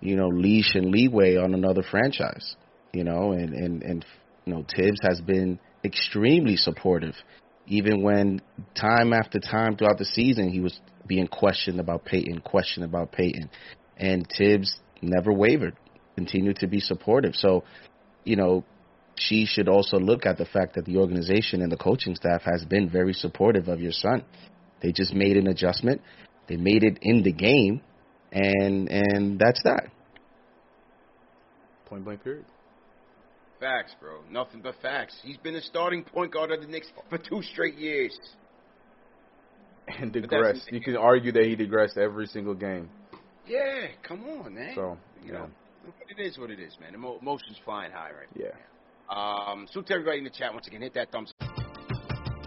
you 0.00 0.16
know 0.16 0.26
leash 0.26 0.74
and 0.74 0.90
leeway 0.90 1.36
on 1.36 1.54
another 1.54 1.84
franchise. 1.88 2.56
You 2.92 3.04
know, 3.04 3.30
and 3.30 3.54
and 3.54 3.82
and 3.84 4.04
you 4.44 4.54
know 4.54 4.64
Thibs 4.76 5.00
has 5.02 5.20
been 5.20 5.58
extremely 5.84 6.56
supportive 6.56 7.14
even 7.70 8.02
when 8.02 8.42
time 8.74 9.12
after 9.12 9.38
time 9.38 9.76
throughout 9.76 9.96
the 9.96 10.04
season 10.04 10.50
he 10.50 10.60
was 10.60 10.78
being 11.06 11.28
questioned 11.28 11.80
about 11.80 12.04
Payton, 12.04 12.40
questioned 12.40 12.84
about 12.84 13.12
Payton, 13.12 13.48
and 13.96 14.26
Thibs 14.36 14.76
never 15.00 15.32
wavered, 15.32 15.76
continued 16.16 16.56
to 16.56 16.66
be 16.66 16.80
supportive. 16.80 17.34
So, 17.34 17.64
you 18.24 18.36
know, 18.36 18.64
she 19.14 19.46
should 19.46 19.68
also 19.68 19.98
look 19.98 20.26
at 20.26 20.36
the 20.36 20.44
fact 20.44 20.74
that 20.74 20.84
the 20.84 20.96
organization 20.98 21.62
and 21.62 21.70
the 21.70 21.76
coaching 21.76 22.16
staff 22.16 22.42
has 22.42 22.64
been 22.64 22.90
very 22.90 23.12
supportive 23.12 23.68
of 23.68 23.80
your 23.80 23.92
son. 23.92 24.24
They 24.82 24.92
just 24.92 25.14
made 25.14 25.36
an 25.36 25.46
adjustment. 25.46 26.00
They 26.48 26.56
made 26.56 26.82
it 26.82 26.98
in 27.02 27.22
the 27.22 27.32
game, 27.32 27.82
and 28.32 28.88
and 28.90 29.38
that's 29.38 29.62
that. 29.64 29.84
Point 31.86 32.04
blank 32.04 32.24
period. 32.24 32.44
Facts, 33.60 33.94
bro. 34.00 34.20
Nothing 34.30 34.62
but 34.62 34.74
facts. 34.80 35.14
He's 35.22 35.36
been 35.36 35.54
the 35.54 35.60
starting 35.60 36.02
point 36.02 36.32
guard 36.32 36.50
of 36.50 36.62
the 36.62 36.66
Knicks 36.66 36.88
for 37.10 37.18
two 37.18 37.42
straight 37.42 37.74
years. 37.76 38.18
And 39.98 40.12
digressed. 40.12 40.70
You 40.72 40.80
can 40.80 40.96
argue 40.96 41.32
that 41.32 41.44
he 41.44 41.56
digressed 41.56 41.98
every 41.98 42.26
single 42.26 42.54
game. 42.54 42.88
Yeah, 43.46 43.88
come 44.06 44.24
on, 44.24 44.54
man. 44.54 44.72
So, 44.74 44.96
you 45.22 45.32
yeah. 45.32 45.38
know, 45.40 45.48
it 46.08 46.22
is 46.22 46.38
what 46.38 46.50
it 46.50 46.60
is, 46.60 46.72
man. 46.80 46.94
Emo- 46.94 47.18
emotions 47.20 47.58
flying 47.64 47.90
high 47.90 48.10
right 48.12 48.28
Yeah. 48.34 48.50
now. 49.10 49.16
Um, 49.16 49.66
salute 49.72 49.88
to 49.88 49.94
everybody 49.94 50.18
in 50.18 50.24
the 50.24 50.30
chat 50.30 50.54
once 50.54 50.68
again. 50.68 50.82
Hit 50.82 50.94
that 50.94 51.10
thumbs. 51.10 51.32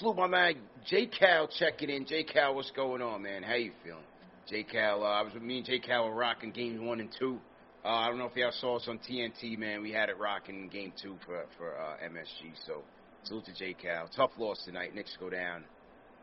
Salute 0.00 0.16
my 0.16 0.26
man, 0.26 0.54
J 0.86 1.04
Cal 1.08 1.46
checking 1.58 1.90
in. 1.90 2.06
J 2.06 2.24
Cal, 2.24 2.54
what's 2.54 2.70
going 2.70 3.02
on, 3.02 3.20
man? 3.20 3.42
How 3.42 3.56
you 3.56 3.72
feeling? 3.84 4.00
J 4.48 4.62
Cal, 4.62 5.04
uh, 5.04 5.06
I 5.06 5.20
was 5.20 5.34
with 5.34 5.42
me 5.42 5.58
and 5.58 5.66
J 5.66 5.78
Cal 5.78 6.06
were 6.06 6.14
rocking 6.14 6.52
games 6.52 6.80
one 6.80 7.00
and 7.00 7.10
two. 7.18 7.38
Uh, 7.84 7.88
I 7.88 8.08
don't 8.08 8.16
know 8.16 8.24
if 8.24 8.34
y'all 8.34 8.50
saw 8.50 8.76
us 8.76 8.88
on 8.88 8.98
TNT, 8.98 9.58
man. 9.58 9.82
We 9.82 9.92
had 9.92 10.08
it 10.08 10.18
rocking 10.18 10.58
in 10.58 10.68
game 10.70 10.94
two 11.02 11.16
for 11.26 11.44
for 11.58 11.78
uh, 11.78 11.96
MSG. 12.02 12.50
So 12.66 12.80
salute 13.24 13.44
to 13.44 13.52
J 13.54 13.74
Cal. 13.74 14.08
Tough 14.16 14.30
loss 14.38 14.64
tonight. 14.64 14.94
Knicks 14.94 15.14
go 15.20 15.28
down 15.28 15.64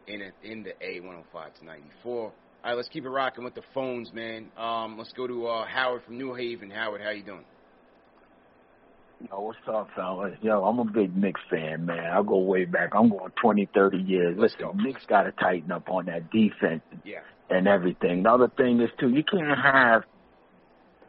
in 0.07 0.23
a, 0.23 0.31
in 0.41 0.63
the 0.63 0.71
A 0.83 0.99
105 0.99 1.53
to 1.59 1.65
94. 1.65 2.15
All 2.15 2.33
right, 2.65 2.73
let's 2.73 2.89
keep 2.89 3.05
it 3.05 3.09
rocking 3.09 3.43
with 3.43 3.53
the 3.53 3.61
phones, 3.75 4.11
man. 4.11 4.47
Um, 4.57 4.97
let's 4.97 5.13
go 5.13 5.27
to 5.27 5.45
uh, 5.45 5.67
Howard 5.67 6.01
from 6.03 6.17
New 6.17 6.33
Haven. 6.33 6.71
Howard, 6.71 7.01
how 7.01 7.11
you 7.11 7.21
doing? 7.21 7.45
Yo, 9.19 9.39
what's 9.41 9.57
up, 9.67 9.89
fellas? 9.95 10.35
Yo, 10.41 10.63
I'm 10.63 10.79
a 10.79 10.85
big 10.85 11.15
Knicks 11.17 11.41
fan, 11.49 11.85
man. 11.87 12.05
I 12.05 12.21
go 12.21 12.37
way 12.37 12.65
back. 12.65 12.91
I'm 12.93 13.09
going 13.09 13.31
20, 13.41 13.67
30 13.73 13.97
years. 13.97 14.37
Listen, 14.37 14.69
Knicks 14.75 15.05
got 15.07 15.23
to 15.23 15.31
tighten 15.31 15.71
up 15.71 15.89
on 15.89 16.05
that 16.05 16.29
defense 16.29 16.83
Yeah. 17.03 17.21
and 17.49 17.67
everything. 17.67 18.23
The 18.23 18.29
other 18.31 18.47
thing 18.47 18.79
is 18.79 18.89
too, 18.99 19.09
you 19.09 19.23
can't 19.23 19.57
have 19.57 20.03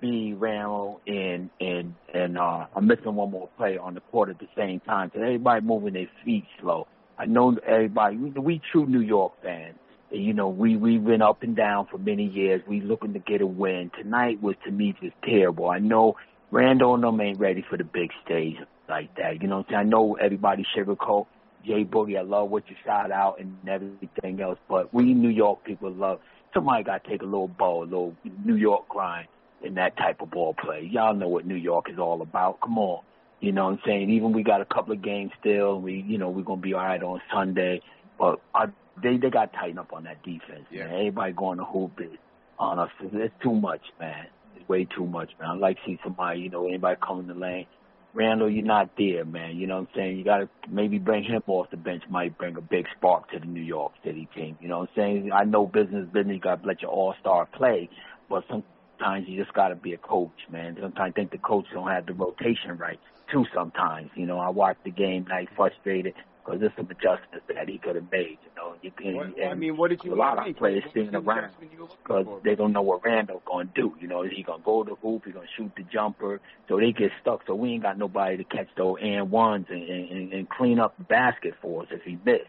B 0.01 0.33
Randle 0.33 1.01
and 1.09 1.51
and 1.61 1.95
and 2.15 2.39
uh 2.39 2.67
I'm 2.75 2.87
missing 2.87 3.17
one 3.17 3.33
more 3.33 3.49
player 3.57 3.81
on 3.81 3.95
the 3.95 4.01
court 4.01 4.31
at 4.31 4.39
the 4.39 4.47
same 4.57 4.79
time. 4.81 5.11
So 5.13 5.21
everybody 5.21 5.65
moving 5.67 5.95
their 5.95 6.09
feet 6.25 6.45
slow. 6.61 6.87
I 7.19 7.27
know 7.27 7.57
everybody. 7.67 8.17
We, 8.17 8.31
we 8.31 8.63
true 8.71 8.87
New 8.87 9.01
York 9.01 9.33
fans. 9.43 9.77
And, 10.13 10.25
you 10.25 10.33
know, 10.35 10.49
we 10.49 10.77
we've 10.77 11.05
been 11.05 11.21
up 11.21 11.43
and 11.43 11.55
down 11.57 11.89
for 11.91 11.99
many 11.99 12.25
years. 12.25 12.63
We 12.67 12.81
looking 12.81 13.13
to 13.15 13.19
get 13.19 13.41
a 13.43 13.47
win. 13.47 13.91
Tonight 14.01 14.41
was 14.41 14.55
to 14.65 14.71
me 14.71 14.95
just 15.03 15.17
terrible. 15.25 15.69
I 15.69 15.81
know 15.81 16.15
Randle 16.51 16.95
and 16.95 17.05
them 17.05 17.21
ain't 17.21 17.39
ready 17.39 17.65
for 17.69 17.77
the 17.77 17.85
big 17.85 18.11
stage 18.25 18.57
like 18.89 19.15
that. 19.17 19.43
You 19.43 19.49
know 19.49 19.59
what 19.59 19.67
I'm 19.69 19.73
saying? 19.73 19.81
I 19.81 19.91
know 19.91 20.15
everybody 20.15 20.65
sugarcoat. 20.77 21.27
Jay 21.67 21.85
Boogie, 21.85 22.19
I 22.19 22.23
love 22.23 22.51
what 22.51 22.69
you 22.71 22.77
shout 22.85 23.11
out 23.11 23.41
and 23.41 23.57
everything 23.69 24.41
else, 24.41 24.59
but 24.69 24.95
we 24.95 25.13
New 25.13 25.29
York 25.29 25.65
people 25.65 25.91
love 25.91 26.21
somebody 26.55 26.85
got 26.85 27.05
to 27.05 27.11
take 27.11 27.23
a 27.23 27.27
little 27.27 27.49
ball, 27.49 27.83
a 27.83 27.85
little 27.85 28.15
New 28.45 28.55
York 28.55 28.89
grind 28.89 29.29
in 29.63 29.75
that 29.75 29.97
type 29.97 30.21
of 30.21 30.31
ball 30.31 30.55
play. 30.55 30.89
Y'all 30.91 31.15
know 31.15 31.29
what 31.29 31.47
New 31.47 31.57
York 31.57 31.91
is 31.91 31.99
all 31.99 32.23
about. 32.23 32.61
Come 32.61 32.79
on. 32.79 33.03
You 33.41 33.53
know 33.53 33.67
what 33.67 33.73
I'm 33.73 33.81
saying? 33.87 34.11
Even 34.11 34.33
we 34.33 34.43
got 34.43 34.61
a 34.61 34.65
couple 34.65 34.93
of 34.93 35.03
games 35.03 35.31
still. 35.41 35.81
We, 35.81 36.05
you 36.07 36.19
know, 36.19 36.31
we're 36.31 36.43
gonna 36.43 36.61
be 36.61 36.75
all 36.75 36.81
right 36.81 37.03
on 37.03 37.21
Sunday, 37.33 37.83
but 38.19 38.41
I, 38.55 38.67
they 39.01 39.17
they 39.17 39.31
got 39.31 39.53
to 39.53 39.59
tighten 39.59 39.79
up 39.79 39.93
on 39.93 40.05
that 40.05 40.23
defense. 40.23 40.67
Yeah. 40.71 40.87
Man. 40.87 40.95
Everybody 40.95 41.33
going 41.33 41.59
to 41.59 41.65
hoop 41.65 42.01
it 42.01 42.19
on 42.59 42.79
us. 42.81 42.91
It's 43.01 43.35
too 43.43 43.55
much, 43.55 43.83
man. 44.01 44.27
Way 44.69 44.85
too 44.85 45.07
much, 45.07 45.31
man. 45.41 45.51
I 45.51 45.55
like 45.55 45.77
to 45.79 45.83
see 45.87 45.99
somebody, 46.05 46.41
you 46.41 46.51
know, 46.51 46.67
anybody 46.69 46.99
come 47.05 47.21
in 47.21 47.27
the 47.27 47.35
lane. 47.35 47.67
Randle, 48.15 48.51
you're 48.51 48.65
not 48.65 48.91
there, 48.99 49.25
man. 49.25 49.57
You 49.57 49.67
know 49.67 49.77
what 49.77 49.89
I'm 49.91 49.95
saying? 49.95 50.19
You 50.19 50.25
got 50.25 50.39
to 50.39 50.49
maybe 50.69 50.99
bring 50.99 51.25
him 51.25 51.43
off 51.47 51.71
the 51.71 51.77
bench. 51.77 52.03
Might 52.11 52.37
bring 52.37 52.57
a 52.57 52.61
big 52.61 52.87
spark 52.97 53.31
to 53.31 53.39
the 53.39 53.47
New 53.47 53.63
York 53.63 53.93
City 54.05 54.29
team. 54.35 54.59
You 54.61 54.69
know 54.69 54.81
what 54.81 54.91
I'm 54.91 54.97
saying? 54.97 55.31
I 55.33 55.45
know 55.45 55.67
business, 55.67 56.07
business. 56.13 56.35
You 56.35 56.41
got 56.41 56.63
to 56.63 56.69
let 56.69 56.83
your 56.83 56.91
all 56.91 57.15
star 57.21 57.47
play, 57.47 57.89
but 58.29 58.45
sometimes 58.49 59.29
you 59.29 59.43
just 59.43 59.55
got 59.55 59.69
to 59.69 59.77
be 59.77 59.93
a 59.93 59.99
coach, 59.99 60.33
man. 60.51 60.77
Sometimes 60.81 61.13
I 61.13 61.13
think 61.13 61.31
the 61.31 61.39
coach 61.39 61.67
don't 61.73 61.89
have 61.89 62.07
the 62.07 62.15
rotation 62.15 62.77
right 62.79 62.99
too. 63.31 63.45
Sometimes, 63.55 64.11
you 64.15 64.27
know, 64.27 64.39
I 64.39 64.49
watched 64.51 64.85
the 64.85 64.91
game 64.91 65.27
night 65.29 65.49
frustrated 65.55 66.15
because 66.49 66.61
there's 66.61 66.73
some 66.77 66.89
adjustments 66.91 67.45
that 67.49 67.69
he 67.69 67.79
could 67.79 67.97
have 67.97 68.11
made. 68.11 68.39
You 68.43 68.51
know, 68.57 68.75
you 68.81 68.91
can. 68.91 69.17
What- 69.17 69.37
and 69.39 69.51
I 69.51 69.55
mean, 69.55 69.77
what 69.77 69.91
did 69.91 70.03
you 70.03 70.15
a 70.15 70.17
lot 70.17 70.49
of 70.49 70.57
players 70.57 70.83
sitting 70.95 71.15
around 71.15 71.45
adjustment 71.45 71.73
you 71.73 71.79
were 71.81 71.85
looking 71.85 71.97
because 72.03 72.43
they 72.43 72.55
don't 72.55 72.73
know 72.73 72.83
what 72.83 73.05
Randle 73.05 73.43
going 73.45 73.69
to 73.69 73.75
do. 73.75 73.95
You 74.01 74.09
know, 74.09 74.23
is 74.23 74.33
he 74.35 74.43
going 74.43 74.61
to 74.61 74.65
go 74.65 74.83
to 74.83 74.91
the 74.91 74.97
hoop? 74.97 75.25
He 75.27 75.33
going 75.33 75.47
to 75.47 75.63
shoot 75.63 75.73
the 75.77 75.83
jumper? 75.83 76.41
So 76.69 76.79
they 76.79 76.93
get 76.93 77.11
stuck. 77.21 77.43
So 77.47 77.55
we 77.55 77.73
ain't 77.73 77.83
got 77.83 77.99
nobody 77.99 78.39
to 78.39 78.45
catch 78.45 78.69
those 78.77 78.97
and 79.03 79.31
ones 79.31 79.67
and, 79.69 79.83
and, 79.83 80.33
and 80.33 80.49
clean 80.49 80.79
up 80.79 80.97
the 80.97 81.05
basket 81.05 81.55
for 81.61 81.83
us 81.83 81.89
if 81.91 82.03
he 82.03 82.19
missed. 82.25 82.45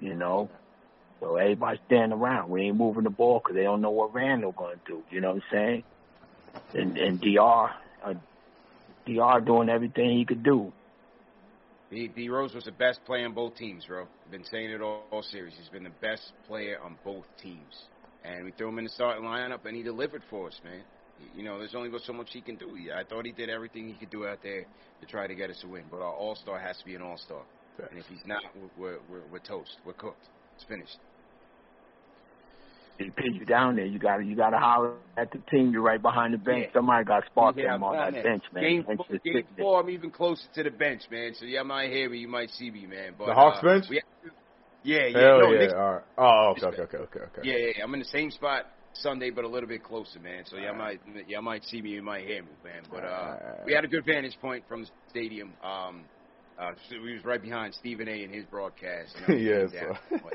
You 0.00 0.14
know, 0.14 0.48
so 1.20 1.36
everybody 1.36 1.78
standing 1.86 2.18
around. 2.18 2.50
We 2.50 2.62
ain't 2.62 2.76
moving 2.76 3.04
the 3.04 3.10
ball 3.10 3.40
because 3.40 3.54
they 3.54 3.62
don't 3.62 3.82
know 3.82 3.90
what 3.90 4.14
Randle 4.14 4.52
going 4.52 4.76
to 4.76 4.80
do. 4.86 5.02
You 5.10 5.20
know 5.20 5.34
what 5.34 5.36
I'm 5.36 5.42
saying? 5.52 5.84
And 6.74 6.96
and 6.96 7.20
Dr. 7.20 7.70
Uh, 8.04 8.14
Dr. 9.06 9.44
doing 9.44 9.68
everything 9.68 10.16
he 10.16 10.24
could 10.24 10.42
do. 10.42 10.72
D, 11.92 12.08
D 12.08 12.28
Rose 12.30 12.54
was 12.54 12.64
the 12.64 12.72
best 12.72 13.04
player 13.04 13.26
on 13.26 13.34
both 13.34 13.54
teams, 13.54 13.84
bro. 13.84 14.06
Been 14.30 14.44
saying 14.44 14.70
it 14.70 14.80
all, 14.80 15.04
all 15.10 15.22
series. 15.22 15.52
He's 15.58 15.68
been 15.68 15.84
the 15.84 15.90
best 16.00 16.32
player 16.48 16.78
on 16.82 16.96
both 17.04 17.26
teams. 17.42 17.84
And 18.24 18.46
we 18.46 18.52
threw 18.52 18.68
him 18.68 18.78
in 18.78 18.84
the 18.84 18.90
starting 18.90 19.24
lineup, 19.24 19.66
and 19.66 19.76
he 19.76 19.82
delivered 19.82 20.22
for 20.30 20.48
us, 20.48 20.58
man. 20.64 20.80
You 21.36 21.42
know, 21.44 21.58
there's 21.58 21.74
only 21.74 21.90
so 22.04 22.14
much 22.14 22.28
he 22.32 22.40
can 22.40 22.56
do. 22.56 22.68
I 22.96 23.04
thought 23.04 23.26
he 23.26 23.32
did 23.32 23.50
everything 23.50 23.88
he 23.88 23.94
could 23.94 24.10
do 24.10 24.26
out 24.26 24.38
there 24.42 24.64
to 25.00 25.06
try 25.06 25.26
to 25.26 25.34
get 25.34 25.50
us 25.50 25.62
a 25.64 25.68
win. 25.68 25.84
But 25.90 25.98
our 25.98 26.14
All 26.14 26.34
Star 26.34 26.58
has 26.58 26.78
to 26.78 26.84
be 26.84 26.94
an 26.94 27.02
All 27.02 27.18
Star, 27.18 27.42
and 27.90 27.98
if 27.98 28.06
he's 28.06 28.24
not, 28.24 28.42
we're, 28.78 28.98
we're 29.10 29.22
we're 29.30 29.38
toast. 29.38 29.76
We're 29.84 29.92
cooked. 29.92 30.24
It's 30.56 30.64
finished. 30.64 30.96
They 32.98 33.10
pin 33.10 33.34
you 33.34 33.44
down 33.44 33.76
there. 33.76 33.86
You 33.86 33.98
got 33.98 34.18
to 34.18 34.24
you 34.24 34.36
got 34.36 34.50
to 34.50 34.58
holler 34.58 34.96
at 35.16 35.30
the 35.32 35.42
team. 35.50 35.72
You're 35.72 35.82
right 35.82 36.00
behind 36.00 36.34
the 36.34 36.38
bench. 36.38 36.66
Yeah. 36.66 36.72
Somebody 36.78 37.04
got 37.04 37.20
to 37.20 37.26
spark 37.26 37.56
Yeah, 37.56 37.72
them 37.72 37.82
on 37.84 37.96
that 37.96 38.12
there. 38.12 38.22
bench, 38.22 38.44
man. 38.52 38.62
Game, 38.64 38.82
Bench 38.82 39.00
four, 39.08 39.18
game 39.24 39.46
four, 39.58 39.80
I'm 39.80 39.90
even 39.90 40.10
closer 40.10 40.42
to 40.54 40.62
the 40.62 40.70
bench, 40.70 41.02
man. 41.10 41.32
So 41.34 41.44
y'all 41.46 41.64
might 41.64 41.90
hear 41.90 42.08
me, 42.10 42.18
you 42.18 42.28
might 42.28 42.50
see 42.50 42.70
me, 42.70 42.86
man. 42.86 43.14
But 43.18 43.26
The 43.26 43.34
Hawks 43.34 43.58
uh, 43.58 43.62
bench? 43.62 43.86
to- 43.88 43.94
yeah, 44.84 45.06
yeah, 45.06 45.20
Hell 45.20 45.38
no, 45.38 45.52
yeah. 45.52 45.58
Knicks- 45.60 45.74
All 45.74 45.92
right. 45.92 46.02
Oh, 46.18 46.54
okay, 46.56 46.66
okay, 46.66 46.82
okay, 46.82 46.96
okay, 46.98 47.20
okay. 47.20 47.40
Yeah, 47.44 47.56
yeah, 47.56 47.72
yeah. 47.78 47.84
I'm 47.84 47.94
in 47.94 48.00
the 48.00 48.06
same 48.06 48.30
spot 48.30 48.66
Sunday, 48.94 49.30
but 49.30 49.44
a 49.44 49.48
little 49.48 49.68
bit 49.68 49.82
closer, 49.84 50.18
man. 50.20 50.44
So 50.46 50.56
y'all 50.56 50.74
might 50.74 51.00
y'all 51.26 51.42
might 51.42 51.64
see 51.64 51.80
me, 51.80 51.90
you 51.90 52.02
might 52.02 52.24
hear 52.26 52.42
me, 52.42 52.50
man. 52.64 52.82
But 52.90 53.04
uh, 53.04 53.36
we 53.64 53.72
had 53.72 53.84
a 53.84 53.88
good 53.88 54.04
vantage 54.04 54.38
point 54.40 54.64
from 54.68 54.82
the 54.82 54.88
stadium. 55.08 55.54
Um, 55.62 56.04
uh, 56.58 56.72
so 56.88 56.96
we 57.02 57.14
was 57.14 57.24
right 57.24 57.40
behind 57.40 57.74
Stephen 57.74 58.08
A. 58.08 58.22
in 58.24 58.30
his 58.32 58.44
broadcast. 58.46 59.16
You 59.28 59.34
know, 59.34 59.40
Yes, 59.40 59.70
and. 59.80 60.22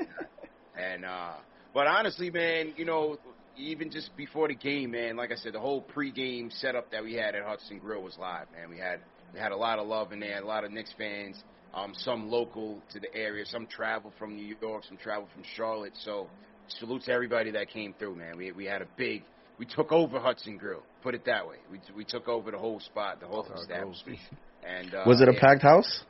And 0.78 1.04
uh, 1.04 1.32
but 1.74 1.86
honestly, 1.86 2.30
man, 2.30 2.74
you 2.76 2.84
know, 2.84 3.18
even 3.56 3.90
just 3.90 4.16
before 4.16 4.48
the 4.48 4.54
game, 4.54 4.92
man. 4.92 5.16
Like 5.16 5.32
I 5.32 5.36
said, 5.36 5.52
the 5.52 5.60
whole 5.60 5.82
pregame 5.82 6.52
setup 6.60 6.90
that 6.92 7.02
we 7.02 7.14
had 7.14 7.34
at 7.34 7.44
Hudson 7.44 7.78
Grill 7.78 8.02
was 8.02 8.16
live, 8.18 8.46
man. 8.56 8.70
We 8.70 8.78
had 8.78 9.00
we 9.32 9.40
had 9.40 9.52
a 9.52 9.56
lot 9.56 9.78
of 9.78 9.86
love 9.86 10.12
in 10.12 10.20
there, 10.20 10.40
a 10.40 10.46
lot 10.46 10.64
of 10.64 10.70
Knicks 10.70 10.92
fans. 10.96 11.42
Um, 11.74 11.92
some 11.94 12.30
local 12.30 12.80
to 12.92 13.00
the 13.00 13.14
area, 13.14 13.44
some 13.44 13.66
travel 13.66 14.12
from 14.18 14.34
New 14.34 14.56
York, 14.60 14.84
some 14.88 14.96
travel 14.96 15.28
from 15.34 15.42
Charlotte. 15.54 15.92
So 16.02 16.28
salute 16.68 17.02
to 17.04 17.12
everybody 17.12 17.50
that 17.50 17.68
came 17.68 17.94
through, 17.98 18.16
man. 18.16 18.36
We 18.36 18.52
we 18.52 18.64
had 18.64 18.82
a 18.82 18.86
big 18.96 19.22
we 19.58 19.66
took 19.66 19.92
over 19.92 20.18
Hudson 20.18 20.56
Grill. 20.56 20.82
Put 21.02 21.14
it 21.14 21.24
that 21.26 21.46
way. 21.46 21.56
We 21.70 21.80
we 21.94 22.04
took 22.04 22.28
over 22.28 22.50
the 22.50 22.58
whole 22.58 22.80
spot, 22.80 23.20
the 23.20 23.26
whole 23.26 23.46
establishment. 23.60 24.18
And 24.66 24.94
uh, 24.94 25.04
Was 25.06 25.20
it 25.20 25.28
a 25.28 25.34
yeah. 25.34 25.40
packed 25.40 25.62
house? 25.62 26.02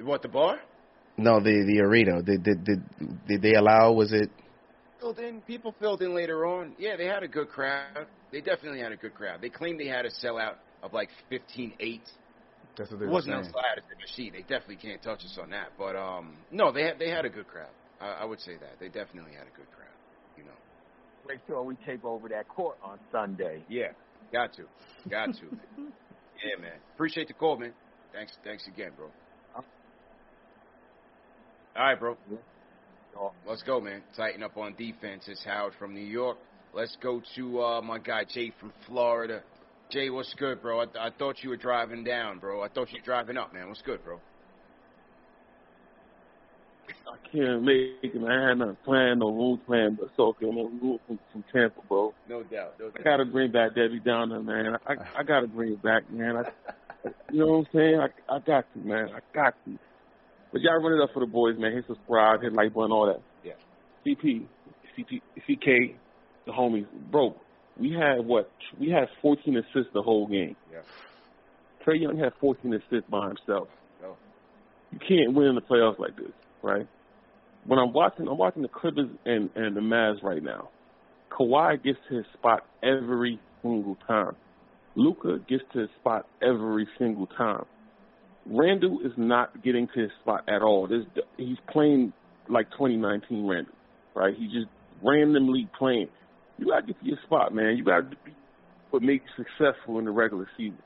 What 0.00 0.22
the 0.22 0.28
bar? 0.28 0.58
No, 1.16 1.40
the 1.40 1.64
the 1.66 1.80
arena. 1.80 2.22
Did 2.22 2.44
did 2.44 2.64
did, 2.64 2.82
did 3.26 3.42
they 3.42 3.54
allow? 3.54 3.92
Was 3.92 4.12
it? 4.12 4.30
Filled 5.00 5.18
in. 5.18 5.40
People 5.42 5.74
filled 5.78 6.02
in 6.02 6.14
later 6.14 6.44
on. 6.46 6.74
Yeah, 6.78 6.96
they 6.96 7.06
had 7.06 7.22
a 7.22 7.28
good 7.28 7.48
crowd. 7.48 8.06
They 8.32 8.40
definitely 8.40 8.80
had 8.80 8.92
a 8.92 8.96
good 8.96 9.14
crowd. 9.14 9.40
They 9.40 9.48
claimed 9.48 9.78
they 9.80 9.86
had 9.86 10.04
a 10.04 10.10
sellout 10.10 10.54
of 10.82 10.92
like 10.92 11.08
fifteen 11.28 11.72
eight. 11.80 12.02
That's 12.76 12.90
what 12.90 13.00
they 13.00 13.06
It 13.06 13.08
were 13.08 13.14
wasn't 13.14 13.34
saying. 13.34 13.46
outside 13.46 13.78
of 13.78 13.84
the 13.88 13.96
machine. 14.00 14.32
They 14.32 14.42
definitely 14.42 14.76
can't 14.76 15.02
touch 15.02 15.20
us 15.20 15.38
on 15.40 15.50
that. 15.50 15.68
But 15.78 15.96
um, 15.96 16.36
no, 16.50 16.72
they 16.72 16.82
had 16.84 16.98
they 16.98 17.10
had 17.10 17.24
a 17.24 17.28
good 17.28 17.46
crowd. 17.46 17.70
I, 18.00 18.22
I 18.22 18.24
would 18.24 18.40
say 18.40 18.56
that 18.60 18.78
they 18.80 18.88
definitely 18.88 19.32
had 19.32 19.46
a 19.46 19.54
good 19.56 19.70
crowd. 19.76 19.94
You 20.36 20.44
know. 20.44 20.58
Make 21.28 21.38
sure 21.46 21.62
we 21.62 21.74
take 21.86 22.04
over 22.04 22.28
that 22.28 22.48
court 22.48 22.76
on 22.82 22.98
Sunday. 23.12 23.62
Yeah, 23.68 23.88
got 24.32 24.52
to, 24.54 24.64
got 25.08 25.26
to. 25.26 25.44
man. 25.44 25.60
yeah, 26.42 26.60
man. 26.60 26.72
Appreciate 26.94 27.28
the 27.28 27.34
call, 27.34 27.56
man. 27.58 27.72
Thanks, 28.12 28.32
thanks 28.44 28.66
again, 28.66 28.92
bro. 28.96 29.06
All 29.54 29.64
right, 31.76 31.98
bro. 32.00 32.16
Let's 33.46 33.62
go, 33.62 33.80
man. 33.80 34.02
Tighten 34.16 34.42
up 34.42 34.56
on 34.56 34.74
defense. 34.74 35.24
It's 35.26 35.42
Howard 35.44 35.72
from 35.78 35.94
New 35.94 36.00
York. 36.00 36.36
Let's 36.74 36.96
go 37.02 37.22
to 37.34 37.62
uh, 37.62 37.80
my 37.80 37.98
guy 37.98 38.24
Jay 38.24 38.52
from 38.60 38.72
Florida. 38.86 39.42
Jay, 39.90 40.10
what's 40.10 40.34
good, 40.34 40.60
bro? 40.60 40.80
I, 40.82 40.84
I 41.00 41.10
thought 41.18 41.42
you 41.42 41.48
were 41.48 41.56
driving 41.56 42.04
down, 42.04 42.38
bro. 42.38 42.62
I 42.62 42.68
thought 42.68 42.90
you 42.92 42.98
were 43.00 43.04
driving 43.04 43.38
up, 43.38 43.54
man. 43.54 43.68
What's 43.68 43.80
good, 43.80 44.04
bro? 44.04 44.20
I 46.88 47.16
can't 47.32 47.62
make 47.62 47.96
it, 48.02 48.14
man. 48.20 48.30
I 48.30 48.48
had 48.48 48.58
nothing 48.58 48.76
planned, 48.84 49.20
no 49.20 49.30
room 49.30 49.60
plan, 49.66 49.96
but 49.98 50.08
it's 50.10 50.18
okay. 50.18 50.46
I'm 50.46 50.58
on 50.58 50.78
room 50.80 50.98
from, 51.06 51.18
from 51.32 51.44
Tampa, 51.52 51.80
bro. 51.88 52.12
No 52.28 52.42
doubt. 52.42 52.74
No 52.78 52.90
I 52.98 53.02
gotta 53.02 53.24
bring 53.24 53.50
back 53.50 53.74
Debbie 53.74 54.00
Downer, 54.00 54.42
man. 54.42 54.76
I 54.86 54.94
I 55.16 55.22
gotta 55.22 55.46
bring 55.46 55.72
it 55.72 55.82
back, 55.82 56.10
man. 56.10 56.36
I, 56.36 57.08
you 57.32 57.40
know 57.40 57.46
what 57.46 57.58
I'm 57.58 57.66
saying? 57.74 58.00
I 58.00 58.34
I 58.34 58.38
got 58.40 58.66
to, 58.74 58.78
man. 58.78 59.08
I 59.14 59.20
got 59.34 59.54
to. 59.64 59.78
But 60.52 60.62
y'all 60.62 60.82
run 60.82 60.98
it 60.98 61.02
up 61.02 61.10
for 61.12 61.20
the 61.20 61.26
boys, 61.26 61.58
man. 61.58 61.72
Hit 61.72 61.84
subscribe, 61.86 62.42
hit 62.42 62.52
like 62.52 62.72
button, 62.72 62.92
all 62.92 63.06
that. 63.06 63.20
Yeah. 63.44 63.52
CP, 64.06 64.46
CP, 64.96 65.20
CK, 65.46 65.96
the 66.46 66.52
homies, 66.52 66.86
bro. 67.10 67.34
We 67.78 67.92
had 67.92 68.24
what? 68.24 68.50
We 68.80 68.90
had 68.90 69.08
14 69.22 69.56
assists 69.56 69.92
the 69.94 70.02
whole 70.02 70.26
game. 70.26 70.56
Yeah. 70.72 70.80
Trae 71.86 72.00
Young 72.00 72.18
had 72.18 72.32
14 72.40 72.74
assists 72.74 73.08
by 73.10 73.28
himself. 73.28 73.68
No. 74.02 74.16
You 74.92 74.98
can't 74.98 75.34
win 75.34 75.48
in 75.48 75.54
the 75.54 75.60
playoffs 75.60 75.98
like 75.98 76.16
this, 76.16 76.32
right? 76.62 76.86
When 77.66 77.78
I'm 77.78 77.92
watching, 77.92 78.26
I'm 78.26 78.38
watching 78.38 78.62
the 78.62 78.68
Clippers 78.68 79.08
and 79.24 79.50
and 79.54 79.76
the 79.76 79.80
Mavs 79.80 80.22
right 80.22 80.42
now. 80.42 80.70
Kawhi 81.30 81.82
gets 81.82 81.98
to 82.08 82.16
his 82.16 82.26
spot 82.32 82.66
every 82.82 83.38
single 83.62 83.96
time. 84.06 84.34
Luka 84.94 85.38
gets 85.48 85.62
to 85.74 85.80
his 85.80 85.90
spot 86.00 86.26
every 86.42 86.88
single 86.98 87.26
time. 87.26 87.64
Randle 88.50 89.00
is 89.04 89.12
not 89.16 89.62
getting 89.62 89.88
to 89.88 90.00
his 90.00 90.10
spot 90.22 90.44
at 90.48 90.62
all. 90.62 90.88
He's 91.36 91.58
playing 91.70 92.12
like 92.48 92.70
2019 92.70 93.46
Randle, 93.46 93.74
right? 94.14 94.34
He's 94.36 94.50
just 94.50 94.68
randomly 95.04 95.68
playing. 95.78 96.08
You 96.58 96.66
gotta 96.66 96.86
get 96.86 96.98
to 97.00 97.06
your 97.06 97.18
spot, 97.24 97.54
man. 97.54 97.76
You 97.76 97.84
gotta 97.84 98.04
be 98.04 98.32
what 98.90 99.02
makes 99.02 99.24
you 99.36 99.44
successful 99.44 99.98
in 99.98 100.06
the 100.06 100.10
regular 100.10 100.48
season. 100.56 100.78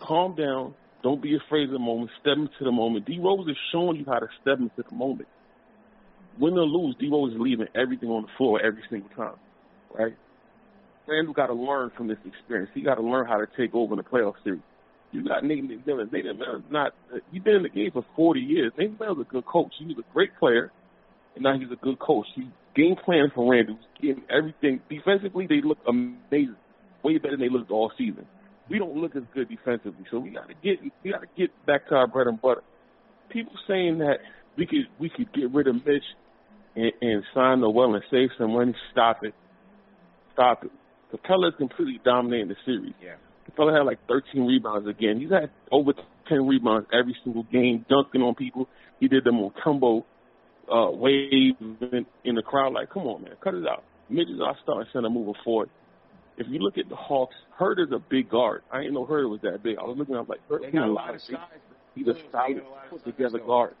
Calm 0.00 0.34
down. 0.34 0.74
Don't 1.02 1.22
be 1.22 1.36
afraid 1.36 1.64
of 1.64 1.70
the 1.70 1.78
moment. 1.78 2.10
Step 2.20 2.38
into 2.38 2.64
the 2.64 2.72
moment. 2.72 3.06
D 3.06 3.20
Rose 3.20 3.46
is 3.48 3.56
showing 3.70 3.96
you 3.98 4.04
how 4.06 4.18
to 4.18 4.28
step 4.42 4.58
into 4.58 4.82
the 4.88 4.96
moment. 4.96 5.28
Win 6.40 6.54
or 6.54 6.66
lose, 6.66 6.96
D 6.98 7.08
Rose 7.08 7.32
is 7.32 7.38
leaving 7.40 7.68
everything 7.76 8.08
on 8.08 8.22
the 8.22 8.28
floor 8.36 8.60
every 8.60 8.82
single 8.90 9.10
time, 9.10 9.36
right? 9.96 10.16
Randle 11.06 11.34
got 11.34 11.46
to 11.46 11.54
learn 11.54 11.92
from 11.96 12.08
this 12.08 12.18
experience. 12.24 12.70
He 12.74 12.80
got 12.82 12.96
to 12.96 13.02
learn 13.02 13.26
how 13.26 13.36
to 13.36 13.46
take 13.56 13.74
over 13.74 13.92
in 13.92 13.98
the 13.98 14.02
playoff 14.02 14.34
series. 14.42 14.62
You 15.14 15.22
got 15.22 15.44
Nate 15.44 15.62
McMillan. 15.62 16.12
Nate 16.12 16.24
McMillan's 16.24 16.64
not. 16.70 16.92
He's 17.30 17.40
uh, 17.40 17.44
been 17.44 17.54
in 17.54 17.62
the 17.62 17.68
game 17.68 17.90
for 17.92 18.04
40 18.16 18.40
years. 18.40 18.72
Nate 18.76 18.98
McMillan's 18.98 19.20
a 19.20 19.32
good 19.32 19.46
coach. 19.46 19.72
He 19.78 19.86
was 19.86 19.96
a 19.98 20.12
great 20.12 20.36
player, 20.40 20.72
and 21.36 21.44
now 21.44 21.56
he's 21.56 21.70
a 21.70 21.76
good 21.76 22.00
coach. 22.00 22.26
He's 22.34 22.46
game 22.74 22.96
plan 22.96 23.30
for 23.32 23.48
Randle. 23.48 23.78
He's 24.00 24.08
getting 24.08 24.24
everything 24.28 24.80
defensively. 24.90 25.46
They 25.46 25.62
look 25.62 25.78
amazing, 25.86 26.56
way 27.04 27.18
better 27.18 27.36
than 27.36 27.46
they 27.46 27.48
looked 27.48 27.70
all 27.70 27.92
season. 27.96 28.26
We 28.68 28.80
don't 28.80 28.96
look 28.96 29.14
as 29.14 29.22
good 29.32 29.48
defensively, 29.48 30.04
so 30.10 30.18
we 30.18 30.30
got 30.30 30.48
to 30.48 30.54
get 30.64 30.82
we 30.82 31.12
got 31.12 31.20
to 31.20 31.28
get 31.36 31.50
back 31.64 31.88
to 31.90 31.94
our 31.94 32.08
bread 32.08 32.26
and 32.26 32.42
butter. 32.42 32.64
People 33.30 33.52
saying 33.68 33.98
that 33.98 34.18
we 34.58 34.66
could 34.66 34.88
we 34.98 35.10
could 35.10 35.32
get 35.32 35.52
rid 35.52 35.68
of 35.68 35.76
Mitch 35.76 36.02
and, 36.74 36.90
and 37.00 37.22
sign 37.32 37.60
Noel 37.60 37.94
and 37.94 38.02
save 38.10 38.30
some 38.36 38.52
money. 38.52 38.74
Stop 38.90 39.22
it. 39.22 39.34
Stop 40.32 40.64
it. 40.64 40.72
Capela 41.12 41.50
is 41.50 41.54
completely 41.56 42.00
dominating 42.04 42.48
the 42.48 42.56
series. 42.64 42.94
Yeah. 43.00 43.14
Capela 43.56 43.76
had 43.76 43.86
like 43.86 43.98
13 44.08 44.46
rebounds 44.46 44.88
again. 44.88 45.20
He's 45.20 45.30
had 45.30 45.50
over 45.70 45.92
10 46.28 46.46
rebounds 46.46 46.88
every 46.92 47.16
single 47.24 47.44
game, 47.44 47.84
dunking 47.88 48.22
on 48.22 48.34
people. 48.34 48.68
He 49.00 49.08
did 49.08 49.24
them 49.24 49.40
on 49.40 49.52
combo 49.62 50.04
uh, 50.72 50.90
wave 50.90 51.54
in, 51.60 52.06
in 52.24 52.34
the 52.34 52.42
crowd. 52.42 52.72
Like, 52.72 52.90
come 52.90 53.02
on, 53.04 53.22
man, 53.22 53.34
cut 53.42 53.54
it 53.54 53.66
out. 53.66 53.84
Is 54.10 54.40
our 54.42 54.56
starting 54.62 54.88
center 54.92 55.10
moving 55.10 55.34
forward. 55.44 55.70
If 56.36 56.46
you 56.48 56.58
look 56.58 56.78
at 56.78 56.88
the 56.88 56.96
Hawks, 56.96 57.34
Huerter's 57.58 57.92
a 57.92 57.98
big 57.98 58.28
guard. 58.28 58.62
I 58.70 58.80
didn't 58.80 58.94
know 58.94 59.06
Huerter 59.06 59.30
was 59.30 59.40
that 59.42 59.62
big. 59.62 59.78
I 59.78 59.84
was 59.84 59.96
looking, 59.96 60.14
I 60.16 60.20
was 60.20 60.28
like, 60.28 60.40
Huerter 60.48 60.72
got 60.72 60.88
a 60.88 60.92
lot 60.92 61.14
of 61.14 61.20
size. 61.22 61.36
He's 61.94 62.08
a 62.08 62.14
solid, 62.30 62.62
put 62.90 63.04
together 63.04 63.38
guard. 63.38 63.74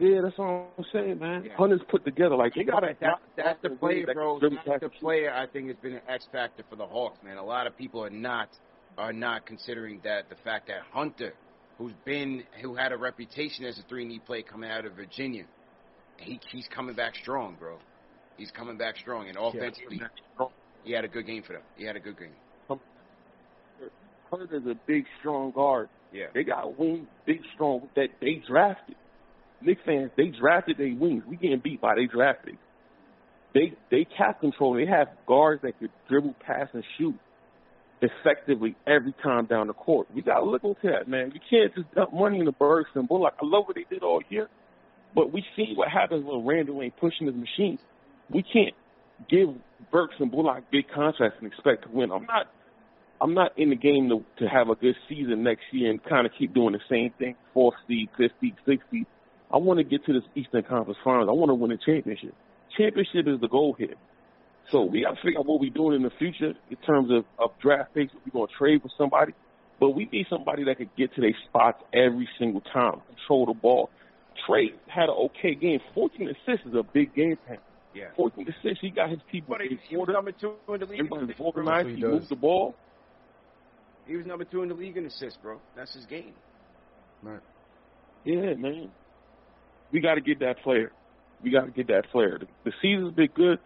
Yeah, 0.00 0.22
that's 0.22 0.38
all 0.38 0.68
I'm 0.78 0.84
saying, 0.92 1.18
man. 1.18 1.44
Yeah. 1.44 1.56
Hunters 1.56 1.82
put 1.90 2.04
together 2.04 2.34
like 2.34 2.54
they 2.54 2.64
got 2.64 2.80
that, 2.80 2.98
that, 3.00 3.20
that's 3.36 3.62
the 3.62 3.70
player, 3.70 4.06
bro. 4.12 4.40
That's 4.40 4.80
the 4.80 4.88
player 4.88 5.32
I 5.32 5.46
think 5.46 5.68
has 5.68 5.76
been 5.76 5.94
an 5.94 6.00
X 6.08 6.26
factor 6.32 6.64
for 6.70 6.76
the 6.76 6.86
Hawks, 6.86 7.18
man. 7.22 7.36
A 7.36 7.44
lot 7.44 7.66
of 7.66 7.76
people 7.76 8.02
are 8.02 8.10
not 8.10 8.48
are 8.96 9.12
not 9.12 9.44
considering 9.44 10.00
that 10.04 10.30
the 10.30 10.36
fact 10.42 10.68
that 10.68 10.78
Hunter, 10.90 11.34
who's 11.76 11.92
been 12.06 12.44
who 12.62 12.74
had 12.74 12.92
a 12.92 12.96
reputation 12.96 13.66
as 13.66 13.78
a 13.78 13.82
three 13.82 14.06
knee 14.06 14.18
play 14.18 14.42
coming 14.42 14.70
out 14.70 14.86
of 14.86 14.94
Virginia, 14.94 15.44
he 16.16 16.40
he's 16.50 16.66
coming 16.74 16.94
back 16.94 17.14
strong, 17.20 17.56
bro. 17.58 17.76
He's 18.38 18.50
coming 18.50 18.78
back 18.78 18.96
strong 18.96 19.28
and 19.28 19.36
offensively, 19.36 20.00
he 20.82 20.92
had 20.92 21.04
a 21.04 21.08
good 21.08 21.26
game 21.26 21.42
for 21.42 21.52
them. 21.52 21.62
He 21.76 21.84
had 21.84 21.96
a 21.96 22.00
good 22.00 22.18
game. 22.18 22.32
Huerter's 24.30 24.66
a 24.66 24.74
big, 24.86 25.04
strong 25.18 25.50
guard. 25.50 25.88
Yeah. 26.12 26.26
They 26.32 26.44
got 26.44 26.78
wings, 26.78 27.06
big, 27.26 27.40
strong 27.54 27.88
that 27.96 28.08
they 28.20 28.42
drafted. 28.46 28.96
Knicks 29.62 29.80
fans, 29.84 30.10
they 30.16 30.28
drafted 30.28 30.78
their 30.78 30.94
wings. 30.94 31.24
We 31.26 31.36
getting 31.36 31.60
beat 31.62 31.80
by 31.80 31.94
they 31.94 32.06
drafted. 32.06 32.56
They 33.54 33.74
they 33.90 34.06
cap 34.16 34.40
control. 34.40 34.74
They 34.74 34.86
have 34.86 35.08
guards 35.26 35.62
that 35.62 35.78
could 35.78 35.90
dribble, 36.08 36.36
pass, 36.46 36.68
and 36.72 36.84
shoot 36.98 37.16
effectively 38.02 38.76
every 38.86 39.14
time 39.22 39.46
down 39.46 39.66
the 39.66 39.74
court. 39.74 40.08
We 40.14 40.22
gotta 40.22 40.44
look 40.44 40.64
into 40.64 40.80
that, 40.84 41.08
man. 41.08 41.32
We 41.32 41.40
can't 41.50 41.74
just 41.74 41.92
dump 41.94 42.14
money 42.14 42.38
in 42.38 42.44
the 42.46 42.52
Burks 42.52 42.90
and 42.94 43.08
Bullock. 43.08 43.34
I 43.42 43.44
love 43.44 43.64
what 43.66 43.76
they 43.76 43.84
did 43.90 44.02
all 44.02 44.22
year, 44.28 44.48
but 45.14 45.32
we 45.32 45.44
see 45.56 45.72
what 45.74 45.88
happens 45.88 46.24
when 46.24 46.46
Randle 46.46 46.80
ain't 46.82 46.96
pushing 46.96 47.26
his 47.26 47.36
machine. 47.36 47.78
We 48.30 48.42
can't 48.42 48.74
give 49.28 49.48
Burks 49.90 50.14
and 50.18 50.30
Bullock 50.30 50.64
big 50.70 50.84
contracts 50.94 51.38
and 51.40 51.52
expect 51.52 51.84
to 51.84 51.90
win. 51.90 52.10
I'm 52.10 52.24
not 52.24 52.46
I'm 53.20 53.34
not 53.34 53.58
in 53.58 53.70
the 53.70 53.76
game 53.76 54.08
to 54.08 54.24
to 54.42 54.48
have 54.48 54.70
a 54.70 54.74
good 54.74 54.96
season 55.08 55.42
next 55.42 55.64
year 55.72 55.90
and 55.90 56.02
kind 56.02 56.26
of 56.26 56.32
keep 56.38 56.54
doing 56.54 56.72
the 56.72 56.80
same 56.88 57.12
thing, 57.18 57.36
fourth 57.52 57.74
seed, 57.86 58.08
fifth 58.16 58.32
seed, 58.40 58.54
sixth 58.66 58.86
seed. 58.90 59.06
I 59.52 59.56
want 59.56 59.78
to 59.78 59.84
get 59.84 60.04
to 60.06 60.12
this 60.12 60.22
Eastern 60.34 60.62
Conference 60.62 60.98
Finals. 61.02 61.28
I 61.28 61.32
want 61.32 61.50
to 61.50 61.54
win 61.54 61.72
a 61.72 61.76
championship. 61.76 62.34
Championship 62.76 63.26
is 63.26 63.40
the 63.40 63.48
goal 63.48 63.74
here. 63.76 63.94
So 64.70 64.84
we 64.84 65.02
got 65.02 65.16
to 65.16 65.22
figure 65.22 65.40
out 65.40 65.46
what 65.46 65.60
we're 65.60 65.70
doing 65.70 65.96
in 65.96 66.02
the 66.02 66.12
future 66.18 66.52
in 66.70 66.76
terms 66.86 67.10
of, 67.10 67.24
of 67.38 67.50
draft 67.60 67.92
picks. 67.94 68.12
We're 68.14 68.32
going 68.32 68.46
to 68.46 68.54
trade 68.56 68.82
with 68.82 68.92
somebody, 68.96 69.32
but 69.80 69.90
we 69.90 70.08
need 70.12 70.26
somebody 70.30 70.64
that 70.64 70.78
could 70.78 70.94
get 70.96 71.12
to 71.16 71.20
their 71.20 71.34
spots 71.48 71.82
every 71.92 72.28
single 72.38 72.60
time, 72.60 73.00
control 73.08 73.46
the 73.46 73.54
ball. 73.54 73.90
Trae 74.48 74.72
had 74.86 75.04
an 75.04 75.16
okay 75.26 75.54
game. 75.54 75.80
14 75.94 76.28
assists 76.28 76.66
is 76.66 76.74
a 76.74 76.84
big 76.84 77.14
game 77.14 77.36
for 77.44 77.54
him. 77.54 77.60
Yeah. 77.94 78.04
14 78.16 78.46
assists. 78.48 78.80
He 78.80 78.90
got 78.90 79.10
his 79.10 79.18
people. 79.30 79.56
But 79.56 79.66
he, 79.66 79.78
he 79.88 79.96
was 79.96 80.08
number 80.12 80.32
two 80.32 80.54
in 80.68 80.80
the 80.80 80.86
league. 80.86 81.00
in 81.00 81.06
Everybody's 81.06 81.24
assists, 81.30 81.38
bro. 81.38 81.46
organized. 81.46 81.88
He 81.88 82.02
moves 82.04 82.28
the 82.28 82.36
ball. 82.36 82.74
He 84.06 84.16
was 84.16 84.26
number 84.26 84.44
two 84.44 84.62
in 84.62 84.68
the 84.68 84.74
league 84.74 84.96
in 84.96 85.06
assists, 85.06 85.38
bro. 85.42 85.60
That's 85.76 85.92
his 85.94 86.06
game. 86.06 86.32
Right. 87.22 87.40
Yeah, 88.24 88.54
man. 88.54 88.90
We 89.92 90.00
got 90.00 90.14
to 90.14 90.20
get 90.20 90.40
that 90.40 90.62
player. 90.62 90.92
We 91.42 91.50
got 91.50 91.64
to 91.66 91.70
get 91.70 91.88
that 91.88 92.10
player. 92.10 92.38
The, 92.38 92.46
the 92.64 92.72
season's 92.82 93.14
been 93.14 93.30
good, 93.34 93.58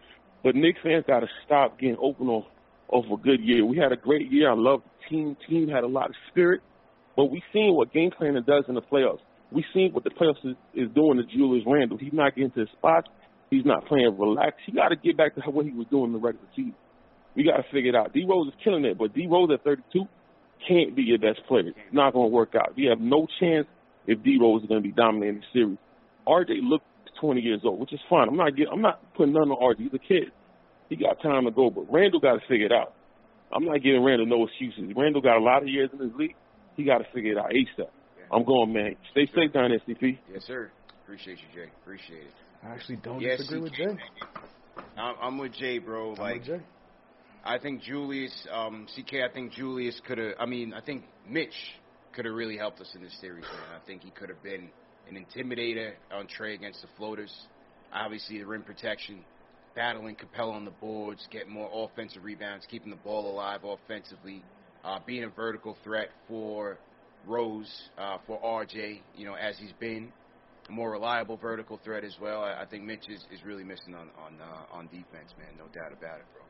but 0.43 0.55
Knicks 0.55 0.79
fans 0.83 1.03
got 1.07 1.21
to 1.21 1.27
stop 1.45 1.79
getting 1.79 1.97
open 2.01 2.27
off 2.27 2.45
off 2.87 3.05
a 3.11 3.21
good 3.21 3.41
year. 3.41 3.65
We 3.65 3.77
had 3.77 3.91
a 3.91 3.97
great 3.97 4.31
year. 4.31 4.51
I 4.51 4.53
love 4.55 4.81
the 4.83 5.09
team. 5.09 5.37
Team 5.49 5.67
had 5.69 5.83
a 5.83 5.87
lot 5.87 6.09
of 6.09 6.15
spirit, 6.31 6.61
but 7.15 7.25
we 7.25 7.41
seen 7.51 7.73
what 7.73 7.91
game 7.91 8.11
planning 8.15 8.43
does 8.45 8.65
in 8.67 8.75
the 8.75 8.81
playoffs. 8.81 9.21
We 9.51 9.65
seen 9.73 9.91
what 9.91 10.03
the 10.03 10.11
playoffs 10.11 10.43
is, 10.43 10.55
is 10.73 10.89
doing 10.93 11.17
to 11.17 11.23
Julius 11.23 11.65
Randle. 11.65 11.97
He's 11.97 12.13
not 12.13 12.35
getting 12.35 12.51
to 12.51 12.61
his 12.61 12.69
spots. 12.77 13.07
He's 13.49 13.59
He's 13.59 13.65
not 13.65 13.87
playing 13.87 14.17
relaxed. 14.17 14.61
He 14.65 14.71
got 14.71 14.89
to 14.89 14.95
get 14.95 15.17
back 15.17 15.35
to 15.35 15.41
what 15.41 15.65
he 15.65 15.71
was 15.71 15.87
doing 15.89 16.05
in 16.05 16.13
the 16.13 16.19
regular 16.19 16.47
season. 16.55 16.75
We 17.35 17.43
got 17.43 17.57
to 17.57 17.63
figure 17.71 17.89
it 17.89 17.95
out. 17.95 18.13
D 18.13 18.25
Rose 18.27 18.47
is 18.47 18.53
killing 18.63 18.85
it, 18.85 18.97
but 18.97 19.13
D 19.13 19.27
Rose 19.27 19.49
at 19.53 19.63
32 19.63 20.07
can't 20.67 20.95
be 20.95 21.03
your 21.03 21.19
best 21.19 21.45
player. 21.47 21.69
It's 21.69 21.93
not 21.93 22.13
going 22.13 22.29
to 22.29 22.33
work 22.33 22.55
out. 22.55 22.75
We 22.75 22.85
have 22.85 22.99
no 22.99 23.27
chance 23.39 23.67
if 24.07 24.23
D 24.23 24.37
Rose 24.39 24.63
is 24.63 24.69
going 24.69 24.81
to 24.81 24.87
be 24.87 24.93
dominating 24.93 25.41
the 25.41 25.45
series. 25.53 25.77
RJ 26.27 26.61
looks 26.63 26.85
20 27.21 27.41
years 27.41 27.61
old, 27.63 27.79
which 27.79 27.93
is 27.93 27.99
fine. 28.09 28.27
I'm 28.27 28.35
not 28.37 28.55
get, 28.55 28.67
I'm 28.71 28.81
not 28.81 29.01
putting 29.15 29.33
none 29.33 29.49
on 29.51 29.75
RJ. 29.75 29.79
He's 29.83 29.93
a 29.93 29.99
kid. 29.99 30.31
He 30.89 30.95
got 30.95 31.21
time 31.21 31.45
to 31.45 31.51
go, 31.51 31.69
but 31.69 31.91
Randle 31.91 32.19
got 32.19 32.33
to 32.33 32.47
figure 32.47 32.67
it 32.67 32.71
out. 32.71 32.93
I'm 33.51 33.65
not 33.65 33.81
giving 33.81 34.03
Randle 34.03 34.25
no 34.25 34.45
excuses. 34.45 34.91
Randle 34.95 35.21
got 35.21 35.37
a 35.37 35.43
lot 35.43 35.61
of 35.61 35.67
years 35.69 35.89
in 35.93 35.99
this 35.99 36.15
league. 36.17 36.35
He 36.75 36.83
got 36.83 36.99
to 36.99 37.05
figure 37.13 37.31
it 37.31 37.37
out 37.37 37.51
ASAP. 37.51 37.87
I'm 38.31 38.43
going, 38.43 38.73
man. 38.73 38.95
Stay 39.11 39.27
safe 39.35 39.53
down 39.53 39.69
there, 39.69 39.79
CP. 39.87 40.17
Yes, 40.33 40.43
sir. 40.45 40.71
Appreciate 41.03 41.37
you, 41.37 41.61
Jay. 41.63 41.69
Appreciate 41.83 42.23
it. 42.23 42.33
I 42.63 42.69
actually 42.69 42.97
don't 42.97 43.21
Yes, 43.21 43.37
disagree 43.37 43.61
with 43.61 43.73
Jay. 43.73 43.97
I'm, 44.97 45.15
I'm 45.21 45.37
with 45.37 45.53
Jay, 45.53 45.77
bro. 45.77 46.13
I'm 46.13 46.19
Like, 46.19 46.35
with 46.39 46.45
Jay. 46.47 46.61
I 47.43 47.59
think 47.59 47.83
Julius, 47.83 48.47
um, 48.51 48.87
CK, 48.95 49.15
I 49.29 49.31
think 49.31 49.53
Julius 49.53 50.01
could 50.07 50.17
have, 50.17 50.33
I 50.39 50.47
mean, 50.47 50.73
I 50.73 50.81
think 50.81 51.03
Mitch 51.29 51.53
could 52.13 52.25
have 52.25 52.33
really 52.33 52.57
helped 52.57 52.81
us 52.81 52.91
in 52.95 53.03
this 53.03 53.15
series, 53.21 53.43
man. 53.43 53.79
I 53.81 53.85
think 53.85 54.01
he 54.01 54.09
could 54.09 54.29
have 54.29 54.41
been 54.41 54.69
an 55.09 55.23
intimidator 55.23 55.93
on 56.11 56.27
Trae 56.27 56.53
against 56.53 56.81
the 56.81 56.87
floaters. 56.97 57.33
Obviously, 57.93 58.37
the 58.39 58.45
rim 58.45 58.63
protection, 58.63 59.23
battling 59.75 60.15
Capella 60.15 60.53
on 60.53 60.65
the 60.65 60.71
boards, 60.71 61.27
getting 61.31 61.51
more 61.51 61.69
offensive 61.73 62.23
rebounds, 62.23 62.65
keeping 62.69 62.89
the 62.89 62.97
ball 62.97 63.31
alive 63.31 63.61
offensively, 63.63 64.43
uh, 64.83 64.99
being 65.05 65.23
a 65.23 65.29
vertical 65.29 65.77
threat 65.83 66.09
for 66.27 66.77
Rose, 67.27 67.71
uh, 67.97 68.17
for 68.27 68.39
RJ, 68.41 68.99
you 69.15 69.25
know, 69.25 69.35
as 69.35 69.57
he's 69.57 69.73
been. 69.79 70.11
A 70.67 70.71
more 70.71 70.91
reliable 70.91 71.37
vertical 71.37 71.79
threat 71.83 72.03
as 72.03 72.15
well. 72.19 72.43
I, 72.43 72.63
I 72.63 72.65
think 72.65 72.83
Mitch 72.83 73.07
is, 73.07 73.23
is 73.31 73.43
really 73.45 73.63
missing 73.63 73.93
on 73.93 74.09
on 74.17 74.41
uh, 74.41 74.75
on 74.75 74.85
defense, 74.87 75.31
man. 75.37 75.49
No 75.57 75.65
doubt 75.65 75.93
about 75.93 76.19
it, 76.19 76.25
bro. 76.33 76.41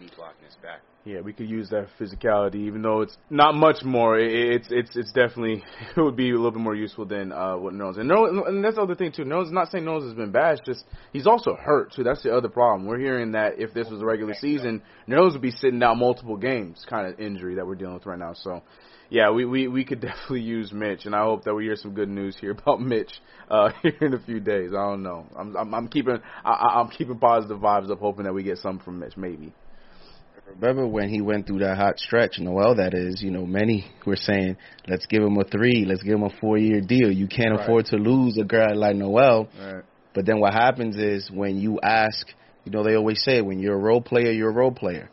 Knee 0.00 0.10
blocking 0.16 0.44
his 0.44 0.54
back. 0.62 0.80
Yeah, 1.04 1.20
we 1.20 1.32
could 1.32 1.48
use 1.48 1.70
that 1.70 1.86
physicality, 1.98 2.56
even 2.66 2.82
though 2.82 3.00
it's 3.00 3.16
not 3.30 3.54
much 3.54 3.82
more. 3.82 4.18
It, 4.18 4.30
it's 4.30 4.68
it's 4.70 4.96
it's 4.96 5.12
definitely 5.12 5.62
it 5.96 6.00
would 6.00 6.16
be 6.16 6.30
a 6.30 6.34
little 6.34 6.50
bit 6.50 6.60
more 6.60 6.74
useful 6.74 7.06
than 7.06 7.32
uh, 7.32 7.56
what 7.56 7.72
Knowles. 7.72 7.96
And 7.96 8.08
Knowles, 8.08 8.44
and 8.46 8.62
that's 8.62 8.76
the 8.76 8.82
other 8.82 8.94
thing 8.94 9.12
too. 9.12 9.22
Is 9.22 9.50
not 9.52 9.70
saying 9.70 9.84
Knowles 9.84 10.04
has 10.04 10.14
been 10.14 10.32
bad. 10.32 10.58
It's 10.58 10.66
just 10.66 10.84
he's 11.12 11.26
also 11.26 11.54
hurt 11.54 11.92
too. 11.94 12.04
That's 12.04 12.22
the 12.22 12.34
other 12.36 12.48
problem. 12.48 12.86
We're 12.86 12.98
hearing 12.98 13.32
that 13.32 13.58
if 13.58 13.72
this 13.72 13.88
was 13.88 14.02
a 14.02 14.04
regular 14.04 14.34
season, 14.34 14.82
Knowles 15.06 15.32
would 15.32 15.42
be 15.42 15.50
sitting 15.50 15.82
out 15.82 15.96
multiple 15.96 16.36
games, 16.36 16.84
kind 16.88 17.06
of 17.06 17.18
injury 17.18 17.54
that 17.56 17.66
we're 17.66 17.76
dealing 17.76 17.94
with 17.94 18.06
right 18.06 18.18
now. 18.18 18.34
So. 18.34 18.62
Yeah, 19.10 19.30
we, 19.30 19.46
we, 19.46 19.68
we 19.68 19.86
could 19.86 20.00
definitely 20.02 20.42
use 20.42 20.70
Mitch, 20.70 21.06
and 21.06 21.14
I 21.14 21.22
hope 21.22 21.44
that 21.44 21.54
we 21.54 21.64
hear 21.64 21.76
some 21.76 21.94
good 21.94 22.10
news 22.10 22.36
here 22.38 22.50
about 22.66 22.82
Mitch 22.82 23.10
uh, 23.50 23.70
here 23.82 23.96
in 24.02 24.12
a 24.12 24.18
few 24.18 24.38
days. 24.38 24.72
I 24.72 24.82
don't 24.90 25.02
know. 25.02 25.24
I'm 25.34 25.56
I'm, 25.56 25.74
I'm 25.74 25.88
keeping 25.88 26.18
I, 26.44 26.50
I- 26.50 26.80
I'm 26.80 26.90
keeping 26.90 27.18
positive 27.18 27.58
vibes 27.58 27.90
up, 27.90 28.00
hoping 28.00 28.24
that 28.24 28.34
we 28.34 28.42
get 28.42 28.58
something 28.58 28.84
from 28.84 28.98
Mitch, 28.98 29.16
maybe. 29.16 29.54
Remember 30.48 30.86
when 30.86 31.08
he 31.08 31.20
went 31.20 31.46
through 31.46 31.60
that 31.60 31.76
hot 31.76 31.98
stretch, 31.98 32.38
Noel, 32.38 32.76
that 32.76 32.94
is, 32.94 33.22
you 33.22 33.30
know, 33.30 33.46
many 33.46 33.86
were 34.06 34.16
saying, 34.16 34.56
let's 34.86 35.06
give 35.06 35.22
him 35.22 35.36
a 35.36 35.44
three, 35.44 35.84
let's 35.86 36.02
give 36.02 36.14
him 36.14 36.24
a 36.24 36.30
four 36.40 36.58
year 36.58 36.80
deal. 36.80 37.10
You 37.10 37.28
can't 37.28 37.52
Right. 37.52 37.60
afford 37.62 37.86
to 37.86 37.96
lose 37.96 38.38
a 38.38 38.44
guy 38.44 38.72
like 38.72 38.96
Noel. 38.96 39.48
Right. 39.60 39.82
But 40.14 40.26
then 40.26 40.40
what 40.40 40.54
happens 40.54 40.96
is 40.96 41.30
when 41.30 41.58
you 41.58 41.78
ask, 41.80 42.26
you 42.64 42.72
know, 42.72 42.82
they 42.82 42.96
always 42.96 43.22
say 43.22 43.40
when 43.40 43.58
you're 43.60 43.74
a 43.74 43.78
role 43.78 44.00
player, 44.00 44.32
you're 44.32 44.50
a 44.50 44.54
role 44.54 44.72
player. 44.72 45.08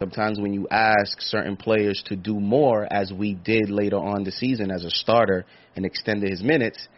Sometimes 0.00 0.40
when 0.40 0.52
you 0.54 0.66
ask 0.70 1.20
certain 1.20 1.56
players 1.56 2.02
to 2.06 2.16
do 2.16 2.40
more, 2.40 2.86
as 2.90 3.12
we 3.12 3.34
did 3.34 3.70
later 3.70 3.98
on 3.98 4.24
the 4.24 4.32
season 4.32 4.70
as 4.70 4.84
a 4.84 4.90
starter 4.90 5.44
and 5.76 5.84
extended 5.84 6.30
his 6.30 6.42
minutes, 6.42 6.88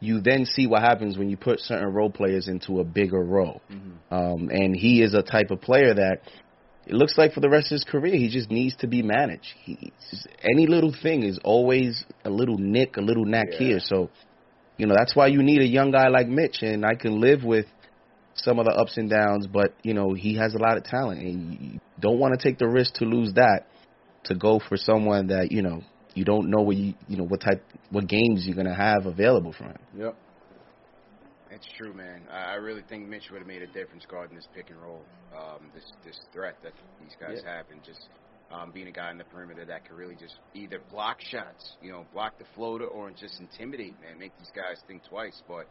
you 0.00 0.20
then 0.20 0.44
see 0.44 0.66
what 0.66 0.82
happens 0.82 1.16
when 1.16 1.28
you 1.30 1.36
put 1.36 1.60
certain 1.60 1.92
role 1.92 2.10
players 2.10 2.48
into 2.48 2.80
a 2.80 2.84
bigger 2.84 3.22
role. 3.22 3.62
Um, 4.10 4.50
and 4.50 4.74
he 4.76 5.02
is 5.02 5.14
a 5.14 5.22
type 5.22 5.50
of 5.50 5.60
player 5.60 5.94
that 5.94 6.20
it 6.86 6.94
looks 6.94 7.18
like 7.18 7.32
for 7.32 7.40
the 7.40 7.48
rest 7.48 7.66
of 7.66 7.76
his 7.76 7.84
career, 7.84 8.14
he 8.14 8.28
just 8.28 8.50
needs 8.50 8.76
to 8.76 8.86
be 8.86 9.02
managed. 9.02 9.48
He, 9.64 9.92
just- 10.10 10.28
any 10.42 10.66
little 10.66 10.94
thing 11.02 11.24
is 11.24 11.38
always 11.42 12.04
a 12.24 12.30
little 12.30 12.58
nick, 12.58 12.96
a 12.96 13.00
little 13.00 13.24
knack 13.24 13.48
here. 13.50 13.80
So, 13.80 14.08
you 14.76 14.86
know, 14.86 14.94
that's 14.96 15.16
why 15.16 15.26
you 15.26 15.42
need 15.42 15.60
a 15.60 15.66
young 15.66 15.90
guy 15.90 16.08
like 16.08 16.28
Mitch. 16.28 16.62
And 16.62 16.84
I 16.84 16.94
can 16.94 17.20
live 17.20 17.42
with 17.42 17.66
some 18.34 18.58
of 18.58 18.66
the 18.66 18.72
ups 18.72 18.96
and 18.98 19.10
downs, 19.10 19.46
but, 19.46 19.74
you 19.82 19.94
know, 19.94 20.12
he 20.12 20.36
has 20.36 20.54
a 20.54 20.58
lot 20.58 20.76
of 20.76 20.84
talent. 20.84 21.20
And 21.20 21.58
you 21.60 21.80
don't 21.98 22.18
want 22.18 22.38
to 22.38 22.48
take 22.48 22.58
the 22.58 22.68
risk 22.68 22.94
to 22.94 23.04
lose 23.04 23.32
that 23.34 23.66
to 24.24 24.34
go 24.34 24.60
for 24.68 24.76
someone 24.76 25.28
that, 25.28 25.50
you 25.50 25.62
know, 25.62 25.82
you 26.14 26.24
don't 26.24 26.50
know 26.50 26.62
what 26.62 26.76
you, 26.76 26.94
you 27.08 27.16
know, 27.16 27.24
what 27.24 27.40
type, 27.40 27.62
what 27.90 28.06
games 28.06 28.46
you're 28.46 28.54
going 28.54 28.66
to 28.66 28.74
have 28.74 29.06
available 29.06 29.52
for 29.52 29.64
him. 29.64 29.78
Yep. 29.96 30.16
It's 31.66 31.76
true, 31.76 31.92
man. 31.92 32.22
I 32.30 32.52
I 32.52 32.54
really 32.54 32.82
think 32.88 33.08
Mitch 33.08 33.28
would 33.30 33.38
have 33.38 33.46
made 33.48 33.62
a 33.62 33.66
difference 33.66 34.06
guarding 34.08 34.36
this 34.36 34.46
pick 34.54 34.70
and 34.70 34.80
roll, 34.80 35.02
um, 35.36 35.70
this 35.74 35.84
this 36.04 36.18
threat 36.32 36.54
that 36.62 36.72
these 37.00 37.14
guys 37.20 37.42
Yeah. 37.44 37.56
have, 37.56 37.70
and 37.70 37.82
just 37.82 38.08
um, 38.52 38.70
being 38.70 38.86
a 38.86 38.92
guy 38.92 39.10
in 39.10 39.18
the 39.18 39.24
perimeter 39.24 39.64
that 39.64 39.84
could 39.84 39.96
really 39.96 40.14
just 40.14 40.38
either 40.54 40.78
block 40.90 41.20
shots, 41.20 41.76
you 41.82 41.90
know, 41.90 42.06
block 42.12 42.38
the 42.38 42.44
floater, 42.54 42.86
or 42.86 43.10
just 43.10 43.40
intimidate, 43.40 44.00
man, 44.00 44.18
make 44.18 44.36
these 44.38 44.52
guys 44.54 44.80
think 44.86 45.02
twice. 45.04 45.42
But 45.48 45.66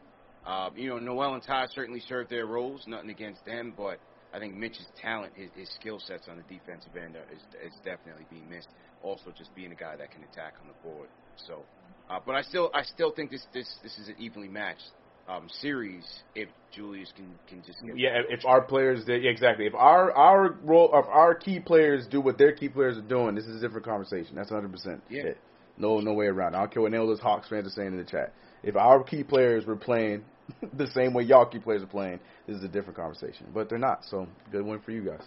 um, 0.46 0.76
you 0.78 0.90
know, 0.90 1.00
Noel 1.00 1.34
and 1.36 1.44
Ty 1.44 1.68
certainly 1.68 2.02
served 2.02 2.30
their 2.30 2.46
roles. 2.46 2.86
Nothing 2.88 3.10
against 3.10 3.46
them, 3.46 3.74
but 3.76 3.98
I 4.34 4.40
think 4.40 4.54
Mitch's 4.54 4.86
talent, 5.02 5.32
his, 5.36 5.50
his 5.56 5.70
skill 5.80 6.00
sets 6.00 6.28
on 6.28 6.36
the 6.36 6.44
defensive 6.44 6.96
end 6.98 7.16
is, 7.32 7.42
is 7.66 7.74
definitely 7.86 8.26
being 8.30 8.50
missed. 8.50 8.68
Also, 9.02 9.32
just 9.38 9.56
being 9.56 9.72
a 9.72 9.76
guy 9.76 9.96
that 9.96 10.12
can 10.12 10.24
attack 10.24 10.56
on 10.62 10.68
the 10.68 10.74
board. 10.84 11.08
So, 11.48 11.64
uh, 12.10 12.20
but 12.26 12.36
I 12.36 12.42
still 12.42 12.70
I 12.74 12.84
still 12.84 13.12
think 13.12 13.32
this 13.32 13.46
this 13.54 13.80
this 13.82 13.98
is 13.98 14.10
an 14.10 14.16
evenly 14.20 14.50
matched 14.50 14.92
um, 15.28 15.48
series 15.62 16.04
if 16.36 16.50
Julius 16.72 17.12
can 17.16 17.34
can 17.48 17.64
just 17.66 17.82
get 17.84 17.98
Yeah, 17.98 18.22
if 18.30 18.46
our 18.46 18.62
players 18.62 19.06
did 19.06 19.24
yeah, 19.24 19.32
exactly. 19.32 19.66
If 19.66 19.74
our 19.74 20.12
our 20.12 20.58
role 20.64 20.92
if 20.94 21.06
our 21.08 21.34
key 21.36 21.60
players 21.60 22.08
do 22.08 22.22
what 22.22 22.38
their 22.38 22.54
key 22.54 22.70
players 22.70 22.98
are 22.98 23.02
doing, 23.02 23.36
this 23.36 23.46
is 23.46 23.58
a 23.58 23.60
different 23.66 23.86
conversation. 23.86 24.36
That's 24.36 24.50
hundred 24.50 24.72
percent. 24.72 25.02
Yeah. 25.10 25.32
No 25.78 26.00
no 26.00 26.14
way 26.14 26.28
around. 26.28 26.54
it. 26.54 26.58
I 26.58 26.60
don't 26.62 26.72
care 26.72 26.82
what 26.82 26.92
Nailers 26.92 27.20
Hawks 27.20 27.50
fans 27.50 27.68
are 27.68 27.72
saying 27.72 27.90
in 27.90 27.98
the 27.98 28.04
chat. 28.04 28.34
If 28.64 28.76
our 28.76 29.04
key 29.04 29.24
players 29.24 29.66
were 29.66 29.76
playing 29.76 30.24
the 30.74 30.88
same 30.88 31.14
way 31.14 31.24
y'all 31.24 31.46
key 31.46 31.60
players 31.60 31.82
are 31.82 31.88
playing, 31.88 32.20
this 32.48 32.58
is 32.58 32.64
a 32.64 32.68
different 32.68 32.98
conversation. 32.98 33.48
But 33.54 33.70
they're 33.70 33.80
not, 33.80 34.04
so 34.10 34.28
good 34.52 34.66
win 34.66 34.80
for 34.80 34.92
you 34.92 35.04
guys. 35.04 35.22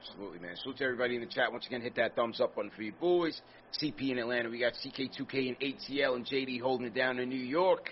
Absolutely, 0.00 0.38
man. 0.38 0.54
Salute 0.56 0.78
to 0.78 0.84
everybody 0.84 1.14
in 1.16 1.22
the 1.22 1.26
chat. 1.26 1.50
Once 1.50 1.66
again, 1.66 1.80
hit 1.80 1.96
that 1.96 2.14
thumbs 2.14 2.40
up 2.40 2.54
button 2.54 2.70
for 2.74 2.82
you 2.82 2.92
boys. 3.00 3.40
CP 3.80 4.10
in 4.10 4.18
Atlanta. 4.18 4.50
We 4.50 4.60
got 4.60 4.74
CK2K 4.74 5.34
in 5.48 5.56
ATL 5.56 6.16
and 6.16 6.26
JD 6.26 6.60
holding 6.60 6.86
it 6.86 6.94
down 6.94 7.18
in 7.18 7.28
New 7.28 7.36
York. 7.36 7.90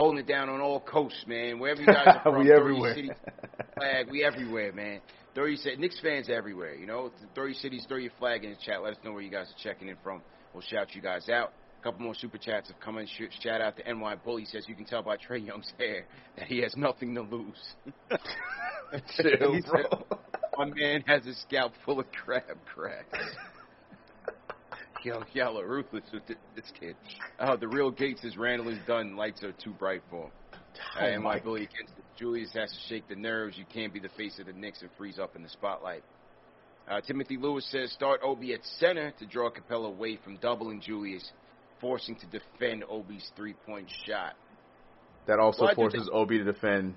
Holding 0.00 0.20
it 0.20 0.26
down 0.26 0.48
on 0.48 0.62
all 0.62 0.80
coasts, 0.80 1.24
man. 1.26 1.58
Wherever 1.58 1.78
you 1.82 1.86
guys 1.86 2.06
are 2.06 2.22
from, 2.32 2.38
We 2.46 2.50
everywhere. 2.50 2.96
flag. 3.76 4.10
We 4.10 4.24
everywhere, 4.24 4.72
man. 4.72 5.00
Throw 5.34 5.44
your 5.44 5.58
city. 5.58 5.76
Knicks 5.76 6.00
fans 6.00 6.30
everywhere, 6.30 6.74
you 6.74 6.86
know. 6.86 7.10
Throw 7.34 7.44
your 7.44 7.54
cities, 7.54 7.84
throw 7.86 7.98
your 7.98 8.10
flag 8.18 8.42
in 8.42 8.50
the 8.52 8.56
chat. 8.64 8.82
Let 8.82 8.94
us 8.94 8.98
know 9.04 9.12
where 9.12 9.20
you 9.20 9.30
guys 9.30 9.48
are 9.48 9.62
checking 9.62 9.88
in 9.88 9.96
from. 10.02 10.22
We'll 10.54 10.62
shout 10.62 10.94
you 10.94 11.02
guys 11.02 11.28
out. 11.28 11.52
A 11.80 11.82
couple 11.82 12.00
more 12.00 12.14
super 12.14 12.38
chats 12.38 12.68
have 12.68 12.80
come 12.80 12.96
in. 12.96 13.06
Sh- 13.08 13.42
Shout 13.42 13.60
out 13.60 13.76
to 13.76 13.94
NY 13.94 14.16
Bully. 14.24 14.46
Says 14.46 14.64
you 14.68 14.74
can 14.74 14.86
tell 14.86 15.02
by 15.02 15.18
Trae 15.18 15.46
Young's 15.46 15.70
hair 15.78 16.06
that 16.38 16.46
he 16.46 16.62
has 16.62 16.74
nothing 16.78 17.14
to 17.16 17.20
lose. 17.20 17.74
Chill, 19.16 19.60
bro. 19.70 20.04
My 20.56 20.64
man 20.64 21.04
has 21.06 21.26
a 21.26 21.34
scalp 21.34 21.72
full 21.84 22.00
of 22.00 22.06
crab 22.12 22.56
cracks. 22.74 23.18
Yo, 25.02 25.22
y'all 25.32 25.62
ruthless 25.62 26.04
with 26.12 26.26
this 26.26 26.72
kid. 26.78 26.94
Oh, 27.38 27.56
the 27.56 27.66
real 27.68 27.90
Gates 27.90 28.22
is 28.22 28.36
Randle 28.36 28.68
is 28.68 28.78
done. 28.86 29.16
Lights 29.16 29.42
are 29.42 29.52
too 29.52 29.72
bright 29.72 30.02
for 30.10 30.24
him. 30.24 30.30
Oh, 30.52 31.04
and 31.04 31.22
my- 31.22 31.34
my 31.34 31.40
Billy 31.40 31.62
against 31.64 31.94
Julius 32.16 32.52
has 32.52 32.70
to 32.72 32.78
shake 32.80 33.08
the 33.08 33.16
nerves. 33.16 33.56
You 33.56 33.64
can't 33.64 33.92
be 33.94 34.00
the 34.00 34.10
face 34.10 34.38
of 34.38 34.46
the 34.46 34.52
Knicks 34.52 34.82
and 34.82 34.90
freeze 34.98 35.18
up 35.18 35.36
in 35.36 35.42
the 35.42 35.48
spotlight. 35.48 36.02
Uh, 36.86 37.00
Timothy 37.00 37.36
Lewis 37.38 37.64
says 37.66 37.90
start 37.92 38.20
Obi 38.22 38.52
at 38.52 38.64
center 38.78 39.12
to 39.12 39.26
draw 39.26 39.50
Capela 39.50 39.86
away 39.86 40.16
from 40.16 40.36
doubling 40.36 40.80
Julius, 40.80 41.32
forcing 41.80 42.16
to 42.16 42.26
defend 42.26 42.84
Obi's 42.88 43.30
three-point 43.36 43.88
shot. 44.04 44.34
That 45.26 45.38
also 45.38 45.62
Well, 45.62 45.70
I 45.70 45.74
do 45.74 45.76
forces 45.76 46.10
Obi 46.12 46.38
to 46.38 46.44
defend 46.44 46.94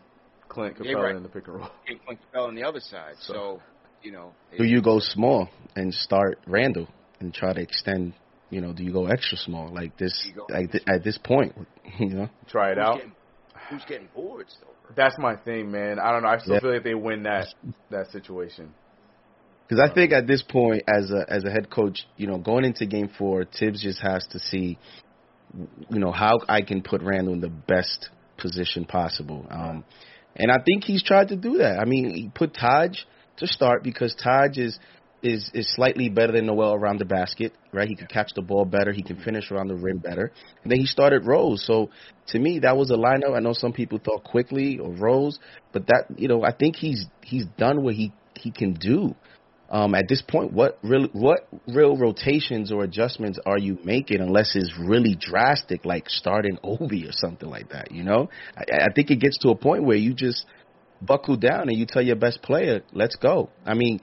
Clint 0.49 0.77
Yeah, 0.81 0.93
Capela 0.93 1.03
right. 1.03 1.15
in 1.15 1.23
the 1.23 1.29
pick 1.29 1.47
and 1.47 1.57
roll. 1.57 1.69
And 1.87 2.03
Clint 2.05 2.19
Capela 2.33 2.47
on 2.47 2.55
the 2.55 2.63
other 2.63 2.79
side. 2.81 3.15
So- 3.19 3.33
So, 3.33 3.61
you 4.01 4.11
know, 4.11 4.33
Do 4.57 4.65
you 4.65 4.81
go 4.81 4.99
small 4.99 5.49
and 5.75 5.93
start 5.93 6.39
Randle 6.47 6.87
and 7.19 7.33
try 7.33 7.53
to 7.53 7.61
extend? 7.61 8.13
You 8.49 8.61
know, 8.61 8.73
do 8.73 8.83
you 8.83 8.91
go 8.93 9.07
extra 9.07 9.37
small 9.37 9.73
like 9.73 9.97
this? 9.97 10.27
Like 10.49 10.71
th- 10.71 10.83
at 10.87 11.03
this 11.03 11.17
point, 11.17 11.53
you 11.99 12.09
know. 12.09 12.29
Try 12.49 12.71
it 12.71 12.77
who's 12.77 12.85
out. 12.85 12.95
Getting, 12.97 13.11
who's 13.69 13.85
getting 13.85 14.09
boards 14.13 14.55
though? 14.61 14.67
That's 14.95 15.17
my 15.17 15.35
thing, 15.35 15.71
man. 15.71 15.97
I 15.99 16.11
don't 16.11 16.23
know. 16.23 16.29
I 16.29 16.37
still 16.39 16.55
Yeah. 16.55 16.59
feel 16.59 16.73
like 16.73 16.83
they 16.83 16.93
win 16.93 17.23
that 17.23 17.47
that 17.89 18.07
situation. 18.11 18.73
Because 19.67 19.89
I 19.89 19.93
think 19.93 20.11
at 20.11 20.27
this 20.27 20.43
point, 20.43 20.83
as 20.87 21.09
a 21.09 21.25
as 21.27 21.45
a 21.45 21.49
head 21.49 21.69
coach, 21.69 22.05
you 22.17 22.27
know, 22.27 22.37
going 22.37 22.65
into 22.65 22.85
Game 22.85 23.09
Four, 23.17 23.45
Thibs 23.45 23.81
just 23.81 24.01
has 24.01 24.27
to 24.31 24.39
see, 24.39 24.77
you 25.89 25.99
know, 25.99 26.11
how 26.11 26.33
I 26.47 26.61
can 26.61 26.83
put 26.83 27.01
Randle 27.01 27.33
in 27.33 27.39
the 27.39 27.49
best 27.49 28.09
position 28.37 28.85
possible. 28.85 29.47
Um, 29.49 29.83
and 30.35 30.51
I 30.51 30.57
think 30.63 30.83
he's 30.83 31.01
tried 31.03 31.29
to 31.29 31.35
do 31.37 31.59
that. 31.59 31.79
I 31.79 31.85
mean, 31.85 32.13
he 32.13 32.29
put 32.33 32.53
Taj 32.53 32.97
to 33.37 33.47
start 33.47 33.83
because 33.83 34.13
Taj 34.15 34.57
is 34.57 34.77
is 35.23 35.49
is 35.53 35.73
slightly 35.73 36.09
better 36.09 36.33
than 36.33 36.45
Noel 36.45 36.73
around 36.73 36.99
the 36.99 37.05
basket, 37.05 37.53
right? 37.71 37.87
He 37.87 37.95
can 37.95 38.07
catch 38.07 38.33
the 38.35 38.41
ball 38.41 38.65
better, 38.65 38.91
he 38.91 39.01
can 39.01 39.17
finish 39.21 39.49
around 39.51 39.69
the 39.69 39.75
rim 39.75 39.97
better. 39.97 40.31
And 40.63 40.71
then 40.71 40.79
he 40.79 40.85
started 40.85 41.25
Rose. 41.25 41.65
So 41.65 41.89
to 42.27 42.39
me, 42.39 42.59
that 42.59 42.75
was 42.75 42.91
a 42.91 42.95
lineup. 42.95 43.35
I 43.35 43.39
know 43.39 43.53
some 43.53 43.73
people 43.73 43.99
thought 44.03 44.23
Quickley 44.23 44.79
or 44.79 44.91
Rose, 44.91 45.39
but 45.71 45.87
that 45.87 46.05
you 46.17 46.27
know, 46.27 46.43
I 46.43 46.51
think 46.51 46.75
he's 46.75 47.05
he's 47.23 47.45
done 47.57 47.83
what 47.83 47.95
he 47.95 48.11
he 48.35 48.51
can 48.51 48.73
do. 48.73 49.15
Um, 49.69 49.95
at 49.95 50.07
this 50.07 50.21
point, 50.21 50.53
what 50.53 50.77
real 50.83 51.07
what 51.13 51.47
real 51.67 51.97
rotations 51.97 52.71
or 52.71 52.83
adjustments 52.83 53.39
are 53.45 53.57
you 53.57 53.79
making 53.83 54.21
unless 54.21 54.55
it's 54.55 54.71
really 54.77 55.17
drastic, 55.19 55.83
like 55.85 56.09
starting 56.09 56.59
Obi 56.63 57.07
or 57.07 57.11
something 57.11 57.49
like 57.49 57.69
that? 57.69 57.91
You 57.91 58.03
know, 58.03 58.29
I, 58.55 58.83
I 58.83 58.93
think 58.93 59.09
it 59.09 59.19
gets 59.19 59.39
to 59.39 59.49
a 59.49 59.55
point 59.55 59.83
where 59.85 59.97
you 59.97 60.13
just 60.13 60.45
buckle 61.01 61.37
down 61.37 61.69
and 61.69 61.77
you 61.77 61.85
tell 61.87 62.03
your 62.03 62.17
best 62.17 62.43
player, 62.43 62.81
"Let's 62.91 63.15
go." 63.15 63.49
I 63.65 63.73
mean, 63.73 63.99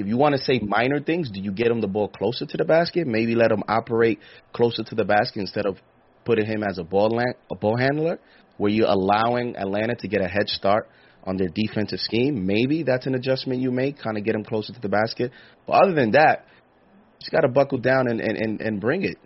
if 0.00 0.06
you 0.06 0.16
want 0.16 0.34
to 0.34 0.42
say 0.42 0.58
minor 0.60 0.98
things, 0.98 1.30
do 1.30 1.40
you 1.40 1.52
get 1.52 1.66
him 1.66 1.80
the 1.80 1.86
ball 1.86 2.08
closer 2.08 2.46
to 2.46 2.56
the 2.56 2.64
basket? 2.64 3.06
Maybe 3.06 3.34
let 3.34 3.52
him 3.52 3.62
operate 3.68 4.18
closer 4.54 4.82
to 4.82 4.94
the 4.94 5.04
basket 5.04 5.40
instead 5.40 5.66
of 5.66 5.76
putting 6.24 6.46
him 6.46 6.62
as 6.62 6.78
a 6.78 6.84
ball 6.84 7.10
land, 7.10 7.34
a 7.50 7.54
ball 7.54 7.76
handler, 7.76 8.18
where 8.56 8.70
you're 8.70 8.88
allowing 8.88 9.56
Atlanta 9.56 9.94
to 9.96 10.08
get 10.08 10.22
a 10.22 10.28
head 10.28 10.48
start 10.48 10.88
on 11.24 11.36
their 11.36 11.48
defensive 11.48 12.00
scheme. 12.00 12.46
Maybe 12.46 12.82
that's 12.82 13.06
an 13.06 13.14
adjustment 13.14 13.60
you 13.60 13.70
make, 13.70 13.98
kind 13.98 14.16
of 14.16 14.24
get 14.24 14.34
him 14.34 14.44
closer 14.44 14.72
to 14.72 14.80
the 14.80 14.88
basket. 14.88 15.32
But 15.66 15.84
other 15.84 15.94
than 15.94 16.12
that, 16.12 16.46
you 16.48 17.20
just 17.20 17.30
got 17.30 17.40
to 17.40 17.48
buckle 17.48 17.78
down 17.78 18.08
and, 18.08 18.20
and, 18.20 18.38
and, 18.38 18.60
and 18.60 18.80
bring 18.80 19.04
it. 19.04 19.18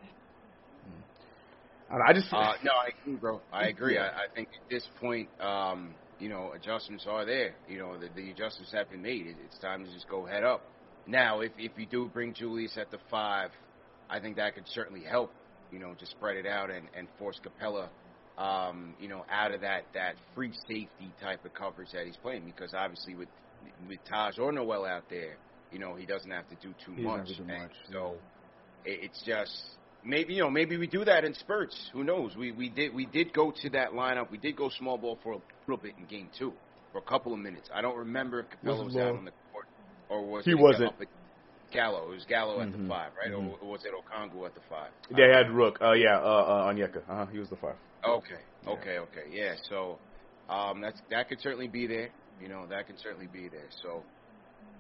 I 1.91 2.13
just 2.13 2.27
uh, 2.33 2.55
no, 2.65 2.73
I 2.73 2.89
agree, 3.01 3.15
bro. 3.15 3.41
I 3.53 3.69
agree. 3.69 3.99
I, 3.99 4.09
I 4.09 4.27
think 4.35 4.49
at 4.49 4.69
this 4.69 4.85
point, 5.01 5.29
um, 5.41 5.95
you 6.25 6.31
know, 6.31 6.53
adjustments 6.57 7.05
are 7.07 7.27
there. 7.27 7.55
You 7.69 7.79
know, 7.79 7.99
the, 7.99 8.09
the 8.17 8.31
adjustments 8.31 8.73
have 8.73 8.91
been 8.91 9.03
made. 9.03 9.27
It, 9.27 9.37
it's 9.45 9.59
time 9.59 9.85
to 9.85 9.93
just 9.93 10.09
go 10.09 10.25
head 10.25 10.43
up. 10.43 10.63
Now, 11.07 11.41
if 11.41 11.53
if 11.59 11.73
you 11.77 11.85
do 11.85 12.11
bring 12.13 12.33
Julius 12.33 12.79
at 12.79 12.91
the 12.91 12.99
five, 13.11 13.51
I 14.09 14.21
think 14.21 14.37
that 14.37 14.55
could 14.55 14.67
certainly 14.69 15.05
help. 15.05 15.31
You 15.71 15.81
know, 15.81 15.93
to 15.93 16.07
spread 16.07 16.37
it 16.37 16.47
out 16.47 16.71
and 16.71 16.87
and 16.97 17.09
force 17.19 17.39
Capela 17.45 17.89
um, 18.39 18.95
you 18.99 19.09
know, 19.09 19.25
out 19.31 19.53
of 19.53 19.61
that 19.61 19.85
that 19.93 20.15
free 20.35 20.53
safety 20.67 21.13
type 21.21 21.45
of 21.45 21.55
coverage 21.55 21.91
that 21.93 22.07
he's 22.07 22.17
playing 22.17 22.45
because 22.45 22.73
obviously 22.75 23.15
with 23.15 23.29
with 23.87 23.99
Taj 24.09 24.39
or 24.39 24.51
Noel 24.51 24.85
out 24.85 25.05
there, 25.11 25.37
you 25.71 25.79
know, 25.79 25.95
he 25.95 26.07
doesn't 26.07 26.31
have 26.31 26.49
to 26.49 26.57
do 26.57 26.75
too 26.85 26.95
he 26.97 27.03
much. 27.03 27.29
Do 27.37 27.45
much. 27.45 27.71
so 27.93 28.17
it, 28.85 29.01
it's 29.05 29.23
just 29.25 29.53
maybe 30.05 30.35
you 30.35 30.43
know 30.43 30.51
maybe 30.51 30.77
we 30.77 30.87
do 30.87 31.05
that 31.05 31.25
in 31.25 31.35
spurts. 31.35 31.77
Who 31.93 32.05
knows? 32.05 32.37
We 32.37 32.53
we 32.53 32.69
did 32.69 32.95
we 32.95 33.07
did 33.07 33.33
go 33.33 33.53
to 33.63 33.71
that 33.71 33.93
lineup. 33.93 34.31
We 34.31 34.39
did 34.39 34.57
go 34.57 34.69
small 34.79 34.99
ball 34.99 35.19
for 35.23 35.33
a 35.35 35.39
little 35.67 35.83
bit 35.83 35.95
in 35.99 36.05
game 36.07 36.29
two 36.39 36.53
for 36.93 36.99
a 36.99 37.03
couple 37.03 37.33
of 37.33 37.39
minutes. 37.39 37.69
I 37.75 37.83
don't 37.83 37.97
remember 37.97 38.41
if 38.41 38.47
Capela 38.51 38.85
was 38.85 38.97
out 38.97 39.17
on 39.17 39.25
the 39.25 39.33
court 39.53 39.67
or 40.09 40.25
was 40.25 40.45
he 40.45 40.55
wasn't. 40.55 40.89
Up 40.89 41.01
at 41.01 41.09
Gallo. 41.73 42.05
It 42.13 42.15
was 42.15 42.25
Gallo 42.29 42.61
at 42.61 42.69
Mhm. 42.69 42.83
the 42.83 42.89
five, 42.89 43.11
right? 43.17 43.33
Mhm. 43.33 43.61
Or 43.61 43.69
was 43.69 43.85
it 43.85 43.93
Okongwu 43.93 44.47
at 44.47 44.55
the 44.55 44.61
five? 44.71 44.93
They 45.11 45.29
had 45.29 45.51
Rook. 45.51 45.81
Uh, 45.83 45.93
yeah, 45.93 46.19
uh, 46.21 46.23
uh, 46.23 46.73
Onyeka. 46.73 46.99
Uh-huh. 47.09 47.27
He 47.27 47.39
was 47.41 47.51
the 47.51 47.57
five. 47.57 47.75
Okay, 48.05 48.39
okay, 48.67 48.99
okay. 48.99 49.25
Yeah, 49.31 49.55
so 49.69 49.99
um, 50.49 50.81
that's 50.81 51.01
that 51.11 51.29
could 51.29 51.41
certainly 51.41 51.67
be 51.69 51.87
there. 51.87 52.11
You 52.41 52.49
know, 52.49 52.67
that 52.67 52.87
could 52.87 52.99
certainly 53.01 53.27
be 53.27 53.49
there. 53.49 53.67
So 53.83 54.05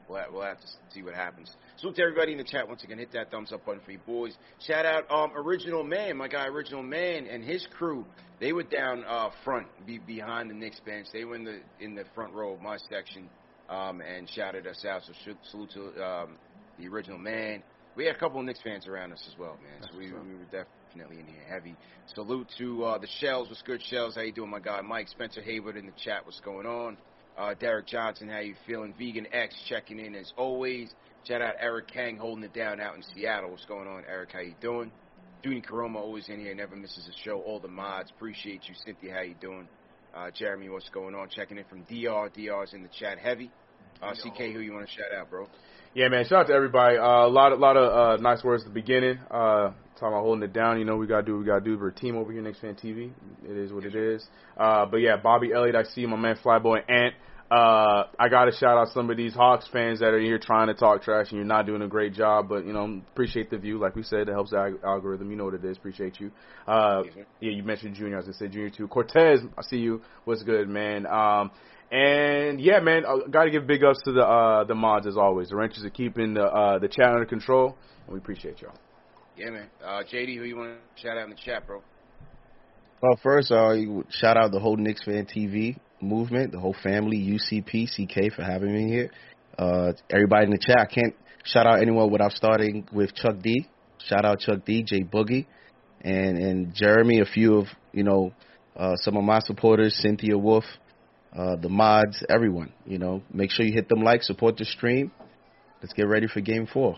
we'll 0.08 0.18
have, 0.18 0.32
we'll 0.32 0.42
have 0.42 0.60
to 0.60 0.66
see 0.92 1.02
what 1.02 1.14
happens. 1.14 1.50
Salute 1.78 1.96
to 1.96 2.02
everybody 2.02 2.32
in 2.32 2.38
the 2.38 2.44
chat 2.44 2.68
once 2.68 2.84
again. 2.84 2.98
Hit 2.98 3.12
that 3.12 3.30
thumbs 3.30 3.52
up 3.52 3.64
button 3.64 3.80
for 3.84 3.92
you 3.92 3.98
boys. 4.06 4.34
Shout 4.66 4.86
out 4.86 5.10
um, 5.10 5.32
Original 5.36 5.84
Man, 5.84 6.16
my 6.16 6.28
guy 6.28 6.46
Original 6.46 6.82
Man 6.82 7.26
and 7.26 7.44
his 7.44 7.66
crew. 7.76 8.04
They 8.40 8.52
were 8.52 8.62
down 8.62 9.04
uh, 9.08 9.30
front, 9.44 9.66
be, 9.86 9.98
behind 9.98 10.50
the 10.50 10.54
Knicks 10.54 10.80
bench. 10.80 11.06
They 11.12 11.24
were 11.24 11.36
in 11.36 11.44
the 11.44 11.60
in 11.80 11.94
the 11.94 12.04
front 12.14 12.34
row 12.34 12.54
of 12.54 12.60
my 12.60 12.76
section 12.90 13.28
um, 13.68 14.00
and 14.00 14.28
shouted 14.30 14.66
us 14.66 14.84
out. 14.84 15.02
So 15.06 15.12
salute 15.50 15.70
to 15.72 16.04
um, 16.04 16.36
the 16.78 16.88
Original 16.88 17.18
Man. 17.18 17.62
We 17.96 18.06
had 18.06 18.16
a 18.16 18.18
couple 18.18 18.40
of 18.40 18.46
Knicks 18.46 18.60
fans 18.62 18.88
around 18.88 19.12
us 19.12 19.24
as 19.30 19.38
well, 19.38 19.56
man. 19.62 19.88
So 19.88 19.96
we, 19.96 20.06
we 20.06 20.34
were 20.34 20.44
definitely 20.50 21.20
in 21.20 21.26
here 21.26 21.44
heavy. 21.48 21.76
Salute 22.12 22.48
to 22.58 22.84
uh, 22.84 22.98
the 22.98 23.06
Shells. 23.20 23.48
What's 23.48 23.62
good, 23.62 23.80
Shells? 23.88 24.16
How 24.16 24.22
you 24.22 24.32
doing, 24.32 24.50
my 24.50 24.58
guy? 24.58 24.80
Mike 24.80 25.08
Spencer 25.08 25.40
Hayward 25.42 25.76
in 25.76 25.86
the 25.86 25.92
chat. 26.04 26.24
What's 26.26 26.40
going 26.40 26.66
on? 26.66 26.96
Uh, 27.36 27.54
Derek 27.54 27.86
Johnson, 27.86 28.28
how 28.28 28.38
you 28.38 28.54
feeling? 28.66 28.94
Vegan 28.98 29.26
X 29.32 29.54
checking 29.68 29.98
in 29.98 30.14
as 30.14 30.32
always. 30.36 30.90
Shout 31.26 31.42
out 31.42 31.54
Eric 31.58 31.88
Kang 31.88 32.16
holding 32.16 32.44
it 32.44 32.52
down 32.52 32.80
out 32.80 32.94
in 32.94 33.02
Seattle. 33.14 33.50
What's 33.50 33.64
going 33.64 33.88
on, 33.88 34.04
Eric? 34.08 34.30
How 34.32 34.40
you 34.40 34.54
doing? 34.60 34.92
Dooney 35.44 35.64
Karoma 35.64 35.96
always 35.96 36.28
in 36.28 36.40
here, 36.40 36.54
never 36.54 36.76
misses 36.76 37.08
a 37.08 37.24
show. 37.24 37.40
All 37.40 37.60
the 37.60 37.68
mods, 37.68 38.10
appreciate 38.16 38.62
you. 38.68 38.74
Cynthia, 38.84 39.12
how 39.12 39.20
you 39.22 39.34
doing? 39.40 39.68
Uh, 40.14 40.30
Jeremy, 40.32 40.68
what's 40.68 40.88
going 40.90 41.14
on? 41.14 41.28
Checking 41.28 41.58
in 41.58 41.64
from 41.64 41.82
DR. 41.82 42.30
DR's 42.32 42.72
in 42.72 42.82
the 42.82 42.88
chat 42.98 43.18
heavy. 43.18 43.50
Uh, 44.00 44.12
CK, 44.12 44.52
who 44.52 44.60
you 44.60 44.72
want 44.72 44.86
to 44.86 44.92
shout 44.92 45.12
out, 45.16 45.28
bro? 45.28 45.48
Yeah, 45.94 46.08
man. 46.08 46.24
Shout 46.24 46.42
out 46.42 46.46
to 46.48 46.54
everybody. 46.54 46.98
Uh, 46.98 47.26
a 47.26 47.28
lot, 47.28 47.52
a 47.52 47.56
lot 47.56 47.76
of 47.76 48.18
uh, 48.18 48.22
nice 48.22 48.44
words 48.44 48.62
at 48.62 48.68
the 48.68 48.74
beginning. 48.74 49.18
Uh, 49.30 49.72
talking 49.94 50.08
about 50.08 50.22
holding 50.22 50.42
it 50.42 50.52
down. 50.52 50.78
You 50.78 50.84
know, 50.84 50.96
we 50.96 51.06
gotta 51.06 51.22
do 51.22 51.32
what 51.32 51.40
we 51.40 51.46
gotta 51.46 51.64
do. 51.64 51.78
We're 51.78 51.88
a 51.88 51.94
team 51.94 52.16
over 52.16 52.32
here, 52.32 52.42
Knicks 52.42 52.60
Fan 52.60 52.74
TV. 52.74 53.10
It 53.44 53.56
is 53.56 53.72
what 53.72 53.84
it 53.84 53.94
is. 53.94 54.26
Uh, 54.56 54.86
but 54.86 54.98
yeah, 54.98 55.16
Bobby 55.16 55.52
Elliott, 55.52 55.76
I 55.76 55.84
see 55.84 56.06
my 56.06 56.16
man 56.16 56.36
Flyboy 56.44 56.88
Ant. 56.88 57.14
Uh, 57.50 58.04
I 58.18 58.28
gotta 58.30 58.52
shout 58.52 58.78
out 58.78 58.88
some 58.88 59.10
of 59.10 59.16
these 59.16 59.34
Hawks 59.34 59.68
fans 59.72 60.00
that 60.00 60.08
are 60.08 60.18
here 60.18 60.38
trying 60.38 60.68
to 60.68 60.74
talk 60.74 61.02
trash, 61.02 61.26
and 61.30 61.36
you're 61.36 61.44
not 61.44 61.66
doing 61.66 61.82
a 61.82 61.88
great 61.88 62.14
job. 62.14 62.48
But 62.48 62.66
you 62.66 62.72
know, 62.72 63.02
appreciate 63.12 63.50
the 63.50 63.58
view. 63.58 63.78
Like 63.78 63.94
we 63.94 64.02
said, 64.02 64.28
it 64.28 64.32
helps 64.32 64.50
the 64.50 64.58
ag- 64.58 64.80
algorithm. 64.84 65.30
You 65.30 65.36
know 65.36 65.44
what 65.44 65.54
it 65.54 65.64
is. 65.64 65.76
Appreciate 65.76 66.18
you. 66.18 66.30
Uh, 66.66 67.02
yeah, 67.40 67.50
you 67.50 67.62
mentioned 67.62 67.94
Junior. 67.94 68.14
I 68.14 68.18
was 68.18 68.26
gonna 68.26 68.38
say 68.38 68.48
Junior 68.48 68.70
too. 68.70 68.88
Cortez, 68.88 69.40
I 69.58 69.62
see 69.62 69.76
you. 69.76 70.00
What's 70.24 70.42
good, 70.42 70.68
man? 70.68 71.06
Um, 71.06 71.50
and 71.92 72.60
yeah, 72.60 72.80
man, 72.80 73.04
I 73.06 73.18
gotta 73.30 73.50
give 73.50 73.66
big 73.66 73.84
ups 73.84 74.00
to 74.04 74.12
the 74.12 74.24
uh, 74.26 74.64
the 74.64 74.74
mods 74.74 75.06
as 75.06 75.16
always. 75.16 75.50
The 75.50 75.56
wrenches 75.56 75.84
are 75.84 75.90
keeping 75.90 76.34
the 76.34 76.44
uh, 76.44 76.78
the 76.78 76.88
chat 76.88 77.08
under 77.08 77.26
control, 77.26 77.76
and 78.06 78.14
we 78.14 78.18
appreciate 78.18 78.62
y'all. 78.62 78.74
Yeah, 79.36 79.50
man. 79.50 79.68
Uh, 79.84 80.02
JD, 80.02 80.36
who 80.36 80.44
you 80.44 80.56
want 80.56 80.78
to 80.96 81.02
shout 81.02 81.18
out 81.18 81.24
in 81.24 81.30
the 81.30 81.36
chat, 81.36 81.66
bro? 81.66 81.82
Well, 83.02 83.18
first, 83.22 83.50
uh, 83.50 83.74
shout 84.10 84.36
out 84.36 84.52
the 84.52 84.60
whole 84.60 84.76
Knicks 84.76 85.02
fan 85.04 85.26
TV 85.26 85.76
movement, 86.00 86.52
the 86.52 86.60
whole 86.60 86.76
family, 86.82 87.18
UCP, 87.18 87.86
CK 87.86 88.32
for 88.34 88.42
having 88.42 88.72
me 88.72 88.88
here. 88.88 89.10
Uh, 89.58 89.92
everybody 90.08 90.44
in 90.44 90.50
the 90.50 90.58
chat, 90.58 90.78
I 90.78 90.86
can't 90.86 91.14
shout 91.44 91.66
out 91.66 91.80
anyone 91.80 92.10
without 92.10 92.32
starting 92.32 92.88
with 92.92 93.14
Chuck 93.14 93.36
D. 93.42 93.68
Shout 94.06 94.24
out 94.24 94.40
Chuck 94.40 94.64
D, 94.64 94.82
J 94.82 95.02
Boogie, 95.04 95.46
and 96.00 96.38
and 96.38 96.74
Jeremy. 96.74 97.20
A 97.20 97.24
few 97.24 97.58
of 97.58 97.66
you 97.92 98.04
know 98.04 98.32
uh, 98.76 98.94
some 98.96 99.16
of 99.16 99.24
my 99.24 99.40
supporters, 99.40 99.96
Cynthia 100.00 100.36
Wolf, 100.38 100.64
uh, 101.36 101.56
the 101.60 101.68
mods, 101.68 102.24
everyone. 102.28 102.72
You 102.86 102.98
know, 102.98 103.22
make 103.32 103.50
sure 103.50 103.64
you 103.64 103.72
hit 103.72 103.88
them 103.88 104.02
like, 104.02 104.22
support 104.22 104.56
the 104.56 104.64
stream. 104.64 105.12
Let's 105.82 105.92
get 105.92 106.08
ready 106.08 106.26
for 106.26 106.40
Game 106.40 106.66
Four. 106.72 106.96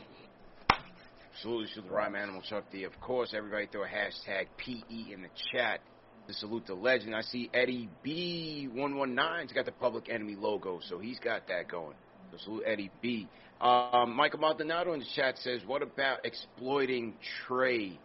Absolutely, 1.36 1.66
to 1.74 1.82
the 1.82 1.94
Rhyme 1.94 2.16
Animal 2.16 2.40
Chuck 2.48 2.64
D. 2.72 2.84
Of 2.84 2.98
course, 3.02 3.34
everybody 3.36 3.66
throw 3.66 3.84
a 3.84 3.86
hashtag 3.86 4.46
PE 4.56 5.12
in 5.12 5.20
the 5.20 5.28
chat 5.52 5.80
to 6.28 6.32
salute 6.32 6.66
the 6.66 6.72
legend. 6.74 7.14
I 7.14 7.20
see 7.20 7.50
Eddie 7.52 7.90
B119's 8.02 9.52
got 9.52 9.66
the 9.66 9.72
Public 9.72 10.08
Enemy 10.08 10.36
logo, 10.36 10.80
so 10.88 10.98
he's 10.98 11.18
got 11.18 11.46
that 11.48 11.68
going. 11.68 11.94
So 12.32 12.38
salute 12.38 12.62
Eddie 12.66 12.90
B. 13.02 13.28
Um, 13.60 14.16
Michael 14.16 14.40
Maldonado 14.40 14.94
in 14.94 15.00
the 15.00 15.06
chat 15.14 15.36
says, 15.38 15.60
what 15.66 15.82
about 15.82 16.24
exploiting 16.24 17.12
Trae 17.46 17.98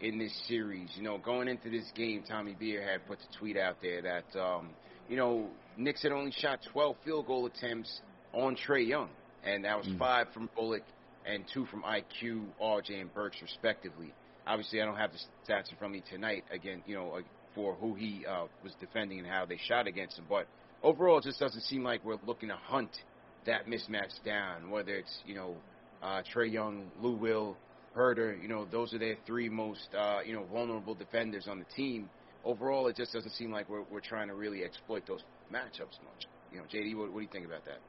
in 0.00 0.18
this 0.18 0.32
series? 0.48 0.88
You 0.96 1.02
know, 1.02 1.18
going 1.18 1.46
into 1.48 1.68
this 1.68 1.90
game, 1.94 2.24
Tommy 2.26 2.56
Beer 2.58 2.82
had 2.82 3.06
put 3.06 3.18
the 3.18 3.38
tweet 3.38 3.58
out 3.58 3.76
there 3.82 4.00
that, 4.00 4.40
um, 4.40 4.70
you 5.10 5.18
know, 5.18 5.48
Knicks 5.76 6.02
had 6.02 6.12
only 6.12 6.32
shot 6.32 6.60
12 6.72 6.96
field 7.04 7.26
goal 7.26 7.44
attempts 7.44 8.00
on 8.32 8.56
Trae 8.56 8.88
Young, 8.88 9.10
and 9.44 9.66
that 9.66 9.76
was 9.76 9.86
Mm. 9.88 9.98
five 9.98 10.32
from 10.32 10.48
Bullock 10.56 10.82
and 11.28 11.44
two 11.52 11.66
from 11.66 11.82
IQ, 11.82 12.46
RJ, 12.60 13.00
and 13.00 13.12
Burks, 13.14 13.36
respectively. 13.42 14.12
Obviously, 14.46 14.80
I 14.80 14.86
don't 14.86 14.96
have 14.96 15.10
the 15.12 15.18
stats 15.46 15.70
in 15.70 15.76
front 15.76 15.94
of 15.94 16.00
me 16.00 16.02
tonight, 16.10 16.44
again, 16.50 16.82
you 16.86 16.94
know, 16.94 17.12
uh, 17.12 17.20
for 17.54 17.74
who 17.74 17.94
he 17.94 18.24
uh, 18.26 18.46
was 18.64 18.72
defending 18.80 19.18
and 19.18 19.28
how 19.28 19.44
they 19.44 19.58
shot 19.68 19.86
against 19.86 20.18
him. 20.18 20.24
But 20.28 20.46
overall, 20.82 21.18
it 21.18 21.24
just 21.24 21.38
doesn't 21.38 21.62
seem 21.62 21.84
like 21.84 22.04
we're 22.04 22.16
looking 22.26 22.48
to 22.48 22.56
hunt 22.56 22.90
that 23.46 23.66
mismatch 23.66 24.12
down, 24.24 24.70
whether 24.70 24.94
it's, 24.94 25.18
you 25.26 25.34
know, 25.34 25.54
uh, 26.02 26.22
Trae 26.34 26.50
Young, 26.50 26.90
Lou 27.00 27.14
Will, 27.14 27.56
Huerter, 27.96 28.40
you 28.40 28.48
know, 28.48 28.66
those 28.70 28.94
are 28.94 28.98
their 28.98 29.16
three 29.26 29.48
most, 29.48 29.88
uh, 29.96 30.20
you 30.24 30.32
know, 30.32 30.44
vulnerable 30.44 30.94
defenders 30.94 31.46
on 31.48 31.58
the 31.58 31.66
team. 31.76 32.08
Overall, 32.44 32.86
it 32.86 32.96
just 32.96 33.12
doesn't 33.12 33.32
seem 33.32 33.50
like 33.50 33.68
we're, 33.68 33.82
we're 33.90 34.00
trying 34.00 34.28
to 34.28 34.34
really 34.34 34.64
exploit 34.64 35.06
those 35.06 35.20
matchups 35.52 35.98
much. 36.04 36.26
You 36.52 36.58
know, 36.58 36.64
JD, 36.72 36.96
what, 36.96 37.12
what 37.12 37.18
do 37.18 37.22
you 37.22 37.28
think 37.32 37.46
about 37.46 37.64
that? 37.66 37.80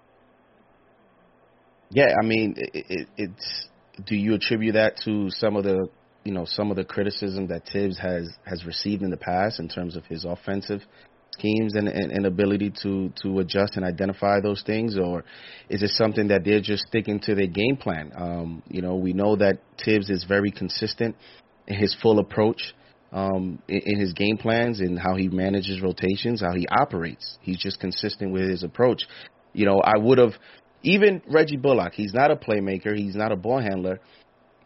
Yeah, 1.91 2.15
I 2.21 2.25
mean, 2.25 2.55
it, 2.57 2.85
it, 2.89 3.07
it's. 3.17 3.67
Do 4.05 4.15
you 4.15 4.33
attribute 4.35 4.75
that 4.75 4.95
to 5.03 5.29
some 5.29 5.57
of 5.57 5.65
the, 5.65 5.89
you 6.23 6.31
know, 6.31 6.45
some 6.45 6.71
of 6.71 6.77
the 6.77 6.85
criticism 6.85 7.47
that 7.47 7.63
Thibs 7.71 7.97
has 7.99 8.29
has 8.45 8.65
received 8.65 9.01
in 9.01 9.09
the 9.09 9.17
past 9.17 9.59
in 9.59 9.67
terms 9.67 9.97
of 9.97 10.05
his 10.05 10.23
offensive 10.23 10.81
schemes 11.31 11.75
and, 11.75 11.87
and, 11.87 12.11
and 12.11 12.25
ability 12.25 12.71
to 12.83 13.11
to 13.23 13.39
adjust 13.39 13.75
and 13.75 13.83
identify 13.83 14.39
those 14.39 14.63
things, 14.65 14.97
or 14.97 15.25
is 15.69 15.83
it 15.83 15.89
something 15.89 16.27
that 16.29 16.45
they're 16.45 16.61
just 16.61 16.83
sticking 16.87 17.19
to 17.21 17.35
their 17.35 17.47
game 17.47 17.75
plan? 17.75 18.11
Um, 18.15 18.63
you 18.69 18.81
know, 18.81 18.95
we 18.95 19.13
know 19.13 19.35
that 19.35 19.59
Thibs 19.83 20.09
is 20.09 20.23
very 20.23 20.51
consistent 20.51 21.15
in 21.67 21.75
his 21.75 21.95
full 22.01 22.19
approach 22.19 22.73
um, 23.11 23.61
in, 23.67 23.81
in 23.85 23.99
his 23.99 24.13
game 24.13 24.37
plans 24.37 24.79
and 24.79 24.97
how 24.97 25.15
he 25.15 25.27
manages 25.27 25.81
rotations, 25.81 26.41
how 26.41 26.53
he 26.53 26.67
operates. 26.69 27.37
He's 27.41 27.57
just 27.57 27.79
consistent 27.79 28.31
with 28.31 28.49
his 28.49 28.63
approach. 28.63 29.03
You 29.53 29.65
know, 29.65 29.81
I 29.83 29.97
would 29.97 30.19
have 30.19 30.33
even 30.83 31.21
Reggie 31.27 31.57
Bullock, 31.57 31.93
he's 31.93 32.13
not 32.13 32.31
a 32.31 32.35
playmaker, 32.35 32.95
he's 32.95 33.15
not 33.15 33.31
a 33.31 33.35
ball 33.35 33.59
handler, 33.59 33.99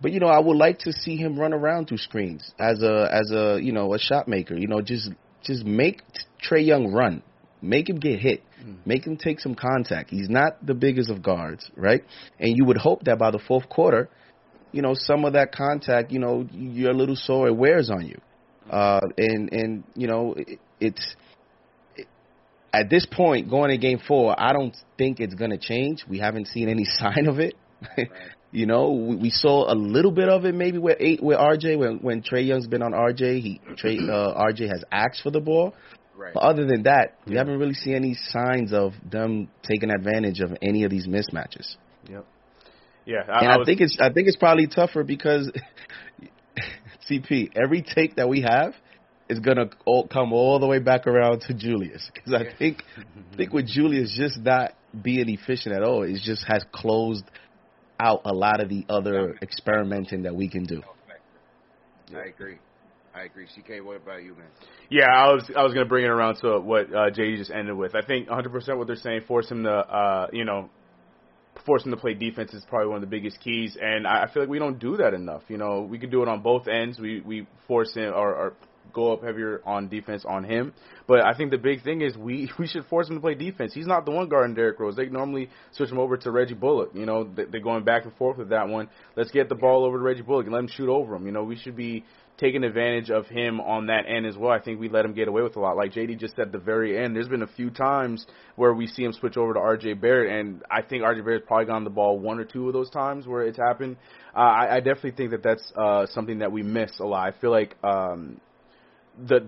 but 0.02 0.11
you 0.11 0.19
know, 0.19 0.27
I 0.27 0.40
would 0.40 0.57
like 0.57 0.80
to 0.80 0.91
see 0.91 1.15
him 1.15 1.40
run 1.40 1.53
around 1.53 1.88
through 1.88 1.98
screens 1.98 2.53
as 2.60 2.84
a 2.84 3.10
as 3.11 3.31
a 3.31 3.60
you 3.61 3.72
know 3.72 3.94
a 3.94 3.99
shot 3.99 4.27
maker. 4.27 4.56
You 4.56 4.68
know, 4.68 4.81
just 4.81 5.10
just 5.44 5.65
make 5.65 6.02
Trae 6.44 6.65
Young 6.65 6.91
run, 6.91 7.23
make 7.61 7.90
him 7.90 7.99
get 7.99 8.19
hit, 8.19 8.44
mm. 8.61 8.77
make 8.85 9.07
him 9.07 9.18
take 9.18 9.40
some 9.40 9.56
contact. 9.56 10.10
He's 10.10 10.30
not 10.30 10.65
the 10.65 10.73
biggest 10.73 11.10
of 11.10 11.23
guards, 11.23 11.72
right? 11.76 12.03
And 12.38 12.56
you 12.57 12.65
would 12.65 12.77
hope 12.77 13.06
that 13.06 13.18
by 13.18 13.31
the 13.31 13.40
fourth 13.40 13.69
quarter, 13.69 14.10
you 14.73 14.81
know, 14.81 14.94
some 14.94 15.23
of 15.23 15.34
that 15.34 15.53
contact, 15.53 16.11
you 16.11 16.19
know, 16.19 16.48
you're 16.52 16.91
a 16.91 16.95
little 16.95 17.15
sore, 17.15 17.48
it 17.48 17.56
wears 17.56 17.90
on 17.90 18.06
you. 18.06 18.19
Uh, 18.69 19.02
and 19.18 19.53
and 19.53 19.84
you 19.95 20.07
know, 20.07 20.34
it, 20.38 20.60
it's 20.81 21.15
at 22.73 22.89
this 22.89 23.05
point, 23.05 23.49
going 23.49 23.69
to 23.69 23.77
game 23.77 23.99
four, 24.05 24.35
I 24.37 24.51
don't 24.51 24.75
think 24.97 25.19
it's 25.19 25.35
going 25.35 25.51
to 25.51 25.57
change. 25.57 26.03
We 26.09 26.19
haven't 26.19 26.47
seen 26.47 26.67
any 26.67 26.85
sign 26.99 27.27
of 27.27 27.39
it. 27.39 27.55
Right. 27.97 28.09
you 28.51 28.65
know, 28.65 28.91
we, 28.91 29.15
we, 29.15 29.29
saw 29.29 29.71
a 29.71 29.75
little 29.75 30.11
bit 30.11 30.29
of 30.29 30.45
it 30.45 30.55
maybe 30.55 30.77
with 30.77 30.97
eight 30.99 31.21
with 31.21 31.37
RJ 31.37 31.77
when 31.77 31.99
when 31.99 32.21
Trae 32.23 32.45
Young's 32.45 32.67
been 32.67 32.81
on 32.81 32.93
RJ. 32.93 33.41
He 33.41 33.61
Trae 33.71 34.09
uh, 34.09 34.41
RJ 34.41 34.69
has 34.69 34.83
asked 34.91 35.21
for 35.21 35.31
the 35.31 35.41
ball. 35.41 35.73
Right. 36.15 36.33
But 36.33 36.43
other 36.43 36.65
than 36.65 36.83
that, 36.83 37.17
we 37.27 37.35
haven't 37.35 37.59
really 37.59 37.73
seen 37.73 37.95
any 37.95 38.13
signs 38.13 38.71
of 38.71 38.93
them 39.09 39.49
taking 39.63 39.89
advantage 39.89 40.39
of 40.39 40.51
any 40.61 40.83
of 40.83 40.91
these 40.91 41.07
mismatches. 41.07 41.75
Yep. 42.09 42.25
Yeah, 43.05 43.23
I, 43.27 43.39
and 43.39 43.51
I, 43.51 43.57
was, 43.57 43.65
I 43.65 43.69
think 43.69 43.81
it's 43.81 43.97
I 43.99 44.13
think 44.13 44.27
it's 44.27 44.37
probably 44.37 44.67
tougher 44.67 45.03
because 45.03 45.51
CP 47.09 47.51
every 47.61 47.81
take 47.81 48.15
that 48.15 48.29
we 48.29 48.41
have 48.41 48.73
is 49.34 49.39
gonna 49.39 49.69
all, 49.85 50.07
come 50.07 50.34
all 50.34 50.60
the 50.60 50.68
way 50.68 50.80
back 50.80 51.07
around 51.07 51.41
to 51.41 51.53
Julius 51.53 52.10
because 52.14 52.34
I 52.34 52.45
think 52.57 52.84
I 52.97 53.35
think 53.35 53.53
with 53.53 53.68
Julius 53.68 54.15
just 54.15 54.39
not 54.39 54.73
being 55.01 55.30
efficient 55.30 55.76
at 55.76 55.84
all, 55.84 56.03
it 56.03 56.19
just 56.23 56.45
has 56.47 56.64
closed 56.72 57.26
out 57.99 58.22
a 58.26 58.34
lot 58.34 58.61
of 58.61 58.69
the 58.69 58.85
other 58.89 59.35
experimenting 59.41 60.23
that 60.23 60.35
we 60.35 60.49
can 60.49 60.64
do. 60.64 60.81
I 62.15 62.27
agree. 62.27 62.57
I 63.15 63.23
agree. 63.23 63.45
CK, 63.45 63.85
what 63.85 63.97
about 63.97 64.23
you, 64.23 64.35
man? 64.35 64.47
Yeah, 64.89 65.05
I 65.05 65.34
was 65.34 65.49
I 65.55 65.64
was 65.64 65.73
gonna 65.73 65.88
bring 65.88 66.05
it 66.05 66.10
around 66.10 66.38
to 66.38 66.60
what 66.60 66.88
uh, 66.89 67.11
JD 67.11 67.38
just 67.38 67.51
ended 67.51 67.76
with. 67.76 67.95
I 67.95 68.01
think 68.01 68.27
100% 68.27 68.77
what 68.77 68.88
they're 68.88 68.95
saying 68.95 69.22
force 69.27 69.49
him 69.49 69.64
to 69.64 69.72
uh, 69.72 70.27
you 70.31 70.45
know 70.45 70.69
force 71.65 71.85
him 71.85 71.91
to 71.91 71.97
play 71.97 72.14
defense 72.14 72.53
is 72.53 72.64
probably 72.68 72.88
one 72.88 72.97
of 72.97 73.01
the 73.01 73.07
biggest 73.07 73.39
keys, 73.39 73.77
and 73.80 74.07
I, 74.07 74.23
I 74.23 74.31
feel 74.31 74.43
like 74.43 74.49
we 74.49 74.60
don't 74.60 74.80
do 74.80 74.97
that 74.97 75.14
enough. 75.14 75.43
You 75.47 75.57
know, 75.57 75.81
we 75.81 75.99
could 75.99 76.11
do 76.11 76.23
it 76.23 76.27
on 76.27 76.41
both 76.41 76.68
ends. 76.68 76.99
We 76.99 77.22
we 77.22 77.47
force 77.68 77.93
him 77.93 78.14
or, 78.14 78.34
or 78.34 78.53
go 78.91 79.14
up 79.14 79.23
heavier 79.23 79.61
on 79.65 79.88
defense 79.88 80.26
on 80.27 80.43
him. 80.43 80.73
But 81.07 81.22
I 81.22 81.34
think 81.35 81.51
the 81.51 81.57
big 81.57 81.84
thing 81.84 82.01
is 82.01 82.18
we 82.18 82.51
we 82.60 82.68
should 82.68 82.85
force 82.85 83.10
him 83.10 83.15
to 83.15 83.22
play 83.22 83.35
defense. 83.35 83.73
He's 83.73 83.88
not 83.88 84.05
the 84.05 84.11
one 84.11 84.30
guarding 84.30 84.55
Derrick 84.55 84.80
Rose. 84.80 84.95
They 84.95 85.07
normally 85.07 85.49
switch 85.72 85.89
him 85.89 85.99
over 85.99 86.18
to 86.18 86.31
Reggie 86.31 86.53
Bullock. 86.53 86.91
You 86.93 87.05
know, 87.05 87.23
they're 87.23 87.61
going 87.61 87.84
back 87.84 88.05
and 88.05 88.15
forth 88.15 88.38
with 88.38 88.49
that 88.49 88.68
one. 88.68 88.89
Let's 89.15 89.31
get 89.31 89.49
the 89.49 89.55
ball 89.55 89.85
over 89.85 89.97
to 89.97 90.03
Reggie 90.03 90.22
Bullock 90.22 90.45
and 90.45 90.53
let 90.53 90.60
him 90.60 90.69
shoot 90.69 90.89
over 90.89 91.15
him. 91.15 91.26
You 91.26 91.31
know, 91.31 91.43
we 91.43 91.55
should 91.55 91.76
be 91.76 92.03
taking 92.38 92.64
advantage 92.64 93.10
of 93.11 93.27
him 93.27 93.61
on 93.61 93.88
that 93.88 94.05
end 94.07 94.26
as 94.26 94.35
well. 94.35 94.51
I 94.51 94.60
think 94.60 94.80
we 94.80 94.89
let 94.89 95.05
him 95.05 95.14
get 95.14 95.27
away 95.27 95.41
with 95.41 95.55
a 95.55 95.60
lot. 95.60 95.77
Like 95.77 95.93
JD 95.93 96.19
just 96.19 96.35
said 96.35 96.47
at 96.47 96.51
the 96.51 96.57
very 96.57 96.97
end, 96.97 97.15
there's 97.15 97.27
been 97.27 97.43
a 97.43 97.47
few 97.47 97.69
times 97.69 98.26
where 98.55 98.73
we 98.73 98.88
see 98.88 99.03
him 99.03 99.14
switch 99.14 99.38
over 99.38 99.53
to 99.53 99.60
RJ 99.60 100.01
Barrett, 100.01 100.31
and 100.31 100.64
I 100.69 100.81
think 100.81 101.03
RJ 101.03 101.23
Barrett's 101.23 101.45
probably 101.47 101.65
gotten 101.65 101.84
the 101.84 101.89
ball 101.89 102.19
one 102.19 102.39
or 102.39 102.45
two 102.45 102.68
of 102.68 102.73
those 102.73 102.89
times 102.89 103.27
where 103.27 103.43
it's 103.43 103.57
happened. 103.57 103.97
Uh, 104.35 104.39
I, 104.39 104.76
I 104.76 104.80
definitely 104.80 105.11
think 105.11 105.31
that 105.31 105.43
that's 105.43 105.72
uh, 105.76 106.07
something 106.07 106.39
that 106.39 106.51
we 106.51 106.64
miss 106.64 106.99
a 106.99 107.05
lot. 107.05 107.27
I 107.27 107.39
feel 107.39 107.51
like 107.51 107.76
um, 107.84 108.41
the 109.18 109.48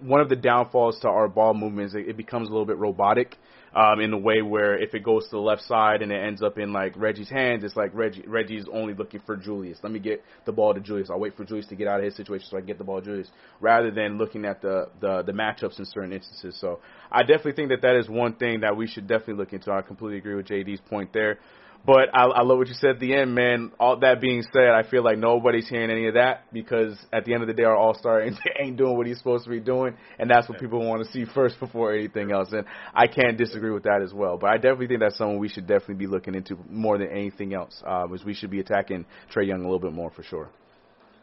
one 0.00 0.20
of 0.20 0.28
the 0.28 0.36
downfalls 0.36 0.98
to 1.00 1.08
our 1.08 1.28
ball 1.28 1.54
movement 1.54 1.88
is 1.88 1.94
it, 1.94 2.08
it 2.08 2.16
becomes 2.16 2.48
a 2.48 2.50
little 2.50 2.66
bit 2.66 2.78
robotic 2.78 3.36
um, 3.74 4.00
in 4.00 4.12
a 4.12 4.18
way 4.18 4.42
where 4.42 4.76
if 4.76 4.94
it 4.94 5.02
goes 5.02 5.24
to 5.24 5.30
the 5.30 5.38
left 5.38 5.62
side 5.62 6.02
and 6.02 6.12
it 6.12 6.16
ends 6.16 6.42
up 6.42 6.58
in 6.58 6.72
like 6.72 6.94
Reggie's 6.96 7.28
hands, 7.28 7.64
it's 7.64 7.76
like 7.76 7.94
Reggie 7.94 8.24
Reggie's 8.26 8.66
only 8.72 8.94
looking 8.94 9.20
for 9.24 9.36
Julius. 9.36 9.78
Let 9.82 9.92
me 9.92 9.98
get 9.98 10.22
the 10.44 10.52
ball 10.52 10.74
to 10.74 10.80
Julius. 10.80 11.08
I'll 11.10 11.20
wait 11.20 11.36
for 11.36 11.44
Julius 11.44 11.66
to 11.68 11.76
get 11.76 11.88
out 11.88 11.98
of 11.98 12.04
his 12.04 12.16
situation 12.16 12.46
so 12.50 12.56
I 12.56 12.60
can 12.60 12.66
get 12.66 12.78
the 12.78 12.84
ball 12.84 13.00
to 13.00 13.04
Julius, 13.04 13.28
rather 13.60 13.90
than 13.90 14.18
looking 14.18 14.44
at 14.44 14.60
the 14.60 14.88
the 15.00 15.22
the 15.22 15.32
matchups 15.32 15.78
in 15.78 15.86
certain 15.86 16.12
instances. 16.12 16.58
So 16.60 16.80
I 17.10 17.20
definitely 17.20 17.52
think 17.52 17.70
that 17.70 17.82
that 17.82 17.96
is 17.96 18.08
one 18.08 18.34
thing 18.34 18.60
that 18.60 18.76
we 18.76 18.86
should 18.86 19.06
definitely 19.06 19.34
look 19.34 19.52
into. 19.52 19.70
I 19.72 19.82
completely 19.82 20.18
agree 20.18 20.34
with 20.34 20.46
JD's 20.46 20.80
point 20.80 21.12
there. 21.12 21.38
But 21.84 22.10
I, 22.14 22.26
I 22.26 22.42
love 22.42 22.58
what 22.58 22.68
you 22.68 22.74
said 22.74 22.90
at 22.90 23.00
the 23.00 23.14
end, 23.14 23.34
man. 23.34 23.72
All 23.80 23.98
that 23.98 24.20
being 24.20 24.44
said, 24.52 24.68
I 24.68 24.88
feel 24.88 25.02
like 25.02 25.18
nobody's 25.18 25.68
hearing 25.68 25.90
any 25.90 26.06
of 26.06 26.14
that 26.14 26.44
because 26.52 26.96
at 27.12 27.24
the 27.24 27.34
end 27.34 27.42
of 27.42 27.48
the 27.48 27.54
day, 27.54 27.64
our 27.64 27.76
All 27.76 27.94
Star 27.94 28.22
ain't, 28.60 28.76
doing 28.76 28.96
what 28.96 29.06
he's 29.06 29.18
supposed 29.18 29.44
to 29.44 29.50
be 29.50 29.58
doing, 29.58 29.96
and 30.18 30.30
that's 30.30 30.48
what 30.48 30.60
people 30.60 30.86
want 30.86 31.04
to 31.04 31.10
see 31.10 31.24
first 31.34 31.58
before 31.60 31.92
anything 31.92 32.30
else. 32.30 32.52
And 32.52 32.64
I 32.94 33.08
can't 33.08 33.36
disagree 33.36 33.72
with 33.72 33.82
that 33.82 34.00
as 34.00 34.12
well. 34.12 34.38
But 34.38 34.50
I 34.50 34.54
definitely 34.54 34.88
think 34.88 35.00
that's 35.00 35.18
someone 35.18 35.38
we 35.38 35.48
should 35.48 35.66
definitely 35.66 35.96
be 35.96 36.06
looking 36.06 36.36
into 36.36 36.56
more 36.70 36.98
than 36.98 37.08
anything 37.08 37.52
else. 37.52 37.82
Um, 37.84 38.14
is 38.14 38.24
we 38.24 38.34
should 38.34 38.50
be 38.50 38.60
attacking 38.60 39.04
Trae 39.34 39.46
Young 39.46 39.60
a 39.60 39.64
little 39.64 39.80
bit 39.80 39.92
more 39.92 40.10
for 40.10 40.22
sure. 40.22 40.50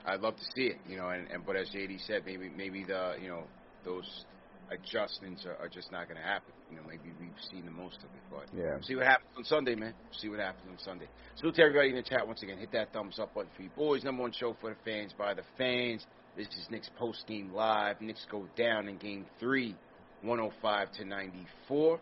I'd 0.06 0.20
love 0.20 0.36
to 0.36 0.44
see 0.56 0.64
it, 0.64 0.78
you 0.88 0.98
know, 0.98 1.10
and, 1.10 1.30
and 1.32 1.46
but 1.46 1.56
as 1.56 1.70
JD 1.70 2.06
said, 2.06 2.24
maybe 2.26 2.50
maybe 2.50 2.84
the 2.84 3.16
you 3.22 3.30
know 3.30 3.44
those 3.86 4.26
adjustments 4.72 5.46
are, 5.46 5.56
are 5.64 5.70
just 5.70 5.92
not 5.92 6.08
going 6.08 6.20
to 6.20 6.26
happen. 6.26 6.54
You 6.70 6.78
know, 6.78 6.84
maybe 6.88 7.12
we've 7.20 7.30
seen 7.52 7.66
the 7.66 7.72
most 7.72 7.98
of 7.98 8.06
it, 8.06 8.24
but 8.30 8.46
yeah. 8.58 8.78
see 8.82 8.96
what 8.96 9.06
happens 9.06 9.30
on 9.38 9.44
Sunday, 9.44 9.76
man. 9.76 9.94
See 10.12 10.30
what 10.30 10.40
happens 10.40 10.66
on 10.70 10.78
Sunday. 10.84 11.08
Salute 11.36 11.56
to 11.56 11.62
everybody 11.64 11.90
in 11.90 11.96
the 11.96 12.04
chat 12.04 12.26
once 12.28 12.44
again. 12.44 12.58
Hit 12.58 12.72
that 12.74 12.94
thumbs 12.94 13.20
up 13.20 13.34
button 13.34 13.50
for 13.56 13.64
you 13.64 13.70
boys. 13.76 14.04
Number 14.04 14.22
one 14.22 14.32
show 14.32 14.56
for 14.62 14.70
the 14.72 14.76
fans 14.86 15.14
by 15.18 15.34
the 15.34 15.44
fans. 15.58 16.06
This 16.38 16.48
is 16.48 16.68
Knicks 16.70 16.90
post 16.98 17.26
game 17.28 17.54
live. 17.54 18.02
Knicks 18.02 18.26
go 18.32 18.46
down 18.56 18.88
in 18.88 18.98
game 18.98 19.26
three, 19.40 19.76
105 20.22 20.92
to 20.94 21.06
94. 21.06 22.00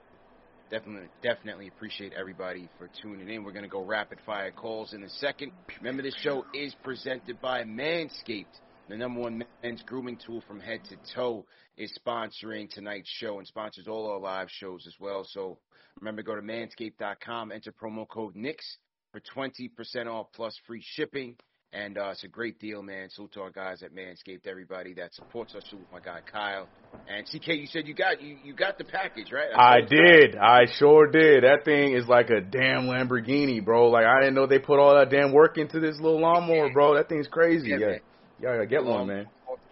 Definitely, 0.69 1.07
definitely 1.23 1.69
appreciate 1.69 2.11
everybody 2.13 2.67
for 2.77 2.89
tuning 3.01 3.29
in. 3.29 3.45
We're 3.45 3.53
going 3.53 3.63
to 3.63 3.69
go 3.69 3.85
rapid 3.85 4.19
fire 4.25 4.51
calls 4.51 4.93
in 4.93 5.01
a 5.01 5.09
second. 5.09 5.53
Remember, 5.79 6.03
this 6.03 6.15
show 6.21 6.45
is 6.53 6.75
presented 6.83 7.39
by 7.39 7.63
Manscaped 7.63 8.45
the 8.89 8.97
number 8.97 9.19
one 9.19 9.43
men's 9.63 9.83
grooming 9.83 10.17
tool 10.25 10.41
from 10.47 10.59
head 10.59 10.81
to 10.85 10.97
toe, 11.15 11.45
is 11.77 11.97
sponsoring 12.05 12.69
tonight's 12.69 13.09
show 13.09 13.37
and 13.37 13.47
sponsors 13.47 13.87
all 13.87 14.09
our 14.09 14.19
live 14.19 14.49
shows 14.49 14.85
as 14.87 14.95
well. 14.99 15.25
So 15.29 15.59
remember, 15.99 16.23
go 16.23 16.35
to 16.35 16.41
manscaped.com, 16.41 17.51
enter 17.51 17.71
promo 17.71 18.07
code 18.07 18.35
NICKS 18.35 18.77
for 19.11 19.21
20% 19.35 20.07
off 20.07 20.27
plus 20.33 20.57
free 20.65 20.83
shipping. 20.83 21.35
And 21.73 21.97
uh, 21.97 22.11
it's 22.11 22.23
a 22.23 22.29
great 22.29 22.59
deal, 22.59 22.81
man. 22.81 23.09
Salute 23.09 23.33
to 23.33 23.41
our 23.41 23.51
guys 23.51 23.83
at 23.83 23.93
Manscaped, 23.93 24.47
everybody 24.47 24.93
that 24.93 25.13
supports 25.13 25.53
us. 25.53 25.63
Salute 25.69 25.85
my 25.91 25.99
guy 25.99 26.21
Kyle 26.31 26.65
and 27.09 27.25
CK. 27.25 27.49
You 27.49 27.67
said 27.67 27.87
you 27.87 27.93
got 27.93 28.21
you, 28.21 28.37
you 28.41 28.53
got 28.53 28.77
the 28.77 28.85
package, 28.85 29.33
right? 29.33 29.49
I, 29.53 29.79
I 29.79 29.81
did. 29.81 30.37
I 30.37 30.61
sure 30.79 31.07
did. 31.11 31.43
That 31.43 31.65
thing 31.65 31.91
is 31.91 32.07
like 32.07 32.29
a 32.29 32.39
damn 32.39 32.83
Lamborghini, 32.83 33.63
bro. 33.63 33.89
Like 33.89 34.05
I 34.05 34.21
didn't 34.21 34.35
know 34.35 34.47
they 34.47 34.59
put 34.59 34.79
all 34.79 34.95
that 34.95 35.09
damn 35.09 35.33
work 35.33 35.57
into 35.57 35.81
this 35.81 35.97
little 35.99 36.21
lawnmower, 36.21 36.71
bro. 36.71 36.95
That 36.95 37.09
thing's 37.09 37.27
crazy. 37.27 37.71
Yeah, 37.71 37.77
yeah. 37.79 37.97
Yeah, 38.39 38.53
gotta 38.53 38.67
get 38.67 38.83
one, 38.83 39.07
man. 39.07 39.27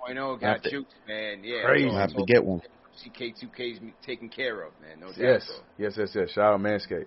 4.0 0.08 0.42
got 0.42 0.64
jukes, 0.64 0.94
man. 1.08 1.44
Yeah, 1.44 1.66
crazy. 1.66 1.90
I 1.90 2.00
have 2.00 2.14
to 2.16 2.26
get 2.26 2.44
one. 2.44 2.62
CK2K 3.04 3.74
is 3.74 3.80
taken 4.06 4.30
care 4.30 4.62
of, 4.62 4.72
man. 4.82 5.00
No 5.00 5.08
doubt. 5.08 5.18
Yes, 5.18 5.52
yes, 5.78 5.94
yes, 5.98 6.10
yes. 6.16 6.30
Shout 6.32 6.54
out 6.54 6.60
Manscaped. 6.60 7.06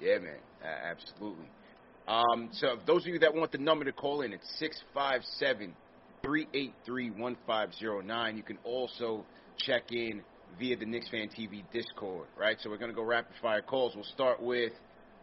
Yeah, 0.00 0.18
man. 0.18 0.36
Uh, 0.62 0.66
absolutely. 0.66 1.46
Um, 2.06 2.50
so 2.52 2.76
those 2.86 3.02
of 3.02 3.08
you 3.08 3.18
that 3.20 3.34
want 3.34 3.52
the 3.52 3.58
number 3.58 3.84
to 3.84 3.92
call 3.92 4.22
in, 4.22 4.32
it's 4.32 4.46
six 4.58 4.80
five 4.94 5.22
seven 5.38 5.74
three 6.22 6.46
eight 6.54 6.74
three 6.84 7.10
one 7.10 7.36
five 7.46 7.70
zero 7.74 8.00
nine. 8.00 8.36
You 8.36 8.42
can 8.42 8.58
also 8.64 9.24
check 9.58 9.90
in 9.90 10.22
via 10.58 10.76
the 10.76 10.86
Knicks 10.86 11.08
Fan 11.08 11.28
TV 11.28 11.62
Discord, 11.72 12.26
right? 12.38 12.56
So 12.62 12.70
we're 12.70 12.78
gonna 12.78 12.92
go 12.92 13.02
rapid 13.02 13.34
fire 13.42 13.62
calls. 13.62 13.94
We'll 13.94 14.04
start 14.04 14.42
with 14.42 14.72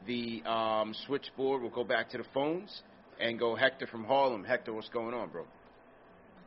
the 0.08 0.44
um, 0.46 0.94
switchboard. 1.06 1.62
We'll 1.62 1.72
go 1.72 1.84
back 1.84 2.10
to 2.12 2.18
the 2.18 2.26
phones 2.34 2.82
and 3.20 3.40
go 3.40 3.56
Hector 3.56 3.88
from 3.88 4.04
Harlem. 4.04 4.44
Hector, 4.44 4.74
what's 4.74 4.90
going 4.90 5.14
on, 5.14 5.30
bro? 5.30 5.46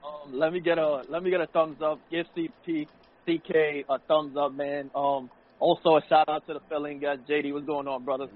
Um, 0.05 0.39
let 0.39 0.53
me 0.53 0.61
get 0.61 0.79
a 0.79 1.03
let 1.09 1.23
me 1.23 1.31
get 1.31 1.41
a 1.41 1.47
thumbs 1.47 1.83
up. 1.83 2.01
Give 2.11 2.27
CP 2.37 2.87
CK 3.27 3.85
a 3.89 3.99
thumbs 4.07 4.37
up, 4.37 4.53
man. 4.53 4.91
Um, 4.95 5.31
also 5.59 5.97
a 5.97 6.01
shout 6.09 6.29
out 6.29 6.47
to 6.47 6.55
the 6.55 6.61
filling 6.69 7.01
guys. 7.01 7.19
JD, 7.29 7.53
what's 7.53 7.67
going 7.67 7.89
on, 7.89 8.05
brothers? 8.05 8.31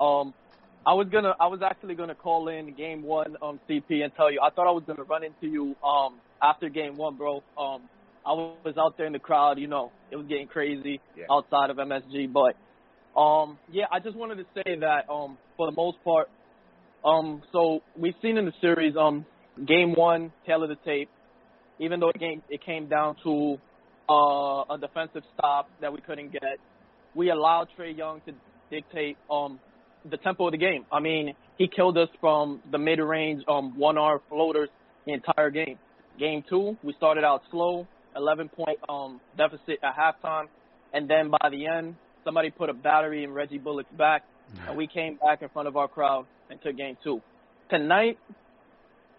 Um, 0.00 0.34
I 0.86 0.94
was 0.94 1.08
gonna 1.10 1.34
I 1.40 1.46
was 1.46 1.60
actually 1.62 1.94
gonna 1.94 2.14
call 2.14 2.48
in 2.48 2.74
game 2.74 3.02
one 3.02 3.36
um 3.42 3.60
CP 3.68 4.02
and 4.02 4.14
tell 4.14 4.30
you 4.30 4.40
I 4.42 4.50
thought 4.50 4.68
I 4.68 4.72
was 4.72 4.84
gonna 4.86 5.04
run 5.04 5.24
into 5.24 5.46
you 5.46 5.74
um 5.84 6.14
after 6.42 6.68
game 6.68 6.96
one, 6.96 7.16
bro. 7.16 7.42
Um, 7.58 7.82
I 8.24 8.32
was 8.32 8.74
out 8.78 8.96
there 8.96 9.06
in 9.06 9.12
the 9.12 9.20
crowd, 9.20 9.58
you 9.58 9.68
know, 9.68 9.92
it 10.10 10.16
was 10.16 10.26
getting 10.26 10.48
crazy 10.48 11.00
yeah. 11.16 11.24
outside 11.30 11.70
of 11.70 11.76
MSG, 11.76 12.32
but 12.32 12.56
um, 13.18 13.58
yeah, 13.70 13.86
I 13.90 14.00
just 14.00 14.16
wanted 14.16 14.36
to 14.36 14.44
say 14.54 14.76
that 14.80 15.08
um, 15.08 15.38
for 15.56 15.70
the 15.70 15.74
most 15.74 16.02
part, 16.04 16.28
um, 17.06 17.42
so 17.52 17.82
we've 17.96 18.14
seen 18.20 18.36
in 18.36 18.46
the 18.46 18.52
series, 18.60 18.96
um, 18.96 19.24
game 19.64 19.94
one, 19.94 20.32
tail 20.44 20.62
of 20.64 20.68
the 20.68 20.76
tape, 20.84 21.08
even 21.78 22.00
though 22.00 22.08
it 22.08 22.18
came, 22.18 22.42
it 22.50 22.64
came 22.64 22.88
down 22.88 23.16
to 23.22 23.58
uh, 24.10 24.74
a 24.74 24.78
defensive 24.80 25.22
stop 25.34 25.70
that 25.80 25.92
we 25.92 26.00
couldn't 26.00 26.32
get, 26.32 26.58
we 27.14 27.30
allowed 27.30 27.68
Trae 27.78 27.96
Young 27.96 28.20
to 28.22 28.32
dictate 28.70 29.16
um, 29.30 29.60
the 30.10 30.16
tempo 30.16 30.46
of 30.46 30.52
the 30.52 30.58
game. 30.58 30.84
I 30.92 31.00
mean, 31.00 31.34
he 31.56 31.68
killed 31.68 31.96
us 31.96 32.08
from 32.20 32.60
the 32.70 32.78
mid-range 32.78 33.44
um, 33.48 33.78
one-arm 33.78 34.20
floaters 34.28 34.68
the 35.06 35.12
entire 35.12 35.50
game. 35.50 35.78
Game 36.18 36.42
two, 36.48 36.76
we 36.82 36.92
started 36.94 37.24
out 37.24 37.42
slow, 37.50 37.86
11-point 38.16 38.78
um, 38.88 39.20
deficit 39.36 39.78
at 39.82 39.94
halftime, 39.96 40.46
and 40.92 41.08
then 41.08 41.30
by 41.30 41.50
the 41.50 41.66
end, 41.66 41.94
somebody 42.24 42.50
put 42.50 42.68
a 42.68 42.74
battery 42.74 43.22
in 43.22 43.30
Reggie 43.30 43.58
Bullock's 43.58 43.92
back, 43.96 44.24
and 44.66 44.76
we 44.76 44.86
came 44.86 45.16
back 45.16 45.42
in 45.42 45.48
front 45.50 45.68
of 45.68 45.76
our 45.76 45.88
crowd 45.88 46.26
took 46.62 46.76
game 46.76 46.96
two. 47.02 47.20
Tonight, 47.70 48.18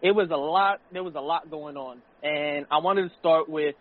it 0.02 0.12
was 0.12 0.30
a 0.32 0.38
lot. 0.38 0.80
There 0.92 1.04
was 1.04 1.16
a 1.16 1.22
lot 1.22 1.50
going 1.50 1.78
on, 1.78 2.02
and 2.24 2.66
I 2.72 2.78
wanted 2.80 3.10
to 3.10 3.16
start 3.20 3.50
with 3.50 3.76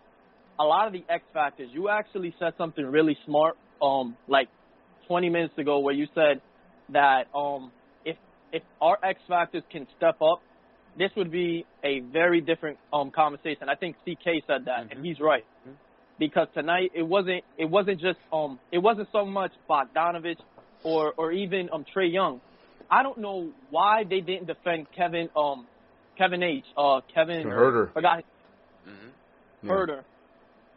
a 0.59 0.63
lot 0.63 0.87
of 0.87 0.93
the 0.93 1.03
X 1.09 1.23
factors. 1.33 1.69
You 1.71 1.89
actually 1.89 2.33
said 2.39 2.53
something 2.57 2.85
really 2.85 3.17
smart, 3.25 3.55
um, 3.81 4.17
like 4.27 4.49
20 5.07 5.29
minutes 5.29 5.57
ago, 5.57 5.79
where 5.79 5.93
you 5.93 6.07
said 6.15 6.41
that 6.89 7.25
um, 7.35 7.71
if 8.05 8.17
if 8.51 8.63
our 8.81 8.97
X 9.03 9.19
factors 9.27 9.63
can 9.71 9.87
step 9.97 10.21
up, 10.21 10.41
this 10.97 11.11
would 11.15 11.31
be 11.31 11.65
a 11.83 11.99
very 11.99 12.41
different 12.41 12.77
um 12.91 13.11
conversation. 13.11 13.69
I 13.69 13.75
think 13.75 13.95
CK 13.97 14.43
said 14.47 14.65
that, 14.65 14.85
mm-hmm. 14.85 14.91
and 14.91 15.05
he's 15.05 15.19
right. 15.19 15.45
Mm-hmm. 15.61 15.75
Because 16.19 16.47
tonight 16.53 16.91
it 16.95 17.03
wasn't 17.03 17.43
it 17.57 17.65
wasn't 17.65 18.01
just 18.01 18.19
um 18.33 18.59
it 18.71 18.79
wasn't 18.79 19.07
so 19.11 19.25
much 19.25 19.51
Bogdanovich 19.69 20.39
or 20.83 21.13
or 21.17 21.31
even 21.31 21.69
um 21.71 21.85
Trae 21.95 22.11
Young. 22.11 22.41
I 22.89 23.03
don't 23.03 23.19
know 23.19 23.49
why 23.69 24.03
they 24.03 24.21
didn't 24.21 24.47
defend 24.47 24.87
Kevin 24.95 25.29
um 25.35 25.67
Kevin 26.17 26.43
H. 26.43 26.63
Uh 26.77 27.01
Kevin 27.13 27.45
Huerter. 27.45 27.93
Forgot 27.93 28.23
mm-hmm. 28.87 29.69
Huerter. 29.69 30.03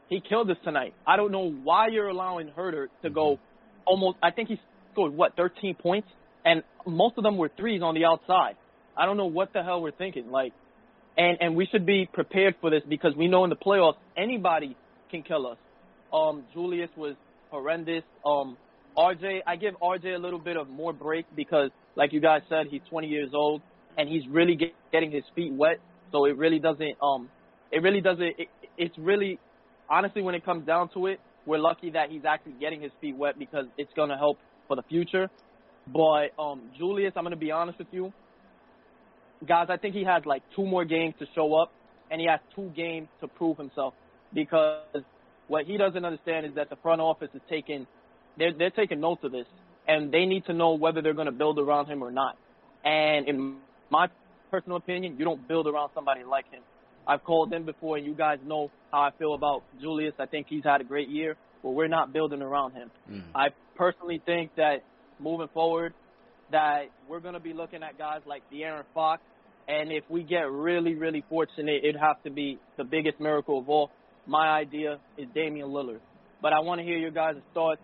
He 0.08 0.20
killed 0.20 0.50
us 0.50 0.56
tonight. 0.64 0.94
I 1.06 1.16
don't 1.16 1.30
know 1.30 1.50
why 1.50 1.88
you're 1.88 2.08
allowing 2.08 2.48
Huerter 2.48 2.88
to 3.02 3.08
mm-hmm. 3.08 3.14
go 3.14 3.38
almost 3.86 4.18
I 4.22 4.30
think 4.30 4.48
he 4.48 4.60
scored 4.92 5.12
what, 5.14 5.36
thirteen 5.36 5.74
points? 5.74 6.08
And 6.44 6.62
most 6.86 7.18
of 7.18 7.24
them 7.24 7.36
were 7.36 7.50
threes 7.56 7.82
on 7.82 7.94
the 7.94 8.04
outside. 8.06 8.56
I 8.96 9.06
don't 9.06 9.16
know 9.16 9.26
what 9.26 9.52
the 9.52 9.62
hell 9.62 9.80
we're 9.80 9.92
thinking. 9.92 10.30
Like 10.30 10.52
and 11.16 11.38
and 11.40 11.56
we 11.56 11.66
should 11.66 11.86
be 11.86 12.08
prepared 12.12 12.56
for 12.60 12.70
this 12.70 12.82
because 12.88 13.14
we 13.16 13.28
know 13.28 13.44
in 13.44 13.50
the 13.50 13.56
playoffs 13.56 13.98
anybody 14.16 14.76
can 15.10 15.22
kill 15.22 15.46
us. 15.46 15.58
Um 16.12 16.44
Julius 16.52 16.90
was 16.96 17.14
horrendous. 17.50 18.02
Um 18.26 18.56
RJ, 19.00 19.40
I 19.46 19.56
give 19.56 19.74
RJ 19.80 20.14
a 20.14 20.18
little 20.18 20.38
bit 20.38 20.58
of 20.58 20.68
more 20.68 20.92
break 20.92 21.24
because, 21.34 21.70
like 21.96 22.12
you 22.12 22.20
guys 22.20 22.42
said, 22.50 22.66
he's 22.70 22.82
20 22.90 23.06
years 23.06 23.30
old 23.32 23.62
and 23.96 24.06
he's 24.06 24.22
really 24.28 24.56
get, 24.56 24.74
getting 24.92 25.10
his 25.10 25.24
feet 25.34 25.52
wet. 25.54 25.78
So 26.12 26.26
it 26.26 26.36
really 26.36 26.58
doesn't, 26.58 26.96
um, 27.02 27.30
it 27.72 27.82
really 27.82 28.02
doesn't. 28.02 28.22
It, 28.22 28.48
it's 28.76 28.98
really, 28.98 29.38
honestly, 29.88 30.20
when 30.20 30.34
it 30.34 30.44
comes 30.44 30.66
down 30.66 30.90
to 30.94 31.06
it, 31.06 31.18
we're 31.46 31.58
lucky 31.58 31.90
that 31.92 32.10
he's 32.10 32.26
actually 32.28 32.56
getting 32.60 32.82
his 32.82 32.92
feet 33.00 33.16
wet 33.16 33.38
because 33.38 33.64
it's 33.78 33.90
gonna 33.96 34.18
help 34.18 34.38
for 34.68 34.76
the 34.76 34.82
future. 34.82 35.30
But 35.86 36.38
um, 36.38 36.70
Julius, 36.76 37.14
I'm 37.16 37.24
gonna 37.24 37.36
be 37.36 37.52
honest 37.52 37.78
with 37.78 37.88
you, 37.92 38.12
guys. 39.48 39.68
I 39.70 39.78
think 39.78 39.94
he 39.94 40.04
has 40.04 40.26
like 40.26 40.42
two 40.54 40.66
more 40.66 40.84
games 40.84 41.14
to 41.20 41.26
show 41.34 41.54
up, 41.54 41.72
and 42.10 42.20
he 42.20 42.26
has 42.26 42.40
two 42.54 42.70
games 42.76 43.08
to 43.22 43.28
prove 43.28 43.56
himself 43.56 43.94
because 44.34 44.82
what 45.48 45.64
he 45.64 45.78
doesn't 45.78 46.04
understand 46.04 46.44
is 46.44 46.54
that 46.56 46.68
the 46.68 46.76
front 46.76 47.00
office 47.00 47.30
is 47.34 47.40
taking 47.48 47.86
they're 48.38 48.52
they're 48.52 48.70
taking 48.70 49.00
notes 49.00 49.24
of 49.24 49.32
this, 49.32 49.46
and 49.86 50.12
they 50.12 50.24
need 50.24 50.46
to 50.46 50.52
know 50.52 50.74
whether 50.74 51.02
they're 51.02 51.14
going 51.14 51.26
to 51.26 51.32
build 51.32 51.58
around 51.58 51.86
him 51.86 52.02
or 52.02 52.10
not. 52.10 52.36
And 52.84 53.28
in 53.28 53.56
my 53.90 54.08
personal 54.50 54.76
opinion, 54.76 55.16
you 55.18 55.24
don't 55.24 55.46
build 55.46 55.66
around 55.66 55.90
somebody 55.94 56.24
like 56.24 56.50
him. 56.50 56.62
I've 57.06 57.24
called 57.24 57.52
him 57.52 57.64
before, 57.64 57.96
and 57.96 58.06
you 58.06 58.14
guys 58.14 58.38
know 58.44 58.70
how 58.92 59.00
I 59.00 59.10
feel 59.18 59.34
about 59.34 59.62
Julius. 59.80 60.14
I 60.18 60.26
think 60.26 60.46
he's 60.48 60.64
had 60.64 60.80
a 60.80 60.84
great 60.84 61.08
year, 61.08 61.36
but 61.62 61.70
we're 61.70 61.88
not 61.88 62.12
building 62.12 62.42
around 62.42 62.72
him. 62.72 62.90
Mm. 63.10 63.22
I 63.34 63.48
personally 63.74 64.22
think 64.24 64.54
that 64.56 64.84
moving 65.18 65.48
forward, 65.52 65.94
that 66.52 66.90
we're 67.08 67.20
going 67.20 67.34
to 67.34 67.40
be 67.40 67.52
looking 67.52 67.82
at 67.82 67.98
guys 67.98 68.20
like 68.26 68.42
De'Aaron 68.52 68.84
Fox, 68.94 69.22
and 69.68 69.92
if 69.92 70.04
we 70.08 70.22
get 70.22 70.50
really, 70.50 70.94
really 70.94 71.24
fortunate, 71.28 71.84
it'd 71.84 72.00
have 72.00 72.22
to 72.24 72.30
be 72.30 72.58
the 72.76 72.84
biggest 72.84 73.20
miracle 73.20 73.58
of 73.58 73.68
all. 73.68 73.90
My 74.26 74.48
idea 74.48 74.98
is 75.16 75.26
Damian 75.34 75.68
Lillard. 75.68 76.00
But 76.42 76.52
I 76.52 76.60
want 76.60 76.80
to 76.80 76.84
hear 76.84 76.96
your 76.96 77.10
guys' 77.10 77.36
thoughts 77.54 77.80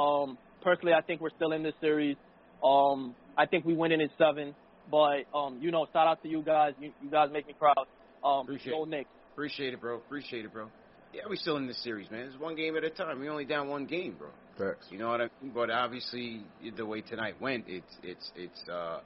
um, 0.00 0.38
personally, 0.62 0.94
I 0.94 1.02
think 1.02 1.20
we're 1.20 1.34
still 1.36 1.52
in 1.52 1.62
this 1.62 1.74
series. 1.80 2.16
Um, 2.64 3.14
I 3.36 3.46
think 3.46 3.64
we 3.64 3.74
win 3.74 3.92
it 3.92 4.00
in 4.00 4.10
seven. 4.18 4.54
But 4.90 5.24
um, 5.34 5.58
you 5.60 5.70
know, 5.70 5.86
shout 5.92 6.06
out 6.06 6.22
to 6.22 6.28
you 6.28 6.42
guys. 6.42 6.74
You, 6.80 6.92
you 7.02 7.10
guys 7.10 7.28
make 7.32 7.46
me 7.46 7.54
proud. 7.58 7.86
Um, 8.24 8.40
Appreciate 8.40 8.72
go 8.72 8.84
it. 8.84 8.88
Knicks. 8.88 9.10
Appreciate 9.32 9.72
it, 9.74 9.80
bro. 9.80 9.96
Appreciate 9.96 10.44
it, 10.44 10.52
bro. 10.52 10.68
Yeah, 11.12 11.22
we're 11.28 11.36
still 11.36 11.56
in 11.56 11.66
this 11.66 11.82
series, 11.82 12.10
man. 12.10 12.26
It's 12.26 12.38
one 12.38 12.54
game 12.54 12.76
at 12.76 12.84
a 12.84 12.90
time. 12.90 13.18
We 13.18 13.28
only 13.28 13.44
down 13.44 13.68
one 13.68 13.86
game, 13.86 14.16
bro. 14.18 14.28
Facts. 14.58 14.86
You 14.90 14.98
know 14.98 15.08
what 15.08 15.20
I 15.20 15.28
mean? 15.42 15.52
But 15.54 15.70
obviously, 15.70 16.42
the 16.76 16.86
way 16.86 17.00
tonight 17.00 17.40
went, 17.40 17.64
it's 17.68 17.96
it's 18.02 18.30
it's 18.36 18.68
uh 18.68 19.00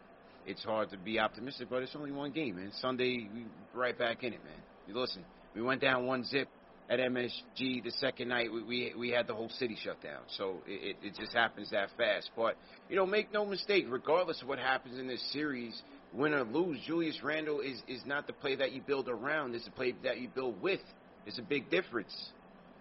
it's 0.46 0.62
hard 0.64 0.90
to 0.90 0.98
be 0.98 1.18
optimistic. 1.18 1.68
But 1.70 1.82
it's 1.82 1.94
only 1.94 2.12
one 2.12 2.32
game, 2.32 2.56
man. 2.56 2.72
Sunday, 2.80 3.28
we 3.32 3.44
right 3.74 3.98
back 3.98 4.22
in 4.22 4.32
it, 4.32 4.42
man. 4.44 4.60
You 4.86 4.98
listen, 4.98 5.24
we 5.54 5.62
went 5.62 5.80
down 5.80 6.06
one 6.06 6.24
zip 6.24 6.48
at 6.90 6.98
MSG 6.98 7.82
the 7.82 7.92
second 7.98 8.28
night, 8.28 8.52
we 8.52 8.62
we, 8.62 8.92
we 8.96 9.10
had 9.10 9.26
the 9.26 9.34
whole 9.34 9.48
city 9.48 9.76
shut 9.82 10.02
down. 10.02 10.20
So 10.36 10.58
it, 10.66 10.96
it 11.02 11.14
just 11.18 11.32
happens 11.32 11.70
that 11.70 11.88
fast. 11.96 12.30
But 12.36 12.56
you 12.88 12.96
know, 12.96 13.06
make 13.06 13.32
no 13.32 13.46
mistake, 13.46 13.86
regardless 13.88 14.42
of 14.42 14.48
what 14.48 14.58
happens 14.58 14.98
in 14.98 15.06
this 15.06 15.22
series, 15.32 15.80
win 16.12 16.34
or 16.34 16.44
lose, 16.44 16.78
Julius 16.86 17.22
Randle 17.22 17.60
is 17.60 17.82
is 17.88 18.02
not 18.04 18.26
the 18.26 18.32
play 18.32 18.56
that 18.56 18.72
you 18.72 18.82
build 18.82 19.08
around. 19.08 19.54
It's 19.54 19.64
the 19.64 19.70
play 19.70 19.94
that 20.02 20.20
you 20.20 20.28
build 20.28 20.60
with. 20.60 20.80
It's 21.26 21.38
a 21.38 21.42
big 21.42 21.70
difference. 21.70 22.14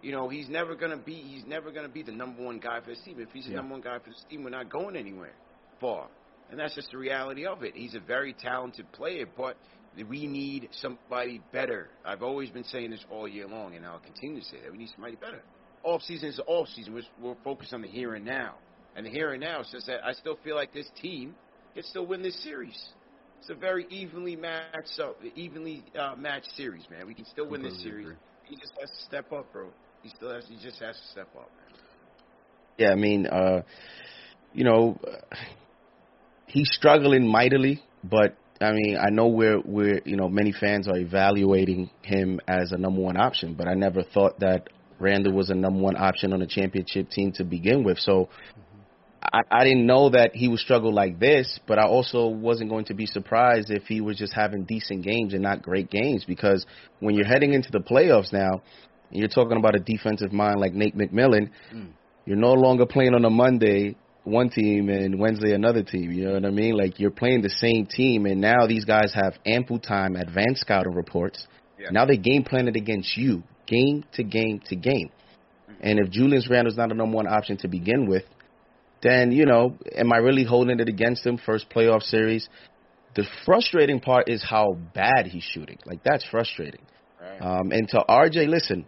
You 0.01 0.11
know, 0.11 0.27
he's 0.27 0.49
never 0.49 0.75
gonna 0.75 0.97
be 0.97 1.15
he's 1.15 1.45
never 1.45 1.71
gonna 1.71 1.87
be 1.87 2.03
the 2.03 2.11
number 2.11 2.43
one 2.43 2.59
guy 2.59 2.81
for 2.81 2.89
his 2.89 2.99
team. 3.05 3.19
If 3.19 3.29
he's 3.31 3.45
the 3.45 3.51
yeah. 3.51 3.57
number 3.57 3.73
one 3.73 3.81
guy 3.81 3.99
for 3.99 4.09
his 4.09 4.21
team, 4.29 4.43
we're 4.43 4.49
not 4.49 4.69
going 4.69 4.97
anywhere 4.97 5.33
far. 5.79 6.07
And 6.49 6.59
that's 6.59 6.75
just 6.75 6.91
the 6.91 6.97
reality 6.97 7.45
of 7.45 7.63
it. 7.63 7.73
He's 7.75 7.95
a 7.95 7.99
very 7.99 8.33
talented 8.33 8.91
player, 8.91 9.25
but 9.25 9.57
we 10.09 10.25
need 10.25 10.69
somebody 10.71 11.41
better. 11.51 11.89
I've 12.03 12.23
always 12.23 12.49
been 12.49 12.63
saying 12.63 12.91
this 12.91 13.05
all 13.11 13.27
year 13.27 13.47
long, 13.47 13.75
and 13.75 13.85
I'll 13.85 13.99
continue 13.99 14.39
to 14.39 14.45
say 14.45 14.57
that. 14.63 14.71
We 14.71 14.77
need 14.77 14.89
somebody 14.95 15.15
better. 15.15 15.41
Off 15.83 16.01
season 16.01 16.29
is 16.29 16.39
off 16.47 16.67
season. 16.69 16.93
We're, 16.93 17.03
we're 17.21 17.35
focused 17.43 17.73
on 17.73 17.81
the 17.81 17.87
here 17.87 18.15
and 18.15 18.25
now. 18.25 18.55
And 18.95 19.05
the 19.05 19.09
here 19.09 19.33
and 19.33 19.41
now 19.41 19.63
says 19.63 19.85
that 19.87 20.03
I 20.03 20.13
still 20.13 20.37
feel 20.43 20.55
like 20.55 20.73
this 20.73 20.89
team 21.01 21.35
can 21.73 21.83
still 21.83 22.05
win 22.05 22.21
this 22.21 22.41
series. 22.43 22.81
It's 23.39 23.49
a 23.49 23.55
very 23.55 23.85
evenly 23.89 24.35
matched 24.35 24.99
up, 25.01 25.17
evenly 25.35 25.83
uh, 25.99 26.15
matched 26.17 26.51
series, 26.55 26.83
man. 26.89 27.05
We 27.05 27.13
can 27.13 27.25
still 27.25 27.49
win 27.49 27.61
this 27.61 27.81
series. 27.83 28.05
Agree. 28.05 28.17
He 28.45 28.55
just 28.55 28.71
has 28.79 28.89
to 28.89 29.05
step 29.05 29.31
up, 29.33 29.51
bro. 29.51 29.67
He 30.01 30.09
still 30.09 30.33
has. 30.33 30.45
He 30.47 30.55
just 30.55 30.81
has 30.81 30.95
to 30.95 31.07
step 31.11 31.27
up, 31.35 31.49
man. 31.57 31.79
Yeah, 32.77 32.91
I 32.91 32.95
mean, 32.95 33.27
uh, 33.27 33.63
you 34.53 34.63
know, 34.63 34.97
he's 36.47 36.69
struggling 36.71 37.27
mightily, 37.27 37.83
but 38.03 38.37
I 38.63 38.71
mean, 38.71 38.97
I 38.97 39.09
know 39.09 39.27
we're 39.27 39.59
we're 39.61 40.01
you 40.05 40.15
know 40.15 40.29
many 40.29 40.51
fans 40.51 40.87
are 40.87 40.97
evaluating 40.97 41.89
him 42.01 42.39
as 42.47 42.71
a 42.71 42.77
number 42.77 43.01
one 43.01 43.17
option, 43.17 43.55
but 43.55 43.67
I 43.67 43.73
never 43.73 44.03
thought 44.03 44.39
that 44.39 44.69
Randle 44.99 45.33
was 45.33 45.49
a 45.49 45.55
number 45.55 45.79
one 45.79 45.97
option 45.97 46.33
on 46.33 46.41
a 46.41 46.47
championship 46.47 47.09
team 47.09 47.31
to 47.33 47.43
begin 47.43 47.83
with. 47.83 47.99
So 47.99 48.29
I, 49.21 49.41
I 49.51 49.63
didn't 49.63 49.85
know 49.85 50.09
that 50.09 50.31
he 50.35 50.47
would 50.47 50.59
struggle 50.59 50.93
like 50.93 51.19
this, 51.19 51.59
but 51.67 51.79
I 51.79 51.83
also 51.83 52.27
wasn't 52.27 52.69
going 52.69 52.85
to 52.85 52.93
be 52.93 53.05
surprised 53.05 53.69
if 53.69 53.83
he 53.83 54.01
was 54.01 54.17
just 54.17 54.33
having 54.33 54.63
decent 54.63 55.03
games 55.03 55.33
and 55.33 55.43
not 55.43 55.61
great 55.61 55.89
games 55.89 56.25
because 56.25 56.65
when 56.99 57.15
you're 57.15 57.27
heading 57.27 57.53
into 57.53 57.71
the 57.71 57.79
playoffs 57.79 58.33
now, 58.33 58.61
and 59.11 59.19
you're 59.19 59.29
talking 59.29 59.57
about 59.57 59.75
a 59.75 59.79
defensive 59.79 60.33
mind 60.33 60.59
like 60.59 60.73
Nate 60.73 60.97
McMillan, 60.97 61.49
mm. 61.73 61.89
you're 62.25 62.37
no 62.37 62.53
longer 62.53 62.85
playing 62.85 63.13
on 63.13 63.23
a 63.25 63.29
Monday 63.29 63.95
one 64.23 64.49
team 64.49 64.89
and 64.89 65.19
Wednesday 65.19 65.53
another 65.53 65.83
team. 65.83 66.11
You 66.11 66.25
know 66.25 66.33
what 66.33 66.45
I 66.45 66.49
mean? 66.49 66.77
Like 66.77 66.99
you're 66.99 67.11
playing 67.11 67.41
the 67.41 67.49
same 67.49 67.85
team, 67.85 68.25
and 68.25 68.39
now 68.39 68.67
these 68.67 68.85
guys 68.85 69.13
have 69.13 69.33
ample 69.45 69.79
time, 69.79 70.15
advanced 70.15 70.61
scouting 70.61 70.93
reports. 70.93 71.47
Yeah. 71.77 71.89
Now 71.91 72.05
they 72.05 72.17
game 72.17 72.43
plan 72.43 72.67
it 72.67 72.75
against 72.75 73.17
you, 73.17 73.43
game 73.67 74.05
to 74.13 74.23
game 74.23 74.61
to 74.67 74.75
game. 74.75 75.09
Mm-hmm. 75.69 75.81
And 75.81 75.99
if 75.99 76.09
Julius 76.09 76.47
Randle's 76.49 76.77
not 76.77 76.91
a 76.91 76.95
number 76.95 77.15
one 77.15 77.27
option 77.27 77.57
to 77.57 77.67
begin 77.67 78.07
with, 78.07 78.23
then 79.01 79.31
you 79.31 79.45
know, 79.45 79.77
am 79.95 80.13
I 80.13 80.17
really 80.17 80.45
holding 80.45 80.79
it 80.79 80.87
against 80.87 81.25
him? 81.25 81.37
First 81.37 81.69
playoff 81.69 82.03
series. 82.03 82.47
The 83.15 83.25
frustrating 83.45 83.99
part 83.99 84.27
is 84.27 84.43
how 84.43 84.77
bad 84.95 85.27
he's 85.27 85.43
shooting. 85.43 85.77
Like 85.85 86.03
that's 86.03 86.25
frustrating. 86.31 86.81
Right. 87.21 87.39
Um, 87.39 87.71
and 87.71 87.87
to 87.89 88.03
RJ, 88.09 88.47
listen, 88.47 88.85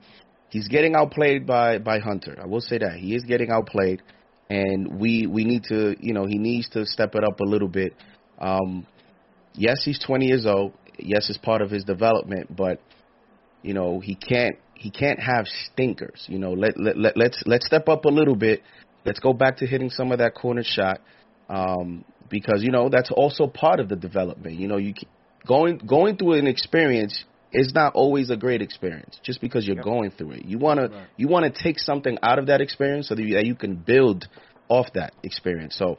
he's 0.49 0.67
getting 0.67 0.95
outplayed 0.95 1.45
by 1.45 1.79
by 1.79 1.99
Hunter. 1.99 2.37
I 2.41 2.47
will 2.47 2.61
say 2.61 2.77
that 2.77 2.93
he 2.93 3.13
is 3.13 3.23
getting 3.23 3.51
outplayed 3.51 4.01
and 4.49 4.99
we 4.99 5.27
we 5.27 5.43
need 5.43 5.63
to 5.65 5.95
you 5.99 6.13
know 6.13 6.25
he 6.25 6.37
needs 6.37 6.69
to 6.69 6.85
step 6.85 7.15
it 7.15 7.23
up 7.23 7.39
a 7.39 7.45
little 7.45 7.67
bit. 7.67 7.93
Um, 8.39 8.85
yes, 9.53 9.83
he's 9.83 9.99
20 9.99 10.25
years 10.25 10.45
old. 10.45 10.73
Yes, 10.97 11.29
it's 11.29 11.37
part 11.37 11.61
of 11.61 11.69
his 11.69 11.83
development, 11.83 12.55
but 12.55 12.79
you 13.61 13.73
know 13.73 13.99
he 13.99 14.15
can't 14.15 14.57
he 14.75 14.91
can't 14.91 15.19
have 15.19 15.45
stinkers. 15.47 16.25
You 16.27 16.39
know 16.39 16.53
let 16.53 16.79
let, 16.79 16.97
let 16.97 17.17
let's 17.17 17.43
let's 17.45 17.65
step 17.65 17.89
up 17.89 18.05
a 18.05 18.09
little 18.09 18.35
bit. 18.35 18.61
Let's 19.05 19.19
go 19.19 19.33
back 19.33 19.57
to 19.57 19.67
hitting 19.67 19.89
some 19.89 20.11
of 20.11 20.19
that 20.19 20.33
corner 20.35 20.63
shot 20.63 20.99
um, 21.49 22.05
because 22.29 22.63
you 22.63 22.71
know 22.71 22.89
that's 22.89 23.11
also 23.11 23.47
part 23.47 23.79
of 23.79 23.89
the 23.89 23.95
development. 23.95 24.55
You 24.55 24.67
know 24.67 24.77
you 24.77 24.93
going 25.47 25.77
going 25.77 26.17
through 26.17 26.33
an 26.33 26.47
experience 26.47 27.23
it's 27.55 27.73
not 27.73 27.93
always 27.95 28.29
a 28.29 28.35
great 28.35 28.61
experience 28.61 29.19
just 29.23 29.39
because 29.41 29.65
you're 29.65 29.77
yep. 29.77 29.85
going 29.85 30.11
through 30.11 30.31
it. 30.31 30.45
You 30.45 30.57
want 30.57 30.79
right. 30.79 30.91
to 30.91 31.07
you 31.17 31.27
want 31.27 31.53
to 31.53 31.63
take 31.63 31.79
something 31.79 32.17
out 32.21 32.37
of 32.37 32.47
that 32.47 32.61
experience 32.61 33.07
so 33.07 33.15
that 33.15 33.23
you, 33.23 33.35
that 33.35 33.45
you 33.45 33.55
can 33.55 33.75
build 33.75 34.27
off 34.67 34.87
that 34.93 35.13
experience. 35.23 35.75
So, 35.77 35.97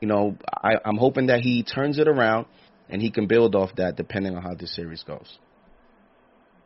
you 0.00 0.08
know, 0.08 0.36
I, 0.52 0.74
I'm 0.84 0.96
hoping 0.96 1.26
that 1.26 1.40
he 1.40 1.62
turns 1.62 1.98
it 1.98 2.06
around 2.06 2.46
and 2.88 3.00
he 3.00 3.10
can 3.10 3.26
build 3.26 3.54
off 3.54 3.70
that 3.76 3.96
depending 3.96 4.36
on 4.36 4.42
how 4.42 4.54
this 4.54 4.74
series 4.74 5.02
goes. 5.02 5.38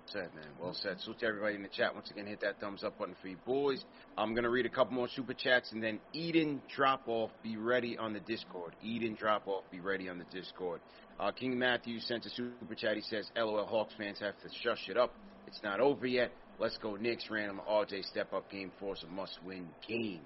said, 0.07 0.35
man. 0.35 0.49
Well 0.61 0.75
said. 0.75 1.01
Salute 1.01 1.21
to 1.21 1.27
everybody 1.27 1.55
in 1.55 1.63
the 1.63 1.69
chat. 1.69 1.95
Once 1.95 2.11
again, 2.11 2.27
hit 2.27 2.41
that 2.41 2.61
thumbs 2.61 2.83
up 2.83 2.99
button 2.99 3.15
for 3.23 3.29
you 3.29 3.37
boys. 3.47 3.85
I'm 4.19 4.35
gonna 4.35 4.51
read 4.51 4.67
a 4.67 4.71
couple 4.71 4.95
more 4.95 5.09
super 5.09 5.35
chats 5.35 5.71
and 5.71 5.83
then 5.83 6.01
Eden 6.13 6.61
drop 6.75 7.03
off. 7.07 7.31
Be 7.43 7.57
ready 7.57 7.97
on 7.99 8.13
the 8.13 8.21
Discord. 8.21 8.75
Eden 8.83 9.15
drop 9.15 9.47
off. 9.47 9.63
Be 9.71 9.81
ready 9.81 10.09
on 10.09 10.19
the 10.19 10.27
Discord. 10.33 10.81
Uh, 11.19 11.31
King 11.31 11.59
Matthew 11.59 12.01
sent 12.01 12.27
a 12.27 12.31
super 12.31 12.75
chat. 12.75 12.97
He 12.97 13.03
says, 13.03 13.31
"LOL 13.37 13.65
Hawks 13.67 13.95
fans 13.97 14.19
have 14.21 14.35
to 14.43 14.49
shush 14.63 14.89
it 14.89 14.97
up. 14.97 15.15
It's 15.47 15.63
not 15.63 15.81
over 15.81 16.07
yet. 16.07 16.33
Let's 16.59 16.77
go 16.79 16.97
Knicks. 16.97 17.31
Random 17.31 17.61
RJ 17.69 18.05
step 18.05 18.33
up 18.33 18.51
game. 18.51 18.73
It's 18.81 19.03
a 19.03 19.07
must 19.07 19.39
win 19.45 19.69
game." 19.87 20.21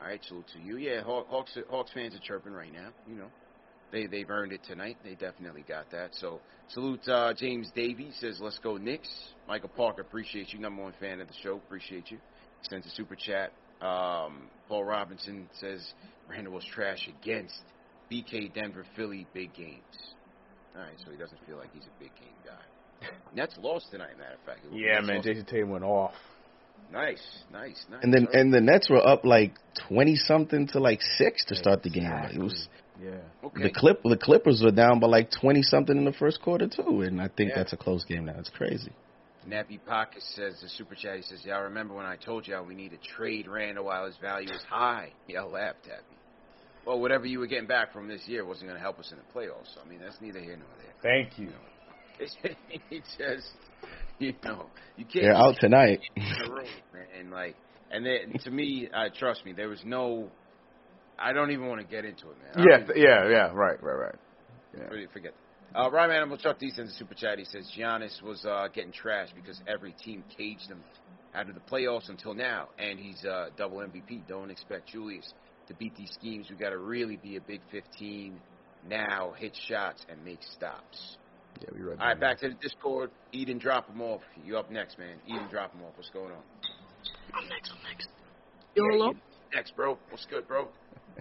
All 0.00 0.06
right, 0.06 0.22
salute 0.24 0.46
to 0.54 0.58
you. 0.60 0.76
Yeah, 0.76 1.02
Haw- 1.02 1.24
Hawks 1.24 1.56
Hawks 1.70 1.92
fans 1.92 2.14
are 2.14 2.20
chirping 2.20 2.52
right 2.52 2.72
now. 2.72 2.88
You 3.06 3.16
know, 3.16 3.30
they 3.92 4.06
they've 4.06 4.28
earned 4.28 4.52
it 4.52 4.62
tonight. 4.64 4.96
They 5.04 5.14
definitely 5.14 5.64
got 5.66 5.90
that. 5.90 6.14
So 6.14 6.40
salute 6.68 7.06
uh, 7.08 7.34
James 7.34 7.70
Davies 7.74 8.16
says, 8.20 8.38
"Let's 8.40 8.58
go 8.58 8.76
Knicks." 8.76 9.08
Michael 9.48 9.70
Parker, 9.70 10.02
appreciate 10.02 10.52
you, 10.52 10.58
number 10.58 10.82
one 10.82 10.94
fan 11.00 11.20
of 11.20 11.28
the 11.28 11.34
show. 11.42 11.56
Appreciate 11.56 12.10
you. 12.10 12.18
Sends 12.68 12.86
a 12.86 12.90
super 12.90 13.16
chat. 13.16 13.52
Um, 13.80 14.48
Paul 14.68 14.84
Robinson 14.84 15.48
says 15.58 15.86
Randle 16.28 16.52
was 16.52 16.64
trash 16.66 17.08
against 17.22 17.60
BK 18.10 18.52
Denver 18.54 18.84
Philly 18.96 19.26
big 19.34 19.52
games. 19.54 19.82
All 20.76 20.82
right, 20.82 20.92
so 21.04 21.10
he 21.10 21.16
doesn't 21.16 21.38
feel 21.46 21.56
like 21.56 21.72
he's 21.72 21.84
a 21.84 21.98
big 22.02 22.10
game 22.20 22.34
guy. 22.44 23.08
Nets 23.34 23.56
lost 23.60 23.86
tonight, 23.90 24.18
matter 24.18 24.34
of 24.34 24.40
fact. 24.46 24.60
Yeah, 24.72 24.94
Nets 24.96 25.06
man. 25.06 25.16
lost. 25.16 25.28
Jayson 25.28 25.44
Tatum 25.46 25.70
went 25.70 25.84
off. 25.84 26.12
Nice, 26.92 27.22
nice, 27.52 27.84
nice. 27.90 28.00
And 28.02 28.12
then 28.12 28.26
All 28.26 28.32
right. 28.32 28.40
and 28.40 28.52
the 28.54 28.60
Nets 28.60 28.90
were 28.90 29.06
up 29.06 29.24
like 29.24 29.54
twenty 29.88 30.16
something 30.16 30.66
to 30.68 30.80
like 30.80 31.00
six 31.02 31.44
to 31.46 31.54
start 31.54 31.82
the 31.82 31.90
game. 31.90 32.10
Like, 32.10 32.34
it 32.34 32.40
was 32.40 32.68
Yeah. 33.00 33.10
okay. 33.44 33.62
the 33.62 33.70
clip 33.70 34.02
the 34.02 34.16
Clippers 34.16 34.60
were 34.64 34.72
down 34.72 34.98
by 35.00 35.06
like 35.06 35.30
twenty 35.30 35.62
something 35.62 35.96
in 35.96 36.04
the 36.04 36.12
first 36.12 36.42
quarter 36.42 36.66
too, 36.68 37.02
and 37.02 37.20
I 37.20 37.28
think 37.28 37.50
Yeah. 37.50 37.56
that's 37.56 37.72
a 37.72 37.76
close 37.76 38.04
game 38.04 38.24
now. 38.24 38.34
It's 38.38 38.50
crazy. 38.50 38.90
Nappy 39.48 39.78
Pocket 39.86 40.22
says 40.22 40.60
the 40.60 40.68
super 40.68 40.94
chat. 40.94 41.16
He 41.16 41.22
says, 41.22 41.44
"Y'all 41.44 41.62
remember 41.62 41.94
when 41.94 42.06
I 42.06 42.16
told 42.16 42.46
y'all 42.46 42.64
we 42.64 42.74
need 42.74 42.90
to 42.90 42.98
trade 43.16 43.46
Randle 43.48 43.84
while 43.86 44.04
his 44.06 44.16
value 44.18 44.50
is 44.52 44.62
high?" 44.64 45.12
Y'all 45.28 45.50
laughed 45.50 45.86
at 45.86 46.00
me. 46.10 46.16
Well, 46.86 47.00
whatever 47.00 47.26
you 47.26 47.38
were 47.38 47.46
getting 47.46 47.66
back 47.66 47.92
from 47.92 48.08
this 48.08 48.22
year 48.26 48.44
wasn't 48.44 48.68
going 48.68 48.78
to 48.78 48.82
help 48.82 48.98
us 48.98 49.12
in 49.12 49.18
the 49.18 49.38
playoffs. 49.38 49.74
So, 49.74 49.80
I 49.84 49.88
mean, 49.88 50.00
that's 50.00 50.16
neither 50.20 50.40
here 50.40 50.56
nor 50.56 50.66
there. 50.78 50.94
Thank 51.02 51.38
you. 51.38 51.50
It's 52.90 53.16
just, 53.16 53.52
you 54.18 54.34
know, 54.44 54.66
you 54.96 55.06
can't. 55.06 55.24
They're 55.24 55.34
out 55.34 55.56
tonight. 55.58 56.00
in 56.16 56.22
a 56.22 56.50
row, 56.50 56.62
man. 56.92 57.06
And 57.18 57.30
like, 57.30 57.56
and 57.90 58.04
then 58.04 58.38
to 58.44 58.50
me, 58.50 58.90
uh, 58.92 59.08
trust 59.18 59.44
me, 59.46 59.52
there 59.52 59.68
was 59.68 59.80
no. 59.86 60.28
I 61.18 61.32
don't 61.32 61.50
even 61.50 61.66
want 61.66 61.80
to 61.80 61.86
get 61.86 62.04
into 62.04 62.30
it, 62.30 62.36
man. 62.42 62.66
Yeah, 62.68 62.86
th- 62.86 62.98
yeah, 62.98 63.28
yeah. 63.30 63.50
Right, 63.54 63.82
right, 63.82 63.94
right. 63.94 64.14
Yeah. 64.76 64.84
Really 64.84 65.06
forget. 65.12 65.32
Uh, 65.74 65.90
Rhyme 65.90 66.10
Animal 66.10 66.36
Chuck 66.36 66.58
D 66.58 66.70
sends 66.70 66.92
a 66.92 66.94
super 66.96 67.14
chat. 67.14 67.38
He 67.38 67.44
says 67.44 67.70
Giannis 67.78 68.22
was 68.22 68.44
uh, 68.44 68.68
getting 68.74 68.92
trashed 68.92 69.34
because 69.34 69.60
every 69.66 69.92
team 69.92 70.24
caged 70.36 70.68
him 70.68 70.82
out 71.34 71.48
of 71.48 71.54
the 71.54 71.60
playoffs 71.60 72.08
until 72.08 72.34
now, 72.34 72.68
and 72.78 72.98
he's 72.98 73.24
uh, 73.24 73.48
double 73.56 73.78
MVP. 73.78 74.26
Don't 74.28 74.50
expect 74.50 74.88
Julius 74.88 75.32
to 75.70 75.76
beat 75.76 75.96
these 75.96 76.10
schemes. 76.12 76.48
We 76.50 76.56
got 76.56 76.70
to 76.70 76.78
really 76.78 77.16
be 77.16 77.36
a 77.36 77.40
big 77.40 77.60
15 77.70 78.38
now, 78.88 79.32
hit 79.36 79.56
shots 79.68 80.04
and 80.10 80.22
make 80.24 80.40
stops. 80.42 81.16
Yeah, 81.62 81.68
we 81.74 81.80
read 81.82 81.98
All 82.00 82.08
right, 82.08 82.20
back 82.20 82.38
to 82.40 82.48
the 82.48 82.54
Discord. 82.54 83.10
Eden, 83.32 83.58
drop 83.58 83.86
them 83.86 84.02
off. 84.02 84.20
You 84.44 84.58
up 84.58 84.70
next, 84.70 84.98
man? 84.98 85.16
Eden, 85.26 85.46
drop 85.50 85.72
them 85.72 85.82
off. 85.82 85.92
What's 85.96 86.10
going 86.10 86.32
on? 86.32 86.42
I'm 87.34 87.48
next. 87.48 87.70
I'm 87.70 87.82
next. 87.90 88.08
Yo, 88.74 88.84
Yeah, 88.84 88.90
hello. 88.92 89.10
you 89.12 89.16
Next, 89.54 89.76
bro. 89.76 89.96
What's 90.10 90.26
good, 90.26 90.46
bro? 90.48 90.68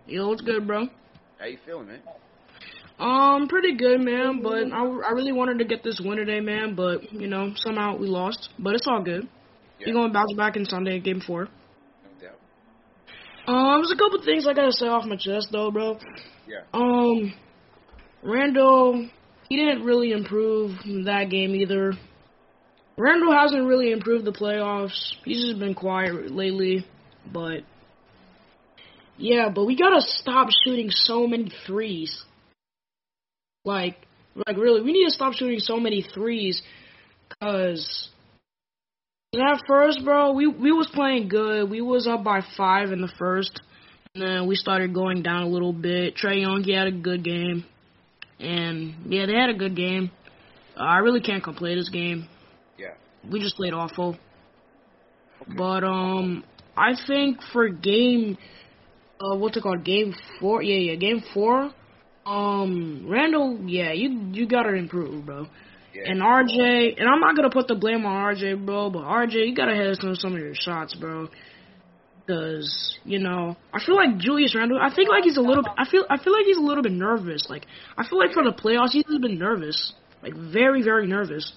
Yo, 0.08 0.28
what's 0.28 0.42
good, 0.42 0.66
bro? 0.66 0.88
How 1.38 1.46
you 1.46 1.58
feeling, 1.66 1.88
man? 1.88 2.02
Um, 3.00 3.48
pretty 3.48 3.76
good, 3.76 4.02
man. 4.02 4.42
But 4.42 4.72
I, 4.72 4.84
I 4.84 5.12
really 5.12 5.32
wanted 5.32 5.60
to 5.60 5.66
get 5.66 5.84
this 5.84 6.02
win 6.04 6.18
today, 6.18 6.40
man. 6.42 6.76
But 6.76 7.12
you 7.14 7.28
know, 7.28 7.54
somehow 7.56 7.98
we 7.98 8.08
lost. 8.08 8.50
But 8.60 8.76
it's 8.76 8.88
all 8.88 9.02
good. 9.02 9.28
We're 9.86 9.94
gonna 9.94 10.12
bounce 10.14 10.34
back 10.34 10.58
in 10.58 10.66
Sunday, 10.66 11.00
game 11.00 11.22
four. 11.26 11.48
Um, 13.50 13.82
there's 13.82 13.92
a 13.92 13.96
couple 13.96 14.22
things 14.24 14.46
I 14.48 14.54
gotta 14.54 14.72
say 14.72 14.86
off 14.86 15.06
my 15.06 15.16
chest, 15.16 15.48
though, 15.52 15.72
bro. 15.72 15.98
Yeah. 16.48 16.66
Um, 16.72 17.34
Randle, 18.22 19.10
he 19.50 19.56
didn't 19.56 19.84
really 19.84 20.12
improve 20.12 20.78
that 21.06 21.30
game 21.32 21.56
either. 21.56 21.94
Randle 22.96 23.32
hasn't 23.32 23.66
really 23.66 23.92
improved 23.92 24.26
the 24.26 24.32
playoffs. 24.32 25.14
He's 25.26 25.44
just 25.44 25.58
been 25.58 25.74
quiet 25.74 26.30
lately, 26.30 26.86
but 27.34 27.62
yeah, 29.18 29.50
but 29.50 29.66
we 29.66 29.76
gotta 29.76 30.02
stop 30.02 30.50
shooting 30.64 30.92
so 30.92 31.26
many 31.26 31.52
threes. 31.66 32.24
Like, 33.66 33.98
like 34.48 34.58
really, 34.58 34.84
we 34.84 34.92
need 34.92 35.06
to 35.06 35.12
stop 35.12 35.34
shooting 35.34 35.60
so 35.60 35.80
many 35.80 36.04
threes, 36.04 36.62
cause 37.42 38.10
at 39.34 39.62
first, 39.68 40.04
bro, 40.04 40.32
we 40.32 40.48
we 40.48 40.72
was 40.72 40.90
playing 40.94 41.28
good. 41.28 41.70
We 41.70 41.82
was 41.82 42.08
up 42.08 42.24
by 42.24 42.42
five 42.58 42.92
in 42.92 43.02
the 43.02 43.12
first, 43.20 43.62
and 44.16 44.24
then 44.24 44.48
we 44.48 44.56
started 44.56 44.94
going 44.94 45.22
down 45.22 45.44
a 45.44 45.48
little 45.48 45.74
bit. 45.74 46.16
Trae 46.16 46.42
Young, 46.42 46.64
he 46.64 46.74
had 46.74 46.88
a 46.88 46.92
good 46.92 47.24
game, 47.24 47.64
and 48.40 48.96
yeah, 49.06 49.28
they 49.28 49.36
had 49.36 49.50
a 49.50 49.54
good 49.54 49.76
game. 49.76 50.10
Uh, 50.76 50.84
I 50.84 50.98
really 50.98 51.22
can't 51.22 51.44
complain 51.44 51.78
this 51.78 51.90
game. 51.90 52.28
Yeah. 52.78 52.94
We 53.30 53.40
just 53.40 53.56
played 53.56 53.74
awful. 53.74 54.18
But 55.56 55.84
um, 55.84 56.44
I 56.76 56.94
think 57.08 57.38
for 57.54 57.70
game, 57.70 58.38
uh, 59.22 59.36
what's 59.36 59.58
it 59.58 59.62
called? 59.62 59.84
Game 59.84 60.16
four? 60.40 60.64
Yeah, 60.64 60.92
yeah, 60.92 60.96
game 60.96 61.22
four. 61.34 61.72
Um, 62.26 63.06
Randle, 63.08 63.60
yeah, 63.68 63.92
you 63.92 64.32
you 64.32 64.48
gotta 64.48 64.74
improve, 64.74 65.26
bro. 65.26 65.46
And 66.12 66.22
RJ, 66.22 67.00
and 67.00 67.08
I'm 67.10 67.20
not 67.20 67.36
gonna 67.36 67.50
put 67.50 67.68
the 67.68 67.76
blame 67.76 68.06
on 68.06 68.36
RJ, 68.36 68.66
bro, 68.66 68.90
but 68.90 69.04
RJ, 69.04 69.48
you 69.50 69.56
gotta 69.56 69.76
hit 69.76 69.98
some 70.02 70.16
some 70.16 70.34
of 70.34 70.40
your 70.40 70.54
shots, 70.56 70.94
bro. 70.96 71.28
Cause 72.28 72.96
you 73.06 73.18
know, 73.18 73.58
I 73.74 73.84
feel 73.84 73.96
like 73.96 74.18
Julius 74.20 74.54
Randle. 74.54 74.78
I 74.80 74.94
think 74.94 75.10
like 75.10 75.24
he's 75.24 75.38
a 75.38 75.42
little. 75.42 75.64
I 75.78 75.90
feel 75.90 76.06
I 76.12 76.18
feel 76.24 76.32
like 76.32 76.46
he's 76.46 76.58
a 76.58 76.62
little 76.62 76.84
bit 76.84 76.92
nervous. 76.92 77.48
Like 77.50 77.66
I 77.98 78.08
feel 78.08 78.20
like 78.20 78.34
for 78.34 78.44
the 78.44 78.52
playoffs, 78.52 78.92
he's 78.92 79.04
been 79.06 79.40
nervous, 79.40 79.94
like 80.22 80.36
very 80.36 80.84
very 80.84 81.08
nervous. 81.08 81.54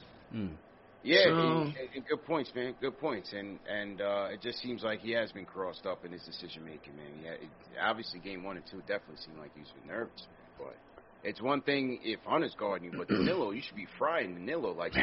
Yeah, 1.04 1.24
So- 1.24 1.30
and, 1.62 1.74
and 1.96 2.06
good 2.08 2.24
points, 2.24 2.52
man. 2.54 2.74
Good 2.80 2.98
points, 2.98 3.34
and 3.36 3.58
and 3.68 4.00
uh, 4.00 4.28
it 4.32 4.40
just 4.40 4.62
seems 4.62 4.82
like 4.82 5.00
he 5.00 5.10
has 5.12 5.30
been 5.32 5.44
crossed 5.44 5.84
up 5.84 6.06
in 6.06 6.12
his 6.12 6.22
decision 6.22 6.64
making, 6.64 6.96
man. 6.96 7.10
Yeah, 7.22 7.32
it, 7.32 7.48
obviously 7.82 8.20
game 8.20 8.42
one 8.42 8.56
and 8.56 8.64
two 8.70 8.78
definitely 8.86 9.16
seemed 9.22 9.36
like 9.38 9.50
he's 9.54 9.68
been 9.78 9.88
nervous, 9.92 10.26
man. 10.26 10.68
But 10.68 10.76
it's 11.24 11.40
one 11.40 11.62
thing 11.62 12.00
if 12.02 12.20
Hunter's 12.24 12.54
guarding 12.58 12.90
you, 12.90 12.98
but 12.98 13.08
Danilo, 13.08 13.50
you 13.52 13.62
should 13.62 13.76
be 13.76 13.86
frying 13.98 14.34
Danilo 14.34 14.72
like 14.72 14.94
you 14.94 15.02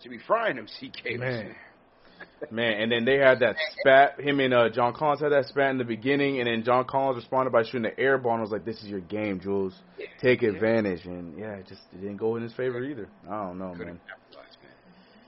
should 0.00 0.10
be 0.10 0.18
frying 0.26 0.56
him, 0.56 0.66
CK. 0.66 1.18
Man. 1.18 1.54
Man, 2.50 2.80
and 2.80 2.92
then 2.92 3.04
they 3.04 3.18
had 3.18 3.40
that 3.40 3.56
spat. 3.80 4.20
Him 4.20 4.38
and 4.40 4.52
uh, 4.52 4.68
John 4.68 4.94
Collins 4.94 5.20
had 5.20 5.30
that 5.30 5.46
spat 5.46 5.70
in 5.70 5.78
the 5.78 5.84
beginning, 5.84 6.38
and 6.38 6.46
then 6.46 6.62
John 6.64 6.84
Collins 6.84 7.16
responded 7.16 7.50
by 7.50 7.62
shooting 7.62 7.82
the 7.82 7.98
air 7.98 8.18
ball 8.18 8.34
and 8.34 8.42
was 8.42 8.50
like, 8.50 8.64
"This 8.64 8.82
is 8.82 8.88
your 8.88 9.00
game, 9.00 9.40
Jules. 9.40 9.74
Take 10.20 10.42
advantage." 10.42 11.04
And 11.04 11.38
yeah, 11.38 11.54
it 11.54 11.66
just 11.66 11.80
it 11.92 12.00
didn't 12.00 12.18
go 12.18 12.36
in 12.36 12.42
his 12.42 12.52
favor 12.52 12.82
either. 12.82 13.08
I 13.28 13.44
don't 13.44 13.58
know, 13.58 13.74
man. 13.74 14.00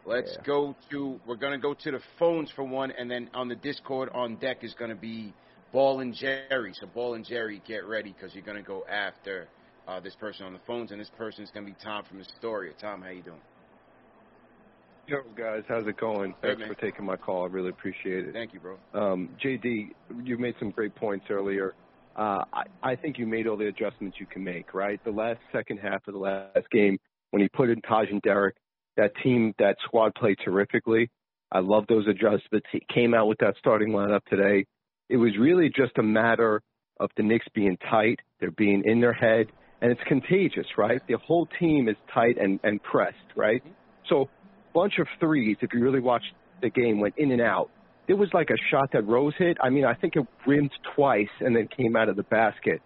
Let's 0.04 0.36
Yeah. 0.36 0.44
go 0.44 0.76
to. 0.90 1.20
We're 1.26 1.36
gonna 1.36 1.58
go 1.58 1.74
to 1.74 1.90
the 1.90 2.00
phones 2.18 2.50
for 2.50 2.62
one, 2.62 2.90
and 2.90 3.10
then 3.10 3.30
on 3.34 3.48
the 3.48 3.56
Discord 3.56 4.10
on 4.12 4.36
deck 4.36 4.62
is 4.62 4.74
gonna 4.74 4.94
be 4.94 5.32
Ball 5.74 5.98
and 5.98 6.14
Jerry. 6.14 6.72
So 6.80 6.86
Ball 6.86 7.14
and 7.14 7.24
Jerry, 7.24 7.60
get 7.66 7.84
ready 7.84 8.14
because 8.16 8.32
you're 8.32 8.44
gonna 8.44 8.62
go 8.62 8.84
after 8.88 9.48
uh, 9.88 9.98
this 9.98 10.14
person 10.14 10.46
on 10.46 10.52
the 10.52 10.60
phones, 10.68 10.92
and 10.92 11.00
this 11.00 11.10
person 11.18 11.42
is 11.42 11.50
gonna 11.50 11.66
be 11.66 11.74
Tom 11.82 12.04
from 12.04 12.20
Astoria. 12.20 12.72
Tom, 12.80 13.02
how 13.02 13.10
you 13.10 13.22
doing? 13.22 13.40
Yo, 15.08 15.16
guys, 15.36 15.64
how's 15.68 15.86
it 15.86 15.96
going? 15.96 16.32
Thanks 16.40 16.62
for 16.62 16.76
taking 16.76 17.04
my 17.04 17.16
call. 17.16 17.42
I 17.42 17.46
really 17.46 17.70
appreciate 17.70 18.24
it. 18.24 18.32
Thank 18.32 18.54
you, 18.54 18.60
bro. 18.60 18.78
Um, 18.94 19.30
JD, 19.44 19.90
you 20.22 20.38
made 20.38 20.54
some 20.60 20.70
great 20.70 20.94
points 20.94 21.26
earlier. 21.28 21.74
Uh, 22.16 22.44
I, 22.52 22.62
I 22.82 22.96
think 22.96 23.18
you 23.18 23.26
made 23.26 23.48
all 23.48 23.56
the 23.56 23.66
adjustments 23.66 24.18
you 24.20 24.26
can 24.26 24.44
make, 24.44 24.72
right? 24.72 25.02
The 25.04 25.10
last 25.10 25.40
second 25.52 25.78
half 25.78 26.06
of 26.06 26.14
the 26.14 26.20
last 26.20 26.70
game, 26.70 26.96
when 27.32 27.42
he 27.42 27.48
put 27.48 27.68
in 27.68 27.80
Taj 27.82 28.08
and 28.10 28.22
Derrick, 28.22 28.54
that 28.96 29.10
team, 29.24 29.52
that 29.58 29.76
squad 29.84 30.14
played 30.14 30.38
terrifically. 30.42 31.10
I 31.50 31.58
love 31.58 31.84
those 31.88 32.06
adjustments. 32.06 32.66
He 32.70 32.80
came 32.94 33.12
out 33.12 33.26
with 33.26 33.38
that 33.38 33.56
starting 33.58 33.88
lineup 33.88 34.24
today. 34.30 34.64
It 35.14 35.18
was 35.18 35.30
really 35.38 35.68
just 35.68 35.96
a 35.98 36.02
matter 36.02 36.60
of 36.98 37.08
the 37.16 37.22
Knicks 37.22 37.46
being 37.54 37.76
tight, 37.88 38.18
they're 38.40 38.50
being 38.50 38.82
in 38.84 39.00
their 39.00 39.12
head, 39.12 39.46
and 39.80 39.92
it's 39.92 40.00
contagious, 40.08 40.66
right? 40.76 41.00
The 41.06 41.16
whole 41.24 41.46
team 41.60 41.88
is 41.88 41.94
tight 42.12 42.36
and, 42.36 42.58
and 42.64 42.82
pressed, 42.82 43.14
right? 43.36 43.62
Mm-hmm. 43.62 43.74
So, 44.08 44.28
bunch 44.74 44.94
of 44.98 45.06
threes, 45.20 45.56
if 45.60 45.72
you 45.72 45.84
really 45.84 46.00
watched 46.00 46.34
the 46.62 46.68
game, 46.68 46.98
went 46.98 47.14
in 47.16 47.30
and 47.30 47.40
out. 47.40 47.70
It 48.08 48.14
was 48.14 48.28
like 48.34 48.50
a 48.50 48.56
shot 48.72 48.90
that 48.92 49.06
Rose 49.06 49.34
hit. 49.38 49.56
I 49.62 49.70
mean, 49.70 49.84
I 49.84 49.94
think 49.94 50.16
it 50.16 50.26
rimmed 50.48 50.72
twice 50.96 51.28
and 51.38 51.54
then 51.54 51.68
came 51.68 51.94
out 51.94 52.08
of 52.08 52.16
the 52.16 52.24
basket. 52.24 52.82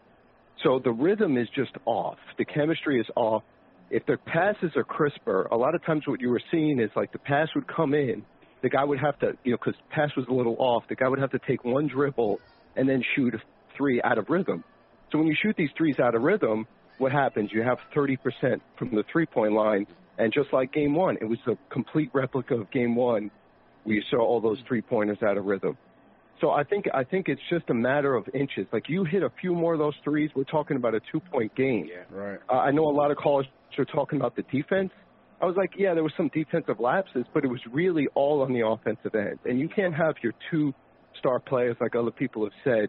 So 0.63 0.83
the 0.85 0.93
rhythm 0.93 1.39
is 1.39 1.49
just 1.57 1.73
off. 1.87 2.19
The 2.37 2.45
chemistry 2.45 3.01
is 3.01 3.07
off. 3.17 3.43
If 3.91 4.05
their 4.05 4.19
passes 4.19 4.73
are 4.77 4.85
crisper, 4.85 5.45
a 5.51 5.57
lot 5.57 5.75
of 5.75 5.83
times 5.87 6.03
what 6.07 6.21
you 6.21 6.29
were 6.29 6.43
seeing 6.51 6.79
is 6.79 6.91
like 6.95 7.11
the 7.11 7.21
pass 7.21 7.49
would 7.55 7.75
come 7.75 7.95
in, 7.95 8.23
the 8.63 8.69
guy 8.69 8.85
would 8.85 8.99
have 8.99 9.19
to, 9.21 9.37
you 9.45 9.53
know, 9.53 9.59
because 9.63 9.81
pass 9.91 10.11
was 10.17 10.27
a 10.29 10.33
little 10.33 10.57
off, 10.59 10.85
the 10.89 10.97
guy 10.97 11.09
would 11.09 11.19
have 11.19 11.31
to 11.33 11.41
take 11.47 11.65
one 11.65 11.89
dribble 11.89 12.41
and 12.77 12.89
then 12.89 13.03
shoot 13.15 13.35
a 13.35 13.39
three 13.77 14.01
out 14.03 14.19
of 14.19 14.29
rhythm. 14.29 14.65
So 15.11 15.19
when 15.19 15.27
you 15.27 15.35
shoot 15.41 15.57
these 15.57 15.71
threes 15.77 15.99
out 15.99 16.15
of 16.15 16.23
rhythm, 16.23 16.67
what 16.99 17.13
happens? 17.13 17.51
You 17.53 17.63
have 17.63 17.79
30% 17.95 18.19
from 18.79 18.91
the 18.91 19.05
three 19.11 19.27
point 19.27 19.53
line, 19.53 19.87
And 20.19 20.33
just 20.33 20.53
like 20.53 20.73
game 20.73 20.95
one, 20.95 21.17
it 21.21 21.25
was 21.25 21.39
a 21.47 21.57
complete 21.73 22.11
replica 22.13 22.57
of 22.57 22.71
game 22.71 22.95
one. 22.97 23.31
We 23.85 24.05
saw 24.11 24.19
all 24.19 24.41
those 24.41 24.59
three 24.67 24.83
pointers 24.83 25.19
out 25.23 25.39
of 25.39 25.45
rhythm. 25.45 25.79
So 26.41 26.51
I 26.51 26.63
think 26.63 26.87
I 26.95 27.03
think 27.05 27.29
it's 27.29 27.41
just 27.51 27.69
a 27.71 27.75
matter 27.75 28.15
of 28.15 28.29
inches. 28.33 28.67
Like 28.73 28.89
you 28.89 29.05
hit 29.05 29.23
a 29.23 29.31
few 29.41 29.55
more 29.55 29.73
of 29.73 29.79
those 29.79 29.95
threes, 30.05 30.31
we're 30.37 30.45
talking 30.45 30.77
about 30.77 30.95
a 30.95 31.01
two 31.11 31.21
point 31.21 31.55
game. 31.57 31.89
Yeah, 31.89 32.17
right. 32.17 32.39
Uh, 32.49 32.59
I 32.59 32.71
know 32.71 32.85
a 32.85 32.95
lot 32.95 33.11
of 33.11 33.17
callers 33.17 33.47
are 33.77 33.85
talking 33.85 34.19
about 34.19 34.37
the 34.37 34.43
defense. 34.43 34.91
I 35.41 35.47
was 35.47 35.57
like, 35.57 35.73
yeah, 35.77 35.95
there 35.95 36.03
was 36.03 36.13
some 36.17 36.31
defensive 36.35 36.81
lapses, 36.81 37.25
but 37.33 37.45
it 37.45 37.49
was 37.49 37.61
really 37.71 38.09
all 38.15 38.43
on 38.43 38.53
the 38.53 38.67
offensive 38.67 39.15
end. 39.15 39.39
And 39.45 39.61
you 39.61 39.69
can't 39.69 39.95
have 39.95 40.17
your 40.23 40.33
two 40.51 40.75
star 41.19 41.39
players, 41.39 41.77
like 41.81 41.95
other 41.95 42.11
people 42.11 42.45
have 42.45 42.53
said, 42.65 42.89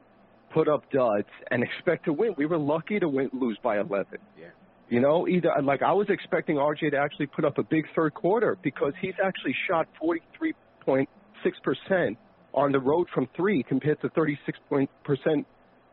put 0.51 0.67
up 0.67 0.89
duds 0.91 1.27
and 1.51 1.63
expect 1.77 2.05
to 2.05 2.13
win. 2.13 2.33
We 2.37 2.45
were 2.45 2.57
lucky 2.57 2.99
to 2.99 3.07
win, 3.07 3.29
lose 3.33 3.57
by 3.61 3.79
11. 3.79 4.17
Yeah. 4.37 4.47
You 4.89 4.99
know, 4.99 5.27
either 5.27 5.51
like 5.61 5.83
I 5.83 5.91
was 5.91 6.07
expecting 6.09 6.55
RJ 6.55 6.91
to 6.91 6.97
actually 6.97 7.27
put 7.27 7.45
up 7.45 7.59
a 7.59 7.63
big 7.63 7.85
third 7.95 8.15
quarter 8.15 8.57
because 8.63 8.93
he's 8.99 9.13
actually 9.23 9.53
shot 9.67 9.87
43.6 10.01 11.05
percent 11.63 12.17
on 12.55 12.71
the 12.71 12.79
road 12.79 13.07
from 13.13 13.27
three 13.35 13.61
compared 13.61 14.01
to 14.01 14.09
36 14.09 14.57
percent 15.03 15.45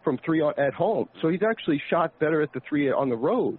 from 0.03 0.19
three 0.25 0.43
at 0.43 0.73
home. 0.73 1.09
So 1.21 1.29
he's 1.29 1.43
actually 1.43 1.83
shot 1.91 2.19
better 2.19 2.41
at 2.41 2.55
the 2.55 2.61
three 2.67 2.91
on 2.91 3.11
the 3.11 3.17
road. 3.17 3.59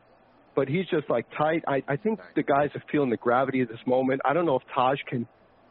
But 0.57 0.67
he's 0.67 0.87
just 0.87 1.07
like 1.07 1.27
tight. 1.37 1.63
I, 1.67 1.83
I 1.87 1.97
think 1.97 2.19
the 2.35 2.41
guys 2.41 2.71
are 2.73 2.83
feeling 2.91 3.11
the 3.11 3.17
gravity 3.17 3.61
of 3.61 3.69
this 3.69 3.77
moment. 3.85 4.21
I 4.25 4.33
don't 4.33 4.47
know 4.47 4.55
if 4.55 4.63
Taj 4.73 4.97
can 5.07 5.27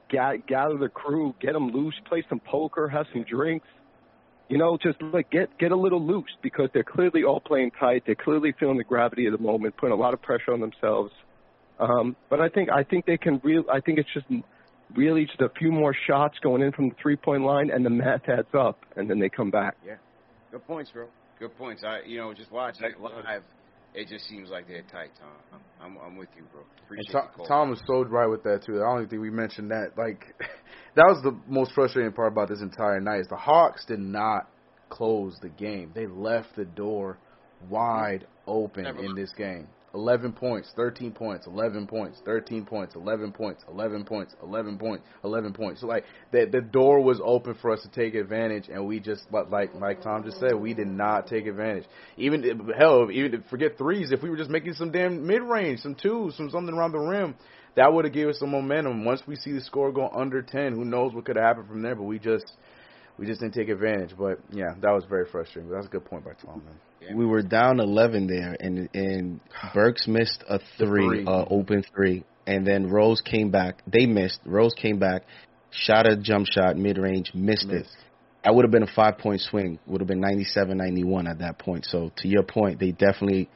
ga- 0.08 0.38
gather 0.46 0.78
the 0.78 0.88
crew, 0.88 1.34
get 1.40 1.54
them 1.54 1.70
loose, 1.72 1.94
play 2.08 2.24
some 2.28 2.40
poker, 2.40 2.86
have 2.86 3.06
some 3.12 3.24
drinks. 3.28 3.66
You 4.48 4.58
know, 4.58 4.78
just 4.80 5.02
like 5.02 5.28
get 5.32 5.58
get 5.58 5.72
a 5.72 5.76
little 5.76 6.00
loose 6.00 6.30
because 6.40 6.68
they're 6.72 6.84
clearly 6.84 7.24
all 7.24 7.40
playing 7.40 7.72
tight. 7.80 8.04
They're 8.06 8.14
clearly 8.14 8.54
feeling 8.60 8.78
the 8.78 8.84
gravity 8.84 9.26
of 9.26 9.32
the 9.32 9.42
moment, 9.42 9.76
putting 9.76 9.92
a 9.92 10.00
lot 10.00 10.14
of 10.14 10.22
pressure 10.22 10.52
on 10.52 10.60
themselves. 10.60 11.10
Um, 11.80 12.14
but 12.30 12.40
I 12.40 12.48
think 12.48 12.70
I 12.70 12.84
think 12.84 13.06
they 13.06 13.16
can 13.16 13.40
real. 13.42 13.64
I 13.68 13.80
think 13.80 13.98
it's 13.98 14.14
just 14.14 14.26
really 14.94 15.24
just 15.26 15.40
a 15.40 15.50
few 15.58 15.72
more 15.72 15.96
shots 16.06 16.36
going 16.44 16.62
in 16.62 16.70
from 16.70 16.90
the 16.90 16.94
three 17.02 17.16
point 17.16 17.42
line, 17.42 17.70
and 17.72 17.84
the 17.84 17.90
math 17.90 18.28
adds 18.28 18.54
up, 18.56 18.78
and 18.94 19.10
then 19.10 19.18
they 19.18 19.30
come 19.30 19.50
back. 19.50 19.76
Yeah, 19.84 19.96
good 20.52 20.64
points, 20.64 20.92
bro. 20.92 21.08
Good 21.40 21.58
points. 21.58 21.82
I, 21.84 22.02
you 22.06 22.18
know, 22.18 22.32
just 22.32 22.52
watching 22.52 22.84
it 22.84 23.00
live, 23.00 23.42
it 23.96 24.08
just 24.08 24.28
seems 24.28 24.50
like 24.50 24.68
they're 24.68 24.82
tight, 24.82 25.10
Tom. 25.18 25.60
I'm, 25.80 25.96
I'm, 25.96 25.98
I'm 26.06 26.16
with 26.16 26.28
you, 26.36 26.44
bro. 26.52 26.62
Appreciate 26.84 27.14
And 27.14 27.28
Tom. 27.36 27.46
Tom 27.46 27.70
was 27.70 27.80
so 27.86 28.04
right 28.04 28.26
with 28.26 28.42
that 28.44 28.62
too. 28.64 28.76
I 28.76 28.94
don't 28.94 29.08
think 29.08 29.22
we 29.22 29.30
mentioned 29.30 29.70
that. 29.70 29.96
Like 29.96 30.22
that 30.94 31.04
was 31.08 31.22
the 31.22 31.36
most 31.48 31.72
frustrating 31.72 32.12
part 32.12 32.32
about 32.32 32.48
this 32.48 32.60
entire 32.60 33.00
night. 33.00 33.20
Is 33.20 33.28
the 33.28 33.36
Hawks 33.36 33.84
did 33.86 34.00
not 34.00 34.48
close 34.90 35.36
the 35.40 35.48
game. 35.48 35.92
They 35.94 36.06
left 36.06 36.54
the 36.56 36.64
door 36.64 37.18
wide 37.68 38.26
open 38.46 38.84
Never 38.84 39.02
in 39.02 39.14
this 39.14 39.32
game. 39.36 39.68
11 39.96 40.32
points, 40.32 40.70
13 40.76 41.12
points, 41.12 41.46
11 41.46 41.86
points, 41.86 42.20
13 42.24 42.66
points, 42.66 42.94
11 42.94 43.32
points, 43.32 43.64
11 43.66 44.04
points, 44.04 44.34
11 44.42 44.78
points, 44.78 45.04
11 45.24 45.52
points. 45.54 45.80
So 45.80 45.86
like 45.86 46.04
the 46.32 46.46
the 46.52 46.60
door 46.60 47.00
was 47.00 47.18
open 47.24 47.54
for 47.60 47.72
us 47.72 47.82
to 47.82 47.88
take 47.88 48.14
advantage, 48.14 48.68
and 48.68 48.86
we 48.86 49.00
just 49.00 49.24
but 49.32 49.50
like 49.50 49.74
like 49.74 50.02
Tom 50.02 50.22
just 50.22 50.38
said, 50.38 50.54
we 50.54 50.74
did 50.74 50.86
not 50.86 51.26
take 51.26 51.46
advantage. 51.46 51.84
Even 52.18 52.70
hell, 52.78 53.10
even 53.10 53.42
forget 53.48 53.78
threes. 53.78 54.12
If 54.12 54.22
we 54.22 54.28
were 54.28 54.36
just 54.36 54.50
making 54.50 54.74
some 54.74 54.92
damn 54.92 55.26
mid 55.26 55.42
range, 55.42 55.80
some 55.80 55.94
twos, 55.94 56.36
some 56.36 56.50
something 56.50 56.74
around 56.74 56.92
the 56.92 56.98
rim, 56.98 57.34
that 57.74 57.90
would 57.90 58.04
have 58.04 58.12
given 58.12 58.30
us 58.30 58.38
some 58.38 58.50
momentum. 58.50 59.04
Once 59.04 59.22
we 59.26 59.34
see 59.34 59.52
the 59.52 59.62
score 59.62 59.92
go 59.92 60.10
under 60.10 60.42
10, 60.42 60.74
who 60.74 60.84
knows 60.84 61.14
what 61.14 61.24
could 61.24 61.36
have 61.36 61.44
happened 61.44 61.68
from 61.68 61.80
there? 61.80 61.94
But 61.94 62.04
we 62.04 62.18
just 62.18 62.52
we 63.18 63.26
just 63.26 63.40
didn't 63.40 63.54
take 63.54 63.70
advantage. 63.70 64.10
But 64.18 64.40
yeah, 64.52 64.74
that 64.82 64.90
was 64.90 65.04
very 65.08 65.24
frustrating. 65.24 65.70
But 65.70 65.76
that's 65.76 65.86
a 65.86 65.90
good 65.90 66.04
point 66.04 66.24
by 66.24 66.32
Tom, 66.34 66.62
man. 66.66 66.74
We 67.14 67.26
were 67.26 67.42
down 67.42 67.80
11 67.80 68.26
there, 68.26 68.56
and 68.58 68.88
and 68.94 69.40
Burks 69.74 70.06
missed 70.06 70.44
a 70.48 70.58
three, 70.78 71.06
three. 71.06 71.24
Uh, 71.26 71.44
open 71.50 71.84
three, 71.94 72.24
and 72.46 72.66
then 72.66 72.88
Rose 72.88 73.20
came 73.20 73.50
back. 73.50 73.82
They 73.86 74.06
missed. 74.06 74.40
Rose 74.44 74.74
came 74.74 74.98
back, 74.98 75.22
shot 75.70 76.06
a 76.06 76.16
jump 76.16 76.46
shot 76.46 76.76
mid 76.76 76.98
range, 76.98 77.32
missed 77.34 77.68
it. 77.68 77.86
That 78.44 78.54
would 78.54 78.64
have 78.64 78.70
been 78.70 78.84
a 78.84 78.92
five 78.94 79.18
point 79.18 79.40
swing. 79.40 79.78
Would 79.86 80.00
have 80.00 80.08
been 80.08 80.22
97-91 80.22 81.28
at 81.28 81.38
that 81.40 81.58
point. 81.58 81.84
So 81.84 82.12
to 82.18 82.28
your 82.28 82.44
point, 82.44 82.78
they 82.78 82.92
definitely 82.92 83.48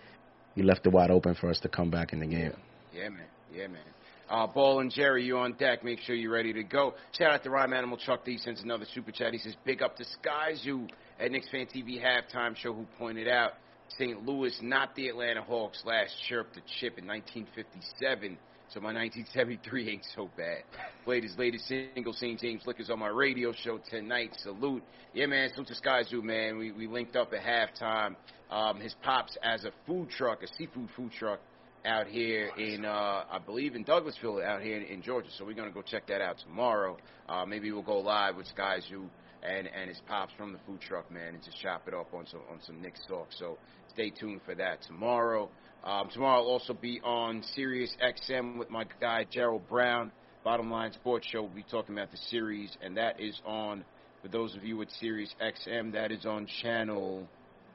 you 0.54 0.64
left 0.64 0.86
it 0.86 0.92
wide 0.92 1.10
open 1.10 1.34
for 1.34 1.48
us 1.48 1.60
to 1.60 1.68
come 1.68 1.90
back 1.90 2.12
in 2.12 2.20
the 2.20 2.26
game. 2.26 2.52
Yeah, 2.92 3.08
man. 3.08 3.26
Yeah, 3.52 3.68
man. 3.68 3.82
Uh, 4.28 4.46
Ball 4.46 4.80
and 4.80 4.92
Jerry, 4.92 5.24
you 5.24 5.38
on 5.38 5.54
deck. 5.54 5.82
Make 5.82 6.00
sure 6.00 6.14
you're 6.14 6.32
ready 6.32 6.52
to 6.52 6.62
go. 6.62 6.94
Shout 7.18 7.32
out 7.32 7.42
to 7.42 7.50
Rhyme 7.50 7.72
Animal 7.72 7.98
Chuck 7.98 8.24
D 8.24 8.38
sends 8.38 8.62
another 8.62 8.84
super 8.94 9.10
chat. 9.10 9.32
He 9.32 9.38
says, 9.38 9.56
Big 9.64 9.82
up 9.82 9.96
to 9.96 10.04
Skyzoo 10.04 10.88
at 11.20 11.30
Knicks 11.30 11.48
Fan 11.50 11.66
TV 11.66 12.02
halftime 12.02 12.56
show 12.56 12.72
who 12.72 12.86
pointed 12.98 13.28
out 13.28 13.52
St. 13.98 14.24
Louis, 14.24 14.56
not 14.62 14.94
the 14.94 15.08
Atlanta 15.08 15.42
Hawks, 15.42 15.82
last 15.84 16.14
chirped 16.28 16.54
the 16.54 16.62
chip 16.80 16.98
in 16.98 17.06
1957. 17.06 18.38
So 18.72 18.78
my 18.78 18.94
1973 18.94 19.90
ain't 19.90 20.06
so 20.14 20.30
bad. 20.36 20.62
Played 21.04 21.24
his 21.24 21.36
latest 21.36 21.66
single, 21.66 22.12
St. 22.12 22.38
James 22.38 22.62
Liquors, 22.66 22.88
on 22.88 23.00
my 23.00 23.08
radio 23.08 23.52
show 23.52 23.80
tonight. 23.90 24.30
Salute. 24.42 24.84
Yeah, 25.12 25.26
man, 25.26 25.50
salute 25.52 25.68
to 25.68 25.74
Skyzoo, 25.74 26.22
man. 26.22 26.56
We, 26.56 26.70
we 26.70 26.86
linked 26.86 27.16
up 27.16 27.32
at 27.32 27.40
halftime. 27.40 28.14
Um, 28.48 28.80
his 28.80 28.94
pops 29.02 29.36
as 29.42 29.64
a 29.64 29.72
food 29.86 30.08
truck, 30.10 30.44
a 30.44 30.46
seafood 30.56 30.88
food 30.96 31.10
truck 31.18 31.40
out 31.84 32.06
here 32.06 32.50
in, 32.56 32.84
uh, 32.84 33.24
I 33.30 33.38
believe 33.44 33.74
in 33.74 33.84
Douglasville 33.84 34.44
out 34.44 34.62
here 34.62 34.76
in, 34.76 34.84
in 34.84 35.02
Georgia. 35.02 35.30
So 35.36 35.44
we're 35.44 35.54
going 35.54 35.68
to 35.68 35.74
go 35.74 35.82
check 35.82 36.06
that 36.06 36.20
out 36.20 36.36
tomorrow. 36.38 36.96
Uh, 37.28 37.44
maybe 37.44 37.72
we'll 37.72 37.82
go 37.82 37.98
live 37.98 38.36
with 38.36 38.46
Sky 38.46 38.78
Zoo 38.88 39.10
and, 39.42 39.68
and 39.68 39.88
his 39.88 40.00
pops 40.08 40.32
from 40.36 40.52
the 40.52 40.58
food 40.66 40.80
truck, 40.80 41.10
man, 41.10 41.34
and 41.34 41.42
just 41.42 41.60
chop 41.60 41.88
it 41.88 41.94
up 41.94 42.12
on 42.14 42.26
some, 42.26 42.40
on 42.50 42.58
some 42.66 42.80
Knicks 42.80 43.00
talk. 43.08 43.28
So 43.38 43.58
stay 43.92 44.10
tuned 44.10 44.40
for 44.44 44.54
that 44.54 44.82
tomorrow. 44.86 45.48
Um, 45.84 46.08
tomorrow 46.12 46.40
I'll 46.40 46.48
also 46.48 46.74
be 46.74 47.00
on 47.02 47.42
Sirius 47.54 47.94
XM 48.02 48.58
with 48.58 48.70
my 48.70 48.84
guy 49.00 49.26
Gerald 49.30 49.68
Brown. 49.68 50.12
Bottom 50.42 50.70
Line 50.70 50.92
Sports 50.94 51.26
Show. 51.30 51.42
We'll 51.42 51.50
be 51.50 51.64
talking 51.70 51.94
about 51.94 52.10
the 52.10 52.16
series, 52.30 52.74
and 52.82 52.96
that 52.96 53.20
is 53.20 53.38
on, 53.44 53.84
for 54.22 54.28
those 54.28 54.56
of 54.56 54.64
you 54.64 54.76
with 54.76 54.88
Sirius 54.98 55.34
XM, 55.42 55.92
that 55.92 56.10
is 56.10 56.24
on 56.24 56.46
channel, 56.62 57.28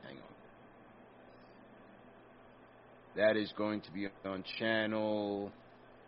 hang 0.03 0.17
on. 0.17 0.23
That 3.17 3.37
is 3.37 3.53
going 3.55 3.81
to 3.81 3.91
be 3.91 4.07
on 4.25 4.43
channel, 4.57 5.51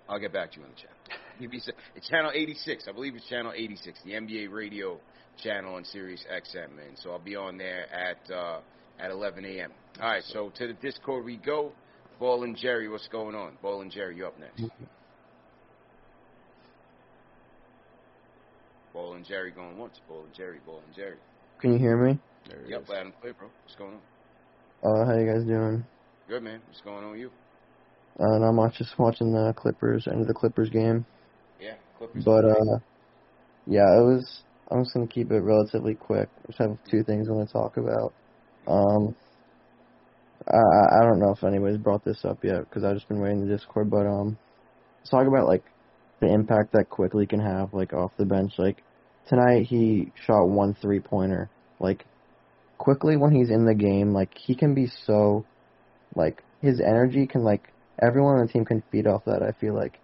I'll 0.10 0.20
get 0.20 0.34
back 0.34 0.52
to 0.54 0.58
you 0.58 0.64
on 0.64 0.72
the 0.72 0.76
channel. 0.76 0.94
It's 1.96 2.10
channel 2.10 2.32
86. 2.34 2.86
I 2.90 2.92
believe 2.92 3.16
it's 3.16 3.28
channel 3.30 3.54
86, 3.56 4.00
the 4.04 4.14
NBA 4.14 4.52
radio 4.52 4.98
channel 5.38 5.76
on 5.76 5.86
Sirius 5.86 6.24
XM, 6.32 6.76
man. 6.76 6.96
So 6.96 7.12
I'll 7.12 7.20
be 7.20 7.36
on 7.36 7.58
there 7.58 7.88
at 7.94 8.32
uh, 8.32 8.60
at 9.00 9.12
11 9.12 9.46
a.m. 9.46 9.72
All 10.02 10.10
right, 10.10 10.24
so 10.24 10.52
to 10.58 10.68
the 10.68 10.74
Discord 10.74 11.26
we 11.26 11.38
go. 11.38 11.72
Ball 12.20 12.44
and 12.44 12.58
Jerry, 12.58 12.90
what's 12.90 13.08
going 13.08 13.36
on? 13.36 13.58
Ball 13.62 13.82
and 13.82 13.92
Jerry, 13.92 14.18
you 14.18 14.26
up 14.26 14.40
next. 14.40 14.64
Ball 18.92 19.14
and 19.14 19.26
Jerry 19.26 19.52
going 19.52 19.78
once. 19.78 20.00
Ball 20.08 20.24
and 20.24 20.34
Jerry, 20.34 20.60
Ball 20.66 20.82
and 20.86 20.96
Jerry. 20.96 21.18
Can 21.62 21.74
you 21.74 21.80
hear 21.80 21.98
me? 21.98 22.20
Yep, 22.68 22.90
loud 22.90 23.06
and 23.06 23.22
clear, 23.22 23.34
bro. 23.34 23.50
What's 23.64 23.76
going 23.76 23.94
on? 23.94 25.02
Uh, 25.02 25.06
how 25.06 25.18
you 25.18 25.32
guys 25.32 25.44
doing? 25.44 25.86
Good, 26.28 26.44
man. 26.44 26.62
What's 26.68 26.82
going 26.82 27.04
on 27.04 27.12
with 27.12 27.20
you? 27.20 27.32
Uh, 28.20 28.40
not 28.40 28.54
much. 28.54 28.78
Just 28.78 28.98
watching 28.98 29.32
the 29.32 29.54
Clippers, 29.56 30.08
end 30.08 30.22
of 30.22 30.28
the 30.28 30.34
Clippers 30.34 30.70
game. 30.70 31.06
Yeah, 31.62 31.76
Clippers. 31.98 32.24
But 32.24 32.46
uh, 32.46 32.80
yeah, 33.68 34.00
it 34.00 34.04
was. 34.04 34.42
I'm 34.70 34.84
just 34.84 34.94
gonna 34.94 35.08
keep 35.08 35.32
it 35.32 35.40
relatively 35.40 35.96
quick. 35.96 36.30
I 36.44 36.48
just 36.48 36.60
have 36.60 36.78
two 36.90 37.04
things 37.04 37.30
I 37.30 37.32
want 37.32 37.48
to 37.48 37.54
talk 37.54 37.78
about. 37.78 38.14
Um, 38.68 39.16
I 40.48 40.58
I 40.58 41.00
I 41.00 41.04
don't 41.04 41.20
know 41.20 41.32
if 41.32 41.44
anybody's 41.44 41.78
brought 41.78 42.04
this 42.04 42.26
up 42.26 42.44
yet 42.44 42.62
because 42.62 42.84
I've 42.84 42.96
just 42.96 43.08
been 43.08 43.22
waiting 43.22 43.42
in 43.42 43.48
the 43.48 43.56
Discord. 43.56 43.90
But 43.90 44.06
um, 44.06 44.38
let's 45.00 45.10
talk 45.10 45.28
about 45.28 45.48
like 45.48 45.64
the 46.20 46.28
impact 46.28 46.74
that 46.74 46.90
Quickley 46.90 47.26
can 47.26 47.40
have 47.40 47.74
like 47.74 47.94
off 47.94 48.12
the 48.18 48.26
bench. 48.26 48.54
Like 48.58 48.84
tonight, 49.30 49.68
he 49.68 50.12
shot 50.26 50.46
one 50.46 50.76
three 50.82 51.00
pointer. 51.00 51.50
Like 51.80 52.06
Quickley 52.78 53.18
when 53.18 53.34
he's 53.34 53.50
in 53.50 53.66
the 53.66 53.76
game, 53.76 54.12
like 54.12 54.38
he 54.38 54.56
can 54.56 54.74
be 54.74 54.88
so 55.06 55.46
like 56.16 56.44
his 56.62 56.82
energy 56.82 57.26
can 57.26 57.44
like 57.44 57.72
everyone 58.02 58.36
on 58.36 58.46
the 58.46 58.52
team 58.52 58.66
can 58.66 58.84
feed 58.92 59.08
off 59.08 59.26
that. 59.26 59.42
I 59.44 59.52
feel 59.60 59.74
like 59.74 60.00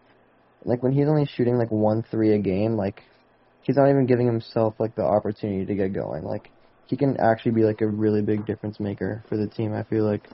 like 0.66 0.82
when 0.82 0.94
he's 0.94 1.08
only 1.08 1.26
shooting 1.26 1.58
like 1.58 1.72
one 1.72 2.04
three 2.10 2.34
a 2.34 2.40
game, 2.40 2.78
like 2.78 3.04
he's 3.64 3.78
not 3.78 3.90
even 3.90 4.06
giving 4.06 4.28
himself 4.28 4.76
like 4.80 4.96
the 4.96 5.04
opportunity 5.04 5.66
to 5.66 5.76
get 5.76 5.94
going. 5.94 6.24
Like 6.24 6.52
he 6.88 6.96
can 6.96 7.18
actually 7.20 7.54
be 7.54 7.64
like 7.64 7.82
a 7.82 7.88
really 7.88 8.22
big 8.22 8.46
difference 8.46 8.80
maker 8.80 9.24
for 9.28 9.38
the 9.38 9.48
team. 9.48 9.74
I 9.74 9.84
feel 9.84 10.06
like, 10.06 10.28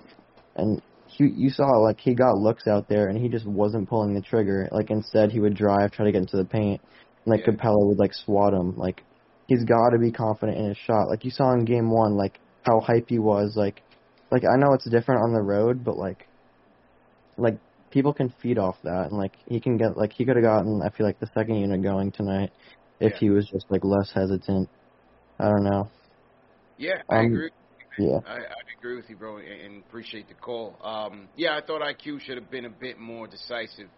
and 0.55 0.81
he 1.07 1.25
you 1.27 1.49
saw 1.49 1.77
like 1.77 1.99
he 1.99 2.13
got 2.13 2.37
looks 2.37 2.67
out 2.67 2.89
there 2.89 3.07
and 3.07 3.17
he 3.17 3.29
just 3.29 3.45
wasn't 3.45 3.87
pulling 3.87 4.13
the 4.13 4.21
trigger. 4.21 4.67
Like 4.71 4.89
instead 4.89 5.31
he 5.31 5.39
would 5.39 5.55
drive, 5.55 5.91
try 5.91 6.05
to 6.05 6.11
get 6.11 6.21
into 6.21 6.37
the 6.37 6.45
paint, 6.45 6.81
and 7.25 7.33
like 7.33 7.45
Capela 7.45 7.87
would 7.87 7.99
like 7.99 8.13
swat 8.13 8.53
him. 8.53 8.75
Like 8.75 9.03
he's 9.47 9.63
got 9.63 9.91
to 9.91 9.99
be 9.99 10.11
confident 10.11 10.57
in 10.57 10.67
his 10.69 10.77
shot. 10.77 11.07
Like 11.07 11.23
you 11.23 11.31
saw 11.31 11.53
in 11.53 11.65
game 11.65 11.91
one, 11.91 12.17
like 12.17 12.39
how 12.63 12.79
hype 12.79 13.09
he 13.09 13.19
was. 13.19 13.53
Like 13.55 13.81
like 14.31 14.43
I 14.43 14.57
know 14.57 14.73
it's 14.73 14.89
different 14.89 15.23
on 15.23 15.33
the 15.33 15.41
road, 15.41 15.83
but 15.83 15.97
like 15.97 16.27
like 17.37 17.57
people 17.91 18.13
can 18.13 18.33
feed 18.41 18.57
off 18.57 18.75
that 18.83 19.07
and 19.09 19.17
like 19.17 19.33
he 19.47 19.59
can 19.59 19.77
get 19.77 19.97
like 19.97 20.13
he 20.13 20.25
could 20.25 20.35
have 20.35 20.43
gotten 20.43 20.81
I 20.81 20.89
feel 20.89 21.05
like 21.05 21.19
the 21.19 21.29
second 21.33 21.55
unit 21.55 21.81
going 21.81 22.11
tonight 22.11 22.51
if 22.99 23.13
he 23.17 23.29
was 23.29 23.47
just 23.49 23.65
like 23.69 23.83
less 23.83 24.11
hesitant. 24.13 24.69
I 25.39 25.45
don't 25.45 25.63
know. 25.63 25.89
Yeah, 26.77 27.01
I 27.09 27.19
Um, 27.19 27.25
agree. 27.27 27.49
Yeah. 27.97 28.19
I, 28.25 28.35
I 28.37 28.55
agree 28.77 28.95
with 28.95 29.09
you, 29.09 29.17
bro, 29.17 29.37
and, 29.37 29.47
and 29.47 29.83
appreciate 29.83 30.27
the 30.29 30.35
call. 30.35 30.77
Um, 30.83 31.27
yeah, 31.35 31.57
I 31.57 31.61
thought 31.65 31.81
IQ 31.81 32.21
should 32.21 32.37
have 32.37 32.49
been 32.49 32.65
a 32.65 32.69
bit 32.69 32.97
more 32.97 33.27
decisive 33.27 33.89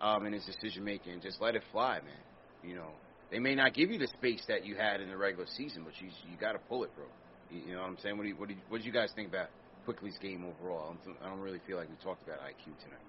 um, 0.00 0.26
in 0.26 0.32
his 0.32 0.44
decision 0.44 0.84
making. 0.84 1.20
Just 1.20 1.40
let 1.40 1.54
it 1.54 1.62
fly, 1.70 2.00
man. 2.00 2.22
You 2.62 2.76
know, 2.76 2.90
they 3.30 3.38
may 3.38 3.54
not 3.54 3.74
give 3.74 3.90
you 3.90 3.98
the 3.98 4.08
space 4.08 4.42
that 4.48 4.64
you 4.64 4.74
had 4.76 5.00
in 5.00 5.08
the 5.08 5.16
regular 5.16 5.46
season, 5.56 5.84
but 5.84 5.94
you 6.00 6.08
you 6.28 6.36
got 6.36 6.52
to 6.52 6.58
pull 6.58 6.84
it, 6.84 6.94
bro. 6.96 7.06
You, 7.50 7.60
you 7.60 7.72
know 7.74 7.80
what 7.82 7.88
I'm 7.88 7.98
saying? 8.02 8.16
What 8.16 8.24
do 8.24 8.28
you, 8.30 8.36
what 8.36 8.48
do 8.48 8.54
you, 8.54 8.60
what 8.68 8.80
do 8.80 8.86
you 8.86 8.92
guys 8.92 9.10
think 9.14 9.28
about 9.28 9.48
Quickley's 9.84 10.18
game 10.18 10.44
overall? 10.44 10.96
I 11.00 11.04
don't, 11.06 11.16
I 11.22 11.28
don't 11.28 11.40
really 11.40 11.60
feel 11.66 11.76
like 11.76 11.88
we 11.88 11.96
talked 12.02 12.22
about 12.22 12.38
IQ 12.40 12.74
tonight. 12.82 13.06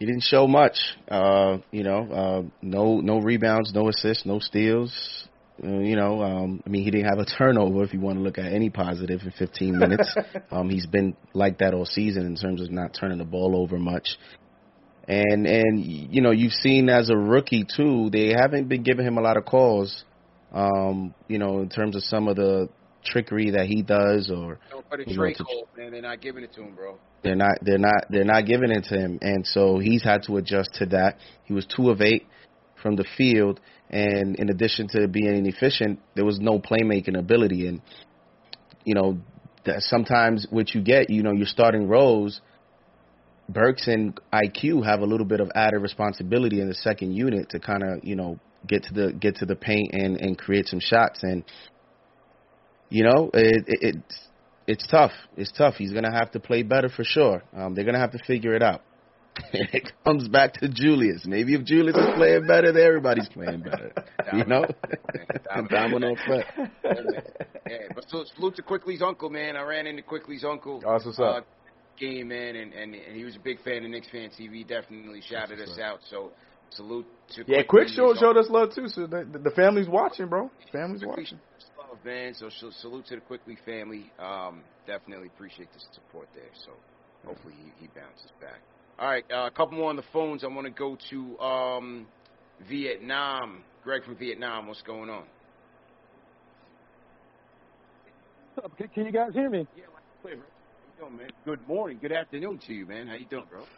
He 0.00 0.06
didn't 0.06 0.22
show 0.22 0.46
much. 0.46 0.78
Uh, 1.08 1.58
you 1.70 1.84
know, 1.84 2.10
uh, 2.10 2.50
no 2.62 3.00
no 3.00 3.18
rebounds, 3.18 3.72
no 3.74 3.88
assists, 3.88 4.24
no 4.24 4.38
steals. 4.40 5.28
Uh, 5.62 5.80
you 5.80 5.94
know, 5.94 6.22
um, 6.22 6.62
I 6.66 6.70
mean, 6.70 6.84
he 6.84 6.90
didn't 6.90 7.10
have 7.10 7.18
a 7.18 7.26
turnover. 7.38 7.84
If 7.84 7.92
you 7.92 8.00
want 8.00 8.16
to 8.16 8.22
look 8.22 8.38
at 8.38 8.46
any 8.46 8.70
positive 8.70 9.20
in 9.22 9.30
15 9.30 9.78
minutes, 9.78 10.14
um, 10.50 10.70
he's 10.70 10.86
been 10.86 11.14
like 11.34 11.58
that 11.58 11.74
all 11.74 11.84
season 11.84 12.24
in 12.24 12.34
terms 12.34 12.62
of 12.62 12.70
not 12.70 12.96
turning 12.98 13.18
the 13.18 13.26
ball 13.26 13.54
over 13.54 13.78
much. 13.78 14.16
And 15.06 15.46
and 15.46 15.84
you 15.84 16.22
know, 16.22 16.30
you've 16.30 16.54
seen 16.54 16.88
as 16.88 17.10
a 17.10 17.16
rookie 17.16 17.64
too, 17.64 18.08
they 18.10 18.28
haven't 18.30 18.68
been 18.68 18.82
giving 18.82 19.06
him 19.06 19.18
a 19.18 19.20
lot 19.20 19.36
of 19.36 19.44
calls. 19.44 20.04
Um, 20.50 21.14
you 21.28 21.38
know, 21.38 21.60
in 21.60 21.68
terms 21.68 21.94
of 21.94 22.02
some 22.04 22.26
of 22.26 22.36
the 22.36 22.70
trickery 23.04 23.50
that 23.50 23.66
he 23.66 23.82
does, 23.82 24.30
or 24.30 24.58
No, 24.70 24.82
but 24.90 25.00
a 25.00 25.04
you 25.06 25.16
know, 25.16 25.22
Trey 25.22 25.34
to- 25.34 25.44
Cole, 25.44 25.68
man, 25.76 25.92
they're 25.92 26.02
not 26.02 26.20
giving 26.20 26.44
it 26.44 26.52
to 26.54 26.62
him, 26.62 26.74
bro. 26.74 26.98
they're 27.22 27.34
not 27.36 27.58
they're 27.62 27.78
not 27.78 28.04
they're 28.10 28.24
not 28.24 28.46
giving 28.46 28.70
it 28.70 28.84
to 28.84 28.94
him. 28.98 29.18
And 29.22 29.46
so 29.46 29.78
he's 29.78 30.02
had 30.02 30.22
to 30.24 30.36
adjust 30.36 30.74
to 30.74 30.86
that. 30.86 31.16
He 31.44 31.52
was 31.54 31.66
two 31.66 31.90
of 31.90 32.00
eight 32.00 32.26
from 32.82 32.96
the 32.96 33.04
field. 33.16 33.60
And 33.90 34.36
in 34.36 34.50
addition 34.50 34.86
to 34.88 35.08
being 35.08 35.36
inefficient 35.36 35.98
there 36.14 36.24
was 36.24 36.38
no 36.38 36.58
playmaking 36.58 37.18
ability. 37.18 37.66
And 37.66 37.80
you 38.84 38.94
know 38.94 39.18
that 39.64 39.82
sometimes 39.82 40.46
what 40.50 40.74
you 40.74 40.80
get 40.82 41.10
you 41.10 41.22
know 41.22 41.32
you're 41.32 41.46
starting 41.46 41.88
Rose 41.88 42.40
Burks 43.48 43.88
and 43.88 44.18
IQ 44.32 44.84
have 44.86 45.00
a 45.00 45.04
little 45.06 45.26
bit 45.26 45.40
of 45.40 45.50
added 45.56 45.78
responsibility 45.80 46.60
in 46.60 46.68
the 46.68 46.74
second 46.74 47.12
unit 47.14 47.50
to 47.50 47.58
kind 47.58 47.82
of 47.82 48.04
you 48.04 48.14
know 48.14 48.38
get 48.66 48.84
to 48.84 48.94
the 48.94 49.12
get 49.12 49.36
to 49.36 49.44
the 49.46 49.56
paint 49.56 49.92
and 49.92 50.16
and 50.18 50.38
create 50.38 50.68
some 50.68 50.78
shots. 50.80 51.22
And 51.24 51.42
you 52.90 53.04
know 53.04 53.30
it, 53.32 53.64
it 53.66 53.78
it's 53.96 54.28
it's 54.66 54.86
tough. 54.86 55.12
It's 55.36 55.50
tough. 55.50 55.74
He's 55.74 55.92
gonna 55.92 56.12
have 56.12 56.30
to 56.32 56.40
play 56.40 56.62
better 56.62 56.88
for 56.88 57.02
sure. 57.02 57.42
Um, 57.56 57.74
they're 57.74 57.84
gonna 57.84 57.98
have 57.98 58.12
to 58.12 58.22
figure 58.26 58.54
it 58.54 58.62
out. 58.62 58.82
it 59.52 59.90
comes 60.04 60.28
back 60.28 60.54
to 60.54 60.68
Julius. 60.68 61.24
Maybe 61.24 61.54
if 61.54 61.64
Julius 61.64 61.96
is 61.96 62.14
playing 62.16 62.46
better, 62.46 62.72
then 62.72 62.82
everybody's 62.82 63.28
playing 63.28 63.62
better. 63.62 63.92
You 64.32 64.44
know, 64.44 64.64
domino 65.70 66.12
effect. 66.14 66.52
yeah, 66.84 67.78
but 67.96 68.04
so 68.08 68.24
salute 68.36 68.54
to 68.56 68.62
Quickley's 68.62 69.02
uncle, 69.02 69.28
man. 69.28 69.56
I 69.56 69.62
ran 69.62 69.88
into 69.88 70.02
Quickley's 70.02 70.44
uncle. 70.44 70.80
Oh, 70.86 70.92
that's 70.92 71.04
what's 71.04 71.18
up. 71.18 71.36
Uh, 71.36 71.40
game, 71.98 72.28
man, 72.28 72.54
and, 72.54 72.72
and 72.72 72.94
and 72.94 73.16
he 73.16 73.24
was 73.24 73.34
a 73.34 73.40
big 73.40 73.60
fan 73.64 73.84
of 73.84 73.90
Knicks 73.90 74.08
Fan 74.10 74.30
TV. 74.38 74.64
Definitely 74.64 75.20
shouted 75.28 75.58
That's 75.58 75.70
us 75.70 75.78
what's 75.78 75.80
out. 75.80 76.00
So 76.08 76.30
salute 76.70 77.06
to 77.34 77.40
Yeah, 77.48 77.62
Quickley 77.62 77.64
Quick 77.64 77.86
and 77.88 77.96
showed 77.96 78.18
showed 78.18 78.36
us 78.36 78.46
love 78.50 78.72
too. 78.72 78.86
So 78.86 79.08
the, 79.08 79.24
the 79.42 79.50
family's 79.50 79.88
watching, 79.88 80.28
bro. 80.28 80.48
Family's 80.70 81.04
watching. 81.04 81.40
Man. 82.04 82.34
So 82.34 82.50
sh- 82.50 82.74
salute 82.80 83.06
to 83.06 83.16
the 83.16 83.20
Quickley 83.22 83.56
family. 83.56 84.12
Um, 84.18 84.66
definitely 84.86 85.28
appreciate 85.28 85.72
the 85.72 85.80
support 85.92 86.30
there. 86.34 86.50
So 86.54 86.82
hopefully 87.24 87.54
he, 87.54 87.72
he 87.76 87.88
bounces 87.88 88.32
back. 88.40 88.62
All 88.98 89.08
right, 89.08 89.24
uh, 89.32 89.46
a 89.46 89.50
couple 89.50 89.78
more 89.78 89.90
on 89.90 89.96
the 89.96 90.02
phones. 90.12 90.44
I 90.44 90.48
want 90.48 90.66
to 90.66 90.72
go 90.72 90.96
to 91.10 91.38
um, 91.40 92.12
Vietnam. 92.60 93.66
Greg 93.82 94.04
from 94.04 94.16
Vietnam, 94.16 94.68
what's 94.68 94.82
going 94.82 95.10
on? 95.10 95.28
Can, 98.76 98.88
can 98.90 99.06
you 99.06 99.12
guys 99.12 99.30
hear 99.34 99.50
me? 99.50 99.66
Yeah, 99.74 99.84
How 100.24 100.86
you 100.86 100.92
doing, 100.98 101.16
man? 101.16 101.30
Good 101.44 101.66
morning, 101.66 101.98
good 102.00 102.12
afternoon 102.12 102.60
to 102.66 102.74
you, 102.74 102.86
man. 102.86 103.06
How 103.08 103.14
you 103.14 103.26
doing, 103.26 103.46
bro? 103.48 103.68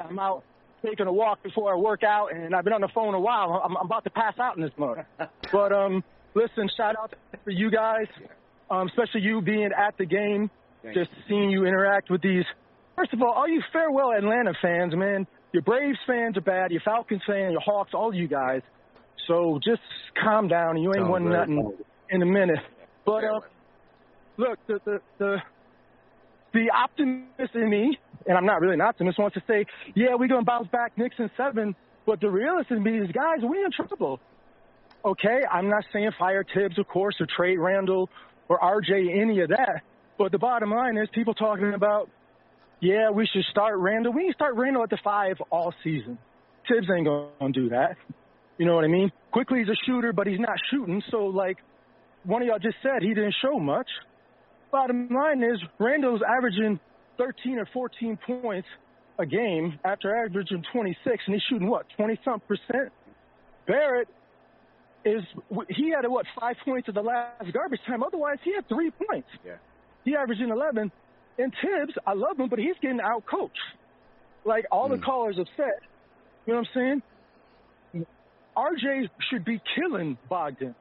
I'm 0.00 0.18
out 0.18 0.44
taking 0.86 1.06
a 1.06 1.12
walk 1.12 1.42
before 1.42 1.72
I 1.72 1.76
work 1.76 2.02
out, 2.02 2.28
and 2.32 2.54
I've 2.54 2.64
been 2.64 2.72
on 2.72 2.80
the 2.80 2.90
phone 2.94 3.14
a 3.14 3.20
while. 3.20 3.60
I'm, 3.64 3.76
I'm 3.76 3.86
about 3.86 4.04
to 4.04 4.10
pass 4.10 4.34
out 4.38 4.56
in 4.56 4.62
this 4.62 4.72
mug. 4.78 4.98
but 5.52 5.72
um, 5.72 6.04
listen, 6.34 6.68
shout 6.76 6.94
out 7.00 7.14
for 7.44 7.50
you 7.50 7.70
guys, 7.70 8.06
um, 8.70 8.88
especially 8.88 9.22
you 9.22 9.40
being 9.40 9.70
at 9.76 9.96
the 9.98 10.06
game, 10.06 10.50
Thank 10.82 10.94
just 10.94 11.10
seeing 11.28 11.50
you 11.50 11.66
interact 11.66 12.10
with 12.10 12.22
these. 12.22 12.44
First 12.94 13.12
of 13.12 13.20
all, 13.22 13.32
all 13.32 13.48
you 13.48 13.62
farewell 13.72 14.12
Atlanta 14.16 14.52
fans, 14.62 14.94
man. 14.94 15.26
Your 15.52 15.62
Braves 15.62 15.98
fans 16.06 16.36
are 16.36 16.42
bad. 16.42 16.70
Your 16.70 16.82
Falcons 16.84 17.22
fans, 17.26 17.52
your 17.52 17.60
Hawks, 17.60 17.92
all 17.94 18.14
you 18.14 18.28
guys. 18.28 18.62
So 19.26 19.58
just 19.64 19.82
calm 20.22 20.48
down. 20.48 20.76
You 20.76 20.90
ain't 20.90 20.98
Sounds 20.98 21.10
won 21.10 21.30
nothing 21.30 21.72
in 22.10 22.22
a 22.22 22.26
minute. 22.26 22.58
But 23.04 23.24
uh, 23.24 23.40
look, 24.36 24.58
the 24.66 24.80
the 24.84 24.98
the 25.18 25.36
the 26.52 26.70
optimist 26.74 27.54
in 27.54 27.68
me, 27.68 27.98
and 28.26 28.36
I'm 28.36 28.46
not 28.46 28.60
really 28.60 28.74
an 28.74 28.80
optimist, 28.80 29.18
wants 29.18 29.34
to 29.34 29.42
say, 29.46 29.66
yeah, 29.94 30.14
we're 30.14 30.28
gonna 30.28 30.44
bounce 30.44 30.68
back 30.68 30.92
in 30.96 31.30
seven. 31.36 31.74
But 32.06 32.20
the 32.20 32.30
realist 32.30 32.70
in 32.70 32.82
me 32.82 32.98
is, 32.98 33.10
guys, 33.12 33.38
we 33.42 33.64
in 33.64 33.70
trouble. 33.72 34.20
Okay, 35.04 35.40
I'm 35.50 35.68
not 35.68 35.84
saying 35.92 36.10
fire 36.18 36.44
Thibs, 36.54 36.78
of 36.78 36.86
course, 36.88 37.16
or 37.20 37.26
trade 37.36 37.58
Randle 37.58 38.08
or 38.48 38.58
RJ, 38.58 39.20
any 39.20 39.40
of 39.40 39.48
that. 39.50 39.82
But 40.18 40.32
the 40.32 40.38
bottom 40.38 40.70
line 40.70 40.96
is, 40.96 41.08
people 41.12 41.34
talking 41.34 41.74
about, 41.74 42.08
yeah, 42.80 43.10
we 43.10 43.26
should 43.26 43.44
start 43.50 43.78
Randle. 43.78 44.12
We 44.12 44.28
to 44.28 44.32
start 44.32 44.54
Randle 44.56 44.82
at 44.82 44.90
the 44.90 44.98
five 45.02 45.36
all 45.50 45.74
season. 45.82 46.18
Thibs 46.68 46.86
ain't 46.94 47.06
gonna 47.06 47.52
do 47.52 47.68
that. 47.70 47.96
You 48.58 48.66
know 48.66 48.74
what 48.74 48.84
I 48.84 48.88
mean? 48.88 49.12
Quickley, 49.32 49.60
he's 49.60 49.68
a 49.68 49.76
shooter, 49.86 50.12
but 50.12 50.26
he's 50.26 50.40
not 50.40 50.56
shooting. 50.70 51.02
So, 51.10 51.26
like 51.26 51.58
one 52.24 52.42
of 52.42 52.48
y'all 52.48 52.58
just 52.58 52.76
said, 52.82 53.02
he 53.02 53.14
didn't 53.14 53.34
show 53.42 53.58
much. 53.58 53.88
Bottom 54.72 55.08
line 55.08 55.42
is, 55.42 55.58
Randle's 55.78 56.22
averaging 56.26 56.80
13 57.18 57.58
or 57.58 57.66
14 57.72 58.18
points 58.26 58.68
a 59.18 59.26
game 59.26 59.78
after 59.84 60.14
averaging 60.14 60.62
26, 60.72 61.24
and 61.26 61.34
he's 61.34 61.42
shooting 61.48 61.68
what 61.68 61.86
20 61.96 62.20
some 62.24 62.40
percent. 62.40 62.92
Barrett 63.66 64.08
is 65.04 65.22
he 65.68 65.90
had 65.90 66.06
what 66.08 66.26
five 66.38 66.56
points 66.64 66.88
at 66.88 66.94
the 66.94 67.02
last 67.02 67.52
garbage 67.52 67.80
time. 67.86 68.02
Otherwise, 68.02 68.38
he 68.42 68.54
had 68.54 68.68
three 68.68 68.90
points. 68.90 69.28
Yeah. 69.44 69.56
He 70.04 70.14
averaging 70.14 70.50
11. 70.50 70.90
And 71.38 71.52
Thibs, 71.62 71.92
I 72.06 72.14
love 72.14 72.38
him, 72.38 72.48
but 72.48 72.58
he's 72.58 72.76
getting 72.80 73.00
out 73.00 73.24
coached. 73.26 73.58
Like 74.44 74.64
all 74.70 74.88
the 74.88 74.96
mm. 74.96 75.04
callers 75.04 75.36
have 75.36 75.46
said. 75.56 75.80
You 76.46 76.54
know 76.54 76.60
what 76.60 76.68
I'm 76.74 77.02
saying? 77.94 78.06
RJ 78.56 79.10
should 79.30 79.44
be 79.44 79.60
killing 79.74 80.16
Bogdan. 80.30 80.74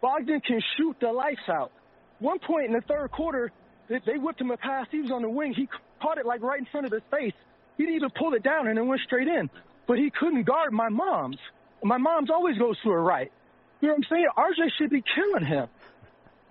Bogdan 0.00 0.40
can 0.40 0.60
shoot 0.76 0.96
the 1.00 1.10
lights 1.10 1.48
out. 1.48 1.72
One 2.20 2.38
point 2.38 2.66
in 2.66 2.72
the 2.72 2.80
third 2.82 3.10
quarter, 3.10 3.50
they, 3.88 4.18
whipped 4.18 4.40
him 4.40 4.50
a 4.50 4.56
pass. 4.56 4.86
He 4.90 5.00
was 5.00 5.10
on 5.10 5.22
the 5.22 5.30
wing. 5.30 5.54
He 5.54 5.68
caught 6.00 6.18
it 6.18 6.26
like 6.26 6.42
right 6.42 6.58
in 6.58 6.66
front 6.66 6.86
of 6.86 6.92
his 6.92 7.02
face. 7.10 7.32
He 7.76 7.84
didn't 7.84 7.96
even 7.96 8.10
pull 8.10 8.34
it 8.34 8.42
down 8.42 8.66
and 8.66 8.78
it 8.78 8.82
went 8.82 9.00
straight 9.02 9.28
in. 9.28 9.50
But 9.86 9.98
he 9.98 10.10
couldn't 10.10 10.44
guard 10.44 10.72
my 10.72 10.88
mom's. 10.88 11.38
My 11.82 11.96
mom's 11.96 12.30
always 12.30 12.58
goes 12.58 12.76
to 12.82 12.90
her 12.90 13.02
right. 13.02 13.32
You 13.80 13.88
know 13.88 13.94
what 13.94 14.04
I'm 14.10 14.10
saying? 14.10 14.26
RJ 14.36 14.70
should 14.78 14.90
be 14.90 15.02
killing 15.14 15.46
him. 15.46 15.68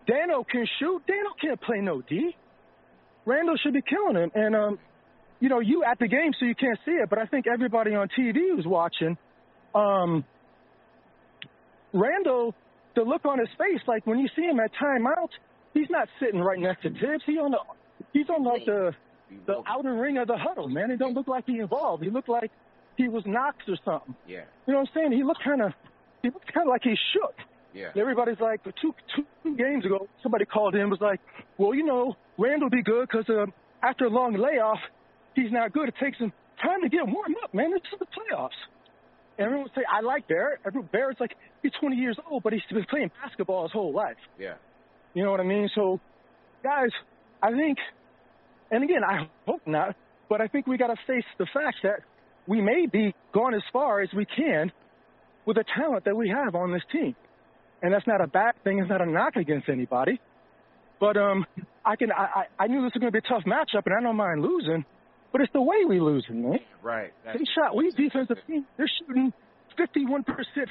Dano 0.08 0.44
can 0.44 0.66
shoot. 0.80 1.06
Dano 1.06 1.30
can't 1.40 1.62
play 1.62 1.82
no 1.82 2.02
D. 2.02 2.36
Randle 3.26 3.58
should 3.58 3.74
be 3.74 3.82
killing 3.82 4.16
him. 4.16 4.32
And 4.34 4.56
um, 4.56 4.80
you 5.40 5.50
know, 5.50 5.60
you 5.60 5.84
at 5.84 6.00
the 6.00 6.08
game, 6.08 6.32
so 6.40 6.46
you 6.46 6.56
can't 6.56 6.80
see 6.86 6.92
it, 6.92 7.10
but 7.10 7.20
I 7.20 7.26
think 7.26 7.46
everybody 7.46 7.94
on 7.94 8.08
TV 8.18 8.56
was 8.56 8.66
watching. 8.66 9.18
Um, 9.76 10.24
Randle, 11.94 12.56
the 12.96 13.04
look 13.04 13.26
on 13.26 13.40
his 13.40 13.50
face, 13.58 13.82
like 13.86 14.08
when 14.08 14.20
you 14.20 14.30
see 14.36 14.44
him 14.44 14.60
at 14.60 14.72
timeout, 14.82 15.30
he's 15.78 15.90
not 15.90 16.08
sitting 16.20 16.40
right 16.40 16.60
next 16.60 16.82
to 16.84 16.90
Thibs. 16.90 17.24
He 17.26 17.38
on 17.38 17.52
the, 17.52 17.60
he's 18.14 18.30
on 18.30 18.44
like 18.44 18.66
the 18.66 18.94
the 19.46 19.62
outer 19.68 19.94
ring 19.94 20.18
of 20.18 20.28
the 20.28 20.38
huddle, 20.38 20.70
man. 20.70 20.92
It 20.92 20.98
don't 20.98 21.14
look 21.14 21.28
like 21.28 21.46
he 21.46 21.60
involved. 21.60 22.04
He 22.04 22.10
looked 22.10 22.30
like 22.30 22.52
he 22.96 23.08
was 23.08 23.24
knocked 23.26 23.64
or 23.68 23.78
something. 23.84 24.16
Yeah. 24.28 24.44
You 24.66 24.74
know 24.74 24.80
what 24.80 24.90
I'm 24.90 24.94
saying? 24.96 25.12
He 25.12 25.24
looked 25.24 25.44
kind 25.44 25.62
of, 25.62 25.74
he 26.22 26.30
looked 26.30 26.52
kind 26.54 26.68
of 26.68 26.72
like 26.72 26.84
he 26.84 26.96
shook. 27.14 27.36
Yeah. 27.74 27.90
And 27.90 27.98
everybody's 27.98 28.40
like, 28.40 28.64
two, 28.64 28.94
two 29.16 29.56
games 29.56 29.86
ago, 29.86 30.08
somebody 30.24 30.46
called 30.46 30.76
in 30.76 30.90
was 30.90 31.00
like, 31.02 31.20
well, 31.58 31.76
you 31.76 31.84
know, 31.84 32.16
Randle 32.38 32.70
be 32.70 32.82
good 32.82 33.08
because 33.10 33.30
uh, 33.30 33.46
after 33.84 34.06
a 34.06 34.10
long 34.10 34.34
layoff, 34.34 34.80
he's 35.36 35.52
not 35.52 35.74
good. 35.74 35.90
It 35.90 35.96
takes 36.02 36.18
him 36.18 36.32
time 36.62 36.82
to 36.82 36.90
get 36.90 37.06
warmed 37.06 37.36
up, 37.44 37.54
man. 37.54 37.72
It's 37.76 37.86
the 38.00 38.06
playoffs. 38.06 38.58
And 39.38 39.46
everyone 39.46 39.64
would 39.64 39.74
say, 39.76 39.84
I 39.92 40.02
like 40.02 40.28
Barrett. 40.28 40.62
Everyone, 40.66 40.90
Barrett's 40.92 41.20
like, 41.20 41.36
he's 41.62 41.74
20 41.80 41.98
years 41.98 42.18
old, 42.32 42.42
but 42.42 42.54
he's 42.54 42.64
been 42.72 42.86
playing 42.90 43.12
basketball 43.22 43.64
his 43.64 43.72
whole 43.72 43.94
life. 43.94 44.18
Yeah. 44.40 44.56
You 45.18 45.24
know 45.24 45.32
what 45.32 45.40
I 45.40 45.46
mean? 45.46 45.68
So, 45.74 46.00
guys, 46.62 46.92
I 47.42 47.50
think, 47.50 47.80
and 48.70 48.84
again, 48.84 49.04
I 49.04 49.28
hope 49.48 49.62
not, 49.66 49.96
but 50.30 50.42
I 50.42 50.48
think 50.48 50.68
we 50.68 50.78
got 50.78 50.94
to 50.94 50.96
face 51.08 51.26
the 51.40 51.48
fact 51.52 51.78
that 51.82 52.02
we 52.46 52.62
may 52.62 52.86
be 52.86 53.16
gone 53.34 53.56
as 53.56 53.64
far 53.74 54.02
as 54.04 54.10
we 54.16 54.28
can 54.28 54.72
with 55.48 55.58
the 55.58 55.64
talent 55.76 56.06
that 56.06 56.16
we 56.16 56.30
have 56.30 56.54
on 56.54 56.72
this 56.72 56.84
team. 56.92 57.16
And 57.82 57.92
that's 57.92 58.06
not 58.06 58.22
a 58.22 58.28
bad 58.28 58.54
thing. 58.64 58.78
It's 58.78 58.90
not 58.92 59.02
a 59.02 59.10
knock 59.10 59.38
against 59.38 59.70
anybody. 59.70 60.22
But 61.00 61.18
um, 61.18 61.48
I 61.84 61.96
can. 61.96 62.12
I, 62.12 62.46
I 62.60 62.66
I 62.66 62.68
knew 62.68 62.84
this 62.84 62.94
was 62.94 63.02
going 63.02 63.12
to 63.12 63.20
be 63.20 63.26
a 63.26 63.28
tough 63.28 63.44
matchup, 63.46 63.88
and 63.88 63.96
I 63.98 64.04
don't 64.04 64.16
mind 64.16 64.44
losing. 64.44 64.86
But 65.32 65.42
it's 65.42 65.54
the 65.54 65.64
way 65.64 65.78
we 65.90 66.00
losing, 66.00 66.44
man. 66.44 66.60
Right. 66.84 67.12
They 67.26 67.44
shot. 67.56 67.76
We 67.76 67.90
defensive 67.90 68.38
team. 68.46 68.68
They're 68.78 68.90
shooting 69.00 69.34
51% 69.80 70.26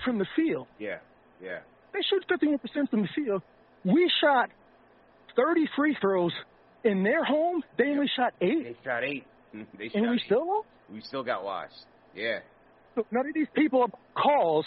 from 0.04 0.18
the 0.18 0.26
field. 0.36 0.68
Yeah. 0.78 0.98
Yeah. 1.42 1.58
They 1.92 1.98
shoot 2.08 2.24
51% 2.30 2.90
from 2.90 3.02
the 3.02 3.08
field. 3.12 3.42
We 3.86 4.10
shot 4.20 4.50
30 5.36 5.68
free 5.76 5.96
throws 6.00 6.32
in 6.84 7.02
their 7.02 7.24
home. 7.24 7.62
They 7.78 7.84
only 7.90 8.10
shot 8.16 8.32
eight. 8.40 8.64
They 8.64 8.76
shot 8.84 9.04
eight. 9.04 9.24
They 9.78 9.88
shot 9.88 9.96
And 9.96 10.10
we 10.10 10.16
eight. 10.16 10.22
still 10.26 10.46
lost? 10.46 10.66
We 10.92 11.00
still 11.02 11.22
got 11.22 11.44
washed. 11.44 11.72
Yeah. 12.14 12.40
So 12.94 13.06
none 13.10 13.26
of 13.28 13.34
these 13.34 13.46
people 13.54 13.82
are 13.82 13.88
calls 14.20 14.64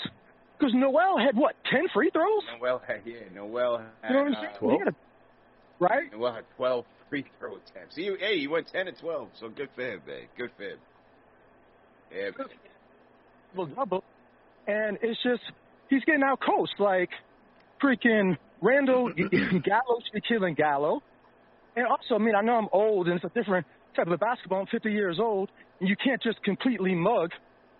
because 0.57 0.73
Noel 0.73 1.17
had 1.17 1.35
what 1.35 1.55
ten 1.71 1.83
free 1.93 2.09
throws. 2.11 2.43
Noel 2.59 2.81
had 2.85 3.01
yeah. 3.05 3.19
Noel 3.33 3.77
had 4.01 4.09
You 4.11 4.15
know 4.15 4.23
what 4.23 4.27
I'm 4.27 4.33
uh, 4.35 4.41
saying? 4.59 4.71
He 4.71 4.77
had 4.79 4.87
a- 4.89 4.95
right? 5.79 6.11
Noel 6.11 6.33
had 6.33 6.43
twelve 6.57 6.85
free 7.09 7.25
throw 7.39 7.53
attempts. 7.57 7.95
He, 7.95 8.11
hey, 8.19 8.39
he 8.39 8.47
went 8.47 8.67
ten 8.71 8.85
to 8.85 8.91
twelve. 8.91 9.29
So 9.39 9.49
good 9.49 9.69
for 9.75 9.81
him, 9.81 10.01
man. 10.05 10.21
Good 10.37 10.51
for 10.57 10.63
him. 10.63 10.77
Yeah. 12.11 12.29
man. 12.37 12.47
double 13.55 13.65
double, 13.75 14.03
and 14.67 14.97
it's 15.01 15.21
just 15.23 15.41
he's 15.89 16.03
getting 16.05 16.23
out 16.23 16.39
coached 16.41 16.79
like 16.79 17.09
freaking 17.81 18.37
Randle 18.61 19.11
Gallo 19.13 19.99
should 20.03 20.13
be 20.13 20.21
killing 20.27 20.53
Gallo, 20.53 21.01
and 21.75 21.85
also 21.85 22.15
I 22.15 22.17
mean 22.17 22.35
I 22.35 22.41
know 22.41 22.55
I'm 22.55 22.69
old 22.71 23.07
and 23.07 23.15
it's 23.15 23.25
a 23.25 23.39
different 23.39 23.65
type 23.95 24.07
of 24.07 24.19
basketball. 24.19 24.61
I'm 24.61 24.67
50 24.67 24.91
years 24.91 25.19
old, 25.19 25.49
and 25.79 25.89
you 25.89 25.95
can't 25.95 26.21
just 26.21 26.41
completely 26.43 26.95
mug 26.95 27.31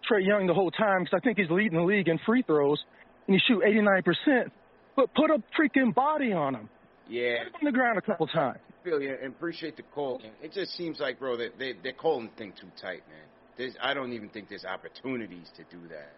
Trae 0.10 0.26
Young 0.26 0.48
the 0.48 0.54
whole 0.54 0.72
time 0.72 1.04
because 1.04 1.18
I 1.18 1.24
think 1.24 1.38
he's 1.38 1.50
leading 1.50 1.78
the 1.78 1.86
league 1.86 2.08
in 2.08 2.20
free 2.26 2.44
throws 2.44 2.84
and 3.28 3.36
he 3.36 3.42
shoot 3.48 3.64
89 3.64 4.04
percent. 4.04 4.54
But 4.96 5.14
put 5.14 5.30
a 5.30 5.42
freaking 5.58 5.94
body 5.94 6.34
on 6.34 6.56
him. 6.56 6.70
Yeah. 7.08 7.44
Put 7.44 7.48
him 7.48 7.54
on 7.56 7.66
the 7.66 7.78
ground 7.78 7.98
a 7.98 8.02
couple 8.02 8.28
times. 8.28 8.60
feel 8.84 9.02
you 9.02 9.16
and 9.22 9.34
appreciate 9.34 9.78
the 9.78 9.84
call. 9.84 10.22
It 10.42 10.54
just 10.54 10.76
seems 10.76 11.00
like, 11.00 11.20
bro, 11.20 11.38
that 11.38 11.58
they 11.58 11.74
they're 11.82 11.94
calling 11.94 12.30
the 12.30 12.36
thing 12.38 12.54
too 12.60 12.68
tight, 12.82 13.04
man. 13.08 13.28
There's, 13.58 13.74
I 13.82 13.94
don't 13.94 14.14
even 14.14 14.30
think 14.30 14.48
there's 14.50 14.66
opportunities 14.66 15.50
to 15.58 15.64
do 15.64 15.88
that. 15.90 16.14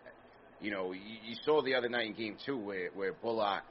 You 0.62 0.70
know, 0.70 0.92
you, 0.92 1.02
you 1.26 1.36
saw 1.44 1.64
the 1.64 1.74
other 1.74 1.90
night 1.90 2.06
in 2.08 2.14
game 2.14 2.38
two 2.46 2.58
where 2.58 2.90
where 2.94 3.14
Bullock, 3.14 3.64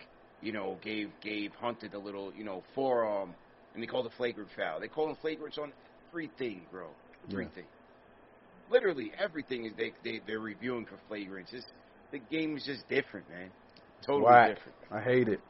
you 0.43 0.53
know, 0.53 0.77
gave 0.83 1.11
gave 1.23 1.53
Hunter 1.61 1.89
the 1.89 1.99
little, 1.99 2.33
you 2.35 2.45
know, 2.45 2.63
forearm, 2.75 3.35
and 3.75 3.83
they 3.83 3.87
called 3.87 4.07
a 4.07 4.17
flagrant 4.17 4.51
foul. 4.57 4.81
They 4.81 4.89
call 4.89 5.07
them 5.07 5.17
flagrants 5.23 5.59
on 5.59 5.73
everything, 6.09 6.63
bro. 6.71 6.89
Everything. 7.31 7.65
Literally 8.71 9.13
everything 9.19 9.67
is 9.67 9.73
they 9.77 9.93
they 10.05 10.21
they're 10.27 10.41
reviewing 10.41 10.87
for 10.87 10.99
flagrants. 11.13 11.53
It's, 11.53 11.67
the 12.13 12.19
game 12.19 12.57
is 12.57 12.65
just 12.65 12.89
different, 12.89 13.29
man. 13.29 13.51
Totally 14.05 14.25
Whack. 14.25 14.57
different. 14.57 14.77
I 14.91 15.01
hate 15.01 15.29
it. 15.29 15.41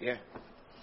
Yeah. 0.00 0.16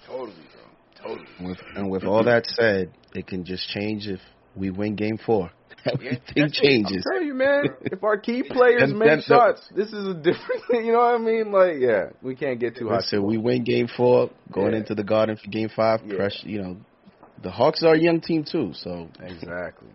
Totally, 0.06 0.34
bro. 0.53 1.15
Totally. 1.15 1.27
With, 1.41 1.57
and 1.76 1.90
with 1.90 2.03
all 2.03 2.23
that 2.26 2.45
said, 2.45 2.91
it 3.14 3.27
can 3.27 3.44
just 3.45 3.68
change 3.69 4.07
if 4.07 4.19
we 4.60 4.69
win 4.69 4.95
Game 4.95 5.18
Four. 5.26 5.52
Everything 5.86 6.52
changes. 6.52 7.03
I'm 7.07 7.14
telling 7.14 7.27
you, 7.27 7.34
man. 7.34 7.64
If 7.84 8.03
our 8.03 8.18
key 8.18 8.44
players 8.49 8.81
Them- 8.90 8.99
make 8.99 9.07
them- 9.07 9.22
shots, 9.26 9.68
this 9.76 9.88
is 9.88 10.07
a 10.07 10.14
different. 10.14 10.64
You 10.73 10.91
know 10.91 10.99
what 10.99 11.15
I 11.15 11.18
mean? 11.18 11.52
Like, 11.52 11.76
yeah, 11.80 12.10
we 12.22 12.36
can't 12.36 12.60
get 12.60 12.76
too 12.76 12.90
high. 12.90 12.98
Listen, 12.98 13.23
we 13.26 13.38
win 13.38 13.64
Game 13.64 13.88
Four, 13.95 14.30
going 14.52 14.73
Yeah. 14.73 14.80
into 14.80 14.94
the 14.95 15.03
Garden 15.03 15.38
for 15.38 15.49
Game 15.49 15.69
Five. 15.76 16.02
Yeah. 16.06 16.15
Pressure, 16.18 16.48
you 16.49 16.61
know, 16.61 16.77
the 17.41 17.49
Hawks 17.52 17.81
are 17.84 17.94
a 17.94 17.99
young 17.99 18.19
team 18.22 18.44
too, 18.44 18.72
so 18.73 19.07
exactly. 19.22 19.88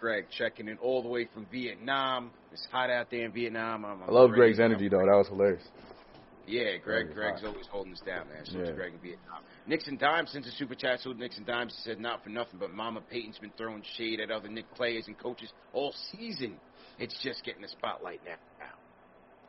Greg 0.00 0.24
checking 0.36 0.66
in 0.66 0.78
all 0.78 1.00
the 1.00 1.08
way 1.08 1.28
from 1.32 1.46
Vietnam. 1.52 2.32
It's 2.52 2.66
hot 2.72 2.90
out 2.90 3.06
there 3.12 3.24
in 3.24 3.30
Vietnam. 3.30 3.84
I'm, 3.84 4.02
I'm 4.02 4.08
I 4.08 4.12
love 4.12 4.30
ready 4.30 4.40
Greg's 4.40 4.58
energy 4.58 4.88
though. 4.88 4.98
That 4.98 5.16
was 5.16 5.28
hilarious. 5.28 5.62
Yeah, 6.46 6.76
Greg. 6.78 7.14
Greg's 7.14 7.44
always 7.44 7.66
holding 7.70 7.92
us 7.92 8.00
down, 8.00 8.28
man. 8.28 8.44
So 8.46 8.58
Yeah. 8.58 8.72
Greg 8.72 8.94
in 8.94 9.00
Vietnam. 9.00 9.42
Nixon 9.66 9.96
Dimes 9.96 10.30
sends 10.30 10.48
a 10.48 10.52
super 10.52 10.74
chat. 10.74 11.00
So 11.00 11.12
Nixon 11.12 11.44
Dimes 11.44 11.74
said, 11.84 12.00
"Not 12.00 12.22
for 12.22 12.30
nothing, 12.30 12.58
but 12.58 12.72
Mama 12.72 13.00
Payton's 13.00 13.38
been 13.38 13.52
throwing 13.52 13.82
shade 13.82 14.20
at 14.20 14.30
other 14.30 14.48
Knick 14.48 14.68
players 14.74 15.06
and 15.06 15.18
coaches 15.18 15.52
all 15.72 15.92
season. 16.10 16.58
It's 16.98 17.16
just 17.22 17.44
getting 17.44 17.62
the 17.62 17.68
spotlight 17.68 18.20
now." 18.24 18.36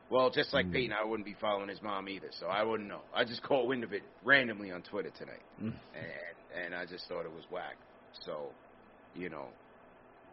Well, 0.09 0.29
just 0.29 0.53
like 0.53 0.71
Payton, 0.71 0.93
I 0.93 1.03
wouldn't 1.03 1.25
be 1.25 1.33
following 1.33 1.69
his 1.69 1.81
mom 1.81 2.07
either, 2.07 2.29
so 2.33 2.45
I 2.47 2.61
wouldn't 2.61 2.87
know. 2.87 3.01
I 3.15 3.23
just 3.23 3.41
caught 3.41 3.65
wind 3.67 3.83
of 3.83 3.93
it 3.93 4.03
randomly 4.23 4.71
on 4.71 4.83
Twitter 4.83 5.09
tonight, 5.17 5.41
Mm. 5.59 5.73
and 5.95 6.05
and 6.55 6.75
I 6.75 6.85
just 6.85 7.07
thought 7.07 7.25
it 7.25 7.31
was 7.31 7.49
whack. 7.49 7.77
So, 8.21 8.51
you 9.15 9.29
know, 9.29 9.47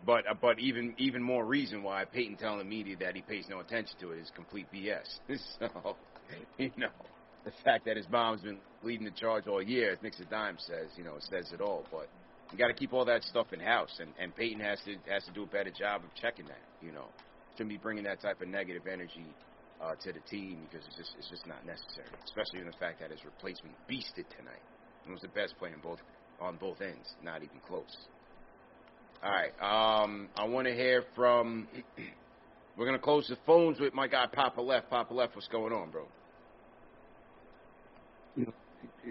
but 0.04 0.26
uh, 0.28 0.34
but 0.34 0.58
even 0.58 0.94
even 0.98 1.22
more 1.22 1.46
reason 1.46 1.82
why 1.82 2.04
Payton 2.04 2.36
telling 2.36 2.58
the 2.58 2.64
media 2.64 2.96
that 2.96 3.14
he 3.16 3.22
pays 3.22 3.48
no 3.48 3.60
attention 3.60 3.98
to 4.00 4.12
it 4.12 4.18
is 4.18 4.30
complete 4.30 4.66
BS. 4.70 5.06
so, 5.58 5.96
you 6.58 6.70
know, 6.76 6.90
the 7.44 7.52
fact 7.64 7.86
that 7.86 7.96
his 7.96 8.08
mom's 8.08 8.42
been 8.42 8.58
leading 8.82 9.04
the 9.04 9.12
charge 9.12 9.46
all 9.46 9.62
year, 9.62 9.92
as 9.92 10.02
Nixon 10.02 10.26
Dime 10.30 10.56
says, 10.58 10.90
you 10.96 11.04
know, 11.04 11.16
says 11.20 11.52
it 11.52 11.60
all. 11.60 11.84
But 11.90 12.08
you 12.52 12.58
got 12.58 12.68
to 12.68 12.74
keep 12.74 12.92
all 12.92 13.04
that 13.06 13.22
stuff 13.24 13.52
in 13.52 13.60
house, 13.60 13.98
and 13.98 14.10
and 14.18 14.34
Payton 14.34 14.60
has 14.60 14.78
to 14.84 14.96
has 15.10 15.24
to 15.24 15.32
do 15.32 15.44
a 15.44 15.46
better 15.46 15.70
job 15.70 16.02
of 16.04 16.14
checking 16.20 16.46
that. 16.46 16.62
You 16.82 16.92
know, 16.92 17.06
shouldn't 17.56 17.70
be 17.70 17.78
bringing 17.78 18.04
that 18.04 18.20
type 18.20 18.40
of 18.40 18.48
negative 18.48 18.86
energy 18.86 19.26
uh, 19.80 19.94
to 20.02 20.12
the 20.12 20.20
team 20.30 20.66
because 20.68 20.86
it's 20.86 20.96
just 20.96 21.14
it's 21.18 21.30
just 21.30 21.46
not 21.46 21.64
necessary. 21.64 22.08
Especially 22.24 22.60
in 22.60 22.66
the 22.66 22.76
fact 22.78 23.00
that 23.00 23.10
his 23.10 23.24
replacement 23.24 23.74
beasted 23.90 24.28
tonight 24.36 24.62
and 25.04 25.12
was 25.12 25.22
the 25.22 25.28
best 25.28 25.56
player 25.58 25.74
in 25.74 25.80
both 25.80 25.98
on 26.40 26.56
both 26.56 26.80
ends, 26.80 27.08
not 27.22 27.42
even 27.42 27.60
close. 27.66 27.96
All 29.22 29.30
right, 29.30 29.52
um, 29.60 30.28
I 30.36 30.44
want 30.44 30.66
to 30.66 30.74
hear 30.74 31.04
from. 31.14 31.68
We're 32.76 32.86
gonna 32.86 32.98
close 32.98 33.26
the 33.28 33.36
phones 33.44 33.78
with 33.78 33.92
my 33.92 34.08
guy 34.08 34.26
Papa 34.32 34.60
Left. 34.60 34.88
Papa 34.88 35.12
Left, 35.12 35.34
what's 35.34 35.48
going 35.48 35.72
on, 35.72 35.90
bro? 35.90 36.06
Hey, 38.36 38.46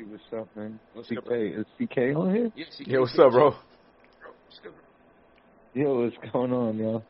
what's 0.08 0.24
up, 0.36 0.50
man? 0.56 0.80
What's 0.94 1.10
CK, 1.10 1.18
up, 1.18 1.26
bro? 1.26 1.36
is 1.36 1.66
CK 1.78 1.98
on 2.16 2.36
here? 2.36 2.52
Yeah, 2.56 2.66
CK, 2.78 2.88
Yeah, 2.88 3.00
what's 3.00 3.20
up, 3.20 3.32
bro? 3.32 3.50
What's 3.50 4.60
good, 4.64 4.74
bro? 4.74 4.84
Yo, 5.74 6.02
what's 6.04 6.16
going 6.34 6.54
on, 6.54 6.78
yo? 6.78 7.04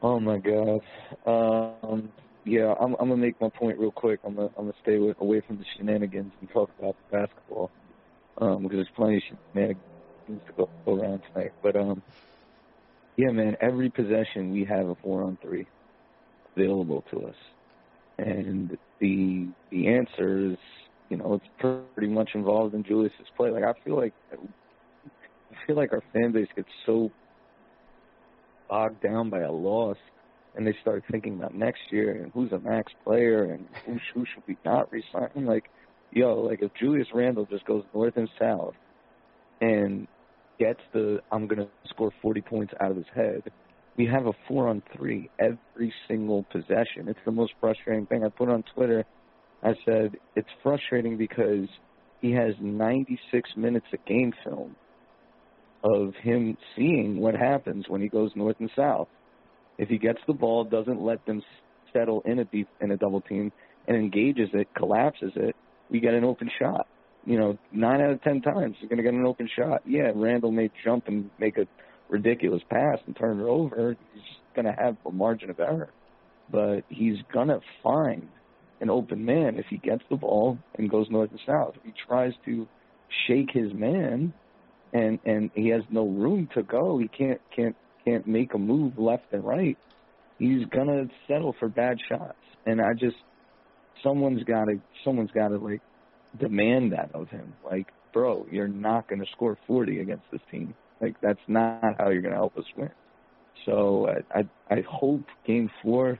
Oh 0.00 0.20
my 0.20 0.38
God. 0.38 0.80
Um, 1.26 2.10
yeah, 2.44 2.74
I'm, 2.80 2.94
I'm 3.00 3.08
gonna 3.08 3.16
make 3.16 3.40
my 3.40 3.50
point 3.58 3.78
real 3.78 3.92
quick. 3.92 4.20
I'm 4.24 4.36
gonna, 4.36 4.48
I'm 4.56 4.64
gonna 4.64 4.72
stay 4.82 4.96
away, 4.96 5.14
away 5.18 5.40
from 5.46 5.58
the 5.58 5.64
shenanigans 5.76 6.32
and 6.40 6.50
talk 6.50 6.70
about 6.78 6.96
the 6.98 7.16
basketball, 7.18 7.70
um, 8.40 8.62
because 8.62 8.76
there's 8.76 8.88
plenty 8.94 9.16
of 9.16 9.22
shenanigans 9.52 10.42
to 10.46 10.52
go 10.56 10.70
around 10.86 11.22
tonight. 11.32 11.52
But 11.62 11.76
um, 11.76 12.02
yeah, 13.16 13.30
man, 13.30 13.56
every 13.60 13.90
possession 13.90 14.52
we 14.52 14.64
have 14.64 14.86
a 14.88 14.94
four 14.96 15.24
on 15.24 15.38
three 15.42 15.68
available 16.56 17.04
to 17.10 17.26
us, 17.26 17.36
and 18.18 18.78
the 19.00 19.48
the 19.70 19.88
answer 19.88 20.52
is, 20.52 20.58
you 21.10 21.16
know, 21.16 21.34
it's 21.34 21.84
pretty 21.94 22.12
much 22.12 22.30
involved 22.34 22.74
in 22.74 22.82
Julius's 22.82 23.26
play. 23.36 23.50
Like 23.50 23.64
I 23.64 23.72
feel 23.84 23.96
like 23.96 24.12
I 24.32 25.66
feel 25.66 25.76
like 25.76 25.92
our 25.92 26.02
fan 26.12 26.32
base 26.32 26.48
gets 26.56 26.68
so 26.86 27.10
bogged 28.68 29.02
down 29.02 29.30
by 29.30 29.40
a 29.40 29.52
loss 29.52 29.96
and 30.54 30.66
they 30.66 30.74
start 30.80 31.04
thinking 31.10 31.34
about 31.34 31.54
next 31.54 31.80
year 31.90 32.22
and 32.22 32.32
who's 32.32 32.52
a 32.52 32.58
max 32.58 32.92
player 33.04 33.44
and 33.44 33.66
who, 33.84 33.98
who 34.14 34.24
should 34.24 34.42
we 34.46 34.56
not 34.64 34.90
resign. 34.92 35.46
Like, 35.46 35.64
yo, 36.12 36.40
like 36.40 36.62
if 36.62 36.72
Julius 36.74 37.08
Randle 37.12 37.46
just 37.46 37.64
goes 37.66 37.84
north 37.92 38.16
and 38.16 38.28
south 38.38 38.74
and 39.60 40.06
gets 40.58 40.80
the 40.92 41.20
I'm 41.32 41.46
gonna 41.46 41.68
score 41.88 42.12
40 42.22 42.40
points 42.42 42.74
out 42.80 42.90
of 42.90 42.96
his 42.96 43.06
head, 43.14 43.42
we 43.96 44.06
have 44.06 44.26
a 44.26 44.32
four 44.48 44.68
on 44.68 44.82
three 44.96 45.30
every 45.38 45.92
single 46.08 46.44
possession. 46.50 47.08
It's 47.08 47.18
the 47.24 47.32
most 47.32 47.52
frustrating 47.60 48.06
thing. 48.06 48.24
I 48.24 48.28
put 48.28 48.48
on 48.48 48.64
Twitter. 48.74 49.04
I 49.64 49.74
said 49.86 50.16
it's 50.36 50.48
frustrating 50.62 51.16
because 51.16 51.68
he 52.20 52.32
has 52.32 52.54
96 52.60 53.50
minutes 53.56 53.86
of 53.92 54.04
game 54.04 54.32
film 54.44 54.76
of 55.82 56.14
him 56.22 56.56
seeing 56.76 57.18
what 57.18 57.34
happens 57.34 57.86
when 57.88 58.00
he 58.00 58.08
goes 58.08 58.30
north 58.34 58.56
and 58.60 58.70
south. 58.76 59.08
If 59.76 59.88
he 59.88 59.98
gets 59.98 60.18
the 60.26 60.32
ball, 60.32 60.64
doesn't 60.64 61.00
let 61.00 61.24
them 61.26 61.42
settle 61.92 62.22
in 62.24 62.38
a 62.38 62.44
deep 62.44 62.68
in 62.80 62.90
a 62.90 62.96
double 62.96 63.20
team, 63.20 63.52
and 63.86 63.96
engages 63.96 64.48
it, 64.52 64.68
collapses 64.74 65.32
it, 65.36 65.56
we 65.90 66.00
get 66.00 66.14
an 66.14 66.24
open 66.24 66.50
shot. 66.58 66.86
You 67.26 67.38
know, 67.38 67.58
nine 67.72 68.00
out 68.00 68.10
of 68.10 68.22
ten 68.22 68.42
times 68.42 68.76
you're 68.80 68.88
going 68.88 68.98
to 68.98 69.02
get 69.02 69.14
an 69.14 69.26
open 69.26 69.48
shot. 69.56 69.82
Yeah, 69.86 70.10
Randle 70.14 70.52
may 70.52 70.70
jump 70.84 71.08
and 71.08 71.30
make 71.38 71.56
a 71.56 71.66
ridiculous 72.08 72.62
pass 72.70 72.98
and 73.06 73.16
turn 73.16 73.40
it 73.40 73.44
over. 73.44 73.96
He's 74.12 74.22
going 74.54 74.66
to 74.66 74.74
have 74.78 74.96
a 75.06 75.10
margin 75.10 75.50
of 75.50 75.58
error, 75.58 75.90
but 76.50 76.82
he's 76.88 77.16
going 77.32 77.48
to 77.48 77.60
find 77.82 78.28
an 78.80 78.90
open 78.90 79.24
man 79.24 79.58
if 79.58 79.66
he 79.70 79.78
gets 79.78 80.02
the 80.10 80.16
ball 80.16 80.58
and 80.76 80.90
goes 80.90 81.06
north 81.10 81.30
and 81.30 81.40
south. 81.46 81.74
If 81.76 81.82
he 81.84 81.92
tries 82.06 82.32
to 82.44 82.66
shake 83.26 83.50
his 83.52 83.72
man 83.72 84.32
and 84.92 85.18
and 85.24 85.50
he 85.54 85.68
has 85.68 85.82
no 85.90 86.06
room 86.06 86.48
to 86.54 86.62
go, 86.62 86.98
he 86.98 87.08
can't 87.08 87.40
can't 87.54 87.76
can't 88.04 88.26
make 88.26 88.54
a 88.54 88.58
move 88.58 88.98
left 88.98 89.32
and 89.32 89.44
right. 89.44 89.76
He's 90.38 90.66
gonna 90.66 91.06
settle 91.28 91.54
for 91.58 91.68
bad 91.68 91.98
shots, 92.08 92.38
and 92.66 92.80
I 92.80 92.94
just 92.94 93.16
someone's 94.02 94.44
got 94.44 94.66
to 94.66 94.80
someone's 95.04 95.30
got 95.32 95.48
to 95.48 95.58
like 95.58 95.80
demand 96.38 96.92
that 96.92 97.10
of 97.14 97.28
him. 97.28 97.54
Like, 97.64 97.86
bro, 98.12 98.46
you're 98.50 98.68
not 98.68 99.08
gonna 99.08 99.26
score 99.32 99.58
40 99.66 100.00
against 100.00 100.24
this 100.30 100.40
team. 100.50 100.74
Like 101.00 101.16
that's 101.20 101.40
not 101.48 101.96
how 101.98 102.10
you're 102.10 102.22
gonna 102.22 102.34
help 102.34 102.56
us 102.56 102.64
win. 102.76 102.90
So 103.66 104.08
I 104.32 104.40
I, 104.40 104.48
I 104.70 104.84
hope 104.88 105.22
Game 105.46 105.70
Four, 105.82 106.18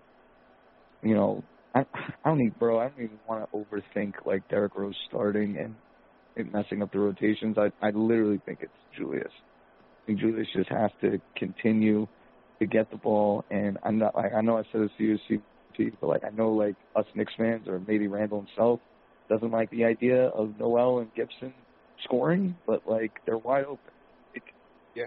you 1.03 1.15
know, 1.15 1.45
I 1.75 1.81
I 2.25 2.29
don't 2.29 2.41
even, 2.41 2.55
bro. 2.59 2.81
I 2.81 2.89
don't 2.89 3.05
even 3.05 3.19
want 3.29 3.51
to 3.51 3.57
overthink 3.57 4.15
like 4.25 4.49
Derrick 4.49 4.75
Rose 4.77 4.97
starting 5.09 5.59
and 5.59 5.75
it 6.37 6.53
messing 6.53 6.83
up 6.83 6.93
the 6.93 6.99
rotations. 6.99 7.57
I 7.59 7.71
I 7.85 7.91
literally 7.91 8.41
think 8.47 8.59
it's 8.63 8.73
Julius. 8.97 9.33
I 9.33 10.07
think 10.07 10.21
Julius 10.21 10.49
just 10.55 10.71
has 10.71 10.91
to 11.01 11.21
continue 11.37 12.07
to 12.61 12.67
get 12.67 12.91
the 12.91 12.97
ball. 12.97 13.45
And 13.51 13.79
I'm 13.83 13.99
not 13.99 14.15
like 14.15 14.33
I 14.35 14.41
know 14.41 14.59
I 14.59 14.63
said 14.73 14.83
this 14.83 14.91
to 14.99 15.05
you, 15.05 15.19
CP, 15.79 15.93
but 16.01 16.09
like 16.09 16.25
I 16.25 16.31
know 16.31 16.51
like 16.53 16.77
us 16.97 17.07
Knicks 17.15 17.33
fans 17.37 17.69
or 17.69 17.81
maybe 17.87 18.07
Randle 18.09 18.45
himself 18.47 18.81
doesn't 19.29 19.51
like 19.51 19.71
the 19.71 19.85
idea 19.85 20.27
of 20.29 20.59
Noel 20.59 20.99
and 20.99 21.15
Gibson 21.15 21.53
scoring, 22.05 22.57
but 22.67 22.83
like 22.87 23.13
they're 23.27 23.39
wide 23.39 23.65
open. 23.65 23.93
Like, 24.35 24.55
Yeah. 24.95 25.07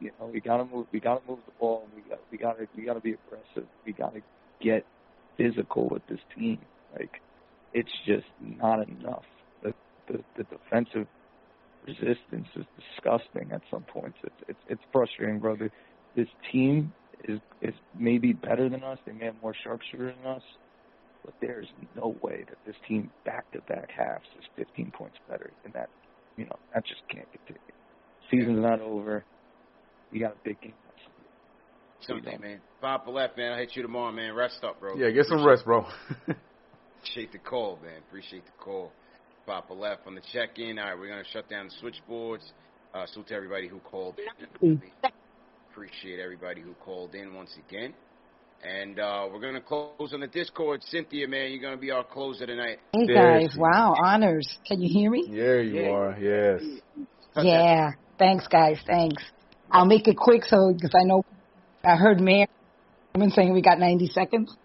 you 0.00 0.10
know, 0.18 0.26
we 0.26 0.40
gotta 0.40 0.64
move. 0.64 0.86
We 0.92 1.00
gotta 1.00 1.22
move 1.28 1.40
the 1.46 1.52
ball. 1.58 1.84
And 1.84 1.94
we 2.04 2.08
got. 2.08 2.20
We 2.30 2.38
gotta. 2.38 2.68
We 2.76 2.84
gotta 2.84 3.00
be 3.00 3.14
aggressive. 3.14 3.68
We 3.84 3.92
gotta 3.92 4.22
get 4.60 4.84
physical 5.38 5.88
with 5.88 6.06
this 6.08 6.20
team. 6.36 6.58
Like, 6.98 7.22
it's 7.72 7.92
just 8.06 8.26
not 8.40 8.86
enough. 8.88 9.24
The 9.62 9.72
the, 10.08 10.18
the 10.36 10.44
defensive 10.44 11.06
resistance 11.86 12.48
is 12.56 12.64
disgusting 12.76 13.52
at 13.52 13.62
some 13.70 13.82
points. 13.82 14.18
It's 14.22 14.42
it's 14.48 14.60
it's 14.68 14.82
frustrating, 14.92 15.38
brother. 15.38 15.70
This 16.16 16.28
team 16.52 16.92
is 17.24 17.40
is 17.62 17.74
maybe 17.98 18.32
better 18.32 18.68
than 18.68 18.82
us. 18.82 18.98
They 19.06 19.12
may 19.12 19.26
have 19.26 19.36
more 19.42 19.54
sharpshooter 19.64 20.14
than 20.14 20.32
us, 20.32 20.42
but 21.24 21.34
there's 21.40 21.68
no 21.96 22.16
way 22.22 22.44
that 22.48 22.58
this 22.66 22.76
team 22.86 23.10
back 23.24 23.50
to 23.52 23.60
back 23.62 23.90
halves 23.96 24.26
is 24.38 24.44
15 24.56 24.92
points 24.92 25.16
better 25.28 25.50
than 25.62 25.72
that. 25.72 25.88
You 26.36 26.46
know 26.46 26.58
that 26.74 26.84
just 26.86 27.02
can't 27.10 27.28
continue. 27.32 27.60
Season's 28.30 28.62
not 28.62 28.80
over. 28.80 29.24
We 30.12 30.20
got 30.20 30.32
a 30.32 30.36
big 30.44 30.60
game. 30.60 30.74
Sunday, 32.06 32.38
man. 32.38 32.60
Bob 32.80 33.06
left, 33.08 33.36
man. 33.36 33.52
I'll 33.52 33.58
hit 33.58 33.74
you 33.74 33.82
tomorrow, 33.82 34.12
man. 34.12 34.34
Rest 34.34 34.62
up, 34.62 34.80
bro. 34.80 34.96
Yeah, 34.96 35.10
get 35.10 35.26
some 35.26 35.38
Appreciate- 35.38 35.48
rest, 35.50 35.64
bro. 35.64 35.86
Appreciate 36.98 37.32
the 37.32 37.38
call, 37.38 37.78
man. 37.82 37.98
Appreciate 38.08 38.44
the 38.44 38.52
call. 38.64 38.92
Papa 39.46 39.72
left 39.72 40.06
on 40.06 40.14
the 40.14 40.20
check 40.32 40.58
in. 40.58 40.78
All 40.78 40.84
right, 40.86 40.98
we're 40.98 41.08
going 41.08 41.22
to 41.24 41.30
shut 41.30 41.48
down 41.48 41.66
the 41.66 41.72
switchboards. 41.80 42.44
Uh, 42.94 43.06
salute 43.06 43.28
to 43.28 43.34
everybody 43.34 43.68
who 43.68 43.78
called 43.80 44.16
in. 44.62 44.80
Appreciate 45.70 46.18
everybody 46.20 46.60
who 46.60 46.74
called 46.84 47.14
in 47.14 47.34
once 47.34 47.56
again. 47.68 47.94
And 48.64 48.98
uh, 48.98 49.28
we're 49.32 49.40
going 49.40 49.54
to 49.54 49.60
close 49.60 50.12
on 50.12 50.20
the 50.20 50.26
Discord. 50.26 50.82
Cynthia, 50.88 51.28
man, 51.28 51.52
you're 51.52 51.60
going 51.60 51.76
to 51.76 51.80
be 51.80 51.90
our 51.92 52.02
closer 52.04 52.44
tonight. 52.46 52.78
Hey 52.92 53.06
guys, 53.06 53.54
wow, 53.56 53.94
honors. 54.02 54.48
Can 54.66 54.80
you 54.82 54.88
hear 54.92 55.10
me? 55.10 55.24
Yeah, 55.30 55.60
you 55.60 55.82
Yeah. 55.82 55.90
are. 55.90 56.18
Yes. 56.18 56.62
Yeah, 57.36 57.90
thanks 58.18 58.48
guys, 58.48 58.78
thanks. 58.86 59.22
I'll 59.70 59.86
make 59.86 60.08
it 60.08 60.16
quick 60.16 60.44
so 60.44 60.72
because 60.74 60.90
I 61.00 61.04
know 61.04 61.24
I 61.84 61.96
heard 61.96 62.20
Mayor 62.20 62.46
been 63.14 63.30
saying 63.30 63.52
we 63.52 63.62
got 63.62 63.78
90 63.78 64.08
seconds. 64.08 64.56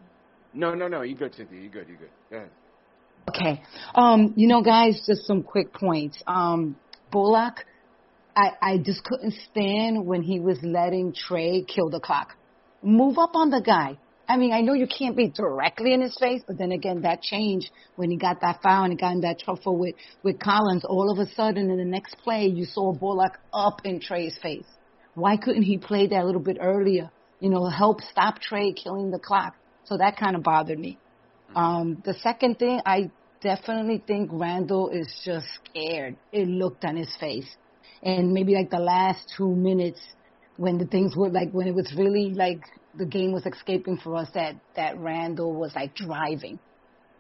No, 0.54 0.74
no, 0.74 0.88
no. 0.88 1.02
You 1.02 1.16
good, 1.16 1.34
Cynthia. 1.36 1.60
You 1.60 1.70
good. 1.70 1.88
You 1.90 1.96
good. 1.96 2.10
Go 2.30 2.38
ahead. 2.38 2.50
Okay. 3.30 3.64
Um, 3.96 4.34
you 4.36 4.48
know, 4.48 4.62
guys, 4.62 5.02
just 5.08 5.26
some 5.26 5.44
quick 5.44 5.74
points. 5.74 6.22
Um, 6.28 6.76
Bullock, 7.12 7.66
I, 8.36 8.52
I 8.62 8.78
just 8.78 9.04
couldn't 9.04 9.34
stand 9.52 10.06
when 10.06 10.22
he 10.22 10.40
was 10.40 10.60
letting 10.62 11.14
Trae 11.14 11.68
kill 11.68 11.90
the 11.90 12.00
clock. 12.00 12.36
Move 12.82 13.18
up 13.18 13.36
on 13.36 13.50
the 13.50 13.62
guy. 13.62 13.98
I 14.28 14.38
mean, 14.38 14.54
I 14.54 14.62
know 14.62 14.74
you 14.74 14.88
can't 14.88 15.18
be 15.18 15.30
directly 15.30 15.94
in 15.94 16.02
his 16.02 16.18
face, 16.18 16.42
but 16.48 16.58
then 16.58 16.72
again, 16.72 17.02
that 17.02 17.22
changed 17.22 17.70
when 17.96 18.10
he 18.10 18.18
got 18.18 18.42
that 18.42 18.62
foul 18.62 18.84
and 18.84 18.94
he 18.94 18.98
got 18.98 19.12
in 19.12 19.22
that 19.22 19.40
trouble 19.40 19.78
with, 19.78 19.96
with 20.24 20.40
Collins. 20.40 20.86
All 20.86 21.12
of 21.12 21.20
a 21.20 21.30
sudden, 21.34 21.70
in 21.70 21.78
the 21.78 21.86
next 21.86 22.18
play, 22.24 22.46
you 22.46 22.66
saw 22.66 22.94
Bullock 22.94 23.38
up 23.54 23.82
in 23.84 24.00
Trae's 24.00 24.38
face. 24.42 24.66
Why 25.16 25.38
couldn't 25.38 25.64
he 25.64 25.78
play 25.78 26.08
that 26.08 26.24
a 26.24 26.26
little 26.26 26.42
bit 26.42 26.58
earlier? 26.60 27.12
You 27.40 27.50
know, 27.50 27.66
help 27.68 28.02
stop 28.02 28.36
Trae 28.42 28.76
killing 28.76 29.12
the 29.12 29.20
clock. 29.20 29.56
So 29.86 29.98
that 29.98 30.18
kind 30.18 30.36
of 30.36 30.44
bothered 30.44 30.80
me. 30.80 30.98
Um, 31.56 32.02
the 32.04 32.14
second 32.16 32.58
thing, 32.58 32.82
I 32.86 33.12
definitely 33.42 34.04
think 34.06 34.30
Randle 34.32 34.90
is 34.90 35.08
just 35.26 35.46
scared. 35.66 36.16
It 36.32 36.48
looked 36.48 36.86
on 36.86 36.96
his 36.96 37.14
face. 37.20 37.48
And 38.02 38.34
maybe 38.34 38.54
like 38.56 38.70
the 38.70 38.80
last 38.80 39.32
two 39.38 39.56
minutes 39.56 40.00
when 40.58 40.78
the 40.78 40.86
things 40.86 41.16
were 41.16 41.30
like, 41.30 41.52
when 41.52 41.68
it 41.68 41.76
was 41.76 41.94
really 41.98 42.34
like 42.34 42.62
the 42.96 43.06
game 43.06 43.32
was 43.32 43.46
escaping 43.46 43.98
for 43.98 44.16
us, 44.16 44.30
that, 44.34 44.56
that 44.76 44.98
Randle 44.98 45.54
was 45.54 45.74
like 45.76 45.96
driving. 45.96 46.60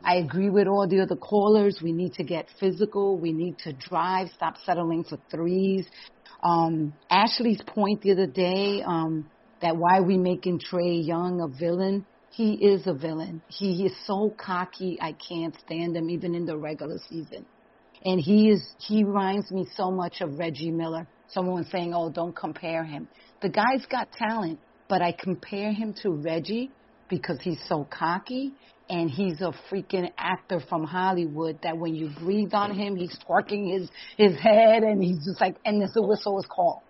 I 0.03 0.15
agree 0.15 0.49
with 0.49 0.67
all 0.67 0.88
the 0.88 1.01
other 1.01 1.15
callers. 1.15 1.80
We 1.81 1.93
need 1.93 2.13
to 2.15 2.23
get 2.23 2.47
physical. 2.59 3.17
We 3.17 3.31
need 3.31 3.57
to 3.59 3.73
drive, 3.73 4.30
stop 4.35 4.55
settling 4.65 5.05
for 5.05 5.17
threes. 5.31 5.88
Um, 6.43 6.93
Ashley's 7.09 7.61
point 7.65 8.01
the 8.01 8.11
other 8.11 8.27
day, 8.27 8.84
um, 8.85 9.30
that 9.61 9.77
why 9.77 10.01
we 10.01 10.17
making 10.17 10.59
Trae 10.59 11.05
Young 11.05 11.39
a 11.41 11.47
villain. 11.47 12.05
He 12.31 12.53
is 12.53 12.85
a 12.85 12.93
villain. 12.93 13.41
He 13.47 13.85
is 13.85 13.93
so 14.05 14.35
cocky. 14.38 14.97
I 14.99 15.13
can't 15.13 15.55
stand 15.65 15.95
him 15.95 16.09
even 16.09 16.35
in 16.35 16.45
the 16.45 16.57
regular 16.57 16.97
season. 17.09 17.45
And 18.03 18.19
he 18.19 18.49
is, 18.49 18.67
he 18.80 19.05
reminds 19.05 19.51
me 19.51 19.65
so 19.77 19.89
much 19.89 20.19
of 20.19 20.38
Reggie 20.38 20.71
Miller. 20.71 21.07
Someone 21.30 21.63
saying, 21.65 21.93
oh, 21.93 22.09
don't 22.09 22.35
compare 22.35 22.84
him. 22.84 23.07
The 23.41 23.49
guy's 23.49 23.85
got 23.89 24.11
talent, 24.11 24.59
but 24.89 25.01
I 25.01 25.13
compare 25.13 25.71
him 25.71 25.93
to 26.01 26.09
Reggie 26.09 26.71
because 27.09 27.38
he's 27.41 27.61
so 27.69 27.88
cocky 27.89 28.53
and 28.89 29.10
he's 29.10 29.41
a 29.41 29.53
freaking 29.72 30.11
actor 30.18 30.60
from 30.69 30.84
Hollywood 30.84 31.60
that 31.64 31.77
when 31.77 31.95
you 31.95 32.10
breathe 32.19 32.53
on 32.53 32.73
him, 32.73 32.95
he's 32.95 33.18
twerking 33.27 33.72
his, 33.72 33.89
his 34.18 34.39
head 34.39 34.84
and 34.84 35.03
he's 35.03 35.26
just 35.26 35.39
like, 35.39 35.55
and 35.65 35.81
the 35.81 36.01
whistle 36.01 36.39
is 36.39 36.45
called. 36.45 36.81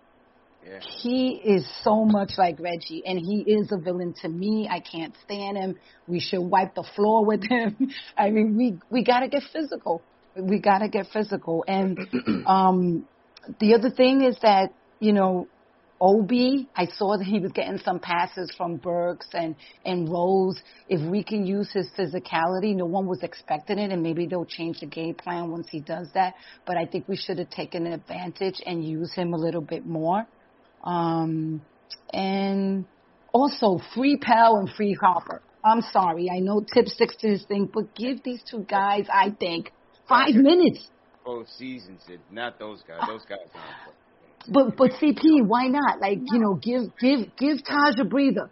Yeah. 0.66 0.80
He 0.80 1.40
is 1.44 1.70
so 1.82 2.06
much 2.06 2.32
like 2.38 2.58
Reggie, 2.58 3.02
and 3.04 3.18
he 3.18 3.44
is 3.46 3.70
a 3.70 3.76
villain 3.76 4.14
to 4.22 4.28
me. 4.28 4.66
I 4.70 4.80
can't 4.80 5.14
stand 5.22 5.58
him. 5.58 5.76
We 6.06 6.20
should 6.20 6.40
wipe 6.40 6.74
the 6.74 6.86
floor 6.96 7.26
with 7.26 7.42
him. 7.46 7.90
I 8.16 8.30
mean, 8.30 8.56
we 8.56 8.78
we 8.90 9.04
gotta 9.04 9.28
get 9.28 9.42
physical. 9.52 10.00
We 10.34 10.60
gotta 10.60 10.88
get 10.88 11.08
physical. 11.12 11.66
And 11.68 11.98
um, 12.46 13.06
the 13.60 13.74
other 13.74 13.90
thing 13.90 14.22
is 14.22 14.38
that 14.40 14.70
you 15.00 15.12
know, 15.12 15.48
Obi. 16.04 16.68
I 16.76 16.86
saw 16.98 17.16
that 17.16 17.24
he 17.24 17.40
was 17.40 17.50
getting 17.52 17.78
some 17.78 17.98
passes 17.98 18.52
from 18.58 18.76
Burks 18.76 19.28
and 19.32 19.56
and 19.86 20.06
Rose. 20.06 20.60
If 20.86 21.00
we 21.10 21.24
can 21.24 21.46
use 21.46 21.72
his 21.72 21.86
physicality, 21.98 22.76
no 22.76 22.84
one 22.84 23.06
was 23.06 23.22
expecting 23.22 23.78
it, 23.78 23.90
and 23.90 24.02
maybe 24.02 24.26
they'll 24.26 24.44
change 24.44 24.80
the 24.80 24.86
game 24.86 25.14
plan 25.14 25.50
once 25.50 25.66
he 25.70 25.80
does 25.80 26.08
that. 26.12 26.34
But 26.66 26.76
I 26.76 26.84
think 26.84 27.08
we 27.08 27.16
should 27.16 27.38
have 27.38 27.48
taken 27.48 27.86
advantage 27.86 28.60
and 28.66 28.84
use 28.84 29.14
him 29.14 29.32
a 29.32 29.38
little 29.38 29.62
bit 29.62 29.86
more. 29.86 30.26
Um, 30.84 31.62
and 32.12 32.84
also 33.32 33.80
free 33.94 34.18
Pell 34.18 34.58
and 34.58 34.68
free 34.68 34.94
Harper. 35.00 35.40
I'm 35.64 35.80
sorry. 35.80 36.28
I 36.30 36.40
know 36.40 36.62
Thibs 36.74 36.92
sticks 36.92 37.16
to 37.16 37.28
his 37.28 37.44
thing, 37.44 37.70
but 37.72 37.94
give 37.94 38.22
these 38.22 38.42
two 38.42 38.66
guys, 38.68 39.06
I 39.10 39.30
think, 39.30 39.72
five 40.06 40.34
minutes. 40.34 40.86
Both 41.24 41.48
seasons, 41.48 42.02
not 42.30 42.58
those 42.58 42.82
guys. 42.86 43.00
Those 43.08 43.24
guys. 43.26 43.38
But 44.48 44.76
but 44.76 44.92
CP, 44.92 45.46
why 45.46 45.68
not? 45.68 46.00
Like 46.00 46.18
you 46.20 46.40
know, 46.40 46.54
give 46.54 46.82
give 47.00 47.36
give 47.36 47.64
Taj 47.64 47.98
a 48.00 48.04
breather. 48.04 48.50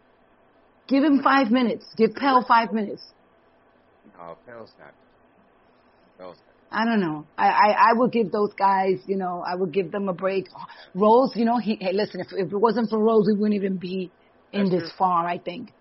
Give 0.88 1.04
him 1.04 1.22
five 1.22 1.50
minutes. 1.50 1.86
Give 1.96 2.12
Pell 2.14 2.44
five 2.46 2.72
minutes. 2.72 3.02
No, 4.18 4.36
Pell's 4.46 4.72
not. 4.78 4.94
Pell's 6.18 6.38
not. 6.46 6.80
I 6.80 6.84
don't 6.86 7.00
know. 7.00 7.26
I, 7.36 7.48
I 7.48 7.70
I 7.90 7.92
would 7.94 8.12
give 8.12 8.32
those 8.32 8.52
guys, 8.58 8.98
you 9.06 9.16
know, 9.16 9.42
I 9.46 9.54
would 9.54 9.72
give 9.72 9.92
them 9.92 10.08
a 10.08 10.14
break. 10.14 10.46
Rose, 10.94 11.32
you 11.34 11.44
know, 11.44 11.58
he 11.58 11.76
hey 11.80 11.92
listen, 11.92 12.20
if 12.20 12.28
if 12.32 12.52
it 12.52 12.56
wasn't 12.56 12.88
for 12.90 12.98
Rose, 12.98 13.26
we 13.26 13.34
wouldn't 13.38 13.54
even 13.54 13.76
be 13.76 14.12
in 14.52 14.70
this 14.70 14.90
far. 14.98 15.26
I 15.26 15.38
think. 15.38 15.72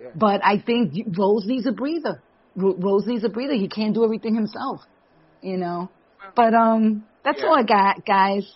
Yeah. 0.00 0.10
But 0.14 0.44
I 0.44 0.60
think 0.60 0.92
Rose 1.16 1.44
needs 1.46 1.66
a 1.66 1.72
breather. 1.72 2.22
Ro- 2.56 2.76
Rose 2.78 3.06
needs 3.06 3.24
a 3.24 3.28
breather. 3.30 3.54
He 3.54 3.68
can't 3.68 3.94
do 3.94 4.04
everything 4.04 4.34
himself, 4.34 4.80
you 5.40 5.56
know. 5.56 5.90
But 6.36 6.54
um, 6.54 7.04
that's 7.24 7.40
Yeah. 7.40 7.46
all 7.48 7.58
I 7.58 7.62
got, 7.62 8.04
guys. 8.04 8.46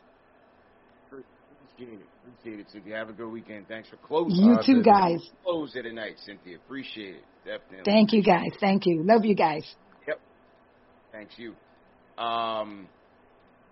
Appreciate 1.79 2.01
it. 2.01 2.07
Appreciate 2.27 2.61
it, 2.61 2.67
Cynthia. 2.73 2.97
Have 2.97 3.09
a 3.09 3.13
good 3.13 3.31
weekend. 3.31 3.69
Thanks 3.69 3.89
for 3.89 3.97
closing. 3.99 4.45
You 4.45 4.55
Uh, 4.55 4.63
too, 4.63 4.83
guys. 4.83 5.21
Close 5.45 5.77
it 5.77 5.83
tonight, 5.83 6.19
Cynthia. 6.19 6.57
Appreciate 6.57 7.17
it. 7.17 7.25
Definitely. 7.45 7.85
Thank 7.85 8.13
you, 8.13 8.23
guys. 8.23 8.51
Thank 8.61 8.85
you. 8.85 9.03
Love 9.05 9.25
you 9.25 9.37
guys. 9.37 9.65
Yep. 10.09 10.21
Thanks 11.13 11.39
you. 11.39 11.55
Um, 12.23 12.89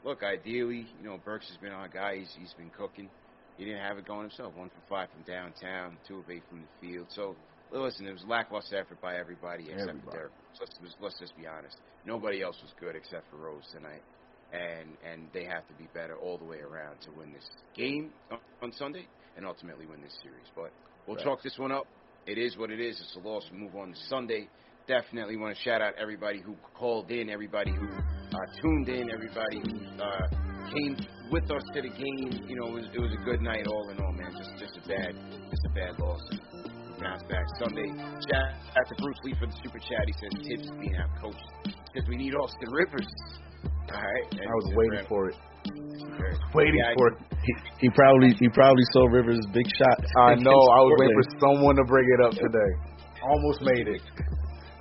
look, 0.05 0.23
ideally, 0.23 0.87
you 1.01 1.05
know, 1.09 1.19
Burks 1.25 1.49
has 1.49 1.57
been 1.57 1.73
our 1.73 1.89
guy. 1.89 2.19
He's, 2.19 2.33
he's 2.39 2.53
been 2.55 2.71
cooking. 2.71 3.11
He 3.59 3.65
didn't 3.65 3.81
have 3.81 3.99
it 3.99 4.07
going 4.07 4.23
himself. 4.23 4.55
One 4.55 4.69
for 4.69 4.89
five 4.89 5.09
from 5.11 5.23
downtown, 5.23 5.97
two 6.07 6.19
of 6.19 6.31
eight 6.31 6.45
from 6.49 6.61
the 6.61 6.87
field. 6.89 7.07
So, 7.11 7.35
listen, 7.73 8.07
it 8.07 8.13
was 8.13 8.25
lackluster 8.29 8.79
effort 8.79 9.01
by 9.03 9.17
everybody 9.17 9.65
except 9.65 9.81
Everybody. 9.81 10.05
for 10.07 10.11
Derrick. 10.13 10.33
Let's, 10.61 10.73
let's, 10.81 10.95
let's 11.01 11.19
just 11.19 11.37
be 11.37 11.47
honest. 11.49 11.77
Nobody 12.05 12.41
else 12.41 12.57
was 12.63 12.73
good 12.79 12.95
except 12.95 13.29
for 13.31 13.37
Rose 13.39 13.65
tonight. 13.73 14.03
And 14.53 14.97
and 15.05 15.29
they 15.35 15.45
have 15.45 15.67
to 15.69 15.75
be 15.75 15.89
better 15.93 16.17
all 16.17 16.39
the 16.39 16.45
way 16.45 16.59
around 16.61 17.01
to 17.03 17.11
win 17.19 17.33
this 17.33 17.49
game 17.75 18.13
on, 18.63 18.73
Sunday 18.73 19.07
and 19.37 19.45
ultimately 19.45 19.87
win 19.87 20.01
this 20.01 20.15
series. 20.23 20.47
But 20.55 20.71
we'll 21.07 21.17
Right. 21.17 21.25
chalk 21.25 21.43
this 21.43 21.59
one 21.59 21.73
up. 21.73 21.87
It 22.27 22.39
is 22.39 22.57
what 22.57 22.71
it 22.71 22.81
is. 22.81 22.99
It's 23.01 23.17
a 23.17 23.29
loss. 23.29 23.49
We 23.51 23.59
move 23.59 23.75
on 23.77 23.93
to 23.93 23.97
Sunday. 24.09 24.49
Definitely 24.87 25.37
want 25.37 25.57
to 25.57 25.63
shout 25.63 25.83
out 25.83 25.95
everybody 25.99 26.41
who 26.41 26.55
called 26.75 27.11
in, 27.11 27.29
everybody 27.29 27.73
who 27.73 27.89
uh, 27.89 28.39
tuned 28.63 28.89
in, 28.89 29.11
everybody 29.11 29.59
who 29.59 30.03
uh, 30.03 30.29
came 30.73 30.97
with 31.31 31.51
us 31.51 31.63
to 31.75 31.83
the 31.83 31.89
game. 31.91 32.47
You 32.47 32.57
know, 32.57 32.69
it 32.69 32.75
was, 32.75 32.87
it 32.95 33.01
was 33.01 33.13
a 33.13 33.25
good 33.25 33.41
night 33.43 33.67
all 33.67 33.89
in 33.91 33.99
all, 34.01 34.13
man. 34.13 34.31
Just 34.39 34.51
just 34.59 34.77
a 34.79 34.89
bad 34.89 35.13
just 35.51 35.65
a 35.67 35.71
bad 35.75 35.99
loss. 35.99 36.21
Bounce 37.01 37.23
back 37.25 37.45
Sunday. 37.59 37.89
Chat 38.31 38.55
after 38.79 38.95
Bruce 39.03 39.19
Lee 39.25 39.35
for 39.39 39.47
the 39.47 39.57
super 39.63 39.79
chat. 39.79 40.03
He 40.07 40.15
says 40.15 40.33
Thibs 40.49 40.71
being 40.81 40.97
out 40.97 41.11
coach. 41.21 41.37
Says 41.95 42.05
we 42.09 42.17
need 42.17 42.35
Austin 42.35 42.71
Rivers. 42.73 43.07
All 43.93 44.01
right. 44.01 44.29
I 44.33 44.55
was 44.55 44.69
waiting 44.75 45.07
for 45.09 45.29
it. 45.29 45.37
Waiting 46.55 46.79
Waiting 46.79 46.95
for 46.97 47.09
it. 47.09 47.19
He, 47.43 47.53
he 47.87 47.89
probably 47.91 48.35
he 48.39 48.49
probably 48.49 48.83
saw 48.93 49.07
Rivers' 49.07 49.47
big 49.53 49.67
shot. 49.79 49.99
I 50.19 50.35
know. 50.47 50.51
I 50.51 50.81
was 50.83 50.95
waiting 50.99 51.17
for 51.17 51.29
someone 51.41 51.77
to 51.77 51.85
bring 51.85 52.07
it 52.19 52.21
up 52.25 52.33
today. 52.33 52.71
Almost 53.23 53.63
made 53.63 53.89
it. 53.89 54.03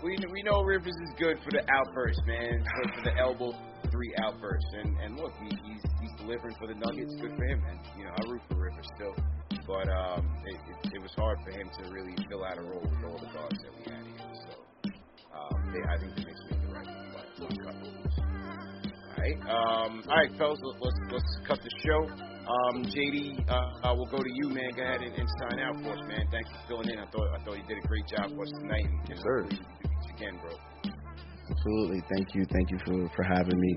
We 0.04 0.18
we 0.32 0.44
know 0.44 0.62
Rivers 0.62 0.94
is 0.94 1.12
good 1.18 1.38
for 1.44 1.52
the 1.52 1.66
outburst, 1.70 2.22
man. 2.28 2.62
Good 2.62 2.94
for 2.96 3.02
the 3.10 3.18
elbow 3.18 3.54
three 3.92 4.14
outbursts. 4.22 4.70
And 4.74 4.98
and 5.00 5.18
look, 5.18 5.34
he, 5.42 5.50
he's 5.50 5.84
he's 6.02 6.14
delivering 6.18 6.56
for 6.60 6.68
the 6.68 6.76
Nuggets. 6.76 7.16
Good 7.22 7.36
for 7.36 7.46
him, 7.46 7.62
and 7.70 7.80
you 7.98 8.06
know 8.06 8.12
I 8.12 8.22
root 8.30 8.42
for 8.50 8.58
Rivers 8.60 8.88
still, 8.96 9.16
but 9.68 9.88
um, 9.90 10.28
it, 10.46 10.56
it, 10.56 10.94
it 10.96 11.02
was 11.02 11.12
hard 11.16 11.40
for 11.44 11.52
him 11.52 11.70
to 11.70 11.82
really 11.92 12.16
fill 12.30 12.44
out 12.44 12.58
a 12.58 12.62
role 12.62 12.84
with 12.84 13.02
all 13.06 13.18
the 13.18 13.32
guards 13.34 13.58
that 13.64 13.74
we 13.74 13.84
had 13.88 14.06
here. 14.06 14.34
So 14.46 14.54
um, 15.34 15.74
they, 15.74 15.82
I 15.82 15.98
think 15.98 16.16
the 16.16 16.24
Knicks 16.28 16.44
made 16.52 16.62
the 16.62 16.74
right 16.74 16.86
move 16.86 17.14
by 17.14 17.24
by 17.40 17.56
cutting 17.64 17.82
loose. 17.84 18.15
All 18.15 18.15
right, 19.26 19.40
um, 19.50 20.04
all 20.08 20.16
right, 20.18 20.32
fellas, 20.38 20.60
let's 20.80 21.00
let's 21.12 21.38
cut 21.48 21.60
the 21.64 21.72
show. 21.82 22.02
Um, 22.46 22.86
JD, 22.86 23.50
uh, 23.50 23.90
uh, 23.90 23.94
we'll 23.96 24.06
go 24.06 24.18
to 24.22 24.30
you, 24.42 24.50
man. 24.50 24.70
Go 24.76 24.84
ahead 24.84 25.02
and, 25.02 25.14
and 25.16 25.28
sign 25.42 25.60
out 25.60 25.82
for 25.82 25.94
us, 25.98 26.02
man. 26.08 26.28
Thanks 26.32 26.50
for 26.52 26.62
filling 26.68 26.90
in. 26.90 27.00
I 27.00 27.06
thought 27.10 27.30
I 27.34 27.44
thought 27.44 27.58
you 27.58 27.66
did 27.68 27.84
a 27.84 27.88
great 27.88 28.06
job 28.08 28.30
for 28.36 28.44
us 28.44 28.52
tonight. 28.62 28.86
And, 28.86 29.00
Yes, 29.10 29.20
sir. 29.22 29.42
hopefully 29.42 29.66
you 29.82 30.14
again, 30.16 30.40
bro. 30.42 30.54
Absolutely. 31.50 32.02
Thank 32.14 32.36
you. 32.36 32.46
Thank 32.52 32.72
you 32.72 32.80
for, 32.86 33.10
for 33.16 33.24
having 33.24 33.60
me. 33.60 33.76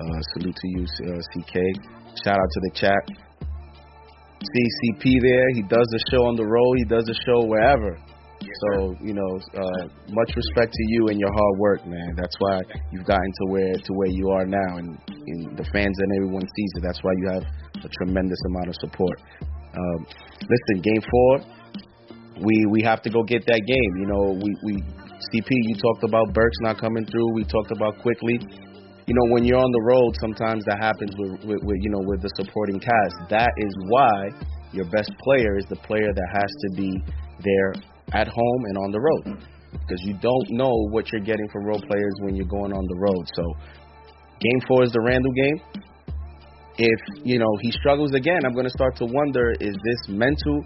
Uh, 0.00 0.20
salute 0.34 0.56
to 0.56 0.68
you, 0.68 0.82
uh, 0.82 1.20
CK. 1.34 1.54
Shout 2.24 2.34
out 2.34 2.50
to 2.50 2.60
the 2.66 2.72
chat. 2.74 3.02
CCP 4.42 5.20
there. 5.22 5.48
He 5.54 5.62
does 5.62 5.86
the 5.90 6.04
show 6.10 6.26
on 6.26 6.34
the 6.36 6.44
road. 6.44 6.74
He 6.78 6.84
does 6.84 7.04
the 7.04 7.14
show 7.26 7.46
wherever. 7.46 7.98
So 8.60 8.96
you 9.00 9.14
know, 9.14 9.40
uh, 9.56 9.82
much 10.08 10.30
respect 10.36 10.72
to 10.72 10.84
you 10.88 11.08
and 11.08 11.18
your 11.18 11.32
hard 11.32 11.58
work, 11.58 11.86
man. 11.86 12.14
That's 12.16 12.36
why 12.38 12.60
you've 12.92 13.06
gotten 13.06 13.32
to 13.40 13.44
where 13.50 13.74
to 13.74 13.92
where 13.94 14.08
you 14.08 14.30
are 14.30 14.46
now, 14.46 14.76
and, 14.76 14.98
and 15.08 15.56
the 15.56 15.64
fans 15.72 15.96
and 15.98 16.10
everyone 16.16 16.42
sees 16.42 16.72
it. 16.76 16.82
That's 16.82 17.02
why 17.02 17.12
you 17.18 17.28
have 17.30 17.44
a 17.84 17.88
tremendous 17.88 18.38
amount 18.46 18.68
of 18.68 18.74
support. 18.80 19.20
Um, 19.42 20.06
listen, 20.40 20.82
game 20.82 21.02
four, 21.10 21.40
we 22.44 22.66
we 22.70 22.82
have 22.82 23.02
to 23.02 23.10
go 23.10 23.22
get 23.22 23.44
that 23.46 23.62
game. 23.66 23.92
You 24.00 24.06
know, 24.06 24.38
we 24.40 24.50
we 24.64 24.82
CP, 25.30 25.48
you 25.48 25.76
talked 25.76 26.02
about 26.04 26.34
Burks 26.34 26.56
not 26.60 26.78
coming 26.78 27.06
through. 27.06 27.32
We 27.34 27.44
talked 27.44 27.70
about 27.70 27.98
Quickley. 28.02 28.38
You 29.06 29.14
know, 29.14 29.34
when 29.34 29.44
you're 29.44 29.58
on 29.58 29.70
the 29.70 29.82
road, 29.82 30.14
sometimes 30.20 30.64
that 30.64 30.78
happens 30.80 31.10
with, 31.18 31.44
with, 31.44 31.60
with 31.62 31.78
you 31.80 31.90
know 31.90 32.02
with 32.06 32.22
the 32.22 32.30
supporting 32.36 32.80
cast. 32.80 33.30
That 33.30 33.50
is 33.58 33.72
why 33.86 34.30
your 34.72 34.86
best 34.86 35.12
player 35.22 35.58
is 35.58 35.66
the 35.66 35.76
player 35.76 36.12
that 36.12 36.28
has 36.32 36.50
to 36.50 36.68
be 36.76 36.90
there 37.44 37.74
at 38.12 38.28
home 38.28 38.62
and 38.68 38.76
on 38.78 38.90
the 38.92 39.00
road, 39.00 39.42
because 39.72 40.00
you 40.04 40.14
don't 40.20 40.50
know 40.50 40.72
what 40.90 41.10
you're 41.12 41.24
getting 41.24 41.48
from 41.52 41.64
role 41.64 41.80
players 41.80 42.14
when 42.20 42.36
you're 42.36 42.46
going 42.46 42.72
on 42.72 42.84
the 42.86 42.98
road. 43.00 43.24
So, 43.34 43.44
game 44.40 44.60
four 44.68 44.84
is 44.84 44.92
the 44.92 45.00
Randle 45.00 45.32
game. 45.32 45.58
If 46.78 47.00
you 47.24 47.38
know 47.38 47.52
he 47.60 47.70
struggles 47.72 48.14
again, 48.14 48.40
I'm 48.44 48.54
going 48.54 48.68
to 48.68 48.76
start 48.76 48.96
to 48.96 49.06
wonder: 49.06 49.52
is 49.60 49.76
this 49.84 50.00
mental, 50.08 50.64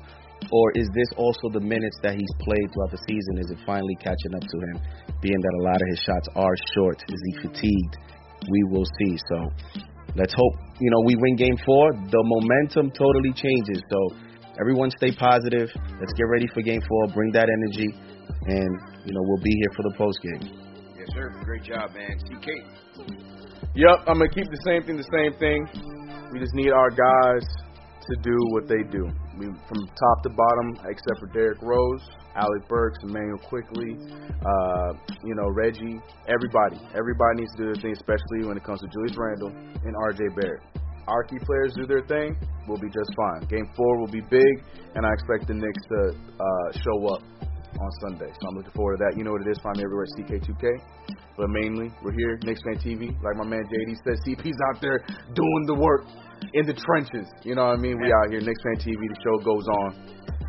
or 0.50 0.72
is 0.74 0.88
this 0.94 1.08
also 1.16 1.50
the 1.52 1.60
minutes 1.60 1.98
that 2.02 2.14
he's 2.14 2.34
played 2.40 2.66
throughout 2.72 2.90
the 2.90 3.02
season? 3.08 3.38
Is 3.38 3.50
it 3.50 3.58
finally 3.66 3.96
catching 3.96 4.34
up 4.34 4.42
to 4.42 4.58
him? 4.70 4.76
Being 5.20 5.40
that 5.40 5.54
a 5.60 5.62
lot 5.62 5.76
of 5.82 5.88
his 5.90 6.00
shots 6.00 6.28
are 6.36 6.56
short, 6.74 7.02
is 7.08 7.20
he 7.26 7.48
fatigued? 7.48 7.96
We 8.50 8.62
will 8.70 8.86
see. 9.00 9.18
So 9.30 9.38
let's 10.14 10.34
hope 10.34 10.54
you 10.78 10.90
know 10.90 11.02
we 11.04 11.16
win 11.18 11.36
Game 11.36 11.58
Four. 11.66 11.92
The 11.92 12.22
momentum 12.22 12.90
totally 12.90 13.32
changes. 13.34 13.82
So 13.90 14.14
everyone 14.60 14.90
stay 14.96 15.12
positive. 15.12 15.68
Let's 16.00 16.12
get 16.14 16.24
ready 16.24 16.46
for 16.54 16.62
Game 16.62 16.80
Four. 16.88 17.08
Bring 17.14 17.32
that 17.32 17.48
energy, 17.48 17.88
and 18.46 18.72
you 19.04 19.12
know 19.14 19.22
we'll 19.22 19.42
be 19.42 19.54
here 19.54 19.72
for 19.76 19.82
the 19.82 19.94
post 19.96 20.18
game. 20.22 20.42
Yes, 20.98 21.08
sir. 21.14 21.32
Great 21.44 21.62
job, 21.62 21.90
man. 21.94 22.18
CK. 22.18 22.48
Yep, 23.74 24.08
I'm 24.08 24.18
gonna 24.18 24.28
keep 24.28 24.48
the 24.50 24.62
same 24.64 24.82
thing. 24.84 24.96
The 24.96 25.10
same 25.12 25.38
thing. 25.38 25.66
We 26.32 26.40
just 26.40 26.54
need 26.54 26.72
our 26.72 26.90
guys 26.90 27.44
to 28.08 28.14
do 28.22 28.36
what 28.50 28.68
they 28.68 28.82
do. 28.90 29.04
We 29.38 29.46
from 29.46 29.86
top 29.86 30.22
to 30.22 30.30
bottom, 30.30 30.88
except 30.88 31.20
for 31.20 31.26
Derrick 31.32 31.60
Rose, 31.60 32.02
Alec 32.34 32.68
Burks, 32.68 32.98
Immanuel 33.02 33.38
Quickley, 33.38 33.96
uh, 34.40 34.92
you 35.24 35.34
know 35.34 35.50
Reggie. 35.50 36.00
Everybody, 36.28 36.80
everybody 36.94 37.44
needs 37.44 37.52
to 37.52 37.58
do 37.58 37.64
their 37.72 37.82
thing, 37.82 37.92
especially 37.92 38.46
when 38.46 38.56
it 38.56 38.64
comes 38.64 38.80
to 38.80 38.88
Julius 38.88 39.16
Randle 39.16 39.48
and 39.50 39.94
R.J. 40.08 40.24
Barrett. 40.40 40.62
Our 41.06 41.22
key 41.24 41.38
players 41.38 41.72
do 41.74 41.86
their 41.86 42.02
thing, 42.06 42.36
we'll 42.66 42.80
be 42.80 42.90
just 42.90 43.10
fine. 43.16 43.46
Game 43.48 43.70
four 43.76 44.00
will 44.00 44.10
be 44.10 44.20
big, 44.20 44.54
and 44.94 45.06
I 45.06 45.12
expect 45.12 45.46
the 45.46 45.54
Knicks 45.54 45.82
to 45.88 46.00
uh, 46.10 46.68
show 46.82 47.14
up 47.14 47.22
on 47.78 47.90
Sunday. 48.08 48.32
So 48.32 48.48
I'm 48.48 48.56
looking 48.56 48.72
forward 48.72 48.98
to 48.98 49.04
that. 49.06 49.16
You 49.16 49.24
know 49.24 49.32
what 49.32 49.46
it 49.46 49.50
is. 49.50 49.58
Find 49.62 49.76
me 49.76 49.84
everywhere 49.84 50.06
at 50.06 50.14
CK2K. 50.18 50.64
But 51.36 51.48
mainly, 51.50 51.92
we're 52.02 52.16
here, 52.16 52.38
Knicks 52.42 52.60
Fan 52.64 52.80
TV. 52.80 53.12
Like 53.22 53.36
my 53.36 53.44
man 53.44 53.64
JD 53.68 53.96
said, 54.02 54.16
CP's 54.24 54.56
out 54.72 54.80
there 54.80 55.04
doing 55.34 55.62
the 55.66 55.74
work 55.74 56.06
in 56.54 56.66
the 56.66 56.72
trenches. 56.72 57.28
You 57.44 57.54
know 57.54 57.66
what 57.66 57.78
I 57.78 57.82
mean? 57.82 58.00
We 58.00 58.08
out 58.08 58.30
here, 58.30 58.40
Knicks 58.40 58.62
Fan 58.64 58.80
TV. 58.80 58.96
The 58.96 59.20
show 59.20 59.36
goes 59.44 59.66
on. 59.68 59.88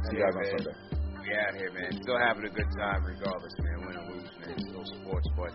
See 0.09 0.17
you 0.17 0.23
guys 0.23 0.35
on. 0.35 0.45
Sunday. 0.57 0.75
We 1.21 1.35
out 1.35 1.55
here, 1.59 1.71
man. 1.75 1.91
Still 2.01 2.17
having 2.17 2.45
a 2.45 2.49
good 2.49 2.71
time, 2.79 3.03
regardless, 3.03 3.53
man. 3.59 3.85
Win 3.85 3.97
or 3.99 4.05
lose, 4.15 4.31
man. 4.39 4.55
Still 4.71 4.85
sports, 5.03 5.27
but 5.35 5.51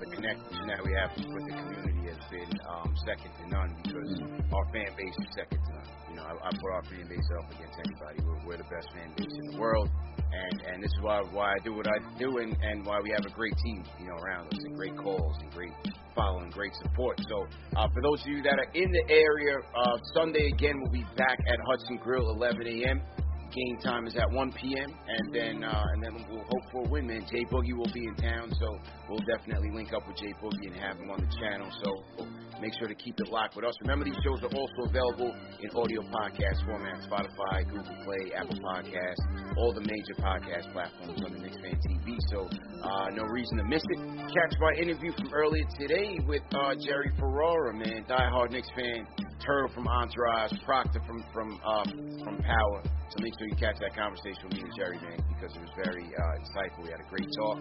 the 0.00 0.08
connection 0.16 0.64
that 0.66 0.80
we 0.80 0.96
have 0.96 1.12
with 1.12 1.44
the 1.44 1.52
community 1.52 2.08
has 2.08 2.20
been 2.32 2.52
um, 2.64 2.88
second 3.04 3.30
to 3.36 3.44
none 3.52 3.76
because 3.84 4.16
our 4.48 4.66
fan 4.72 4.88
base 4.96 5.12
is 5.12 5.28
second 5.36 5.60
to 5.60 5.72
none. 5.76 5.90
You 6.08 6.16
know, 6.16 6.24
I, 6.24 6.32
I 6.32 6.50
put 6.56 6.72
our 6.72 6.84
fan 6.88 7.04
base 7.04 7.28
up 7.36 7.44
against 7.52 7.76
anybody. 7.84 8.18
We're, 8.24 8.40
we're 8.48 8.56
the 8.56 8.70
best 8.72 8.88
fan 8.96 9.12
base 9.12 9.28
in 9.28 9.52
the 9.52 9.58
world, 9.60 9.90
and 10.16 10.56
and 10.72 10.82
this 10.82 10.88
is 10.88 11.00
why 11.04 11.20
why 11.20 11.52
I 11.52 11.58
do 11.62 11.76
what 11.76 11.86
I 11.86 12.00
do, 12.18 12.38
and 12.38 12.56
and 12.62 12.86
why 12.86 13.00
we 13.04 13.10
have 13.10 13.28
a 13.28 13.34
great 13.36 13.54
team, 13.62 13.84
you 14.00 14.08
know, 14.08 14.16
around 14.16 14.48
us, 14.48 14.58
and 14.64 14.74
great 14.74 14.96
calls, 14.96 15.36
and 15.40 15.52
great 15.52 15.76
following, 16.16 16.50
great 16.50 16.72
support. 16.82 17.20
So, 17.28 17.46
uh, 17.76 17.88
for 17.92 18.00
those 18.02 18.20
of 18.22 18.28
you 18.28 18.42
that 18.42 18.58
are 18.58 18.70
in 18.74 18.90
the 18.90 19.04
area, 19.12 19.56
uh, 19.76 19.96
Sunday 20.14 20.48
again, 20.48 20.80
we'll 20.80 20.92
be 20.92 21.06
back 21.16 21.38
at 21.46 21.58
Hudson 21.68 22.00
Grill, 22.02 22.30
11 22.30 22.66
a.m. 22.66 23.02
Game 23.50 23.78
time 23.82 24.06
is 24.06 24.14
at 24.14 24.30
1 24.30 24.52
p.m. 24.52 24.94
and 25.08 25.34
then 25.34 25.64
uh, 25.64 25.84
and 25.92 26.02
then 26.02 26.14
we'll 26.30 26.44
hope 26.46 26.64
for 26.70 26.86
a 26.86 26.88
win, 26.88 27.06
man. 27.06 27.26
Jay 27.30 27.44
Boogie 27.50 27.76
will 27.76 27.90
be 27.92 28.06
in 28.06 28.14
town, 28.14 28.52
so 28.60 28.78
we'll 29.08 29.24
definitely 29.26 29.70
link 29.74 29.92
up 29.92 30.06
with 30.06 30.16
Jay 30.16 30.32
Boogie 30.40 30.70
and 30.70 30.76
have 30.76 30.96
him 30.96 31.10
on 31.10 31.18
the 31.18 31.26
channel. 31.42 31.66
So 31.82 32.26
make 32.60 32.72
sure 32.78 32.86
to 32.86 32.94
keep 32.94 33.18
it 33.18 33.28
locked 33.28 33.56
with 33.56 33.64
us. 33.64 33.74
Remember, 33.80 34.04
these 34.04 34.18
shows 34.22 34.38
are 34.42 34.54
also 34.54 34.80
available 34.86 35.34
in 35.60 35.70
audio 35.74 36.02
podcast 36.02 36.64
format: 36.64 37.02
Spotify, 37.10 37.66
Google 37.66 37.96
Play, 38.04 38.30
Apple 38.38 38.58
Podcasts, 38.62 39.56
all 39.58 39.74
the 39.74 39.82
major 39.82 40.14
podcast 40.22 40.72
platforms 40.72 41.20
on 41.26 41.32
the 41.32 41.38
Knicks 41.40 41.56
Fan 41.58 41.74
TV. 41.74 42.16
So 42.30 42.46
uh, 42.46 43.10
no 43.10 43.24
reason 43.24 43.58
to 43.58 43.64
miss 43.64 43.82
it. 43.82 43.98
Catch 44.30 44.54
my 44.60 44.80
interview 44.80 45.10
from 45.18 45.34
earlier 45.34 45.64
today 45.76 46.18
with 46.24 46.42
uh, 46.54 46.74
Jerry 46.86 47.10
Ferrara, 47.18 47.74
man, 47.74 48.04
diehard 48.08 48.52
Knicks 48.52 48.70
fan. 48.76 49.06
Turtle 49.44 49.74
from 49.74 49.88
Entourage, 49.88 50.52
Proctor 50.64 51.00
from 51.06 51.24
from 51.32 51.60
uh, 51.64 51.84
from 52.22 52.38
Power. 52.42 52.82
So 53.10 53.22
make 53.22 53.34
sure 53.40 53.48
you 53.48 53.56
catch 53.56 53.80
that 53.80 53.96
conversation 53.96 54.52
with 54.52 54.52
me 54.52 54.60
and 54.60 54.74
Jerry, 54.76 55.00
man, 55.00 55.16
because 55.32 55.56
it 55.56 55.62
was 55.64 55.72
very 55.80 56.04
uh, 56.12 56.44
insightful. 56.44 56.84
We 56.84 56.92
had 56.92 57.00
a 57.00 57.08
great 57.08 57.24
talk. 57.40 57.56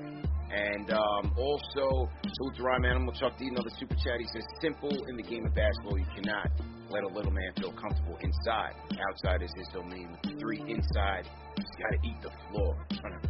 And 0.52 0.92
um, 0.92 1.32
also, 1.40 2.10
salute 2.36 2.56
to 2.58 2.64
Rhyme 2.64 2.84
Animal 2.84 3.14
Chuck 3.14 3.38
D, 3.40 3.48
another 3.48 3.72
super 3.80 3.96
chat. 3.96 4.20
He 4.20 4.28
says, 4.28 4.44
simple 4.60 4.92
in 4.92 5.16
the 5.16 5.24
game 5.24 5.46
of 5.46 5.56
basketball, 5.56 5.98
you 5.98 6.10
cannot 6.12 6.52
let 6.92 7.04
a 7.04 7.08
little 7.08 7.32
man 7.32 7.54
feel 7.56 7.72
comfortable 7.72 8.18
inside. 8.20 8.76
Outside 9.08 9.42
is 9.42 9.52
his 9.56 9.70
domain. 9.72 10.18
Three 10.42 10.60
inside, 10.68 11.30
he's 11.56 11.72
got 11.80 11.96
to 11.96 12.00
eat 12.04 12.20
the 12.28 12.34
floor. 12.52 12.76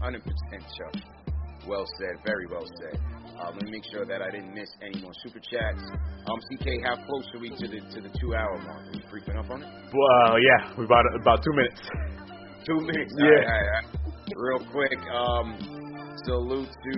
100% 0.01 0.25
Chuck. 0.73 0.95
Well 1.67 1.85
said, 1.99 2.17
very 2.25 2.47
well 2.47 2.65
said. 2.81 2.97
Uh, 3.37 3.51
let 3.53 3.61
me 3.61 3.71
make 3.71 3.83
sure 3.91 4.05
that 4.05 4.21
I 4.23 4.31
didn't 4.31 4.55
miss 4.55 4.69
any 4.81 4.99
more 5.01 5.13
super 5.21 5.39
chats. 5.39 5.83
Um, 6.25 6.39
CK, 6.49 6.81
how 6.83 6.95
close 7.05 7.27
are 7.35 7.39
we 7.39 7.49
to 7.49 7.67
the 7.67 7.79
to 7.93 8.01
the 8.01 8.09
two 8.19 8.33
hour 8.33 8.57
mark? 8.63 8.87
Are 8.87 8.91
we 8.91 9.03
creeping 9.09 9.37
up 9.37 9.49
on 9.51 9.61
it? 9.61 9.67
Well, 9.67 10.39
yeah, 10.39 10.73
we're 10.77 10.85
about 10.85 11.05
about 11.19 11.43
two 11.43 11.53
minutes. 11.53 12.28
Two 12.65 12.79
minutes. 12.81 13.13
Yeah. 13.17 13.25
All 13.25 13.31
right, 13.31 13.47
all 13.47 13.71
right. 13.71 13.87
Real 14.35 14.63
quick, 14.71 14.99
um, 15.15 15.47
salute 16.25 16.69
to 16.69 16.93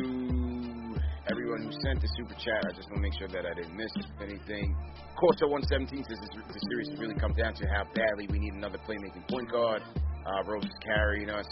everyone 1.29 1.61
who 1.63 1.71
sent 1.85 2.01
the 2.01 2.09
super 2.17 2.33
chat. 2.33 2.65
I 2.65 2.73
just 2.75 2.89
want 2.89 2.97
to 2.97 3.05
make 3.05 3.13
sure 3.17 3.27
that 3.29 3.45
I 3.45 3.53
didn't 3.53 3.77
miss 3.77 3.91
anything. 4.21 4.75
Corso 5.19 5.47
117 5.47 6.03
says 6.03 6.17
this, 6.17 6.29
the 6.33 6.59
series 6.69 6.89
has 6.89 6.99
really 6.99 7.15
come 7.15 7.33
down 7.33 7.53
to 7.53 7.67
how 7.69 7.85
badly 7.93 8.27
we 8.29 8.39
need 8.39 8.53
another 8.53 8.79
playmaking 8.79 9.27
point 9.29 9.51
guard. 9.51 9.83
Uh, 10.25 10.43
Rose 10.49 10.65
is 10.65 10.79
carrying 10.83 11.29
us. 11.29 11.47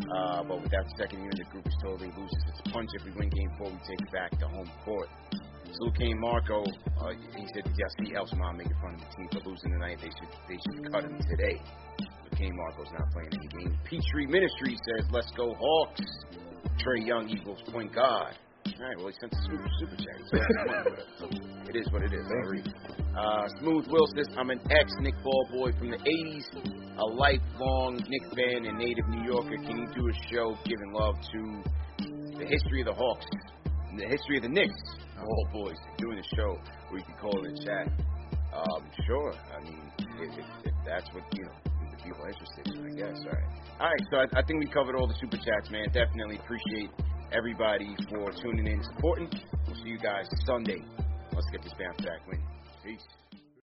Uh, 0.00 0.42
but 0.44 0.60
without 0.60 0.84
the 0.84 0.94
second 0.98 1.20
unit, 1.22 1.38
the 1.38 1.48
group 1.50 1.66
is 1.66 1.74
totally 1.80 2.12
loses 2.18 2.42
its 2.48 2.60
punch. 2.72 2.90
If 2.94 3.04
we 3.04 3.12
win 3.12 3.30
game 3.30 3.50
four, 3.56 3.70
we 3.70 3.78
take 3.88 4.00
it 4.02 4.12
back 4.12 4.30
to 4.40 4.48
home 4.48 4.70
court. 4.84 5.08
So 5.72 5.90
Kane 5.98 6.20
Marco, 6.20 6.62
uh, 7.00 7.10
he 7.34 7.46
said, 7.54 7.64
did 7.64 7.74
y'all 7.78 7.94
see 7.98 8.12
Elsman 8.12 8.58
making 8.58 8.76
fun 8.82 8.94
of 8.94 9.00
the 9.00 9.10
team 9.16 9.28
for 9.32 9.48
losing 9.48 9.72
tonight? 9.72 9.98
They 10.02 10.10
should 10.12 10.30
they 10.48 10.58
should 10.60 10.92
cut 10.92 11.04
him 11.04 11.18
today. 11.30 11.60
Kane 12.36 12.56
Marco's 12.56 12.92
not 12.98 13.10
playing 13.12 13.30
any 13.32 13.48
game. 13.64 13.78
Petrie 13.84 14.26
Ministry 14.26 14.76
says, 14.76 15.06
let's 15.12 15.30
go 15.36 15.54
Hawks. 15.54 16.02
Trae 16.78 17.06
Young 17.06 17.28
equals 17.28 17.62
point 17.70 17.94
guard. 17.94 18.34
All 18.66 18.86
right, 18.86 18.96
well, 18.96 19.08
he 19.08 19.14
sent 19.20 19.32
a 19.32 19.36
super, 19.44 19.68
super 19.78 19.96
chat. 19.96 20.16
He 20.18 20.24
spent 20.26 20.42
some 20.42 20.66
money 20.66 20.90
with 20.90 20.98
us, 20.98 21.10
so 21.18 21.26
it 21.68 21.76
is 21.76 21.86
what 21.92 22.02
it 22.02 22.12
is. 22.12 22.26
Uh, 23.14 23.48
Smooth 23.60 23.86
Will 23.88 24.06
says, 24.16 24.26
I'm 24.36 24.50
an 24.50 24.60
ex-Knick 24.70 25.14
Ball 25.22 25.48
boy 25.52 25.70
from 25.78 25.90
the 25.90 25.98
80s, 25.98 26.98
a 26.98 27.04
lifelong 27.04 28.02
Knick 28.08 28.24
fan 28.34 28.66
and 28.66 28.78
native 28.78 29.06
New 29.08 29.22
Yorker. 29.22 29.56
Can 29.62 29.78
you 29.78 29.86
do 29.94 30.08
a 30.08 30.14
show 30.32 30.56
giving 30.64 30.92
love 30.92 31.14
to 31.32 31.62
the 32.38 32.46
history 32.46 32.80
of 32.80 32.86
the 32.86 32.94
Hawks, 32.94 33.26
the 33.96 34.08
history 34.08 34.38
of 34.38 34.42
the 34.42 34.48
Knicks, 34.48 34.82
all 35.20 35.48
boys, 35.52 35.76
doing 35.98 36.18
a 36.18 36.36
show 36.36 36.58
where 36.88 36.98
you 36.98 37.04
can 37.04 37.14
call 37.20 37.44
in 37.44 37.54
the 37.54 37.64
chat? 37.64 37.86
Um, 38.52 38.82
sure. 39.06 39.34
I 39.56 39.62
mean, 39.62 39.80
if, 39.98 40.38
if, 40.38 40.46
if 40.64 40.74
that's 40.86 41.06
what, 41.14 41.22
you 41.34 41.44
know, 41.44 41.73
interested 42.06 42.68
I 42.68 42.90
guess. 42.96 43.18
All 43.24 43.32
right. 43.32 43.48
All 43.80 43.88
right, 43.88 44.04
so 44.10 44.16
I, 44.18 44.40
I 44.40 44.42
think 44.44 44.60
we 44.60 44.66
covered 44.66 44.94
all 44.94 45.06
the 45.06 45.16
super 45.20 45.36
chats, 45.36 45.70
man. 45.70 45.86
Definitely 45.92 46.36
appreciate 46.36 46.90
everybody 47.32 47.96
for 48.08 48.30
tuning 48.30 48.66
in 48.66 48.82
supporting. 48.84 49.28
We'll 49.66 49.76
see 49.76 49.90
you 49.90 49.98
guys 49.98 50.28
Sunday 50.46 50.84
Let's 51.34 51.50
get 51.50 51.62
this 51.62 51.72
bounce 51.74 51.98
back 51.98 52.26
win. 52.28 52.40
Peace. 52.84 53.02